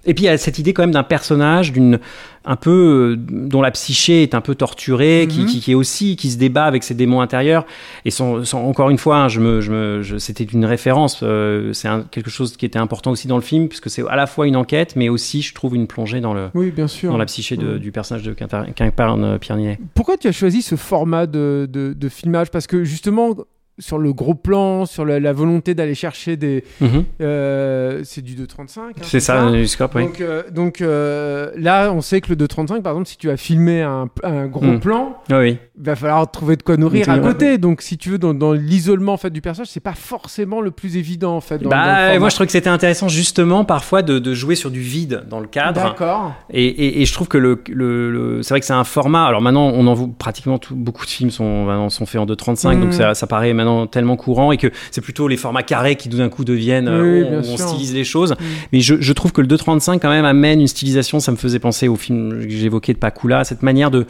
Et 0.05 0.13
puis 0.13 0.25
il 0.25 0.27
y 0.27 0.29
a 0.29 0.37
cette 0.37 0.59
idée 0.59 0.73
quand 0.73 0.83
même 0.83 0.91
d'un 0.91 1.03
personnage, 1.03 1.71
d'une 1.71 1.99
un 2.45 2.57
peu 2.57 3.15
euh, 3.15 3.15
dont 3.17 3.61
la 3.61 3.71
psyché 3.71 4.21
est 4.21 4.35
un 4.35 4.41
peu 4.41 4.53
torturée, 4.53 5.27
qui, 5.29 5.39
Mhm. 5.41 5.45
qui, 5.45 5.59
qui 5.61 5.71
est 5.71 5.75
aussi 5.75 6.17
qui 6.17 6.29
se 6.29 6.37
débat 6.37 6.65
avec 6.65 6.83
ses 6.83 6.93
démons 6.93 7.21
intérieurs. 7.21 7.65
Et 8.03 8.11
sans, 8.11 8.43
sans- 8.43 8.61
encore 8.67 8.89
une 8.89 8.97
fois, 8.97 9.15
hein, 9.17 9.27
je 9.29 9.39
me, 9.39 9.61
je 9.61 9.71
me, 9.71 10.01
je- 10.01 10.17
c'était 10.17 10.43
une 10.43 10.65
référence. 10.65 11.21
euh, 11.23 11.71
c'est 11.71 11.87
un- 11.87 12.01
quelque 12.03 12.29
chose 12.29 12.57
qui 12.57 12.65
était 12.65 12.79
important 12.79 13.11
aussi 13.11 13.29
dans 13.29 13.37
le 13.37 13.41
film, 13.41 13.69
puisque 13.69 13.89
c'est 13.89 14.05
à 14.09 14.17
la 14.17 14.27
fois 14.27 14.45
une 14.45 14.57
enquête, 14.57 14.97
mais 14.97 15.07
aussi 15.07 15.41
je 15.41 15.53
trouve 15.53 15.73
une 15.75 15.87
plongée 15.87 16.19
dans 16.19 16.33
le 16.33 16.49
Oui, 16.53 16.71
bien 16.71 16.87
sûr. 16.89 17.11
dans 17.11 17.17
la 17.17 17.25
psyché 17.25 17.55
de- 17.55 17.77
du 17.77 17.93
personnage 17.93 18.23
de 18.23 18.33
qu'incarne 18.33 19.23
euh, 19.23 19.37
Pierre 19.37 19.55
Ninet. 19.57 19.79
Pourquoi 19.95 20.17
tu 20.17 20.27
as 20.27 20.31
choisi 20.33 20.61
ce 20.61 20.75
format 20.75 21.27
de, 21.27 21.65
de, 21.71 21.93
de 21.97 22.09
filmage? 22.09 22.51
Parce 22.51 22.67
que 22.67 22.83
justement, 22.83 23.35
sur 23.79 23.97
le 23.97 24.13
gros 24.13 24.35
plan, 24.35 24.85
sur 24.85 25.03
la, 25.05 25.19
la 25.19 25.33
volonté 25.33 25.73
d'aller 25.73 25.95
chercher 25.95 26.37
des. 26.37 26.63
Mhm. 26.81 27.03
euh, 27.21 28.01
c'est 28.03 28.21
du 28.21 28.35
2.35. 28.35 28.79
hein, 28.79 28.91
C'est 29.01 29.19
ça, 29.19 29.49
le 29.49 29.65
scope, 29.65 29.95
oui. 29.95 30.03
Donc, 30.03 30.21
euh, 30.21 30.43
donc 30.51 30.81
euh, 30.81 31.51
là, 31.57 31.91
on 31.91 32.01
sait 32.01 32.21
que 32.21 32.29
le 32.29 32.35
2.35, 32.35 32.81
par 32.81 32.93
exemple, 32.93 33.07
si 33.07 33.17
tu 33.17 33.29
as 33.29 33.37
filmé 33.37 33.81
un, 33.81 34.09
un 34.23 34.45
gros 34.47 34.63
Mhm. 34.65 34.79
plan, 34.79 35.17
oui. 35.31 35.57
il 35.77 35.83
va 35.85 35.95
falloir 35.95 36.29
trouver 36.29 36.55
de 36.55 36.63
quoi 36.63 36.77
nourrir 36.77 37.09
à 37.09 37.17
côté. 37.19 37.57
Donc, 37.57 37.81
si 37.81 37.97
tu 37.97 38.09
veux, 38.11 38.17
dans, 38.17 38.33
dans 38.33 38.53
l'isolement 38.53 39.13
en 39.13 39.17
fait, 39.17 39.29
du 39.31 39.41
personnage, 39.41 39.69
c'est 39.69 39.79
pas 39.79 39.93
forcément 39.95 40.61
le 40.61 40.71
plus 40.71 40.97
évident 40.97 41.35
en 41.35 41.41
fait. 41.41 41.57
Dans, 41.59 41.69
Bah, 41.69 42.17
moi 42.19 42.29
je 42.29 42.35
trouve 42.35 42.45
que 42.47 42.51
c'était 42.51 42.69
intéressant 42.69 43.07
justement 43.07 43.65
parfois 43.65 44.01
de, 44.01 44.19
de 44.19 44.33
jouer 44.33 44.55
sur 44.55 44.69
du 44.71 44.81
vide 44.81 45.23
dans 45.29 45.39
le 45.39 45.47
cadre. 45.47 45.81
D'accord. 45.81 46.33
Et, 46.51 46.65
et, 46.65 47.01
et 47.01 47.05
je 47.05 47.13
trouve 47.13 47.27
que 47.27 47.37
le, 47.37 47.61
le, 47.69 48.11
le- 48.11 48.43
c'est 48.43 48.53
vrai 48.53 48.59
que 48.59 48.65
c'est 48.65 48.73
un 48.73 48.83
format. 48.83 49.25
Alors 49.25 49.41
maintenant, 49.41 49.67
on 49.73 49.87
en 49.87 49.93
voit 49.93 50.09
pratiquement 50.17 50.57
tout- 50.59 50.75
beaucoup 50.75 51.05
de 51.05 51.09
films 51.09 51.31
sont 51.31 51.89
sont 51.89 52.05
faits 52.05 52.21
en 52.21 52.25
2.35, 52.25 52.75
Mhm. 52.75 52.81
donc 52.81 52.93
ça, 52.93 53.13
ça 53.13 53.27
paraît 53.27 53.53
maintenant 53.63 53.87
tellement 53.87 54.15
courant 54.15 54.51
et 54.51 54.57
que 54.57 54.67
c'est 54.91 55.01
plutôt 55.01 55.27
les 55.27 55.37
formats 55.37 55.63
carrés 55.63 55.95
qui 55.95 56.09
d'un 56.09 56.29
coup 56.29 56.43
deviennent 56.45 56.87
euh, 56.87 57.01
Oui, 57.21 57.23
on, 57.27 57.39
bien 57.41 57.51
on 57.53 57.57
stylise 57.57 57.93
les 57.93 58.03
choses. 58.03 58.35
Mais 58.71 58.79
je, 58.79 58.95
je 58.99 59.13
trouve 59.13 59.31
que 59.31 59.41
le 59.41 59.47
2.35 59.47 59.99
quand 59.99 60.09
même 60.09 60.25
amène 60.25 60.61
une 60.61 60.67
stylisation. 60.67 61.19
Ça 61.19 61.31
me 61.31 61.37
faisait 61.37 61.59
penser 61.59 61.87
au 61.87 61.95
film 61.95 62.43
que 62.43 62.49
j'évoquais 62.49 62.93
de 62.93 62.97
Pakula, 62.99 63.43
cette 63.43 63.63
manière 63.63 63.91
de 63.91 64.05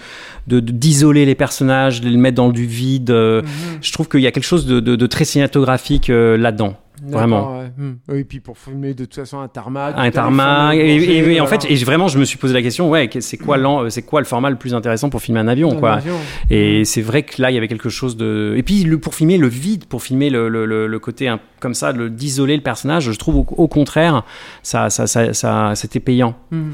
de- 0.47 0.59
de- 0.59 0.71
d'isoler 0.71 1.25
les 1.25 1.35
personnages, 1.35 2.01
de 2.01 2.09
les 2.09 2.17
mettre 2.17 2.35
dans 2.35 2.49
du 2.49 2.65
vide. 2.65 3.09
euh, 3.11 3.41
Mhm. 3.41 3.47
Je 3.81 3.91
trouve 3.91 4.07
qu'il 4.09 4.19
y 4.21 4.27
a 4.27 4.31
quelque 4.31 4.43
chose 4.43 4.65
de, 4.65 4.79
de, 4.79 4.95
de 4.95 5.07
très 5.07 5.25
cinématographique 5.25 6.09
euh, 6.09 6.37
là-dedans. 6.37 6.75
Vraiment. 7.05 7.59
ouais. 7.59 7.71
Hmm. 7.77 7.93
Oui, 8.09 8.23
puis 8.23 8.39
pour 8.39 8.57
filmer 8.57 8.93
de 8.93 9.05
toute 9.05 9.15
façon 9.15 9.39
un 9.39 9.47
tarmac. 9.47 9.93
un 9.97 10.09
tarmac 10.11 10.75
et, 10.77 10.95
et- 10.95 11.33
et 11.33 11.41
en 11.41 11.47
fait 11.47 11.65
et 11.69 11.75
vraiment 11.83 12.07
je 12.07 12.17
me 12.19 12.25
suis 12.25 12.37
posé 12.37 12.53
la 12.53 12.61
question 12.61 12.89
ouais 12.89 13.09
c'est 13.19 13.37
quoi 13.37 13.57
c'est 13.89 14.01
quoi 14.03 14.19
le 14.21 14.25
format 14.25 14.49
le 14.49 14.55
plus 14.55 14.73
intéressant 14.73 15.09
pour 15.09 15.21
filmer 15.21 15.39
un 15.39 15.47
avion 15.47 15.71
Un 15.73 15.75
quoi 15.79 15.93
avion. 15.93 16.15
et 16.49 16.85
c'est 16.85 17.01
vrai 17.01 17.23
que 17.23 17.41
là 17.41 17.51
il 17.51 17.55
y 17.55 17.57
avait 17.57 17.67
quelque 17.67 17.89
chose 17.89 18.15
de 18.17 18.53
et 18.57 18.63
puis 18.63 18.83
le, 18.83 18.97
pour 18.99 19.15
filmer 19.15 19.37
le 19.37 19.47
vide 19.47 19.85
pour 19.85 20.01
filmer 20.03 20.29
le, 20.29 20.49
le, 20.49 20.65
le- 20.65 20.87
le 20.87 20.99
côté 20.99 21.27
un- 21.27 21.39
comme 21.59 21.73
ça 21.73 21.91
le- 21.91 22.09
d'isoler 22.09 22.55
le 22.55 22.63
personnage 22.63 23.11
je 23.11 23.17
trouve 23.17 23.35
au, 23.37 23.45
au 23.57 23.67
contraire 23.67 24.23
ça 24.61 24.89
ça, 24.89 25.07
ça, 25.07 25.33
ça- 25.33 25.73
c'était 25.75 25.99
payant 25.99 26.35
Hmm. 26.51 26.71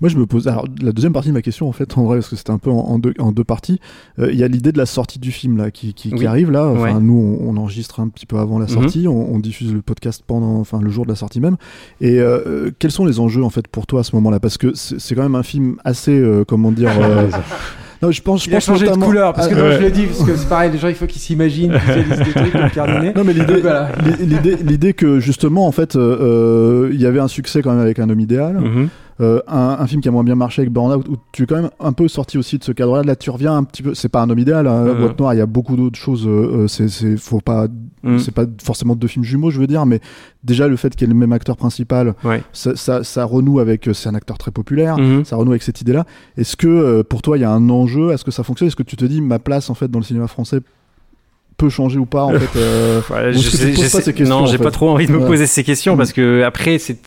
Moi, 0.00 0.08
je 0.10 0.16
me 0.16 0.26
pose. 0.26 0.48
Alors, 0.48 0.66
la 0.82 0.92
deuxième 0.92 1.12
partie 1.12 1.28
de 1.28 1.34
ma 1.34 1.40
question, 1.42 1.68
en 1.68 1.72
fait, 1.72 1.96
en 1.96 2.04
vrai, 2.04 2.16
parce 2.18 2.28
que 2.28 2.36
c'était 2.36 2.50
un 2.50 2.58
peu 2.58 2.70
en, 2.70 2.78
en 2.78 2.98
deux, 2.98 3.14
en 3.18 3.32
deux 3.32 3.44
parties, 3.44 3.80
euh, 4.18 4.30
il 4.32 4.38
y 4.38 4.42
a 4.42 4.48
l'idée 4.48 4.72
de 4.72 4.78
la 4.78 4.86
sortie 4.86 5.18
du 5.18 5.30
film 5.32 5.56
là, 5.56 5.70
qui, 5.70 5.94
qui, 5.94 6.10
qui 6.10 6.14
Oui. 6.16 6.26
arrive 6.26 6.50
là. 6.50 6.66
Enfin, 6.66 6.94
Ouais. 6.96 7.00
nous, 7.00 7.38
on, 7.40 7.50
on 7.50 7.56
enregistre 7.56 8.00
un 8.00 8.08
petit 8.08 8.26
peu 8.26 8.36
avant 8.38 8.58
la 8.58 8.66
Mhm. 8.66 8.70
sortie, 8.72 9.06
on, 9.08 9.34
on 9.34 9.38
diffuse 9.38 9.72
le 9.72 9.82
podcast 9.82 10.22
pendant, 10.26 10.56
enfin, 10.58 10.80
le 10.82 10.90
jour 10.90 11.04
de 11.04 11.10
la 11.10 11.16
sortie 11.16 11.40
même. 11.40 11.56
Et 12.00 12.18
euh, 12.20 12.70
quels 12.78 12.90
sont 12.90 13.04
les 13.06 13.20
enjeux 13.20 13.44
en 13.44 13.50
fait 13.50 13.68
pour 13.68 13.86
toi 13.86 14.00
à 14.00 14.02
ce 14.02 14.14
moment-là? 14.16 14.40
Parce 14.40 14.58
que 14.58 14.72
c'est 14.74 15.14
quand 15.14 15.22
même 15.22 15.36
un 15.36 15.42
film 15.44 15.76
assez, 15.84 16.18
euh, 16.18 16.44
comment 16.46 16.72
dire. 16.72 16.90
euh, 17.00 17.28
Non, 18.02 18.10
je 18.10 18.20
pense, 18.20 18.44
je 18.44 18.50
Il 18.50 18.52
a 18.52 18.56
pense 18.56 18.64
changé 18.66 18.86
de 18.86 18.90
couleur, 18.96 19.32
parce 19.32 19.48
que 19.48 19.54
Ah, 19.54 19.58
non, 19.58 19.64
ouais. 19.68 19.76
je 19.78 19.82
le 19.84 19.90
dis, 19.90 20.04
parce 20.06 20.24
que 20.24 20.36
c'est 20.36 20.48
pareil, 20.48 20.70
les 20.72 20.76
gens, 20.78 20.88
il 20.88 20.94
faut 20.96 21.06
qu'ils 21.06 21.22
s'imaginent, 21.22 21.70
des 21.72 22.14
trucs 22.14 22.34
comme. 22.74 23.12
Non 23.16 23.24
mais 23.24 23.32
l'idée, 23.32 23.60
voilà. 23.62 23.90
l'idée, 24.66 24.92
que 24.92 25.20
justement 25.20 25.66
en 25.66 25.72
fait, 25.72 25.96
euh, 25.96 26.18
euh, 26.20 26.90
il 26.92 27.00
y 27.00 27.06
avait 27.06 27.20
un 27.20 27.28
succès 27.28 27.62
quand 27.62 27.70
même 27.70 27.80
avec 27.80 27.98
un 28.00 28.10
homme 28.10 28.20
idéal, 28.20 28.56
Mhm. 28.60 28.88
Euh, 29.20 29.40
un, 29.46 29.76
un 29.78 29.86
film 29.86 30.00
qui 30.00 30.08
a 30.08 30.10
moins 30.10 30.24
bien 30.24 30.34
marché 30.34 30.62
avec 30.62 30.72
Burnout, 30.72 31.06
où 31.08 31.16
tu 31.30 31.44
es 31.44 31.46
quand 31.46 31.54
même 31.54 31.70
un 31.78 31.92
peu 31.92 32.08
sorti 32.08 32.36
aussi 32.36 32.58
de 32.58 32.64
ce 32.64 32.72
cadre-là. 32.72 33.04
Là, 33.04 33.14
tu 33.14 33.30
reviens 33.30 33.56
un 33.56 33.62
petit 33.62 33.82
peu. 33.84 33.94
C'est 33.94 34.08
pas 34.08 34.20
un 34.22 34.28
homme 34.28 34.38
idéal. 34.40 34.66
Hein. 34.66 34.92
Boîte 34.98 35.16
Noire, 35.20 35.34
il 35.34 35.38
y 35.38 35.40
a 35.40 35.46
beaucoup 35.46 35.76
d'autres 35.76 35.98
choses. 35.98 36.26
euh, 36.26 36.62
euh, 36.64 36.68
c'est, 36.68 36.88
c'est, 36.88 37.16
faut 37.16 37.40
pas. 37.40 37.68
Mhm. 38.02 38.18
C'est 38.18 38.32
pas 38.34 38.44
forcément 38.62 38.96
deux 38.96 39.06
films 39.06 39.24
jumeaux, 39.24 39.50
je 39.50 39.60
veux 39.60 39.66
dire, 39.68 39.86
mais 39.86 40.00
déjà 40.42 40.66
le 40.66 40.74
fait 40.76 40.90
qu'il 40.96 41.06
y 41.06 41.10
ait 41.10 41.14
le 41.14 41.18
même 41.18 41.32
acteur 41.32 41.56
principal, 41.56 42.14
Ouais. 42.24 42.42
ça, 42.52 42.74
ça, 42.76 43.04
ça 43.04 43.24
renoue 43.24 43.60
avec. 43.60 43.88
C'est 43.92 44.08
un 44.08 44.14
acteur 44.16 44.36
très 44.36 44.50
populaire. 44.50 44.98
Mhm. 44.98 45.24
Ça 45.24 45.36
renoue 45.36 45.52
avec 45.52 45.62
cette 45.62 45.80
idée-là. 45.80 46.04
Est-ce 46.36 46.56
que 46.56 46.66
euh, 46.66 47.02
pour 47.04 47.22
toi 47.22 47.38
il 47.38 47.42
y 47.42 47.44
a 47.44 47.50
un 47.50 47.70
enjeu? 47.70 48.10
Est-ce 48.12 48.24
que 48.24 48.30
ça 48.32 48.42
fonctionne? 48.42 48.66
Est-ce 48.66 48.76
que 48.76 48.82
tu 48.82 48.96
te 48.96 49.04
dis 49.04 49.20
ma 49.20 49.38
place 49.38 49.70
en 49.70 49.74
fait 49.74 49.88
dans 49.88 50.00
le 50.00 50.04
cinéma 50.04 50.26
français 50.26 50.58
peut 51.56 51.68
changer 51.68 51.98
ou 52.00 52.06
pas 52.06 52.24
en 52.24 52.32
fait 52.38 52.58
euh, 52.58 53.00
Ouais, 53.10 53.32
je 53.32 53.38
je 53.38 53.50
pas 53.50 53.56
sais- 53.56 54.00
ces 54.02 54.12
questions, 54.12 54.38
non, 54.38 54.42
en 54.42 54.46
j'ai 54.46 54.58
fait? 54.58 54.64
pas 54.64 54.70
trop 54.72 54.90
envie 54.90 55.06
de 55.06 55.12
me 55.12 55.18
Ouais. 55.18 55.26
poser 55.26 55.46
ces 55.46 55.62
questions 55.62 55.94
Mm. 55.94 55.98
parce 55.98 56.12
que 56.12 56.42
après, 56.42 56.78
c'est 56.78 56.98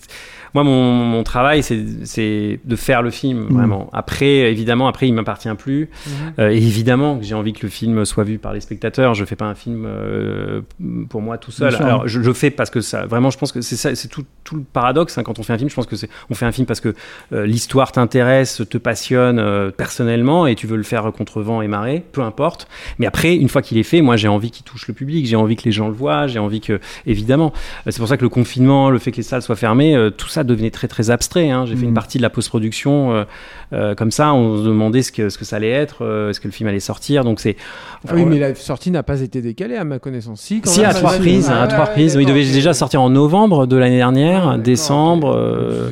moi 0.54 0.64
mon, 0.64 0.94
mon 0.94 1.24
travail, 1.24 1.64
c'est 1.64 2.60
de 2.64 2.76
faire 2.76 3.02
le 3.02 3.12
film 3.12 3.28
Mm. 3.28 3.54
vraiment. 3.54 3.90
Après, 3.94 4.52
évidemment, 4.52 4.88
après 4.88 5.08
il 5.08 5.14
m'appartient 5.14 5.54
plus. 5.58 5.90
Euh, 6.40 6.50
et 6.50 6.58
évidemment 6.58 7.18
que 7.18 7.24
j'ai 7.26 7.36
envie 7.36 7.54
que 7.54 7.64
le 7.64 7.70
film 7.70 8.06
soit 8.06 8.24
vu 8.24 8.38
par 8.38 8.54
les 8.54 8.62
spectateurs. 8.62 9.14
Je 9.14 9.26
fais 9.26 9.36
pas 9.36 9.46
un 9.46 9.56
film 9.56 9.86
euh, 9.88 10.62
pour 11.10 11.22
moi 11.22 11.38
tout 11.38 11.52
seul. 11.52 11.72
Sûr. 11.72 11.86
Alors 11.86 12.08
je 12.08 12.20
le 12.20 12.34
fais 12.34 12.50
parce 12.52 12.70
que 12.70 12.82
ça, 12.82 13.06
vraiment, 13.06 13.30
je 13.30 13.38
pense 13.38 13.52
que 13.52 13.62
c'est 13.62 13.76
ça, 13.76 13.96
c'est 13.96 14.08
tout, 14.08 14.26
tout 14.44 14.56
le 14.56 14.64
paradoxe 14.64 15.18
hein, 15.18 15.24
quand 15.24 15.40
on 15.40 15.44
fait 15.44 15.54
un 15.54 15.58
film. 15.58 15.70
Je 15.70 15.76
pense 15.76 15.86
que 15.86 15.96
c'est, 15.96 16.10
on 16.30 16.36
fait 16.36 16.46
un 16.46 16.52
film 16.52 16.66
parce 16.66 16.80
que 16.82 16.94
euh, 17.34 17.46
l'histoire 17.46 17.92
t'intéresse, 17.92 18.62
te 18.70 18.78
passionne 18.78 19.72
personnellement 19.72 20.48
et 20.48 20.56
tu 20.56 20.68
veux 20.68 20.78
le 20.78 20.84
faire 20.84 21.12
contre 21.12 21.42
vent 21.42 21.62
et 21.62 21.68
marée, 21.68 22.04
peu 22.12 22.22
importe. 22.22 22.68
Mais 23.00 23.06
après, 23.06 23.36
une 23.36 23.50
fois 23.50 23.62
qu'il 23.62 23.78
est 23.78 23.84
fait, 23.84 24.02
moi 24.02 24.16
j'ai 24.18 24.28
envie 24.28 24.52
qu'il 24.52 24.64
touche 24.64 24.88
le 24.88 24.94
public, 24.94 25.26
j'ai 25.26 25.36
envie 25.36 25.56
que 25.56 25.64
les 25.64 25.72
gens 25.72 25.88
le 25.88 25.94
voient, 25.94 26.28
j'ai 26.28 26.40
envie 26.40 26.62
que, 26.62 26.80
évidemment, 27.06 27.54
c'est 27.86 27.98
pour 27.98 28.08
ça 28.08 28.18
que 28.18 28.24
le 28.24 28.30
confinement, 28.30 28.90
le 28.90 29.00
fait 29.00 29.12
que 29.12 29.18
les 29.18 29.24
salles 29.24 29.42
soient 29.42 29.56
fermées, 29.56 30.10
tout 30.18 30.28
ça 30.28 30.37
devenait 30.44 30.72
très 30.72 30.88
très 30.88 31.10
abstrait. 31.10 31.50
hein. 31.50 31.66
J'ai 31.66 31.76
fait 31.76 31.86
une 31.86 31.94
partie 31.94 32.18
de 32.18 32.24
la 32.24 32.30
post-production 32.30 33.12
euh, 33.14 33.24
euh, 33.74 33.96
comme 33.96 34.12
ça, 34.12 34.34
on 34.34 34.58
se 34.58 34.64
demandait 34.64 35.02
ce 35.02 35.12
que, 35.12 35.30
ce 35.30 35.38
que 35.38 35.46
ça 35.46 35.58
allait 35.58 35.70
être, 35.70 36.04
euh, 36.06 36.30
est-ce 36.30 36.40
que 36.40 36.48
le 36.48 36.52
film 36.54 36.70
allait 36.70 36.80
sortir. 36.80 37.24
Donc 37.24 37.40
c'est. 37.40 37.56
Ah 38.08 38.12
oui, 38.16 38.26
mais 38.26 38.40
la 38.40 38.56
sortie 38.56 38.92
n'a 38.92 39.04
pas 39.04 39.22
été 39.22 39.42
décalée, 39.42 39.76
à 39.76 39.84
ma 39.84 40.00
connaissance. 40.00 40.42
Si, 40.42 40.62
quand 40.62 40.70
Si, 40.70 40.82
même, 40.82 40.90
à 40.90 40.94
trois 40.94 41.14
Ah, 41.50 41.64
à 41.64 41.68
trois 41.68 41.86
reprises. 41.86 42.18
Il 42.20 42.26
devait 42.26 42.44
déjà 42.46 42.74
sortir 42.74 43.02
en 43.02 43.10
novembre 43.10 43.66
de 43.68 43.76
l'année 43.76 43.98
dernière, 43.98 44.48
Ah, 44.50 44.58
décembre, 44.58 45.34
euh, 45.36 45.90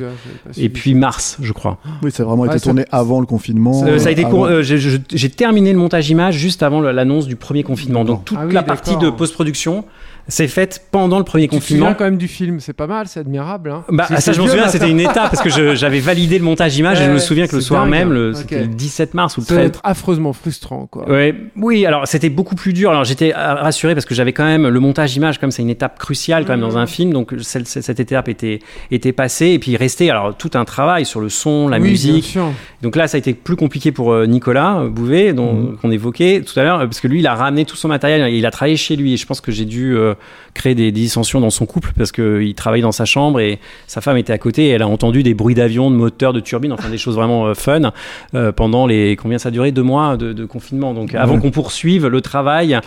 et 0.56 0.68
puis 0.68 0.94
mars, 0.94 1.36
je 1.40 1.52
crois. 1.52 1.78
Oui, 2.02 2.10
ça 2.10 2.22
a 2.22 2.26
vraiment 2.26 2.42
Ouais, 2.42 2.48
été 2.48 2.58
ça- 2.58 2.64
tourné 2.64 2.84
avant 2.92 3.20
le 3.20 3.26
confinement. 3.26 3.84
Euh, 3.86 3.98
ça 3.98 4.08
a 4.08 4.12
été 4.12 4.24
euh, 4.24 4.62
j'ai- 4.62 5.30
terminé 5.30 5.72
le 5.72 5.78
montage 5.78 6.08
image 6.10 6.36
juste 6.36 6.62
avant 6.62 6.80
l'annonce 6.80 7.26
du 7.26 7.36
premier 7.36 7.62
confinement. 7.62 8.04
Donc 8.04 8.24
toute 8.24 8.38
Ah 8.40 8.46
oui, 8.46 8.54
la 8.54 8.62
partie 8.62 8.96
de 8.96 9.10
post-production 9.10 9.84
s'est 10.28 10.48
faite 10.48 10.86
pendant 10.90 11.18
le 11.18 11.24
premier 11.24 11.44
Tu 11.46 11.54
confinement. 11.54 11.94
quand 11.94 12.02
même 12.04 12.16
du 12.16 12.26
film, 12.26 12.58
c'est 12.58 12.72
pas 12.72 12.88
mal, 12.88 13.06
c'est 13.06 13.20
admirable. 13.20 13.70
Hein. 13.70 13.84
Bah, 13.90 14.06
C'est- 14.08 14.14
ça, 14.16 14.20
c'est 14.20 14.34
je 14.36 14.40
m'en 14.40 14.46
souviens, 14.48 14.68
c'était 14.68 14.90
une 14.90 15.00
étape 15.00 15.30
parce 15.32 15.42
que 15.42 15.74
j'avais 15.74 16.00
validé 16.00 16.38
le 16.38 16.44
montage 16.44 16.76
image 16.76 17.00
et 17.00 17.04
je 17.04 17.10
me 17.10 17.18
souviens 17.18 17.46
que 17.46 17.56
le 17.56 17.62
soir 17.62 17.82
dingue. 17.82 17.90
même, 17.90 18.12
le- 18.12 18.30
Ok. 18.30 18.36
c'était 18.38 18.60
le 18.60 18.66
17 18.68 19.14
mars 19.14 19.36
ou 19.36 19.40
le 19.40 19.46
Ça 19.46 19.54
doit 19.54 19.62
13. 19.64 19.68
être 19.70 19.80
affreusement 19.84 20.32
frustrant, 20.32 20.86
quoi. 20.86 21.08
Ouais, 21.08 21.34
oui, 21.56 21.84
alors 21.86 22.06
c'était 22.06 22.28
beaucoup 22.28 22.54
plus 22.54 22.72
dur. 22.72 22.90
Alors 22.90 23.04
j'étais 23.04 23.32
euh, 23.34 23.54
rassuré 23.54 23.94
parce 23.94 24.06
que 24.06 24.14
j'avais 24.14 24.32
quand 24.32 24.44
même 24.44 24.68
le 24.68 24.80
montage 24.80 25.16
image, 25.16 25.38
comme 25.38 25.50
c'est 25.50 25.62
une 25.62 25.70
étape 25.70 25.98
cruciale 25.98 26.44
quand 26.44 26.52
même 26.52 26.60
dans 26.60 26.78
un 26.78 26.86
film, 26.86 27.12
donc 27.12 27.32
cette, 27.40 27.66
cette 27.68 28.00
étape 28.00 28.28
était, 28.28 28.60
était 28.90 29.12
passée. 29.12 29.48
Et 29.48 29.58
puis 29.58 29.72
il 29.72 29.76
restait 29.76 30.10
alors 30.10 30.36
tout 30.36 30.50
un 30.54 30.64
travail 30.64 31.04
sur 31.04 31.20
le 31.20 31.28
son, 31.28 31.68
la 31.68 31.76
Oui, 31.78 31.82
bien 31.82 31.90
musique. 31.90 32.24
sûr. 32.24 32.50
Donc 32.82 32.96
là, 32.96 33.08
ça 33.08 33.16
a 33.16 33.18
été 33.18 33.34
plus 33.34 33.56
compliqué 33.56 33.92
pour 33.92 34.12
euh, 34.12 34.26
Nicolas 34.26 34.80
euh, 34.80 34.88
Bouvet, 34.88 35.32
dont 35.32 35.52
Mhm. 35.54 35.76
qu'on 35.80 35.90
évoquait 35.90 36.42
tout 36.42 36.58
à 36.58 36.62
l'heure, 36.64 36.78
parce 36.80 37.00
que 37.00 37.08
lui, 37.08 37.20
il 37.20 37.26
a 37.26 37.34
ramené 37.34 37.64
tout 37.64 37.76
son 37.76 37.88
matériel, 37.88 38.22
et 38.28 38.36
il 38.36 38.44
a 38.46 38.50
travaillé 38.50 38.76
chez 38.76 38.96
lui. 38.96 39.14
Et 39.14 39.16
je 39.16 39.26
pense 39.26 39.40
que 39.40 39.52
j'ai 39.52 39.64
dû 39.64 39.96
euh, 39.96 40.14
créer 40.54 40.74
des, 40.74 40.90
dissensions 40.92 41.40
dans 41.40 41.50
son 41.50 41.66
couple 41.66 41.90
parce 41.96 42.10
que 42.12 42.40
il 42.42 42.54
travaillait 42.54 42.82
dans 42.82 42.92
sa 42.92 43.04
chambre 43.04 43.38
et 43.40 43.58
sa 43.86 44.00
femme 44.00 44.16
était 44.16 44.25
à 44.32 44.38
côté. 44.38 44.66
Et 44.66 44.70
elle 44.70 44.82
a 44.82 44.88
entendu 44.88 45.22
des 45.22 45.34
bruits 45.34 45.54
d'avion, 45.54 45.90
de 45.90 45.96
moteurs, 45.96 46.32
de 46.32 46.40
turbines, 46.40 46.72
enfin 46.72 46.88
des 46.88 46.98
choses 46.98 47.14
vraiment 47.16 47.46
euh, 47.46 47.54
fun 47.54 47.92
euh, 48.34 48.52
pendant 48.52 48.86
les 48.86 49.16
combien 49.16 49.38
ça 49.38 49.48
a 49.48 49.52
duré? 49.52 49.72
Deux 49.72 49.82
mois 49.82 50.16
de, 50.16 50.32
de 50.32 50.44
confinement. 50.44 50.94
Donc 50.94 51.14
avant 51.14 51.34
Ouais. 51.34 51.40
qu'on 51.40 51.50
poursuive 51.50 52.06
le 52.06 52.20
travail. 52.20 52.78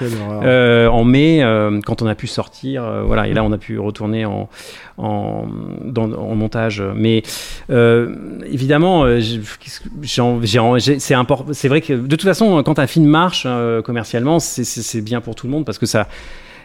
Euh, 0.43 0.87
en 0.87 1.03
mai, 1.03 1.41
quand 1.85 2.01
on 2.01 2.07
a 2.07 2.15
pu 2.15 2.27
sortir, 2.27 2.83
voilà, 3.05 3.27
et 3.27 3.33
là 3.33 3.43
on 3.43 3.51
a 3.51 3.57
pu 3.57 3.77
retourner 3.79 4.25
en, 4.25 4.49
en, 4.97 5.45
dans- 5.83 6.11
en 6.13 6.35
montage. 6.35 6.83
Mais 6.95 7.23
évidemment, 7.69 9.05
c'est 10.97 11.13
important. 11.13 11.53
C'est 11.53 11.67
vrai 11.67 11.81
que 11.81 11.93
de 11.93 12.07
toute 12.15 12.23
façon, 12.23 12.63
quand 12.63 12.79
un 12.79 12.87
film 12.87 13.05
marche 13.05 13.47
commercialement, 13.83 14.39
c'est 14.39 15.01
bien 15.01 15.21
pour 15.21 15.35
tout 15.35 15.47
le 15.47 15.51
monde 15.53 15.65
parce 15.65 15.77
que 15.77 15.85
ça. 15.85 16.07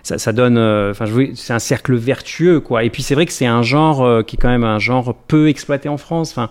Ça, 0.04 0.32
donne, 0.32 0.58
euh, 0.58 0.90
enfin, 0.90 1.06
c'est 1.34 1.54
un 1.54 1.58
cercle 1.58 1.94
vertueux, 1.94 2.60
quoi. 2.60 2.84
Et 2.84 2.90
puis 2.90 3.02
c'est 3.02 3.14
vrai 3.14 3.24
que 3.24 3.32
c'est 3.32 3.46
un 3.46 3.62
genre 3.62 4.04
euh, 4.04 4.22
qui 4.22 4.36
est 4.36 4.38
quand 4.38 4.50
même 4.50 4.64
un 4.64 4.78
genre 4.78 5.14
peu 5.14 5.48
exploité 5.48 5.88
en 5.88 5.96
France. 5.96 6.30
Enfin, 6.30 6.50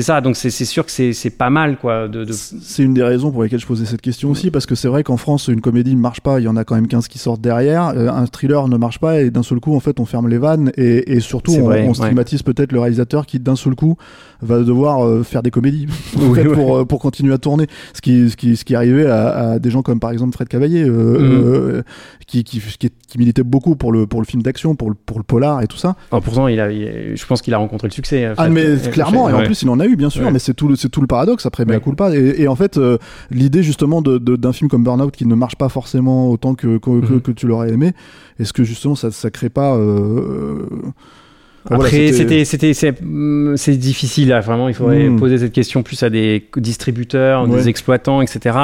c'est 0.00 0.06
ça. 0.06 0.20
Donc 0.20 0.36
c'est 0.36 0.50
sûr 0.50 0.84
que 0.86 0.90
c'est 0.90 1.30
pas 1.30 1.50
mal, 1.50 1.76
quoi. 1.78 2.08
De, 2.08 2.24
de- 2.24 2.32
C'est 2.32 2.82
une 2.82 2.94
des 2.94 3.02
raisons 3.02 3.30
pour 3.30 3.42
lesquelles 3.42 3.60
je 3.60 3.66
posais 3.66 3.84
cette 3.84 4.00
question 4.00 4.30
aussi, 4.30 4.50
parce 4.50 4.66
que 4.66 4.74
c'est 4.74 4.88
vrai 4.88 5.02
qu'en 5.04 5.16
France, 5.16 5.48
une 5.48 5.60
comédie 5.60 5.94
ne 5.94 6.00
marche 6.00 6.20
pas, 6.20 6.40
il 6.40 6.44
y 6.44 6.48
en 6.48 6.56
a 6.56 6.64
quand 6.64 6.74
même 6.74 6.86
15 6.88 7.08
qui 7.08 7.18
sortent 7.18 7.40
derrière, 7.40 7.88
euh, 7.96 8.08
un 8.08 8.26
thriller 8.26 8.68
ne 8.68 8.76
marche 8.76 8.98
pas, 8.98 9.20
et 9.20 9.30
d'un 9.30 9.42
seul 9.42 9.60
coup, 9.60 9.74
en 9.74 9.80
fait, 9.80 10.00
on 10.00 10.04
ferme 10.04 10.28
les 10.28 10.38
vannes, 10.38 10.72
et, 10.76 11.12
et 11.12 11.20
surtout, 11.20 11.52
on, 11.52 11.64
vrai, 11.64 11.82
on 11.84 11.88
ouais. 11.88 11.94
stigmatise 11.94 12.42
peut-être 12.42 12.72
le 12.72 12.80
réalisateur 12.80 13.26
qui, 13.26 13.38
d'un 13.38 13.56
seul 13.56 13.74
coup, 13.74 13.96
va 14.42 14.58
devoir 14.60 15.06
euh, 15.06 15.22
faire 15.22 15.42
des 15.42 15.50
comédies 15.50 15.86
en 16.16 16.28
Oui, 16.28 16.38
fait, 16.40 16.46
ouais. 16.48 16.54
pour, 16.54 16.76
euh, 16.78 16.84
pour 16.84 17.00
continuer 17.00 17.32
à 17.34 17.38
tourner. 17.38 17.66
Ce 17.94 18.00
qui, 18.00 18.30
ce 18.30 18.36
qui, 18.36 18.56
ce 18.56 18.64
qui 18.64 18.74
arrivait 18.74 19.06
à, 19.06 19.28
à 19.52 19.58
des 19.58 19.70
gens 19.70 19.82
comme 19.82 20.00
par 20.00 20.10
exemple 20.10 20.32
Fred 20.32 20.48
Cavaillé, 20.48 20.82
euh, 20.84 20.90
euh, 21.20 21.82
qui, 22.26 22.44
qui, 22.44 22.60
qui, 22.60 22.90
qui 23.08 23.18
militait 23.18 23.42
beaucoup 23.42 23.76
pour 23.76 23.92
le, 23.92 24.06
pour 24.06 24.20
le 24.20 24.26
film 24.26 24.42
d'action, 24.42 24.74
pour 24.76 24.88
le, 24.90 24.94
pour 24.94 25.18
le 25.18 25.24
polar 25.24 25.62
et 25.62 25.66
tout 25.66 25.76
ça. 25.76 25.96
Pourtant, 26.10 26.48
il 26.48 26.60
a, 26.60 26.70
il- 26.70 27.16
je 27.16 27.26
pense 27.26 27.42
qu'il 27.42 27.52
a 27.54 27.58
rencontré 27.58 27.88
le 27.88 27.92
succès. 27.92 28.32
Ah 28.36 28.48
mais 28.48 28.76
clairement 28.90 29.28
et 29.28 29.32
en 29.32 29.38
ouais. 29.38 29.44
plus 29.44 29.62
il 29.62 29.68
en 29.68 29.80
a 29.80 29.86
eu 29.86 29.89
bien 29.96 30.10
sûr 30.10 30.24
Ouais. 30.24 30.32
mais 30.32 30.38
c'est 30.38 30.54
tout 30.54 30.68
le 30.68 30.76
tout 30.76 31.00
le 31.00 31.06
paradoxe 31.06 31.46
après 31.46 31.64
mais 31.64 31.72
Ouais. 31.72 31.76
à 31.76 31.80
culpa 31.80 32.14
et, 32.14 32.42
et 32.42 32.48
en 32.48 32.56
fait 32.56 32.76
euh, 32.78 32.98
l'idée 33.30 33.62
justement 33.62 34.02
de- 34.02 34.18
de- 34.18 34.36
d'un 34.36 34.52
film 34.52 34.68
comme 34.70 34.84
Burnout 34.84 35.10
qui 35.14 35.26
ne 35.26 35.34
marche 35.34 35.56
pas 35.56 35.68
forcément 35.68 36.30
autant 36.30 36.54
que 36.54 36.78
que, 36.78 36.90
Mhm. 36.90 37.20
que 37.20 37.30
tu 37.32 37.46
l'aurais 37.46 37.70
aimé 37.72 37.92
est-ce 38.38 38.52
que 38.52 38.64
justement 38.64 38.94
ça 38.94 39.10
ça 39.10 39.30
crée 39.30 39.48
pas 39.50 39.76
euh, 39.76 40.66
enfin, 41.66 41.76
voilà, 41.76 41.84
Après, 41.84 42.12
c'était, 42.12 42.44
c'était, 42.46 42.72
c'est, 42.74 43.76
difficile. 43.76 44.28
Là. 44.28 44.40
Vraiment, 44.40 44.68
il 44.68 44.74
faudrait 44.74 45.08
Mm. 45.10 45.18
poser 45.18 45.36
cette 45.38 45.52
question 45.52 45.82
plus 45.82 46.02
à 46.02 46.08
des 46.08 46.48
distributeurs, 46.56 47.46
Ouais. 47.48 47.54
des 47.58 47.68
exploitants, 47.68 48.22
etc. 48.22 48.56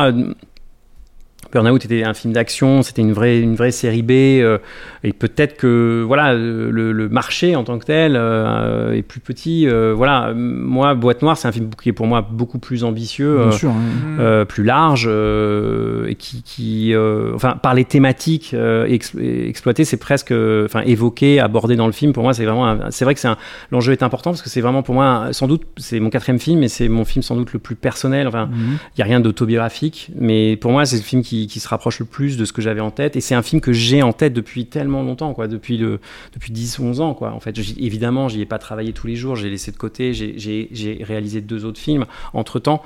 Burnout 1.56 1.84
était 1.84 2.04
un 2.04 2.14
film 2.14 2.32
d'action, 2.34 2.82
c'était 2.82 3.02
une 3.02 3.12
vraie, 3.12 3.40
une 3.40 3.54
vraie 3.56 3.70
série 3.70 4.02
B, 4.02 4.10
euh, 4.12 4.58
et 5.04 5.12
peut-être 5.12 5.56
que 5.56 6.04
voilà 6.06 6.34
le, 6.34 6.92
le 6.92 7.08
marché 7.08 7.56
en 7.56 7.64
tant 7.64 7.78
que 7.78 7.84
tel 7.86 8.14
euh, 8.16 8.92
est 8.92 9.02
plus 9.02 9.20
petit. 9.20 9.66
euh, 9.66 9.94
voilà, 9.96 10.32
moi, 10.34 10.94
Boîte 10.94 11.22
Noire, 11.22 11.36
c'est 11.36 11.48
un 11.48 11.52
film 11.52 11.70
qui 11.82 11.88
est 11.88 11.92
pour 11.92 12.06
moi 12.06 12.20
beaucoup 12.28 12.58
plus 12.58 12.84
ambitieux. 12.84 13.36
bien 13.38 13.46
euh, 13.46 13.50
sûr 13.52 13.70
hein. 13.70 14.18
euh, 14.20 14.44
plus 14.44 14.64
large 14.64 15.06
euh, 15.08 16.06
et 16.08 16.14
qui, 16.14 16.42
qui 16.42 16.94
euh, 16.94 17.32
enfin 17.34 17.54
par 17.60 17.74
les 17.74 17.84
thématiques 17.84 18.52
euh, 18.54 18.86
ex- 18.86 19.14
exploitées 19.16 19.84
c'est 19.84 19.96
presque 19.96 20.32
enfin 20.64 20.82
évoqué 20.84 21.40
abordé 21.40 21.76
dans 21.76 21.86
le 21.86 21.92
film 21.92 22.12
pour 22.12 22.22
moi 22.22 22.34
c'est 22.34 22.44
vraiment 22.44 22.76
c'est 22.90 23.04
vrai 23.04 23.14
que 23.14 23.20
c'est 23.20 23.28
l'enjeu 23.70 23.92
est 23.92 24.02
important 24.02 24.30
parce 24.30 24.42
que 24.42 24.48
c'est 24.50 24.60
vraiment 24.60 24.82
pour 24.82 24.94
moi 24.94 25.28
sans 25.32 25.46
doute 25.46 25.62
c'est 25.76 26.00
mon 26.00 26.10
quatrième 26.10 26.38
film 26.38 26.62
et 26.62 26.68
c'est 26.68 26.88
mon 26.88 27.04
film 27.04 27.22
sans 27.22 27.36
doute 27.36 27.52
le 27.52 27.58
plus 27.58 27.76
personnel 27.76 28.26
enfin 28.28 28.46
Mhm. 28.46 28.78
il 28.96 28.98
y 28.98 29.02
a 29.02 29.04
rien 29.04 29.20
d'autobiographique 29.20 30.10
mais 30.18 30.56
pour 30.56 30.70
moi 30.72 30.84
c'est 30.86 30.96
le 30.96 31.02
film 31.02 31.22
qui, 31.22 31.45
qui 31.46 31.60
se 31.60 31.68
rapproche 31.68 31.98
le 32.00 32.06
plus 32.06 32.36
de 32.36 32.44
ce 32.44 32.52
que 32.52 32.62
j'avais 32.62 32.80
en 32.80 32.90
tête 32.90 33.16
et 33.16 33.20
c'est 33.20 33.34
un 33.34 33.42
film 33.42 33.60
que 33.60 33.72
j'ai 33.72 34.02
en 34.02 34.12
tête 34.12 34.32
depuis 34.32 34.66
tellement 34.66 35.02
longtemps 35.02 35.34
quoi 35.34 35.48
depuis 35.48 35.78
depuis 35.78 36.52
10 36.52 36.78
11 36.80 37.00
ans 37.00 37.14
quoi 37.14 37.32
en 37.32 37.40
fait 37.40 37.56
évidemment 37.78 38.28
j'y 38.28 38.40
ai 38.40 38.46
pas 38.46 38.58
travaillé 38.58 38.92
tous 38.92 39.06
les 39.06 39.16
jours 39.16 39.36
j'ai 39.36 39.50
laissé 39.50 39.70
de 39.72 39.76
côté 39.76 40.12
j'ai- 40.14 40.98
réalisé 41.02 41.40
deux 41.40 41.64
autres 41.64 41.80
films 41.80 42.06
entre 42.32 42.58
temps 42.58 42.82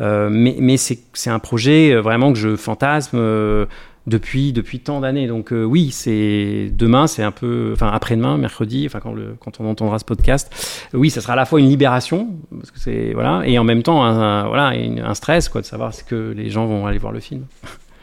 euh, 0.00 0.28
mais 0.30 0.56
mais 0.58 0.76
c'est 0.76 1.30
un 1.30 1.38
projet 1.38 1.92
euh, 1.92 2.00
vraiment 2.00 2.32
que 2.32 2.38
je 2.38 2.56
fantasme 2.56 3.16
euh, 3.18 3.66
depuis 4.06 4.52
depuis 4.52 4.80
tant 4.80 5.00
d'années. 5.00 5.26
Donc 5.26 5.50
oui, 5.50 5.90
c'est 5.90 6.70
demain, 6.76 7.06
c'est 7.06 7.22
un 7.22 7.30
peu, 7.30 7.70
enfin 7.72 7.88
après-demain, 7.88 8.36
mercredi, 8.36 8.84
enfin 8.86 9.00
quand 9.00 9.14
le 9.14 9.34
quand 9.40 9.60
on 9.60 9.66
entendra 9.70 9.98
ce 9.98 10.04
podcast, 10.04 10.52
oui, 10.92 11.08
ça 11.08 11.22
sera 11.22 11.32
à 11.32 11.36
la 11.36 11.46
fois 11.46 11.58
une 11.58 11.70
libération 11.70 12.28
parce 12.54 12.70
que 12.70 12.78
c'est 12.78 13.12
voilà, 13.14 13.42
et 13.46 13.58
en 13.58 13.64
même 13.64 13.82
temps 13.82 14.04
un, 14.04 14.46
voilà 14.46 14.72
un 14.74 15.14
stress 15.14 15.48
quoi 15.48 15.62
de 15.62 15.66
savoir 15.66 15.94
ce 15.94 16.04
que 16.04 16.34
les 16.36 16.50
gens 16.50 16.66
vont 16.66 16.86
aller 16.86 16.98
voir 16.98 17.12
le 17.14 17.20
film. 17.20 17.46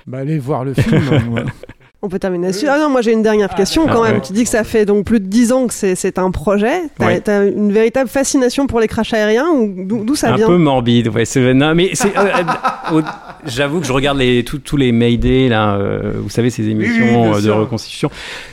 Bah, 0.07 0.19
allez 0.19 0.39
voir 0.39 0.63
le 0.65 0.73
film. 0.73 1.01
Ouais. 1.31 1.43
On 2.03 2.09
peut 2.09 2.17
terminer 2.17 2.47
là-dessus. 2.47 2.65
Ah 2.67 2.79
non, 2.79 2.89
moi 2.89 3.01
j'ai 3.03 3.11
une 3.11 3.21
dernière 3.21 3.53
question 3.53 3.85
quand 3.85 4.01
Ah, 4.01 4.07
même. 4.07 4.15
ouais. 4.15 4.21
Tu 4.25 4.33
dis 4.33 4.43
que 4.43 4.49
ça 4.49 4.63
fait 4.63 4.85
donc 4.87 5.05
plus 5.05 5.19
de 5.19 5.27
10 5.27 5.51
ans 5.51 5.67
que 5.67 5.73
c'est- 5.75 6.17
un 6.17 6.31
projet. 6.31 6.81
T'as 6.97 7.05
Ouais. 7.05 7.53
une 7.55 7.71
véritable 7.71 8.09
fascination 8.09 8.65
pour 8.65 8.79
les 8.79 8.87
crashs 8.87 9.13
aériens 9.13 9.49
ou 9.51 9.71
d'où 10.03 10.15
ça 10.15 10.33
un 10.33 10.35
vient? 10.35 10.47
peu 10.47 10.57
morbide, 10.57 11.09
ouais. 11.09 11.25
non, 11.53 11.75
mais 11.75 11.91
c'est. 11.93 12.17
euh, 12.17 12.25
euh, 12.91 13.01
J'avoue 13.45 13.81
que 13.81 13.85
je 13.85 13.93
regarde 13.93 14.17
les, 14.17 14.43
tous- 14.43 14.77
les 14.77 14.91
Mayday, 14.91 15.47
là, 15.47 15.75
euh, 15.75 16.13
vous 16.15 16.29
savez, 16.31 16.49
ces 16.49 16.67
émissions 16.69 17.29
oui, 17.29 17.35
de 17.37 17.41
sûr. 17.41 17.57
reconstitution. 17.57 18.09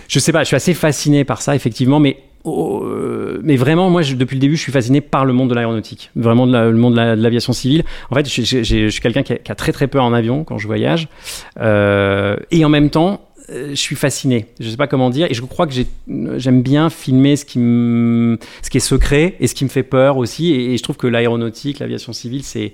Je 0.09 0.19
sais 0.19 0.33
pas, 0.33 0.41
je 0.41 0.49
suis 0.49 0.57
assez 0.57 0.75
fasciné 0.75 1.25
par 1.25 1.41
ça, 1.41 1.55
effectivement, 1.57 2.01
mais 2.01 2.19
oh, 2.49 3.39
mais 3.43 3.57
vraiment, 3.57 3.91
moi, 3.91 4.03
depuis 4.03 4.35
le 4.37 4.41
début, 4.41 4.57
je 4.57 4.63
suis 4.63 4.73
fasciné 4.73 5.01
par 5.01 5.25
le 5.25 5.33
monde 5.33 5.49
de 5.51 5.55
l'aéronautique, 5.55 6.11
vraiment 6.17 6.47
le 6.47 6.73
monde 6.73 6.93
de 6.95 6.97
la- 6.99 7.17
de 7.17 7.23
l'aviation 7.23 7.53
civile. 7.53 7.85
En 8.11 8.15
fait, 8.15 8.29
je 8.29 8.89
suis 8.91 9.01
quelqu'un 9.01 9.23
qui, 9.23 9.33
a- 9.33 9.55
très 9.55 9.73
très 9.73 9.87
peur 9.87 10.05
en 10.05 10.13
avion 10.13 10.45
quand 10.45 10.59
je 10.59 10.67
voyage, 10.67 11.09
Euh, 11.61 12.37
et 12.51 12.65
en 12.65 12.69
même 12.69 12.91
temps, 12.91 13.21
euh, 13.51 13.71
je 13.71 13.75
suis 13.75 13.97
fasciné. 13.97 14.47
Je 14.61 14.69
sais 14.69 14.77
pas 14.77 14.87
comment 14.87 15.11
dire, 15.11 15.27
et 15.31 15.35
je 15.35 15.43
crois 15.43 15.67
que 15.67 15.73
j'ai- 15.73 15.87
j'aime 16.37 16.63
bien 16.63 16.91
filmer 16.91 17.37
ce 17.37 17.45
qui, 17.45 17.59
me- 17.59 18.39
ce 18.63 18.71
qui 18.71 18.77
est 18.77 18.81
secret 18.81 19.37
et 19.41 19.47
ce 19.47 19.55
qui 19.55 19.65
me 19.65 19.71
fait 19.71 19.83
peur 19.83 20.17
aussi. 20.19 20.53
Et, 20.53 20.75
et 20.75 20.77
je 20.77 20.83
trouve 20.83 20.97
que 20.97 21.07
l'aéronautique, 21.07 21.79
l'aviation 21.79 22.13
civile, 22.13 22.43
c'est 22.45 22.73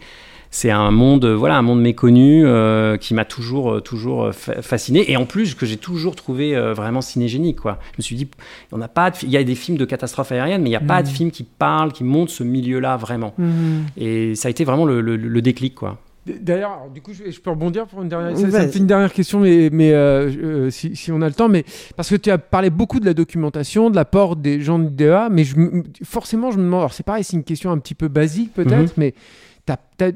c'est 0.57 0.71
un 0.71 0.93
monde, 0.93 1.25
euh, 1.25 1.35
voilà, 1.35 1.57
un 1.59 1.63
monde 1.63 1.81
méconnu 1.83 2.47
euh, 2.47 2.97
qui 2.97 3.13
m'a 3.13 3.25
toujours, 3.25 3.73
euh, 3.73 3.81
toujours 3.81 4.33
fa- 4.33 4.63
fasciné 4.63 5.11
et 5.11 5.17
en 5.17 5.27
plus 5.27 5.57
que 5.57 5.67
j'ai 5.67 5.77
toujours 5.79 6.15
trouvé 6.15 6.55
euh, 6.55 6.73
vraiment 6.75 7.01
cinégénique, 7.01 7.59
quoi. 7.59 7.81
Je 7.95 7.99
me 7.99 8.03
suis 8.05 8.15
dit, 8.15 8.29
on 8.71 8.79
n'a 8.79 8.87
pas, 8.87 9.11
de 9.11 9.17
il 9.25 9.31
y 9.31 9.37
a 9.37 9.43
des 9.43 9.57
films 9.57 9.79
de 9.79 9.85
catastrophes 9.85 10.31
aériennes, 10.31 10.63
mais 10.63 10.69
il 10.69 10.73
n'y 10.73 10.77
a 10.77 10.81
pas 10.81 11.03
de 11.03 11.09
Mhm. 11.09 11.15
film 11.15 11.31
qui 11.33 11.43
parle, 11.43 11.91
qui 11.91 12.05
montre 12.05 12.31
ce 12.31 12.45
milieu-là 12.45 12.97
vraiment. 12.97 13.35
Mhm. 13.37 13.87
Et 13.97 14.37
ça 14.37 14.47
a 14.47 14.51
été 14.53 14.63
vraiment 14.65 14.85
le, 14.85 15.01
le- 15.01 15.17
le 15.17 15.43
déclic, 15.43 15.75
quoi. 15.75 15.99
D'ailleurs, 16.25 16.83
du 16.95 17.03
coup, 17.03 17.11
je, 17.13 17.31
je 17.33 17.41
peux 17.41 17.51
rebondir 17.51 17.87
pour 17.87 18.01
une 18.03 18.09
dernière. 18.09 18.37
Ça, 18.37 18.43
Vas-y. 18.45 18.53
ça 18.53 18.67
me 18.67 18.69
fait 18.73 18.79
une 18.79 18.87
dernière 18.87 19.13
question, 19.13 19.41
mais, 19.41 19.71
mais 19.73 19.93
euh, 19.93 20.71
si, 20.71 20.95
si 20.95 21.11
on 21.11 21.21
a 21.21 21.27
le 21.27 21.35
temps, 21.35 21.49
mais 21.49 21.65
parce 21.97 22.09
que 22.11 22.15
tu 22.15 22.31
as 22.31 22.39
parlé 22.39 22.71
beaucoup 22.71 23.01
de 23.01 23.05
la 23.07 23.13
documentation, 23.13 23.91
de 23.91 23.97
l'apport 23.97 24.37
des 24.37 24.61
gens 24.61 24.79
de 24.79 24.85
l'IDEA, 24.85 25.29
mais 25.33 25.43
je, 25.43 25.57
forcément, 26.05 26.53
je 26.53 26.59
me 26.59 26.63
demande. 26.63 26.79
Alors, 26.81 26.93
c'est 26.95 27.03
pareil, 27.05 27.25
c'est 27.25 27.37
une 27.37 27.45
question 27.45 27.73
un 27.73 27.79
petit 27.79 27.95
peu 27.97 28.07
basique 28.09 28.55
peut-être, 28.55 28.97
Mhm. 28.97 28.99
mais 28.99 29.15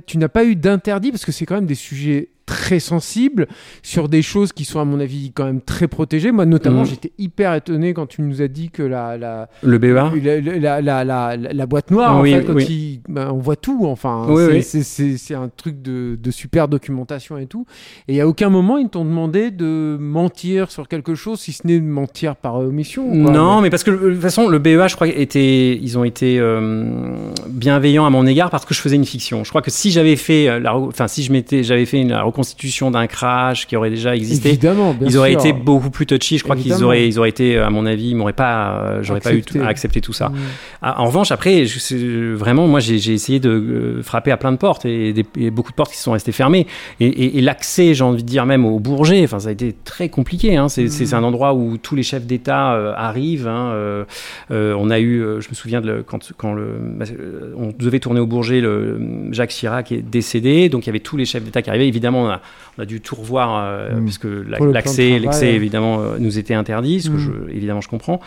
tu 0.07 0.19
n'as 0.19 0.29
pas 0.29 0.45
eu 0.45 0.57
d'interdit 0.57 1.11
parce 1.11 1.25
que 1.25 1.33
c'est 1.33 1.47
quand 1.47 1.55
même 1.55 1.67
des 1.67 1.75
sujets 1.75 2.29
très 2.49 2.81
sensibles 2.81 3.47
sur 3.83 4.09
des 4.09 4.23
choses 4.23 4.53
qui 4.55 4.65
sont 4.65 4.81
à 4.81 4.85
mon 4.87 4.99
avis 5.01 5.33
quand 5.35 5.45
même 5.45 5.61
très 5.61 5.87
protégées. 5.87 6.33
Moi 6.33 6.47
notamment 6.47 6.81
Mhm. 6.81 6.87
j'étais 6.87 7.13
hyper 7.19 7.55
étonné 7.55 7.93
quand 7.93 8.07
tu 8.07 8.23
nous 8.23 8.41
as 8.41 8.49
dit 8.49 8.71
que 8.71 8.83
la, 8.83 9.19
la, 9.19 9.49
Le 9.63 9.77
BEA 9.79 10.11
la, 10.59 10.81
la, 10.81 11.05
la, 11.05 11.37
la- 11.37 11.67
boîte 11.67 11.91
noire, 11.91 12.19
Oui, 12.21 12.35
en 12.35 12.39
fait, 12.39 12.45
quand 12.47 12.55
oui. 12.55 12.65
il- 12.69 13.13
ben, 13.13 13.31
on 13.31 13.37
voit 13.39 13.57
tout. 13.57 13.83
Enfin, 13.87 14.25
Oui, 14.29 14.63
c'est, 14.63 15.35
un 15.35 15.51
truc 15.55 15.83
de, 15.83 16.19
de 16.21 16.31
super 16.31 16.69
documentation 16.69 17.37
et 17.37 17.47
tout. 17.47 17.67
Et 18.09 18.21
à 18.23 18.27
aucun 18.27 18.49
moment 18.49 18.79
ils 18.79 18.89
t'ont 18.89 19.05
demandé 19.05 19.51
de 19.51 19.99
mentir 20.01 20.71
sur 20.71 20.89
quelque 20.89 21.15
chose, 21.15 21.39
si 21.41 21.53
ce 21.53 21.67
n'est 21.67 21.79
de 21.81 21.85
mentir 21.85 22.35
par 22.37 22.55
omission. 22.57 23.05
quoi. 23.23 23.31
Non, 23.33 23.61
mais 23.61 23.69
parce 23.69 23.83
que 23.85 23.91
de 23.91 24.13
toute 24.13 24.21
façon, 24.23 24.49
le 24.49 24.59
BEA, 24.59 24.89
je 24.89 24.95
crois, 24.95 25.09
était, 25.09 25.77
ils 25.77 25.99
ont 25.99 26.05
été 26.05 26.39
euh, 26.41 27.13
bienveillants 27.49 28.07
à 28.07 28.11
mon 28.11 28.27
égard 28.27 28.51
parce 28.51 28.65
que 28.65 28.73
je 28.75 28.81
faisais 28.81 28.97
une 28.97 29.05
fiction. 29.05 29.45
Je 29.45 29.51
crois 29.51 29.63
que 29.63 29.71
si 29.71 29.91
j'avais 29.91 30.17
fait, 30.17 30.49
euh, 30.49 30.59
la, 30.61 30.77
enfin, 30.77 31.09
si 31.09 31.23
je 31.23 31.33
m'étais, 31.33 31.63
j'avais 31.63 31.85
fait 31.85 32.01
une 32.01 32.09
la 32.11 32.23
reconstitution 32.43 32.91
d'un 32.93 33.07
crash 33.09 33.67
qui 33.67 33.75
aurait 33.77 33.91
déjà 33.91 34.15
existé, 34.15 34.51
Évidemment, 34.51 34.95
bien 34.95 35.09
ils 35.09 35.17
auraient 35.19 35.33
sûr. 35.33 35.41
été 35.41 35.53
beaucoup 35.53 35.91
plus 35.91 36.07
touchy. 36.07 36.39
Je 36.39 36.45
crois 36.45 36.55
qu'ils 36.57 36.85
auraient, 36.85 37.07
ils 37.09 37.19
auraient 37.19 37.29
été, 37.29 37.59
à 37.59 37.69
mon 37.71 37.85
avis, 37.85 38.11
ils 38.11 38.15
m'auraient 38.15 38.33
pas, 38.33 38.81
euh, 38.85 39.03
j'aurais 39.03 39.21
pas 39.21 39.35
eu 39.35 39.43
à 39.63 39.67
accepter 39.67 40.01
tout 40.01 40.13
ça. 40.13 40.29
Mm. 40.29 40.35
Ah, 40.83 41.01
En 41.03 41.07
revanche, 41.07 41.33
après, 41.33 41.65
je- 41.67 41.79
c'est- 41.79 41.97
vraiment, 42.35 42.67
moi, 42.69 42.79
j'ai 42.81 43.13
essayé 43.13 43.41
de 43.41 43.51
euh, 43.51 44.03
frapper 44.03 44.31
à 44.31 44.37
plein 44.37 44.53
de 44.53 44.57
portes 44.57 44.85
et, 44.85 45.13
des- 45.13 45.25
et 45.37 45.51
beaucoup 45.51 45.71
de 45.73 45.77
portes 45.77 45.91
qui 45.91 45.99
sont 45.99 46.13
restées 46.13 46.33
fermées. 46.33 46.67
Et, 47.01 47.07
et- 47.07 47.39
et 47.39 47.41
l'accès, 47.41 47.95
j'ai 47.95 48.05
envie 48.05 48.23
de 48.23 48.29
dire 48.29 48.47
même 48.47 48.65
au 48.65 48.79
Bourget, 48.79 49.25
enfin, 49.25 49.41
ça 49.41 49.49
a 49.49 49.53
été 49.53 49.75
très 49.85 50.09
compliqué. 50.09 50.57
hein. 50.57 50.69
C'est 50.69 50.89
c'est- 50.89 51.09
un 51.15 51.25
endroit 51.25 51.55
où 51.55 51.79
tous 51.79 51.97
les 51.97 52.03
chefs 52.03 52.27
d'État 52.27 52.75
euh, 52.75 52.93
arrivent. 52.95 53.49
hein. 53.49 53.71
Euh, 53.73 54.05
euh, 54.51 54.75
on 54.79 54.91
a 54.91 54.99
eu, 55.01 55.21
euh, 55.23 55.41
je 55.41 55.49
me 55.49 55.55
souviens 55.55 55.81
de 55.81 56.05
quand, 56.07 56.33
quand 56.37 56.53
le, 56.53 56.67
bah, 56.99 57.07
euh, 57.11 57.53
on 57.57 57.73
devait 57.77 57.99
tourner 57.99 58.21
au 58.21 58.27
Bourget, 58.27 58.61
le, 58.61 59.01
Jacques 59.33 59.51
Chirac 59.51 59.91
est 59.91 60.03
décédé, 60.03 60.69
donc 60.69 60.85
il 60.85 60.89
y 60.89 60.91
avait 60.91 61.01
tous 61.01 61.17
les 61.17 61.25
chefs 61.25 61.43
d'État 61.43 61.63
qui 61.63 61.71
arrivaient. 61.71 61.89
Évidemment, 61.89 62.28
on 62.29 62.33
a, 62.33 62.41
on 62.79 62.83
a 62.83 62.87
dû 62.87 63.01
tout 63.01 63.17
revoir 63.17 63.59
euh, 63.65 63.99
Mm. 63.99 64.05
puisque 64.05 64.27
l'accès, 64.73 65.19
l'accès 65.19 65.53
évidemment 65.55 66.01
euh, 66.01 66.17
nous 66.19 66.39
était 66.39 66.55
interdit, 66.55 67.01
ce 67.03 67.09
que 67.11 67.15
Mm. 67.17 67.19
je, 67.19 67.31
évidemment 67.55 67.81
je 67.81 67.89
comprends. 67.89 68.21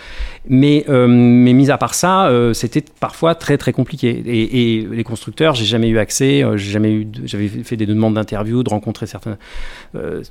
Mais, 0.49 0.85
euh, 0.89 1.07
mais 1.07 1.53
mis 1.53 1.71
à 1.71 1.77
part 1.77 1.93
ça, 1.93 2.27
euh, 2.27 2.53
c'était 2.53 2.83
parfois 2.99 3.35
très 3.35 3.57
très 3.57 3.71
compliqué. 3.73 4.09
Et, 4.25 4.77
et 4.79 4.87
les 4.91 5.03
constructeurs, 5.03 5.55
j'ai 5.55 5.65
jamais 5.65 5.89
eu 5.89 5.97
accès. 5.99 6.43
j'ai 6.55 6.71
jamais 6.71 6.91
eu, 6.91 7.07
j'avais 7.25 7.47
fait 7.47 7.77
des 7.77 7.85
demandes 7.85 8.15
d'interview, 8.15 8.63
de 8.63 8.69
rencontrer 8.69 9.05
certains. 9.07 9.37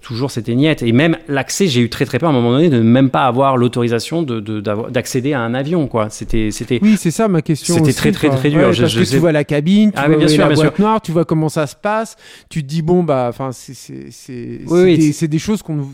toujours 0.03 0.31
c'était 0.31 0.55
niette. 0.55 0.83
Et 0.83 0.93
même 0.93 1.17
l'accès, 1.29 1.67
j'ai 1.67 1.81
eu 1.81 1.89
très 1.91 2.05
très 2.05 2.19
peur 2.19 2.29
à 2.29 2.33
un 2.33 2.35
moment 2.35 2.53
donné 2.53 2.69
de 2.71 2.77
ne 2.79 2.83
même 2.83 3.11
pas 3.11 3.27
avoir 3.27 3.57
l'autorisation 3.57 4.23
de, 4.23 4.41
de- 4.41 4.61
d'avoir- 4.61 4.91
d'accéder 4.91 5.33
à 5.33 5.41
un 5.41 5.55
avion. 5.55 5.87
Quoi. 5.87 6.09
C'était, 6.11 6.51
c'était. 6.51 6.79
Oui, 6.83 6.97
c'est 6.97 7.11
ça 7.11 7.29
ma 7.29 7.43
question. 7.43 7.75
C'était 7.77 7.93
très, 7.93 8.13
très, 8.13 8.31
très 8.31 8.51
dur. 8.51 8.61
Ouais, 8.69 8.73
Je- 8.73 8.83
parce 8.83 8.93
je 8.95 9.01
que 9.01 9.09
tu 9.09 9.17
vois 9.19 9.33
la 9.33 9.45
cabine, 9.45 9.93
tu 9.93 9.99
Ah, 9.99 10.09
vois 10.09 10.17
bien 10.17 10.29
sûr, 10.29 10.41
la 10.41 10.47
bien 10.49 10.57
boîte 10.57 10.77
sûr. 10.77 10.85
noire, 10.85 11.01
tu 11.01 11.13
vois 11.13 11.25
comment 11.25 11.49
ça 11.49 11.67
se 11.67 11.77
passe. 11.77 12.17
Tu 12.49 12.63
te 12.63 12.69
dis 12.69 12.83
bon 12.83 13.03
bah, 13.03 13.27
enfin 13.29 13.51
c'est 13.61 14.61
Oui, 14.67 15.13
c'est 15.13 15.25
oui, 15.25 15.29
des, 15.29 15.39
choses 15.39 15.63
qu'on 15.63 15.87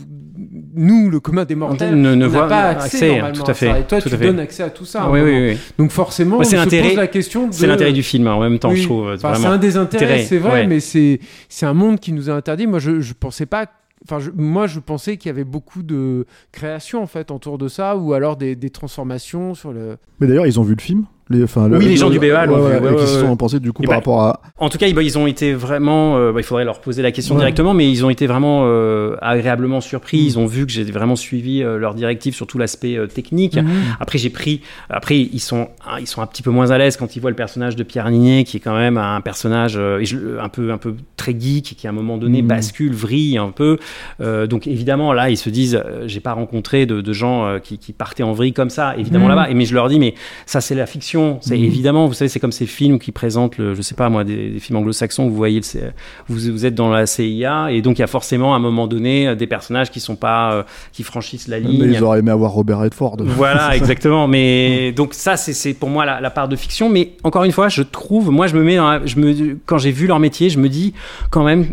nous 0.75 1.09
le 1.09 1.19
commun 1.19 1.45
des 1.45 1.55
mortels 1.55 1.99
ne- 1.99 2.25
voit 2.25 2.47
pas 2.47 2.69
accès, 2.69 2.85
accès, 2.97 3.07
normalement 3.17 3.43
tout 3.43 3.47
à 3.47 3.51
à 3.51 3.53
ça. 3.53 3.79
Et 3.79 3.83
toi 3.83 4.01
tout 4.01 4.09
tu 4.09 4.17
fait. 4.17 4.25
donnes 4.25 4.39
accès 4.39 4.63
à 4.63 4.69
tout 4.69 4.85
ça. 4.85 5.09
oui, 5.09 5.21
oui. 5.21 5.57
Donc 5.77 5.91
forcément, 5.91 6.37
on 6.39 6.43
c'est 6.43 6.57
se 6.57 6.63
pose 6.81 6.95
la 6.95 7.07
question. 7.07 7.47
De... 7.47 7.53
C'est 7.53 7.67
l'intérêt 7.67 7.93
du 7.93 8.03
film 8.03 8.27
hein, 8.27 8.33
en 8.33 8.39
même 8.41 8.59
temps, 8.59 8.69
Oui. 8.71 8.77
je 8.77 8.83
trouve. 8.85 9.11
Enfin, 9.13 9.35
c'est 9.35 9.45
un 9.45 9.57
des 9.57 9.77
intérêts, 9.77 10.05
Intérêt, 10.05 10.23
c'est 10.23 10.37
vrai, 10.37 10.51
ouais. 10.61 10.67
mais 10.67 10.79
c'est 10.79 11.19
c'est 11.49 11.65
un 11.65 11.73
monde 11.73 11.99
qui 11.99 12.13
nous 12.13 12.29
a 12.29 12.33
interdit. 12.33 12.67
Moi, 12.67 12.79
je 12.79 12.99
je 13.01 13.13
pensais 13.13 13.45
pas. 13.45 13.65
Enfin, 14.05 14.19
je- 14.19 14.29
moi, 14.35 14.67
je 14.67 14.79
pensais 14.79 15.17
qu'il 15.17 15.29
y 15.29 15.31
avait 15.31 15.43
beaucoup 15.43 15.81
de 15.83 16.25
création 16.51 17.01
en 17.01 17.07
fait 17.07 17.31
autour 17.31 17.57
de 17.57 17.67
ça, 17.67 17.97
ou 17.97 18.13
alors 18.13 18.37
des, 18.37 18.55
des 18.55 18.69
transformations 18.69 19.55
sur 19.55 19.73
le. 19.73 19.97
Mais 20.19 20.27
d'ailleurs, 20.27 20.45
ils 20.45 20.59
ont 20.59 20.63
vu 20.63 20.75
le 20.75 20.81
film 20.81 21.05
les, 21.29 21.43
enfin, 21.43 21.67
le- 21.67 21.77
Oui, 21.77 21.85
les 21.85 21.91
le- 21.91 21.97
gens 21.97 22.09
du 22.09 22.19
BEA 22.19 22.27
ouais, 22.27 22.47
ouais, 22.47 22.61
ouais, 22.61 22.77
et 22.77 22.79
ouais, 22.79 22.95
qui 22.95 23.07
se 23.07 23.19
sont 23.19 23.35
pensés 23.35 23.59
du 23.59 23.71
coup 23.73 23.83
Et 23.83 23.85
par 23.85 23.93
bah, 23.93 23.97
rapport 23.97 24.21
à. 24.21 24.41
En 24.57 24.69
tout 24.69 24.77
cas, 24.77 24.87
ils, 24.87 24.93
bah, 24.95 25.03
ils 25.03 25.17
ont 25.17 25.27
été 25.27 25.53
vraiment. 25.53 26.17
euh, 26.17 26.31
bah, 26.31 26.39
il 26.39 26.43
faudrait 26.43 26.65
leur 26.65 26.79
poser 26.79 27.01
la 27.01 27.11
question 27.11 27.35
directement, 27.35 27.73
mais 27.73 27.89
ils 27.91 28.05
ont 28.05 28.09
été 28.09 28.27
vraiment 28.27 28.61
euh, 28.65 29.15
agréablement 29.21 29.81
surpris. 29.81 30.17
Ils 30.19 30.39
ont 30.39 30.45
vu 30.45 30.65
que 30.65 30.71
j'ai 30.71 30.83
vraiment 30.83 31.15
suivi 31.15 31.61
euh, 31.63 31.77
leurs 31.77 31.93
directives 31.95 32.33
sur 32.35 32.47
tout 32.47 32.57
l'aspect 32.57 32.97
euh, 32.97 33.07
technique. 33.07 33.57
Mhm. 33.57 33.67
Après, 33.99 34.17
j'ai 34.17 34.29
pris. 34.29 34.61
Après, 34.89 35.17
ils 35.19 35.39
sont, 35.39 35.67
ah, 35.85 35.97
ils 35.99 36.07
sont 36.07 36.21
un 36.21 36.27
petit 36.27 36.43
peu 36.43 36.49
moins 36.51 36.71
à 36.71 36.77
l'aise 36.77 36.97
quand 36.97 37.15
ils 37.15 37.19
voient 37.19 37.29
le 37.29 37.35
personnage 37.35 37.75
de 37.75 37.83
Pierre 37.83 38.09
Ninet, 38.09 38.43
qui 38.43 38.57
est 38.57 38.61
quand 38.61 38.75
même 38.75 38.97
un 38.97 39.21
personnage 39.21 39.75
euh, 39.77 40.01
un 40.41 40.49
peu, 40.49 40.71
un 40.71 40.77
peu 40.77 40.95
très 41.17 41.35
geek, 41.37 41.75
qui 41.77 41.87
à 41.87 41.89
un 41.89 41.93
moment 41.93 42.17
donné 42.17 42.41
Mhm. 42.41 42.47
bascule, 42.47 42.93
vrille 42.93 43.37
un 43.37 43.51
peu. 43.51 43.77
Euh, 44.21 44.47
donc 44.47 44.67
évidemment, 44.67 45.13
là, 45.13 45.29
ils 45.29 45.37
se 45.37 45.49
disent, 45.49 45.75
euh, 45.75 46.03
j'ai 46.07 46.19
pas 46.19 46.33
rencontré 46.33 46.85
de, 46.85 47.01
de 47.01 47.13
gens 47.13 47.45
euh, 47.45 47.59
qui, 47.59 47.77
qui 47.77 47.91
partaient 47.93 48.23
en 48.23 48.33
vrille 48.33 48.53
comme 48.53 48.69
ça. 48.69 48.95
Évidemment 48.97 49.27
là-bas. 49.27 49.49
Et 49.49 49.53
mais 49.53 49.65
je 49.65 49.73
leur 49.73 49.89
dis, 49.89 49.99
mais 49.99 50.13
ça, 50.45 50.61
c'est 50.61 50.75
la 50.75 50.85
fiction. 50.85 51.16
C'est 51.41 51.57
Mhm. 51.57 51.63
évidemment, 51.63 52.07
vous 52.07 52.13
savez, 52.13 52.29
c'est 52.29 52.39
comme 52.39 52.51
ces 52.51 52.65
films 52.65 52.99
qui 52.99 53.11
présentent, 53.11 53.57
le, 53.57 53.73
je 53.75 53.81
sais 53.81 53.95
pas 53.95 54.09
moi, 54.09 54.23
des, 54.23 54.49
des 54.51 54.59
films 54.59 54.79
anglo-saxons. 54.79 55.25
où 55.25 55.29
Vous 55.29 55.35
voyez, 55.35 55.59
le 55.61 55.81
vous, 56.27 56.51
vous 56.51 56.65
êtes 56.65 56.75
dans 56.75 56.89
la 56.89 57.05
CIA 57.05 57.71
et 57.71 57.81
donc 57.81 57.97
il 57.97 58.01
y 58.01 58.03
a 58.03 58.07
forcément 58.07 58.53
à 58.53 58.57
un 58.57 58.59
moment 58.59 58.87
donné 58.87 59.27
euh, 59.27 59.35
des 59.35 59.47
personnages 59.47 59.89
qui 59.91 59.99
sont 59.99 60.15
pas, 60.15 60.53
euh, 60.53 60.63
qui 60.93 61.03
franchissent 61.03 61.47
la 61.47 61.59
Mais 61.59 61.67
ligne. 61.67 61.93
ils 61.93 62.03
auraient 62.03 62.19
aimé 62.19 62.31
avoir 62.31 62.51
Robert 62.51 62.79
Redford. 62.79 63.17
Voilà, 63.21 63.75
exactement. 63.75 64.27
Mais 64.27 64.91
donc 64.93 65.13
ça, 65.13 65.37
c'est- 65.37 65.53
c'est 65.53 65.73
pour 65.73 65.89
moi 65.89 66.05
la, 66.05 66.21
la 66.21 66.29
part 66.29 66.47
de 66.47 66.55
fiction. 66.55 66.89
Mais 66.89 67.13
encore 67.23 67.43
une 67.43 67.51
fois, 67.51 67.69
je 67.69 67.81
trouve, 67.83 68.29
moi, 68.31 68.47
je 68.47 68.55
me 68.55 68.63
mets, 68.63 68.75
dans 68.77 68.89
la- 68.91 69.05
je 69.05 69.19
me, 69.19 69.57
quand 69.65 69.77
j'ai 69.77 69.91
vu 69.91 70.07
leur 70.07 70.19
métier, 70.19 70.49
je 70.49 70.59
me 70.59 70.69
dis 70.69 70.93
quand 71.31 71.43
même, 71.43 71.67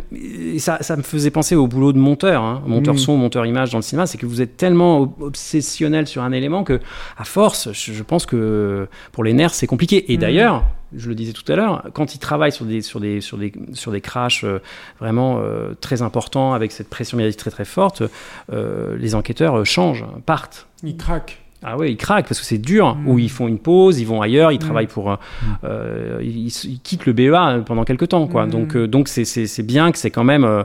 ça, 0.59 0.78
ça 0.80 0.97
me 0.97 1.03
faisait 1.03 1.30
penser 1.30 1.55
au 1.55 1.66
boulot 1.66 1.92
de 1.92 1.99
monteur, 1.99 2.42
hein, 2.42 2.62
monteur 2.66 2.95
Mm. 2.95 2.99
son, 2.99 3.16
monteur 3.16 3.45
image 3.47 3.70
dans 3.70 3.78
le 3.78 3.82
cinéma, 3.82 4.07
c'est 4.07 4.18
que 4.18 4.26
vous 4.26 4.40
êtes 4.40 4.57
tellement 4.57 5.01
ob- 5.03 5.12
obsessionnel 5.20 6.07
sur 6.07 6.22
un 6.22 6.32
élément 6.32 6.64
que, 6.64 6.80
à 7.18 7.24
force, 7.24 7.68
je, 7.72 7.92
je 7.92 8.03
pense 8.03 8.24
que 8.26 8.88
pour 9.12 9.24
les 9.24 9.32
nerfs, 9.35 9.55
c'est 9.55 9.66
compliqué. 9.66 10.12
Et 10.12 10.16
Mm. 10.16 10.20
d'ailleurs. 10.20 10.64
Je 10.97 11.09
le 11.09 11.16
disais 11.16 11.32
tout 11.32 11.51
à 11.51 11.57
l'heure, 11.57 11.89
quand 11.93 12.14
ils 12.14 12.20
travaillent 12.20 12.53
sur 12.53 12.64
des, 12.64 12.80
sur 12.80 13.01
des, 13.01 13.20
sur 13.20 13.37
des, 13.37 13.53
sur 13.72 13.91
des 13.91 14.01
crashs 14.01 14.45
euh, 14.45 14.61
vraiment 15.01 15.41
euh, 15.41 15.74
très 15.80 16.03
importants, 16.03 16.53
avec 16.53 16.70
cette 16.70 16.89
pression 16.89 17.16
médiatique 17.16 17.41
très 17.41 17.51
très 17.51 17.64
forte, 17.64 18.05
euh, 18.53 18.97
les 18.97 19.16
enquêteurs 19.16 19.66
changent, 19.66 20.05
partent. 20.24 20.68
Il 20.85 20.97
craque. 20.97 21.43
Ah 21.67 21.77
ouais, 21.79 21.91
ils 21.91 21.97
craquent 21.97 22.29
parce 22.29 22.41
que 22.41 22.47
c'est 22.47 22.59
dur. 22.59 22.95
Mm. 22.95 23.09
Ou 23.09 23.19
ils 23.19 23.31
font 23.31 23.49
une 23.49 23.59
pause, 23.59 23.99
ils 24.01 24.07
vont 24.07 24.21
ailleurs, 24.21 24.53
ils 24.53 24.57
Mm. 24.57 24.59
travaillent 24.59 24.87
pour. 24.87 25.11
euh, 25.11 25.17
euh, 25.65 26.19
ils, 26.23 26.49
ils 26.49 26.81
quittent 26.83 27.07
le 27.07 27.12
BEA 27.12 27.62
pendant 27.65 27.85
quelques 27.85 28.09
temps, 28.09 28.27
quoi. 28.27 28.47
Mm. 28.47 28.51
Donc, 28.51 28.77
euh, 28.77 28.87
donc 28.87 29.09
c'est, 29.09 29.25
c'est, 29.25 29.47
c'est 29.47 29.62
bien 29.62 29.91
que 29.93 29.99
c'est 29.99 30.11
quand 30.11 30.25
même, 30.25 30.45
euh, 30.45 30.62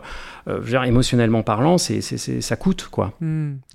euh, 0.48 0.58
je 0.58 0.66
veux 0.66 0.70
dire, 0.72 0.84
émotionnellement 0.84 1.42
parlant, 1.44 1.78
c'est, 1.78 2.02
c'est, 2.02 2.42
ça 2.42 2.56
coûte, 2.56 2.88
quoi. 2.92 3.14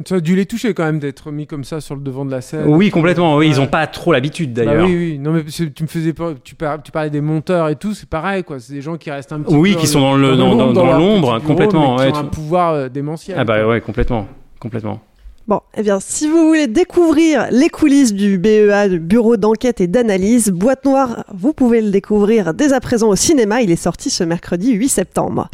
Ça 0.07 0.17
a 0.17 0.21
dû 0.21 0.37
les 0.37 0.47
toucher 0.47 0.75
quand 0.75 0.85
même 0.85 0.99
d'être 0.99 1.31
mis 1.31 1.47
comme 1.47 1.65
ça 1.65 1.81
sur 1.81 1.95
le 1.95 2.03
devant 2.03 2.25
de 2.25 2.31
la 2.31 2.41
scène. 2.41 2.65
Oui, 2.67 2.91
complètement. 2.91 3.37
Oui, 3.37 3.49
ils 3.49 3.61
ont 3.61 3.67
pas 3.67 3.87
trop 3.87 4.13
l'habitude 4.13 4.53
Bah 4.53 4.65
d'ailleurs. 4.65 4.87
oui, 4.87 4.95
oui. 4.97 5.19
Non, 5.19 5.33
mais 5.33 5.45
tu 5.45 5.83
me 5.83 5.89
faisais 5.89 6.15
tu, 6.45 6.55
par- 6.55 6.83
tu 6.83 6.93
parlais 6.93 7.11
des 7.11 7.21
monteurs 7.21 7.69
et 7.69 7.77
tout, 7.77 7.95
c'est 7.95 8.09
pareil, 8.09 8.45
quoi. 8.45 8.59
C'est 8.61 8.75
des 8.75 8.83
gens 8.83 8.97
qui 8.97 9.11
restent 9.11 9.33
un 9.33 9.41
petit 9.41 9.55
Oui, 9.55 9.75
peu 9.75 9.81
qui 9.81 9.87
sont 9.87 10.01
dans 10.01 10.17
le- 10.17 10.37
dans- 10.37 10.55
dans- 10.57 10.73
dans 10.73 10.85
leur 10.87 10.99
l'ombre, 10.99 11.39
bureau, 11.39 11.47
complètement, 11.47 11.97
mais 11.97 12.03
qui 12.07 12.13
ouais, 12.13 12.19
ont 12.19 12.21
un 12.21 12.25
pouvoir 12.25 12.73
euh, 12.73 12.89
démentiel. 12.89 13.37
Ah 13.41 13.45
bah 13.45 13.67
ouais, 13.67 13.81
complètement, 13.81 14.27
complètement. 14.61 15.01
Bon, 15.47 15.61
eh 15.77 15.83
bien, 15.83 16.01
si 16.01 16.27
vous 16.27 16.47
voulez 16.47 16.69
découvrir 16.69 17.49
les 17.51 17.69
coulisses 17.69 18.15
du 18.15 18.39
BEA, 18.39 18.89
du 18.89 18.99
Bureau 18.99 19.37
d'enquête 19.37 19.79
et 19.83 19.87
d'analyse, 19.87 20.49
Boîte 20.49 20.87
Noire, 20.87 21.27
vous 21.35 21.53
pouvez 21.53 21.83
le 21.83 21.91
découvrir 21.91 22.55
dès 22.55 22.73
à 22.73 22.81
présent 22.81 23.11
au 23.11 23.17
cinéma. 23.17 23.61
Il 23.61 23.71
est 23.71 23.77
sorti 23.77 24.09
ce 24.09 24.25
mercredi 24.25 24.73
8 24.73 24.89
septembre. 24.89 25.51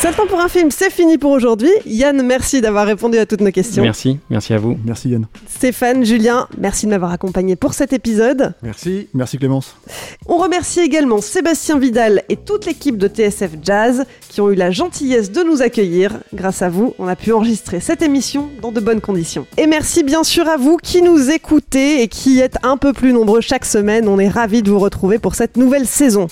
C'est 0.00 0.08
le 0.08 0.14
temps 0.14 0.26
pour 0.26 0.40
un 0.40 0.48
film, 0.48 0.70
c'est 0.70 0.88
fini 0.88 1.18
pour 1.18 1.30
aujourd'hui. 1.30 1.68
Yann, 1.84 2.22
merci 2.22 2.62
d'avoir 2.62 2.86
répondu 2.86 3.18
à 3.18 3.26
toutes 3.26 3.42
nos 3.42 3.50
questions. 3.50 3.82
Merci, 3.82 4.18
merci 4.30 4.54
à 4.54 4.56
vous. 4.56 4.78
Merci 4.82 5.10
Yann. 5.10 5.26
Stéphane, 5.46 6.06
Julien, 6.06 6.48
merci 6.56 6.86
de 6.86 6.90
m'avoir 6.90 7.12
accompagné 7.12 7.54
pour 7.54 7.74
cet 7.74 7.92
épisode. 7.92 8.54
Merci. 8.62 9.08
Merci 9.12 9.36
Clémence. 9.36 9.76
On 10.24 10.38
remercie 10.38 10.80
également 10.80 11.20
Sébastien 11.20 11.78
Vidal 11.78 12.22
et 12.30 12.36
toute 12.36 12.64
l'équipe 12.64 12.96
de 12.96 13.08
TSF 13.08 13.50
Jazz 13.62 14.06
qui 14.30 14.40
ont 14.40 14.50
eu 14.50 14.54
la 14.54 14.70
gentillesse 14.70 15.32
de 15.32 15.42
nous 15.42 15.60
accueillir. 15.60 16.20
Grâce 16.32 16.62
à 16.62 16.70
vous, 16.70 16.94
on 16.98 17.06
a 17.06 17.14
pu 17.14 17.34
enregistrer 17.34 17.80
cette 17.80 18.00
émission 18.00 18.48
dans 18.62 18.72
de 18.72 18.80
bonnes 18.80 19.02
conditions. 19.02 19.46
Et 19.58 19.66
merci 19.66 20.02
bien 20.02 20.24
sûr 20.24 20.48
à 20.48 20.56
vous 20.56 20.78
qui 20.78 21.02
nous 21.02 21.30
écoutez 21.30 22.00
et 22.00 22.08
qui 22.08 22.40
êtes 22.40 22.56
un 22.62 22.78
peu 22.78 22.94
plus 22.94 23.12
nombreux 23.12 23.42
chaque 23.42 23.66
semaine. 23.66 24.08
On 24.08 24.18
est 24.18 24.30
ravis 24.30 24.62
de 24.62 24.70
vous 24.70 24.78
retrouver 24.78 25.18
pour 25.18 25.34
cette 25.34 25.58
nouvelle 25.58 25.86
saison. 25.86 26.28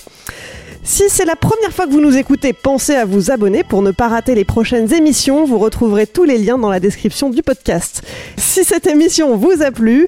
Si 0.83 1.03
c'est 1.09 1.25
la 1.25 1.35
première 1.35 1.71
fois 1.71 1.85
que 1.85 1.91
vous 1.91 2.01
nous 2.01 2.17
écoutez, 2.17 2.53
pensez 2.53 2.95
à 2.95 3.05
vous 3.05 3.31
abonner 3.31 3.63
pour 3.63 3.81
ne 3.81 3.91
pas 3.91 4.07
rater 4.07 4.33
les 4.33 4.45
prochaines 4.45 4.93
émissions. 4.93 5.45
Vous 5.45 5.59
retrouverez 5.59 6.07
tous 6.07 6.23
les 6.23 6.37
liens 6.37 6.57
dans 6.57 6.69
la 6.69 6.79
description 6.79 7.29
du 7.29 7.43
podcast. 7.43 8.01
Si 8.37 8.63
cette 8.63 8.87
émission 8.87 9.35
vous 9.35 9.61
a 9.61 9.71
plu, 9.71 10.07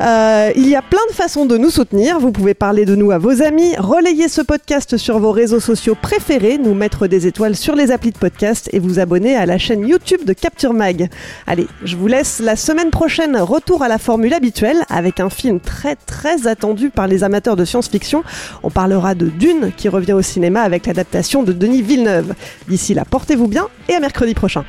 euh, 0.00 0.50
il 0.56 0.68
y 0.68 0.74
a 0.74 0.82
plein 0.82 1.04
de 1.08 1.14
façons 1.14 1.46
de 1.46 1.56
nous 1.56 1.70
soutenir. 1.70 2.18
Vous 2.18 2.32
pouvez 2.32 2.54
parler 2.54 2.84
de 2.84 2.94
nous 2.94 3.10
à 3.10 3.18
vos 3.18 3.42
amis, 3.42 3.76
relayer 3.76 4.28
ce 4.28 4.40
podcast 4.40 4.96
sur 4.96 5.18
vos 5.18 5.30
réseaux 5.30 5.60
sociaux 5.60 5.96
préférés, 6.00 6.58
nous 6.58 6.74
mettre 6.74 7.06
des 7.06 7.26
étoiles 7.26 7.54
sur 7.54 7.76
les 7.76 7.92
applis 7.92 8.10
de 8.10 8.18
podcast 8.18 8.68
et 8.72 8.78
vous 8.78 8.98
abonner 8.98 9.36
à 9.36 9.46
la 9.46 9.58
chaîne 9.58 9.86
YouTube 9.86 10.24
de 10.24 10.32
Capture 10.32 10.72
Mag. 10.72 11.08
Allez, 11.46 11.66
je 11.84 11.96
vous 11.96 12.06
laisse 12.06 12.40
la 12.40 12.56
semaine 12.56 12.90
prochaine. 12.90 13.36
Retour 13.36 13.82
à 13.82 13.88
la 13.88 13.98
formule 13.98 14.34
habituelle 14.34 14.84
avec 14.88 15.20
un 15.20 15.30
film 15.30 15.60
très 15.60 15.96
très 15.96 16.46
attendu 16.46 16.90
par 16.90 17.06
les 17.06 17.22
amateurs 17.22 17.56
de 17.56 17.64
science-fiction. 17.64 18.24
On 18.62 18.70
parlera 18.70 19.14
de 19.14 19.26
Dune 19.26 19.72
qui 19.76 19.88
revient 19.88 20.14
au 20.14 20.22
cinéma 20.22 20.62
avec 20.62 20.86
l'adaptation 20.86 21.42
de 21.42 21.52
Denis 21.52 21.82
Villeneuve. 21.82 22.34
D'ici 22.68 22.94
là, 22.94 23.04
portez-vous 23.08 23.48
bien 23.48 23.68
et 23.88 23.94
à 23.94 24.00
mercredi 24.00 24.34
prochain. 24.34 24.64